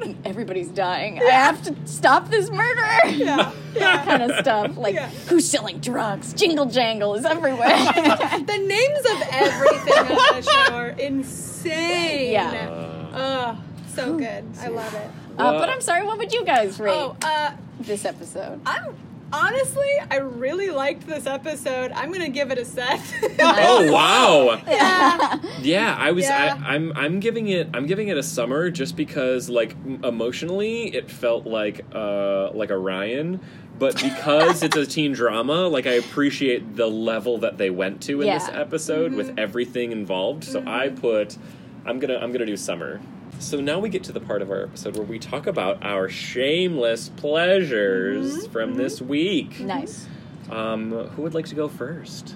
everybody's 0.24 0.68
dying. 0.68 1.20
I 1.20 1.30
have 1.30 1.62
to 1.64 1.74
stop 1.86 2.28
this 2.28 2.50
murder. 2.50 3.08
yeah. 3.10 3.52
Yeah. 3.76 4.04
kind 4.06 4.22
of 4.22 4.38
stuff. 4.38 4.76
Like, 4.78 4.94
Yeah. 4.94 5.10
who's 5.28 5.46
selling 5.46 5.80
drugs? 5.80 6.32
Jingle 6.32 6.64
jangle 6.64 7.14
is 7.14 7.26
everywhere. 7.26 7.68
the 7.76 8.58
names 8.58 8.98
of 9.00 9.28
everything 9.32 9.98
on 9.98 10.06
the 10.08 10.42
show 10.42 10.72
are 10.74 10.88
insane. 10.88 12.32
Yeah. 12.32 13.10
Oh, 13.12 13.58
so 13.88 14.16
good. 14.16 14.44
I 14.58 14.68
love 14.68 14.94
it. 14.94 15.10
uh, 15.38 15.58
but 15.58 15.68
I'm 15.68 15.82
sorry, 15.82 16.06
what 16.06 16.16
would 16.16 16.32
you 16.32 16.42
guys 16.46 16.80
rate 16.80 16.92
Oh, 16.94 17.16
uh, 17.22 17.50
this 17.80 18.06
episode? 18.06 18.62
I'm 18.64 18.96
honestly, 19.36 19.90
I 20.10 20.16
really 20.16 20.70
liked 20.70 21.06
this 21.06 21.26
episode. 21.26 21.92
I'm 21.92 22.10
gonna 22.12 22.28
give 22.28 22.50
it 22.50 22.58
a 22.58 22.64
set. 22.64 23.00
Oh 23.38 23.92
wow! 23.92 24.60
yeah. 24.66 25.38
Yeah, 25.60 25.96
I 25.98 26.12
was. 26.12 26.24
Yeah. 26.24 26.58
I, 26.64 26.74
I'm. 26.74 26.92
I'm 26.96 27.20
giving 27.20 27.48
it. 27.48 27.68
I'm 27.74 27.86
giving 27.86 28.08
it 28.08 28.16
a 28.16 28.22
summer 28.22 28.70
just 28.70 28.96
because, 28.96 29.48
like, 29.48 29.76
emotionally, 30.02 30.94
it 30.94 31.10
felt 31.10 31.46
like, 31.46 31.84
uh, 31.94 32.50
like 32.52 32.70
a 32.70 32.78
Ryan. 32.78 33.40
But 33.78 34.00
because 34.02 34.62
it's 34.62 34.76
a 34.76 34.86
teen 34.94 35.12
drama, 35.12 35.68
like 35.68 35.86
I 35.86 35.92
appreciate 35.92 36.76
the 36.76 36.86
level 36.86 37.38
that 37.38 37.58
they 37.58 37.68
went 37.70 38.02
to 38.04 38.22
in 38.22 38.26
this 38.28 38.48
episode 38.48 39.08
Mm-hmm. 39.10 39.16
with 39.18 39.38
everything 39.38 39.92
involved. 39.92 40.44
So 40.44 40.62
I 40.66 40.88
put. 40.88 41.36
I'm 41.84 41.98
gonna. 41.98 42.16
I'm 42.16 42.32
gonna 42.32 42.46
do 42.46 42.56
summer. 42.56 43.00
So 43.38 43.60
now 43.60 43.78
we 43.78 43.88
get 43.90 44.02
to 44.04 44.12
the 44.12 44.20
part 44.20 44.42
of 44.42 44.50
our 44.50 44.62
episode 44.62 44.96
where 44.96 45.06
we 45.06 45.18
talk 45.18 45.46
about 45.46 45.84
our 45.84 46.08
shameless 46.08 47.10
pleasures 47.10 48.36
Mm-hmm. 48.38 48.52
from 48.52 48.74
this 48.74 49.00
week. 49.00 49.60
Nice. 49.60 50.06
Um, 50.50 50.90
who 51.10 51.22
would 51.22 51.34
like 51.34 51.46
to 51.46 51.54
go 51.54 51.68
first? 51.68 52.34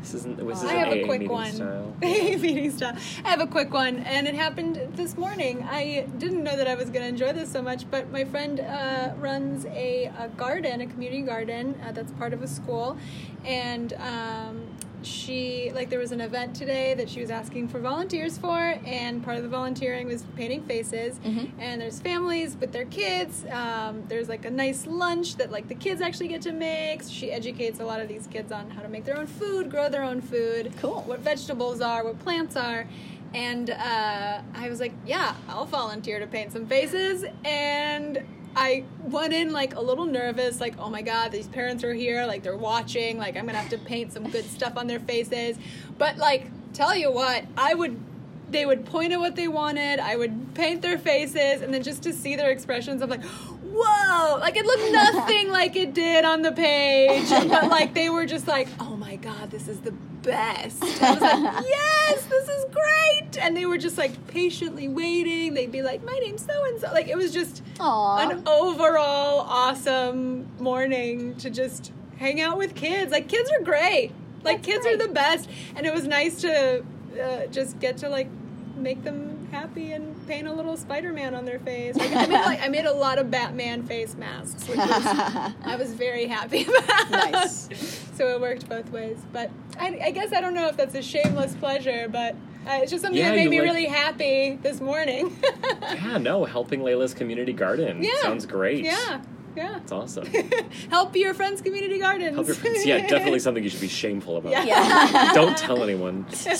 This 0.00 0.14
isn't. 0.14 0.36
This 0.38 0.58
isn't 0.58 0.68
I 0.68 0.74
have 0.74 0.88
a 0.92 1.02
AA 1.02 1.06
quick 1.06 1.20
meeting 1.22 1.34
one. 1.34 1.52
style. 1.52 1.96
Meeting 2.00 2.70
style. 2.70 2.96
I 3.24 3.30
have 3.30 3.40
a 3.40 3.46
quick 3.46 3.72
one, 3.72 3.98
and 4.00 4.28
it 4.28 4.34
happened 4.36 4.80
this 4.94 5.16
morning. 5.16 5.64
I 5.68 6.06
didn't 6.18 6.44
know 6.44 6.56
that 6.56 6.68
I 6.68 6.74
was 6.76 6.90
going 6.90 7.02
to 7.02 7.08
enjoy 7.08 7.32
this 7.32 7.50
so 7.50 7.60
much, 7.62 7.90
but 7.90 8.10
my 8.12 8.24
friend 8.24 8.60
uh, 8.60 9.12
runs 9.18 9.64
a, 9.66 10.04
a 10.18 10.28
garden, 10.36 10.80
a 10.80 10.86
community 10.86 11.22
garden 11.22 11.74
uh, 11.84 11.90
that's 11.90 12.12
part 12.12 12.32
of 12.32 12.42
a 12.42 12.46
school, 12.48 12.96
and 13.44 13.94
um, 13.94 14.62
she 15.06 15.70
like 15.74 15.88
there 15.88 15.98
was 15.98 16.12
an 16.12 16.20
event 16.20 16.54
today 16.56 16.94
that 16.94 17.08
she 17.08 17.20
was 17.20 17.30
asking 17.30 17.68
for 17.68 17.78
volunteers 17.78 18.36
for, 18.36 18.58
and 18.84 19.22
part 19.24 19.36
of 19.36 19.42
the 19.42 19.48
volunteering 19.48 20.06
was 20.08 20.24
painting 20.36 20.62
faces. 20.64 21.18
And 21.58 21.80
there's 21.80 22.00
families 22.00 22.56
with 22.60 22.72
their 22.72 22.84
kids. 22.86 23.44
Um, 23.50 24.02
there's 24.08 24.28
like 24.28 24.44
a 24.44 24.50
nice 24.50 24.86
lunch 24.86 25.36
that 25.36 25.50
like 25.50 25.68
the 25.68 25.74
kids 25.74 26.00
actually 26.00 26.28
get 26.28 26.42
to 26.42 26.52
make. 26.52 27.02
So 27.04 27.10
she 27.12 27.30
educates 27.30 27.80
a 27.80 27.84
lot 27.84 28.00
of 28.00 28.08
these 28.08 28.26
kids 28.26 28.50
on 28.52 28.70
how 28.70 28.82
to 28.82 28.88
make 28.88 29.04
their 29.04 29.16
own 29.18 29.26
food, 29.26 29.70
grow 29.70 29.88
their 29.88 30.02
own 30.02 30.20
food, 30.20 30.72
Cool. 30.78 31.02
what 31.06 31.20
vegetables 31.20 31.80
are, 31.80 32.04
what 32.04 32.18
plants 32.18 32.56
are. 32.56 32.86
And 33.34 33.70
uh, 33.70 34.40
I 34.54 34.68
was 34.68 34.80
like, 34.80 34.92
yeah, 35.06 35.34
I'll 35.48 35.66
volunteer 35.66 36.18
to 36.18 36.26
paint 36.26 36.52
some 36.52 36.66
faces. 36.66 37.24
And 37.44 38.24
I 38.56 38.84
went 39.02 39.34
in 39.34 39.52
like 39.52 39.74
a 39.74 39.80
little 39.80 40.06
nervous, 40.06 40.60
like, 40.60 40.78
oh 40.78 40.88
my 40.88 41.02
God, 41.02 41.30
these 41.30 41.46
parents 41.46 41.84
are 41.84 41.92
here, 41.92 42.24
like 42.26 42.42
they're 42.42 42.56
watching, 42.56 43.18
like 43.18 43.36
I'm 43.36 43.44
gonna 43.44 43.58
have 43.58 43.70
to 43.70 43.78
paint 43.78 44.14
some 44.14 44.30
good 44.30 44.46
stuff 44.46 44.78
on 44.78 44.86
their 44.86 44.98
faces. 44.98 45.58
But 45.98 46.16
like, 46.16 46.50
tell 46.72 46.96
you 46.96 47.12
what, 47.12 47.44
I 47.56 47.74
would 47.74 48.00
they 48.48 48.64
would 48.64 48.86
point 48.86 49.12
at 49.12 49.18
what 49.18 49.36
they 49.36 49.48
wanted, 49.48 49.98
I 49.98 50.16
would 50.16 50.54
paint 50.54 50.80
their 50.80 50.98
faces, 50.98 51.60
and 51.62 51.74
then 51.74 51.82
just 51.82 52.02
to 52.04 52.12
see 52.12 52.36
their 52.36 52.50
expressions, 52.50 53.02
I'm 53.02 53.10
like, 53.10 53.24
whoa! 53.24 54.38
Like 54.38 54.56
it 54.56 54.64
looked 54.64 54.92
nothing 55.16 55.50
like 55.50 55.76
it 55.76 55.92
did 55.92 56.24
on 56.24 56.40
the 56.40 56.52
page. 56.52 57.28
But 57.28 57.68
like 57.68 57.92
they 57.92 58.08
were 58.08 58.24
just 58.24 58.48
like, 58.48 58.68
oh 58.80 58.96
my 58.96 59.16
god, 59.16 59.50
this 59.50 59.68
is 59.68 59.80
the 59.80 59.92
best. 60.26 60.82
I 60.82 61.12
was 61.12 61.20
like, 61.20 61.64
yes, 61.68 62.24
this 62.26 62.48
is 62.48 62.64
great. 62.72 63.38
And 63.42 63.56
they 63.56 63.64
were 63.66 63.78
just 63.78 63.96
like 63.96 64.26
patiently 64.28 64.88
waiting. 64.88 65.54
They'd 65.54 65.72
be 65.72 65.82
like, 65.82 66.04
my 66.04 66.18
name's 66.22 66.44
so 66.44 66.64
and 66.66 66.80
so. 66.80 66.92
Like 66.92 67.08
it 67.08 67.16
was 67.16 67.32
just 67.32 67.62
Aw. 67.80 68.28
an 68.28 68.42
overall 68.46 69.40
awesome 69.48 70.48
morning 70.58 71.36
to 71.36 71.48
just 71.50 71.92
hang 72.18 72.40
out 72.40 72.58
with 72.58 72.74
kids. 72.74 73.12
Like 73.12 73.28
kids 73.28 73.50
are 73.58 73.62
great. 73.62 74.12
Like 74.42 74.58
That's 74.58 74.66
kids 74.66 74.82
great. 74.84 74.94
are 75.00 75.06
the 75.06 75.12
best, 75.12 75.48
and 75.74 75.86
it 75.86 75.92
was 75.94 76.06
nice 76.06 76.40
to 76.42 76.84
uh, 77.20 77.46
just 77.46 77.78
get 77.80 77.96
to 77.98 78.08
like 78.08 78.28
make 78.76 79.02
them 79.04 79.48
happy 79.50 79.92
and 79.92 80.14
paint 80.26 80.46
a 80.46 80.52
little 80.52 80.76
Spider-Man 80.76 81.34
on 81.34 81.44
their 81.44 81.58
face. 81.60 81.96
Like, 81.96 82.12
I 82.14 82.26
made 82.26 82.40
like 82.44 82.62
I 82.62 82.68
made 82.68 82.84
a 82.86 82.92
lot 82.92 83.18
of 83.18 83.30
Batman 83.30 83.82
face 83.84 84.14
masks, 84.16 84.66
which 84.68 84.76
was, 84.78 84.86
I 85.64 85.76
was 85.78 85.92
very 85.94 86.26
happy 86.26 86.64
about. 86.64 87.10
Nice. 87.10 87.68
so 88.14 88.28
it 88.28 88.40
worked 88.40 88.68
both 88.68 88.90
ways. 88.90 89.18
But 89.32 89.50
I, 89.78 89.98
I 90.04 90.10
guess 90.10 90.32
I 90.32 90.40
don't 90.40 90.54
know 90.54 90.68
if 90.68 90.76
that's 90.76 90.94
a 90.94 91.02
shameless 91.02 91.54
pleasure, 91.54 92.08
but 92.10 92.34
uh, 92.66 92.80
it's 92.82 92.90
just 92.90 93.02
something 93.02 93.18
Yeah, 93.20 93.30
that 93.30 93.36
made 93.36 93.48
me 93.50 93.60
like- 93.60 93.68
really 93.68 93.86
happy 93.86 94.58
this 94.62 94.80
morning. 94.80 95.36
Yeah, 95.82 96.18
no, 96.18 96.44
helping 96.44 96.80
Layla's 96.80 97.14
community 97.14 97.52
garden 97.52 98.02
Yeah. 98.02 98.10
sounds 98.22 98.44
great. 98.44 98.84
yeah, 98.84 99.20
yeah. 99.56 99.78
it's 99.78 99.92
awesome. 99.92 100.26
Help 100.90 101.16
your 101.16 101.32
friends' 101.34 101.60
community 101.62 101.98
gardens. 101.98 102.34
Help 102.34 102.46
your 102.46 102.54
friends. 102.56 102.84
Yeah, 102.86 103.06
definitely 103.06 103.38
something 103.40 103.62
you 103.64 103.70
should 103.70 103.80
be 103.80 103.88
shameful 103.88 104.36
about. 104.36 104.52
Yeah. 104.52 104.64
Yeah. 104.64 105.32
Don't 105.34 105.56
tell 105.56 105.82
anyone. 105.82 106.26
That's 106.30 106.56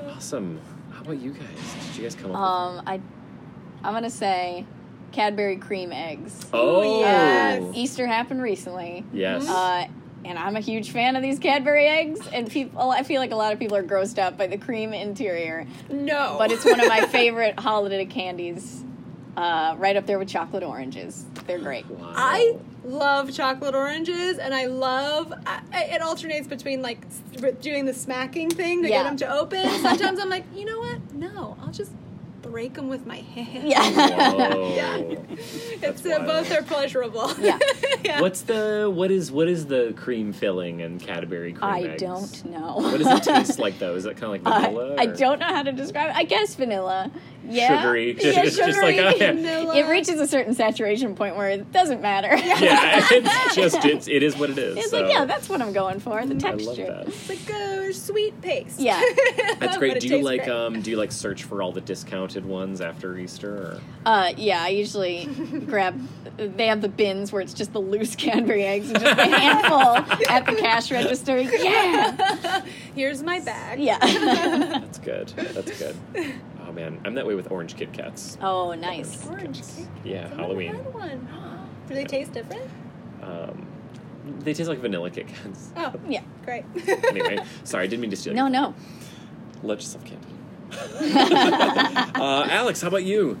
awesome. 0.00 0.60
How 0.92 1.02
about 1.02 1.18
you 1.20 1.32
guys? 1.32 1.46
Did 1.88 1.96
you 1.96 2.02
guys 2.04 2.14
come 2.14 2.30
up 2.32 2.36
Um, 2.38 2.82
I, 2.86 3.00
I'm 3.84 3.92
gonna 3.94 4.10
say 4.10 4.66
Cadbury 5.12 5.56
cream 5.56 5.92
eggs. 5.92 6.46
Oh, 6.52 7.00
yes. 7.00 7.62
Easter 7.74 8.06
happened 8.06 8.42
recently. 8.42 9.04
yes. 9.12 9.48
Uh, 9.48 9.86
and 10.24 10.38
I'm 10.38 10.54
a 10.54 10.60
huge 10.60 10.92
fan 10.92 11.16
of 11.16 11.22
these 11.22 11.40
Cadbury 11.40 11.86
eggs, 11.86 12.20
and 12.32 12.48
people. 12.48 12.92
I 12.92 13.02
feel 13.02 13.20
like 13.20 13.32
a 13.32 13.36
lot 13.36 13.52
of 13.52 13.58
people 13.58 13.76
are 13.76 13.82
grossed 13.82 14.18
out 14.18 14.38
by 14.38 14.46
the 14.46 14.56
cream 14.56 14.94
interior, 14.94 15.66
No, 15.90 16.36
but 16.38 16.52
it's 16.52 16.64
one 16.64 16.78
of 16.78 16.86
my 16.86 17.06
favorite 17.06 17.58
holiday 17.58 18.06
candies. 18.06 18.84
Uh, 19.36 19.74
right 19.78 19.96
up 19.96 20.04
there 20.06 20.18
with 20.18 20.28
chocolate 20.28 20.62
oranges. 20.62 21.24
They're 21.46 21.58
great. 21.58 21.86
wow. 21.88 22.12
I 22.14 22.56
love 22.84 23.32
chocolate 23.32 23.74
oranges, 23.74 24.36
and 24.36 24.52
I 24.52 24.66
love. 24.66 25.32
I, 25.46 25.60
I- 25.72 25.84
it 25.84 26.02
alternates 26.02 26.46
between 26.46 26.82
like 26.82 27.00
doing 27.62 27.86
the 27.86 27.94
smacking 27.94 28.50
thing 28.50 28.82
to 28.82 28.88
Yeah. 28.90 28.98
get 28.98 29.04
them 29.04 29.16
to 29.18 29.32
open. 29.34 29.66
Sometimes 29.80 30.20
I'm 30.20 30.28
like, 30.28 30.44
you 30.54 30.66
know 30.66 30.78
what? 30.80 31.14
No, 31.14 31.56
I'll 31.62 31.72
just 31.72 31.92
break 32.52 32.74
them 32.74 32.88
with 32.88 33.06
my 33.06 33.16
hand. 33.16 33.66
Yeah. 33.68 33.82
Yeah. 34.72 34.98
it's 35.82 36.04
uh, 36.04 36.18
both 36.20 36.50
are 36.52 36.62
pleasurable. 36.62 37.32
Yeah. 37.38 37.58
yeah. 38.04 38.20
What's 38.20 38.42
the 38.42 38.90
what 38.92 39.10
is 39.10 39.32
what 39.32 39.48
is 39.48 39.66
the 39.66 39.94
cream 39.96 40.32
filling 40.32 40.80
in 40.80 40.98
Cadbury 40.98 41.52
cream 41.52 41.64
I 41.64 41.82
eggs? 41.82 42.02
don't 42.02 42.44
know. 42.46 42.74
What 42.76 42.98
does 42.98 43.06
it 43.06 43.22
taste 43.34 43.58
like 43.58 43.78
though? 43.78 43.94
Is 43.94 44.04
it 44.04 44.16
kind 44.18 44.24
of 44.24 44.30
like 44.30 44.42
vanilla? 44.42 44.94
I, 44.96 45.02
I 45.02 45.06
don't 45.06 45.38
know 45.40 45.46
how 45.46 45.62
to 45.62 45.72
describe 45.72 46.10
it. 46.10 46.16
I 46.16 46.24
guess 46.24 46.54
vanilla. 46.54 47.10
Yeah. 47.48 47.80
Sugary. 47.80 48.12
Yeah, 48.12 48.42
It's 48.44 48.56
just 48.56 48.80
like, 48.80 48.94
sugary. 48.96 48.98
oh, 49.00 49.16
yeah. 49.16 49.32
Vanilla. 49.32 49.76
It 49.76 49.88
reaches 49.88 50.20
a 50.20 50.26
certain 50.28 50.54
saturation 50.54 51.14
point 51.16 51.36
where 51.36 51.50
it 51.50 51.72
doesn't 51.72 52.00
matter. 52.00 52.36
Yeah, 52.36 53.04
it's 53.10 53.54
just 53.56 53.84
it's 53.84 54.08
it 54.08 54.22
is 54.22 54.36
what 54.36 54.50
it 54.50 54.58
is. 54.58 54.76
It's 54.76 54.90
so. 54.90 55.00
like, 55.02 55.10
yeah, 55.12 55.24
that's 55.24 55.48
what 55.48 55.60
I'm 55.60 55.72
going 55.72 55.98
for. 56.00 56.24
The 56.24 56.34
I 56.36 56.38
texture. 56.38 56.66
love 56.66 56.76
that. 56.76 57.08
It's 57.08 57.28
like 57.28 57.50
a 57.50 57.92
sweet 57.92 58.40
paste. 58.42 58.78
Yeah. 58.78 59.02
That's 59.58 59.76
great. 59.78 60.00
Do 60.00 60.08
you 60.08 60.22
like 60.22 60.44
great. 60.44 60.50
um 60.54 60.82
do 60.82 60.90
you 60.90 60.96
like 60.96 61.10
search 61.12 61.44
for 61.44 61.62
all 61.62 61.72
the 61.72 61.80
discounted 61.80 62.41
ones 62.44 62.80
after 62.80 63.16
Easter? 63.18 63.50
Or? 63.54 63.80
Uh, 64.06 64.32
yeah, 64.36 64.62
I 64.62 64.68
usually 64.68 65.26
grab. 65.66 66.00
They 66.36 66.66
have 66.66 66.80
the 66.80 66.88
bins 66.88 67.32
where 67.32 67.42
it's 67.42 67.52
just 67.54 67.72
the 67.72 67.78
loose 67.80 68.16
Cadbury 68.16 68.64
eggs 68.64 68.90
and 68.90 69.00
just 69.00 69.18
a 69.18 69.24
handful 69.26 69.80
at 70.28 70.46
the 70.46 70.54
cash 70.54 70.90
register. 70.90 71.38
Yeah, 71.40 72.64
Here's 72.94 73.22
my 73.22 73.40
bag. 73.40 73.80
yeah. 73.80 73.98
That's 73.98 74.98
good. 74.98 75.28
That's 75.28 75.78
good. 75.78 75.96
Oh 76.66 76.72
man, 76.72 77.00
I'm 77.04 77.14
that 77.14 77.26
way 77.26 77.34
with 77.34 77.50
orange 77.50 77.76
Kit 77.76 77.92
Kats. 77.92 78.38
oh, 78.40 78.72
nice. 78.74 79.26
Orange 79.28 79.60
cake. 79.60 79.86
Yeah, 80.04 80.24
I've 80.24 80.30
never 80.30 80.42
Halloween. 80.42 80.74
had 80.74 80.94
one. 80.94 81.28
Do 81.88 81.94
they 81.94 82.04
taste 82.04 82.32
different? 82.32 82.62
Um, 83.22 83.66
they 84.40 84.54
taste 84.54 84.68
like 84.68 84.78
vanilla 84.78 85.10
Kit 85.10 85.26
Kats. 85.28 85.70
Oh, 85.76 85.92
Yeah. 86.08 86.22
great. 86.44 86.64
Anyway, 87.08 87.38
sorry, 87.64 87.84
I 87.84 87.86
didn't 87.88 88.00
mean 88.02 88.10
to 88.10 88.16
steal. 88.16 88.34
No, 88.34 88.44
your- 88.44 88.50
no. 88.50 88.74
Let 89.62 89.78
yourself 89.78 90.04
candy. 90.04 90.26
uh, 92.14 92.46
Alex, 92.50 92.80
how 92.80 92.88
about 92.88 93.04
you? 93.04 93.38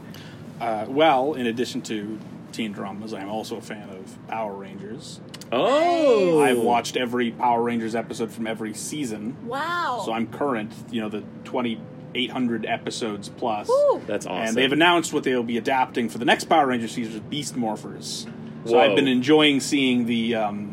Uh, 0.60 0.86
well, 0.88 1.34
in 1.34 1.46
addition 1.46 1.82
to 1.82 2.18
teen 2.52 2.72
dramas, 2.72 3.12
I'm 3.14 3.28
also 3.28 3.56
a 3.56 3.60
fan 3.60 3.88
of 3.90 4.28
Power 4.28 4.52
Rangers. 4.54 5.20
Oh, 5.50 6.40
I've 6.40 6.58
watched 6.58 6.96
every 6.96 7.30
Power 7.30 7.62
Rangers 7.62 7.94
episode 7.94 8.30
from 8.30 8.46
every 8.46 8.74
season, 8.74 9.36
Wow. 9.46 10.02
so 10.04 10.12
I'm 10.12 10.26
current. 10.26 10.72
You 10.90 11.02
know, 11.02 11.08
the 11.08 11.22
2,800 11.44 12.64
episodes 12.66 13.28
plus. 13.28 13.68
Woo. 13.68 14.00
That's 14.06 14.26
awesome. 14.26 14.48
And 14.48 14.56
they've 14.56 14.72
announced 14.72 15.12
what 15.12 15.24
they'll 15.24 15.42
be 15.42 15.58
adapting 15.58 16.08
for 16.08 16.18
the 16.18 16.24
next 16.24 16.44
Power 16.44 16.66
Rangers 16.66 16.92
season, 16.92 17.22
Beast 17.28 17.54
Morphers. 17.54 18.26
So 18.64 18.74
Whoa. 18.74 18.80
I've 18.80 18.94
been 18.96 19.08
enjoying 19.08 19.60
seeing 19.60 20.06
the 20.06 20.36
um, 20.36 20.71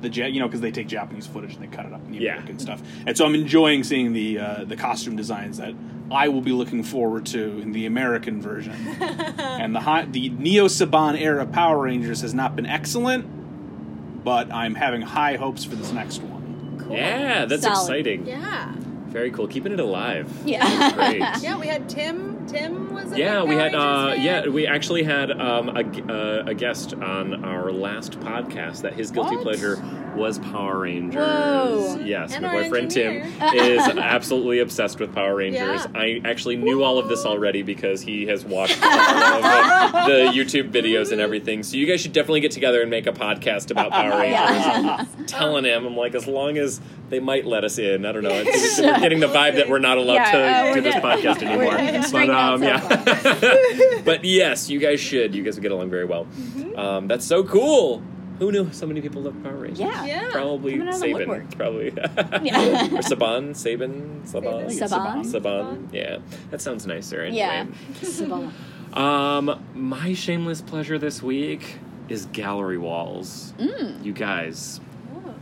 the 0.00 0.08
jet, 0.08 0.32
you 0.32 0.40
know 0.40 0.46
because 0.46 0.60
they 0.60 0.70
take 0.70 0.86
Japanese 0.86 1.26
footage 1.26 1.54
and 1.54 1.62
they 1.62 1.66
cut 1.68 1.86
it 1.86 1.92
up 1.92 2.04
in 2.06 2.12
the 2.12 2.18
Yeah. 2.18 2.32
American 2.34 2.58
stuff, 2.58 2.82
and 3.06 3.16
so 3.16 3.24
I'm 3.26 3.34
enjoying 3.34 3.84
seeing 3.84 4.12
the 4.12 4.38
uh, 4.38 4.64
the 4.64 4.76
costume 4.76 5.16
designs 5.16 5.58
that 5.58 5.74
I 6.10 6.28
will 6.28 6.40
be 6.40 6.52
looking 6.52 6.82
forward 6.82 7.26
to 7.26 7.58
in 7.60 7.72
the 7.72 7.86
American 7.86 8.40
version. 8.40 8.72
and 9.00 9.74
the 9.74 9.80
hi- 9.80 10.06
the 10.06 10.30
Neo 10.30 10.66
Saban 10.66 11.20
era 11.20 11.44
Power 11.46 11.82
Rangers 11.82 12.20
has 12.22 12.32
not 12.32 12.56
been 12.56 12.66
excellent, 12.66 14.24
but 14.24 14.52
I'm 14.52 14.74
having 14.74 15.02
high 15.02 15.36
hopes 15.36 15.64
for 15.64 15.76
this 15.76 15.92
next 15.92 16.22
one. 16.22 16.78
Cool. 16.80 16.96
yeah, 16.96 17.44
that's 17.44 17.62
Solid. 17.62 17.78
exciting. 18.06 18.26
Yeah. 18.26 18.72
Very 19.08 19.30
cool. 19.30 19.48
Keeping 19.48 19.72
it 19.72 19.80
alive. 19.80 20.30
Yeah. 20.46 20.92
Great. 20.92 21.22
Yeah, 21.42 21.58
we 21.58 21.66
had 21.66 21.88
Tim. 21.88 22.46
Tim 22.46 22.87
was. 23.04 23.16
Yeah, 23.18 23.42
we 23.42 23.54
had. 23.54 23.74
Uh, 23.74 24.14
yeah, 24.16 24.46
we 24.48 24.66
actually 24.66 25.02
had 25.02 25.30
um, 25.30 25.68
a, 25.70 25.80
uh, 26.12 26.44
a 26.46 26.54
guest 26.54 26.94
on 26.94 27.44
our 27.44 27.70
last 27.72 28.18
podcast 28.20 28.82
that 28.82 28.94
his 28.94 29.10
guilty 29.10 29.36
What? 29.36 29.42
pleasure 29.44 29.82
was 30.16 30.38
Power 30.40 30.80
Rangers. 30.80 31.14
Whoa. 31.24 31.98
Yes, 32.04 32.32
And 32.34 32.42
my 32.44 32.52
boyfriend 32.52 32.90
Tim 32.90 33.22
is 33.54 33.86
absolutely 33.86 34.58
obsessed 34.58 34.98
with 34.98 35.14
Power 35.14 35.36
Rangers. 35.36 35.60
Yeah. 35.84 35.86
I 35.94 36.20
actually 36.24 36.56
knew 36.56 36.82
all 36.82 36.98
of 36.98 37.08
this 37.08 37.24
already 37.24 37.62
because 37.62 38.00
he 38.00 38.26
has 38.26 38.44
watched 38.44 38.78
all 38.82 38.90
of 38.90 39.92
the, 39.92 39.98
the 40.06 40.30
YouTube 40.32 40.70
videos 40.72 41.12
and 41.12 41.20
everything. 41.20 41.62
So 41.62 41.76
you 41.76 41.86
guys 41.86 42.00
should 42.00 42.12
definitely 42.12 42.40
get 42.40 42.50
together 42.50 42.80
and 42.80 42.90
make 42.90 43.06
a 43.06 43.12
podcast 43.12 43.70
about 43.70 43.92
Power 43.92 44.10
Rangers. 44.18 44.32
Yeah. 44.34 45.04
Telling 45.26 45.64
him, 45.64 45.86
I'm 45.86 45.96
like, 45.96 46.14
as 46.14 46.26
long 46.26 46.58
as 46.58 46.80
they 47.10 47.20
might 47.20 47.46
let 47.46 47.64
us 47.64 47.78
in. 47.78 48.04
I 48.04 48.12
don't 48.12 48.22
know. 48.22 48.30
It's, 48.44 48.78
we're 48.80 48.98
getting 49.00 49.20
the 49.20 49.28
vibe 49.28 49.54
that 49.56 49.68
we're 49.68 49.78
not 49.78 49.96
allowed 49.98 50.14
Yeah, 50.14 50.32
to 50.32 50.70
uh, 50.70 50.74
do 50.74 50.80
this 50.82 50.94
podcast 50.96 51.42
anymore. 51.42 51.72
but 52.12 52.28
um, 52.30 52.62
yeah. 52.62 52.80
but 54.04 54.24
yes, 54.24 54.68
you 54.70 54.78
guys 54.78 55.00
should. 55.00 55.34
You 55.34 55.42
guys 55.42 55.54
would 55.56 55.62
get 55.62 55.72
along 55.72 55.90
very 55.90 56.04
well. 56.04 56.24
Mm-hmm. 56.26 56.78
Um, 56.78 57.08
that's 57.08 57.26
so 57.26 57.44
cool. 57.44 58.02
Who 58.38 58.52
knew 58.52 58.70
so 58.72 58.86
many 58.86 59.00
people 59.00 59.22
love 59.22 59.34
Power 59.42 59.56
Rangers? 59.56 59.80
Yeah. 59.80 60.04
Yeah. 60.04 60.28
Probably 60.30 60.72
Coming 60.78 60.88
out 60.88 60.94
of 60.94 61.00
the 61.00 61.06
Saban. 61.06 61.56
Probably. 61.56 61.86
Yeah. 62.46 62.84
or 62.86 63.02
Saban. 63.02 63.50
Saban. 63.50 64.22
Saban. 64.28 64.66
Saban. 64.66 65.24
Saban. 65.24 65.92
Yeah. 65.92 66.18
That 66.50 66.60
sounds 66.60 66.86
nicer 66.86 67.22
anyway. 67.22 67.36
Yeah. 67.38 67.66
Sabah. 68.00 68.52
Um, 68.96 69.62
my 69.74 70.14
shameless 70.14 70.62
pleasure 70.62 70.98
this 70.98 71.20
week 71.22 71.78
is 72.08 72.26
gallery 72.26 72.78
walls. 72.78 73.52
Mm. 73.58 74.04
You 74.04 74.12
guys, 74.12 74.80
Oh. 75.14 75.34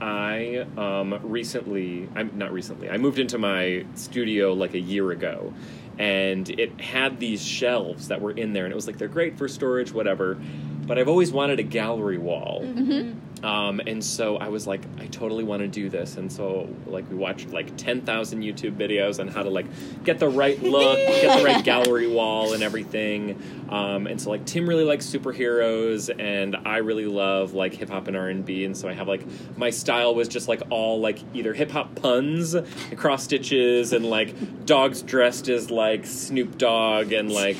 I 0.00 0.66
um, 0.76 1.18
recently, 1.22 2.08
I'm 2.14 2.30
not 2.38 2.52
recently, 2.52 2.88
I 2.88 2.98
moved 2.98 3.18
into 3.18 3.36
my 3.38 3.84
studio 3.94 4.52
like 4.52 4.74
a 4.74 4.78
year 4.80 5.10
ago, 5.10 5.52
and 5.98 6.48
it 6.48 6.80
had 6.80 7.18
these 7.18 7.44
shelves 7.44 8.08
that 8.08 8.20
were 8.20 8.32
in 8.32 8.52
there, 8.52 8.64
and 8.64 8.72
it 8.72 8.76
was 8.76 8.86
like 8.86 8.98
they're 8.98 9.08
great 9.08 9.38
for 9.38 9.48
storage, 9.48 9.92
whatever. 9.92 10.38
But 10.86 10.98
I've 10.98 11.08
always 11.08 11.32
wanted 11.32 11.58
a 11.58 11.64
gallery 11.64 12.18
wall. 12.18 12.62
Mm-hmm. 12.62 13.18
Um, 13.42 13.80
and 13.86 14.02
so 14.02 14.38
I 14.38 14.48
was 14.48 14.66
like, 14.66 14.82
I 14.98 15.06
totally 15.06 15.44
want 15.44 15.60
to 15.60 15.68
do 15.68 15.90
this. 15.90 16.16
And 16.16 16.32
so, 16.32 16.68
like, 16.86 17.08
we 17.10 17.16
watched 17.16 17.50
like 17.50 17.76
10,000 17.76 18.42
YouTube 18.42 18.76
videos 18.76 19.20
on 19.20 19.28
how 19.28 19.42
to, 19.42 19.50
like, 19.50 19.66
get 20.04 20.18
the 20.18 20.28
right 20.28 20.60
look, 20.62 20.96
get 21.06 21.38
the 21.38 21.44
right 21.44 21.62
gallery 21.62 22.06
wall 22.08 22.54
and 22.54 22.62
everything. 22.62 23.40
Um, 23.68 24.06
and 24.06 24.20
so, 24.20 24.30
like, 24.30 24.46
Tim 24.46 24.66
really 24.68 24.84
likes 24.84 25.06
superheroes, 25.06 26.08
and 26.18 26.56
I 26.64 26.78
really 26.78 27.06
love, 27.06 27.52
like, 27.52 27.74
hip 27.74 27.90
hop 27.90 28.08
and 28.08 28.16
R&B. 28.16 28.64
And 28.64 28.76
so 28.76 28.88
I 28.88 28.94
have, 28.94 29.08
like, 29.08 29.24
my 29.56 29.70
style 29.70 30.14
was 30.14 30.28
just, 30.28 30.48
like, 30.48 30.62
all, 30.70 31.00
like, 31.00 31.18
either 31.34 31.52
hip 31.52 31.70
hop 31.70 31.94
puns, 31.94 32.54
and 32.54 32.96
cross 32.96 33.24
stitches, 33.24 33.92
and, 33.92 34.06
like, 34.06 34.64
dogs 34.64 35.02
dressed 35.02 35.48
as, 35.48 35.70
like, 35.70 36.06
Snoop 36.06 36.56
Dogg, 36.58 37.12
and, 37.12 37.30
like, 37.30 37.56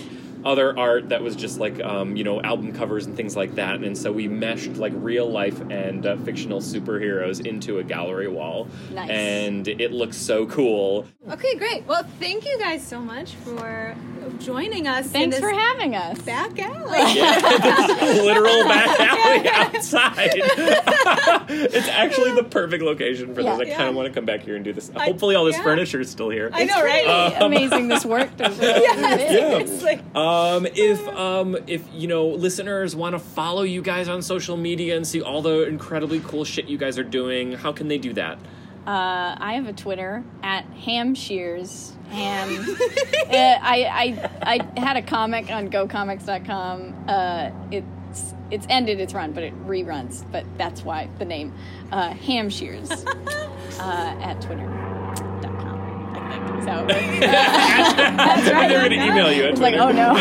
other 0.47 0.79
art 0.79 1.09
that 1.09 1.23
was 1.23 1.35
just 1.37 1.59
like 1.59 1.81
um, 1.83 2.17
you 2.17 2.25
know 2.25 2.41
album 2.43 2.73
covers 2.73 3.05
and 3.07 3.17
things 3.17 3.37
like 3.37 3.55
that 3.57 3.83
and 3.83 3.99
so 3.99 4.13
we 4.13 4.29
meshed 4.29 4.77
like 4.77 4.93
real 4.97 5.29
life 5.31 5.61
and 5.71 6.07
uh, 6.07 6.17
fictional 6.19 6.61
superheroes 6.61 7.45
into 7.45 7.79
a 7.81 7.85
gallery 7.85 8.29
wall 8.29 8.69
Nice. 8.93 9.11
and 9.11 9.67
it 9.69 9.93
looks 9.93 10.17
so 10.17 10.47
cool 10.47 11.07
Okay, 11.29 11.57
great. 11.57 11.85
Well, 11.87 12.05
thank 12.21 12.47
you 12.47 12.57
guys 12.59 12.87
so 12.87 13.01
much 13.01 13.35
for 13.35 13.97
joining 14.39 14.87
us. 14.87 15.07
in 15.07 15.13
Thanks 15.13 15.37
this 15.37 15.41
for 15.45 15.51
having 15.53 15.95
us. 15.95 16.19
back 16.23 16.59
alley. 16.59 17.15
yeah 17.15 18.21
literal 18.23 18.65
back 18.65 19.01
alley 19.01 19.49
outside 19.49 20.31
it's 21.49 21.89
actually 21.89 22.33
the 22.35 22.45
perfect 22.45 22.83
location 22.83 23.35
for 23.35 23.41
Yeah. 23.41 23.57
this 23.57 23.61
i 23.61 23.71
kind 23.71 23.81
Yeah. 23.81 23.89
of 23.89 23.95
want 23.95 24.09
to 24.09 24.13
come 24.15 24.25
back 24.25 24.41
here 24.43 24.57
and 24.57 24.65
do 24.65 24.73
this 24.73 24.91
I- 24.95 25.07
hopefully 25.07 25.35
all 25.35 25.45
this 25.45 25.57
yeah. 25.57 25.63
furniture 25.63 26.01
is 26.01 26.11
still 26.11 26.31
here 26.31 26.51
I 26.53 26.65
know, 26.65 26.83
right? 26.83 27.31
Pretty 27.33 27.45
amazing 27.45 27.89
this 27.89 28.05
worked. 28.05 28.41
Over 28.41 28.63
Yes. 28.63 29.33
Yeah. 29.33 29.59
It's 29.59 29.83
like, 29.83 30.01
Um, 30.17 30.67
if 30.75 31.07
um, 31.09 31.57
if 31.67 31.83
you 31.93 32.09
know 32.09 32.27
listeners 32.29 32.95
want 32.97 33.15
to 33.15 33.19
follow 33.19 33.63
you 33.63 33.83
guys 33.83 34.09
on 34.09 34.23
social 34.23 34.57
media 34.57 34.97
and 34.97 35.07
see 35.07 35.21
all 35.23 35.43
the 35.43 35.65
incredibly 35.67 36.21
cool 36.21 36.45
shit 36.45 36.67
you 36.67 36.79
guys 36.79 36.99
are 36.99 37.05
doing, 37.05 37.53
how 37.53 37.73
can 37.73 37.89
they 37.89 37.99
do 37.99 38.13
that? 38.15 38.39
Uh, 38.87 39.35
I 39.41 39.55
have 39.55 39.67
a 39.67 39.73
Twitter 39.73 40.23
at 40.43 40.65
Ham 40.67 41.15
Shears. 41.17 41.93
Ham. 42.11 42.49
uh, 42.71 43.33
I, 43.33 43.85
I 43.91 44.59
I 44.77 44.81
had 44.81 44.97
a 44.97 45.03
comic 45.03 45.51
on 45.51 45.69
GoComics.com. 45.71 46.95
Uh, 47.09 47.51
it's 47.73 48.33
it's 48.53 48.67
ended 48.71 49.01
its 49.01 49.13
run, 49.13 49.33
but 49.33 49.43
it 49.43 49.53
reruns. 49.67 50.25
But 50.31 50.45
that's 50.57 50.83
why 50.85 51.09
the 51.19 51.25
name 51.25 51.53
uh, 51.91 52.11
Ham 52.11 52.49
Shears 52.49 52.91
uh, 53.81 54.17
at 54.23 54.41
Twitter.com. 54.41 55.77
I 56.15 56.39
think 56.47 56.63
so. 56.63 56.87
that's 57.27 58.51
right. 58.53 58.69
They're 58.69 58.89
gonna 58.89 59.05
email 59.05 59.33
you. 59.33 59.45
At 59.45 59.51
It's 59.51 59.61
like, 59.61 59.75
oh 59.75 59.91
no. 59.91 60.15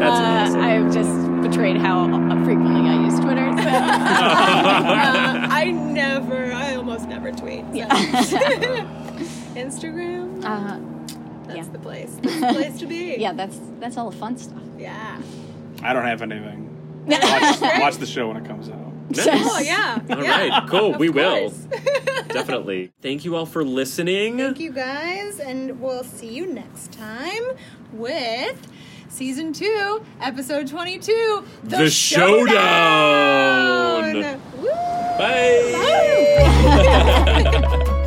That's 0.00 0.18
Uh, 0.18 0.48
awesome. 0.48 0.60
I've 0.62 0.92
just 0.94 1.42
betrayed 1.42 1.76
how 1.76 2.06
frequently 2.44 2.88
I 2.88 3.04
use 3.04 3.20
Twitter. 3.20 3.50
So. 3.62 3.69
Uh, 3.80 5.46
I 5.50 5.70
never, 5.70 6.52
I 6.52 6.74
almost 6.76 7.08
never 7.08 7.32
tweet. 7.32 7.64
so. 7.72 7.86
Instagram, 9.54 10.44
Uh, 10.44 10.78
that's 11.46 11.66
yeah. 11.66 11.72
the 11.72 11.78
place. 11.78 12.16
That's 12.22 12.40
the 12.40 12.46
place 12.46 12.78
to 12.78 12.86
be. 12.86 13.16
yeah, 13.18 13.32
that's 13.32 13.58
that's 13.80 13.96
all 13.96 14.10
the 14.10 14.16
fun 14.16 14.38
stuff. 14.38 14.62
Yeah. 14.78 15.20
I 15.82 15.92
don't 15.92 16.04
have 16.04 16.22
anything. 16.22 16.66
Watch, 17.06 17.60
watch 17.80 17.96
the 17.96 18.06
show 18.06 18.28
when 18.28 18.36
it 18.36 18.44
comes 18.46 18.68
out. 18.68 18.76
Oh, 19.18 19.58
yeah. 19.60 19.98
All 20.10 20.22
yeah. 20.22 20.48
right, 20.48 20.68
cool. 20.68 20.94
Of 20.94 21.00
We 21.00 21.08
will. 21.08 21.50
Definitely. 22.28 22.92
Thank 23.02 23.24
you 23.24 23.34
all 23.34 23.46
for 23.46 23.64
listening. 23.64 24.38
Thank 24.38 24.60
you 24.60 24.70
guys, 24.72 25.40
and 25.40 25.80
we'll 25.80 26.04
see 26.04 26.28
you 26.28 26.46
next 26.46 26.92
time 26.92 27.42
with 27.92 28.56
season 29.10 29.52
two, 29.52 30.02
episode 30.20 30.66
22 30.68 31.44
The, 31.64 31.76
The 31.76 31.90
Showdown. 31.90 32.54
Woo! 34.58 34.68
Bye. 35.18 35.72
Bye. 36.64 37.96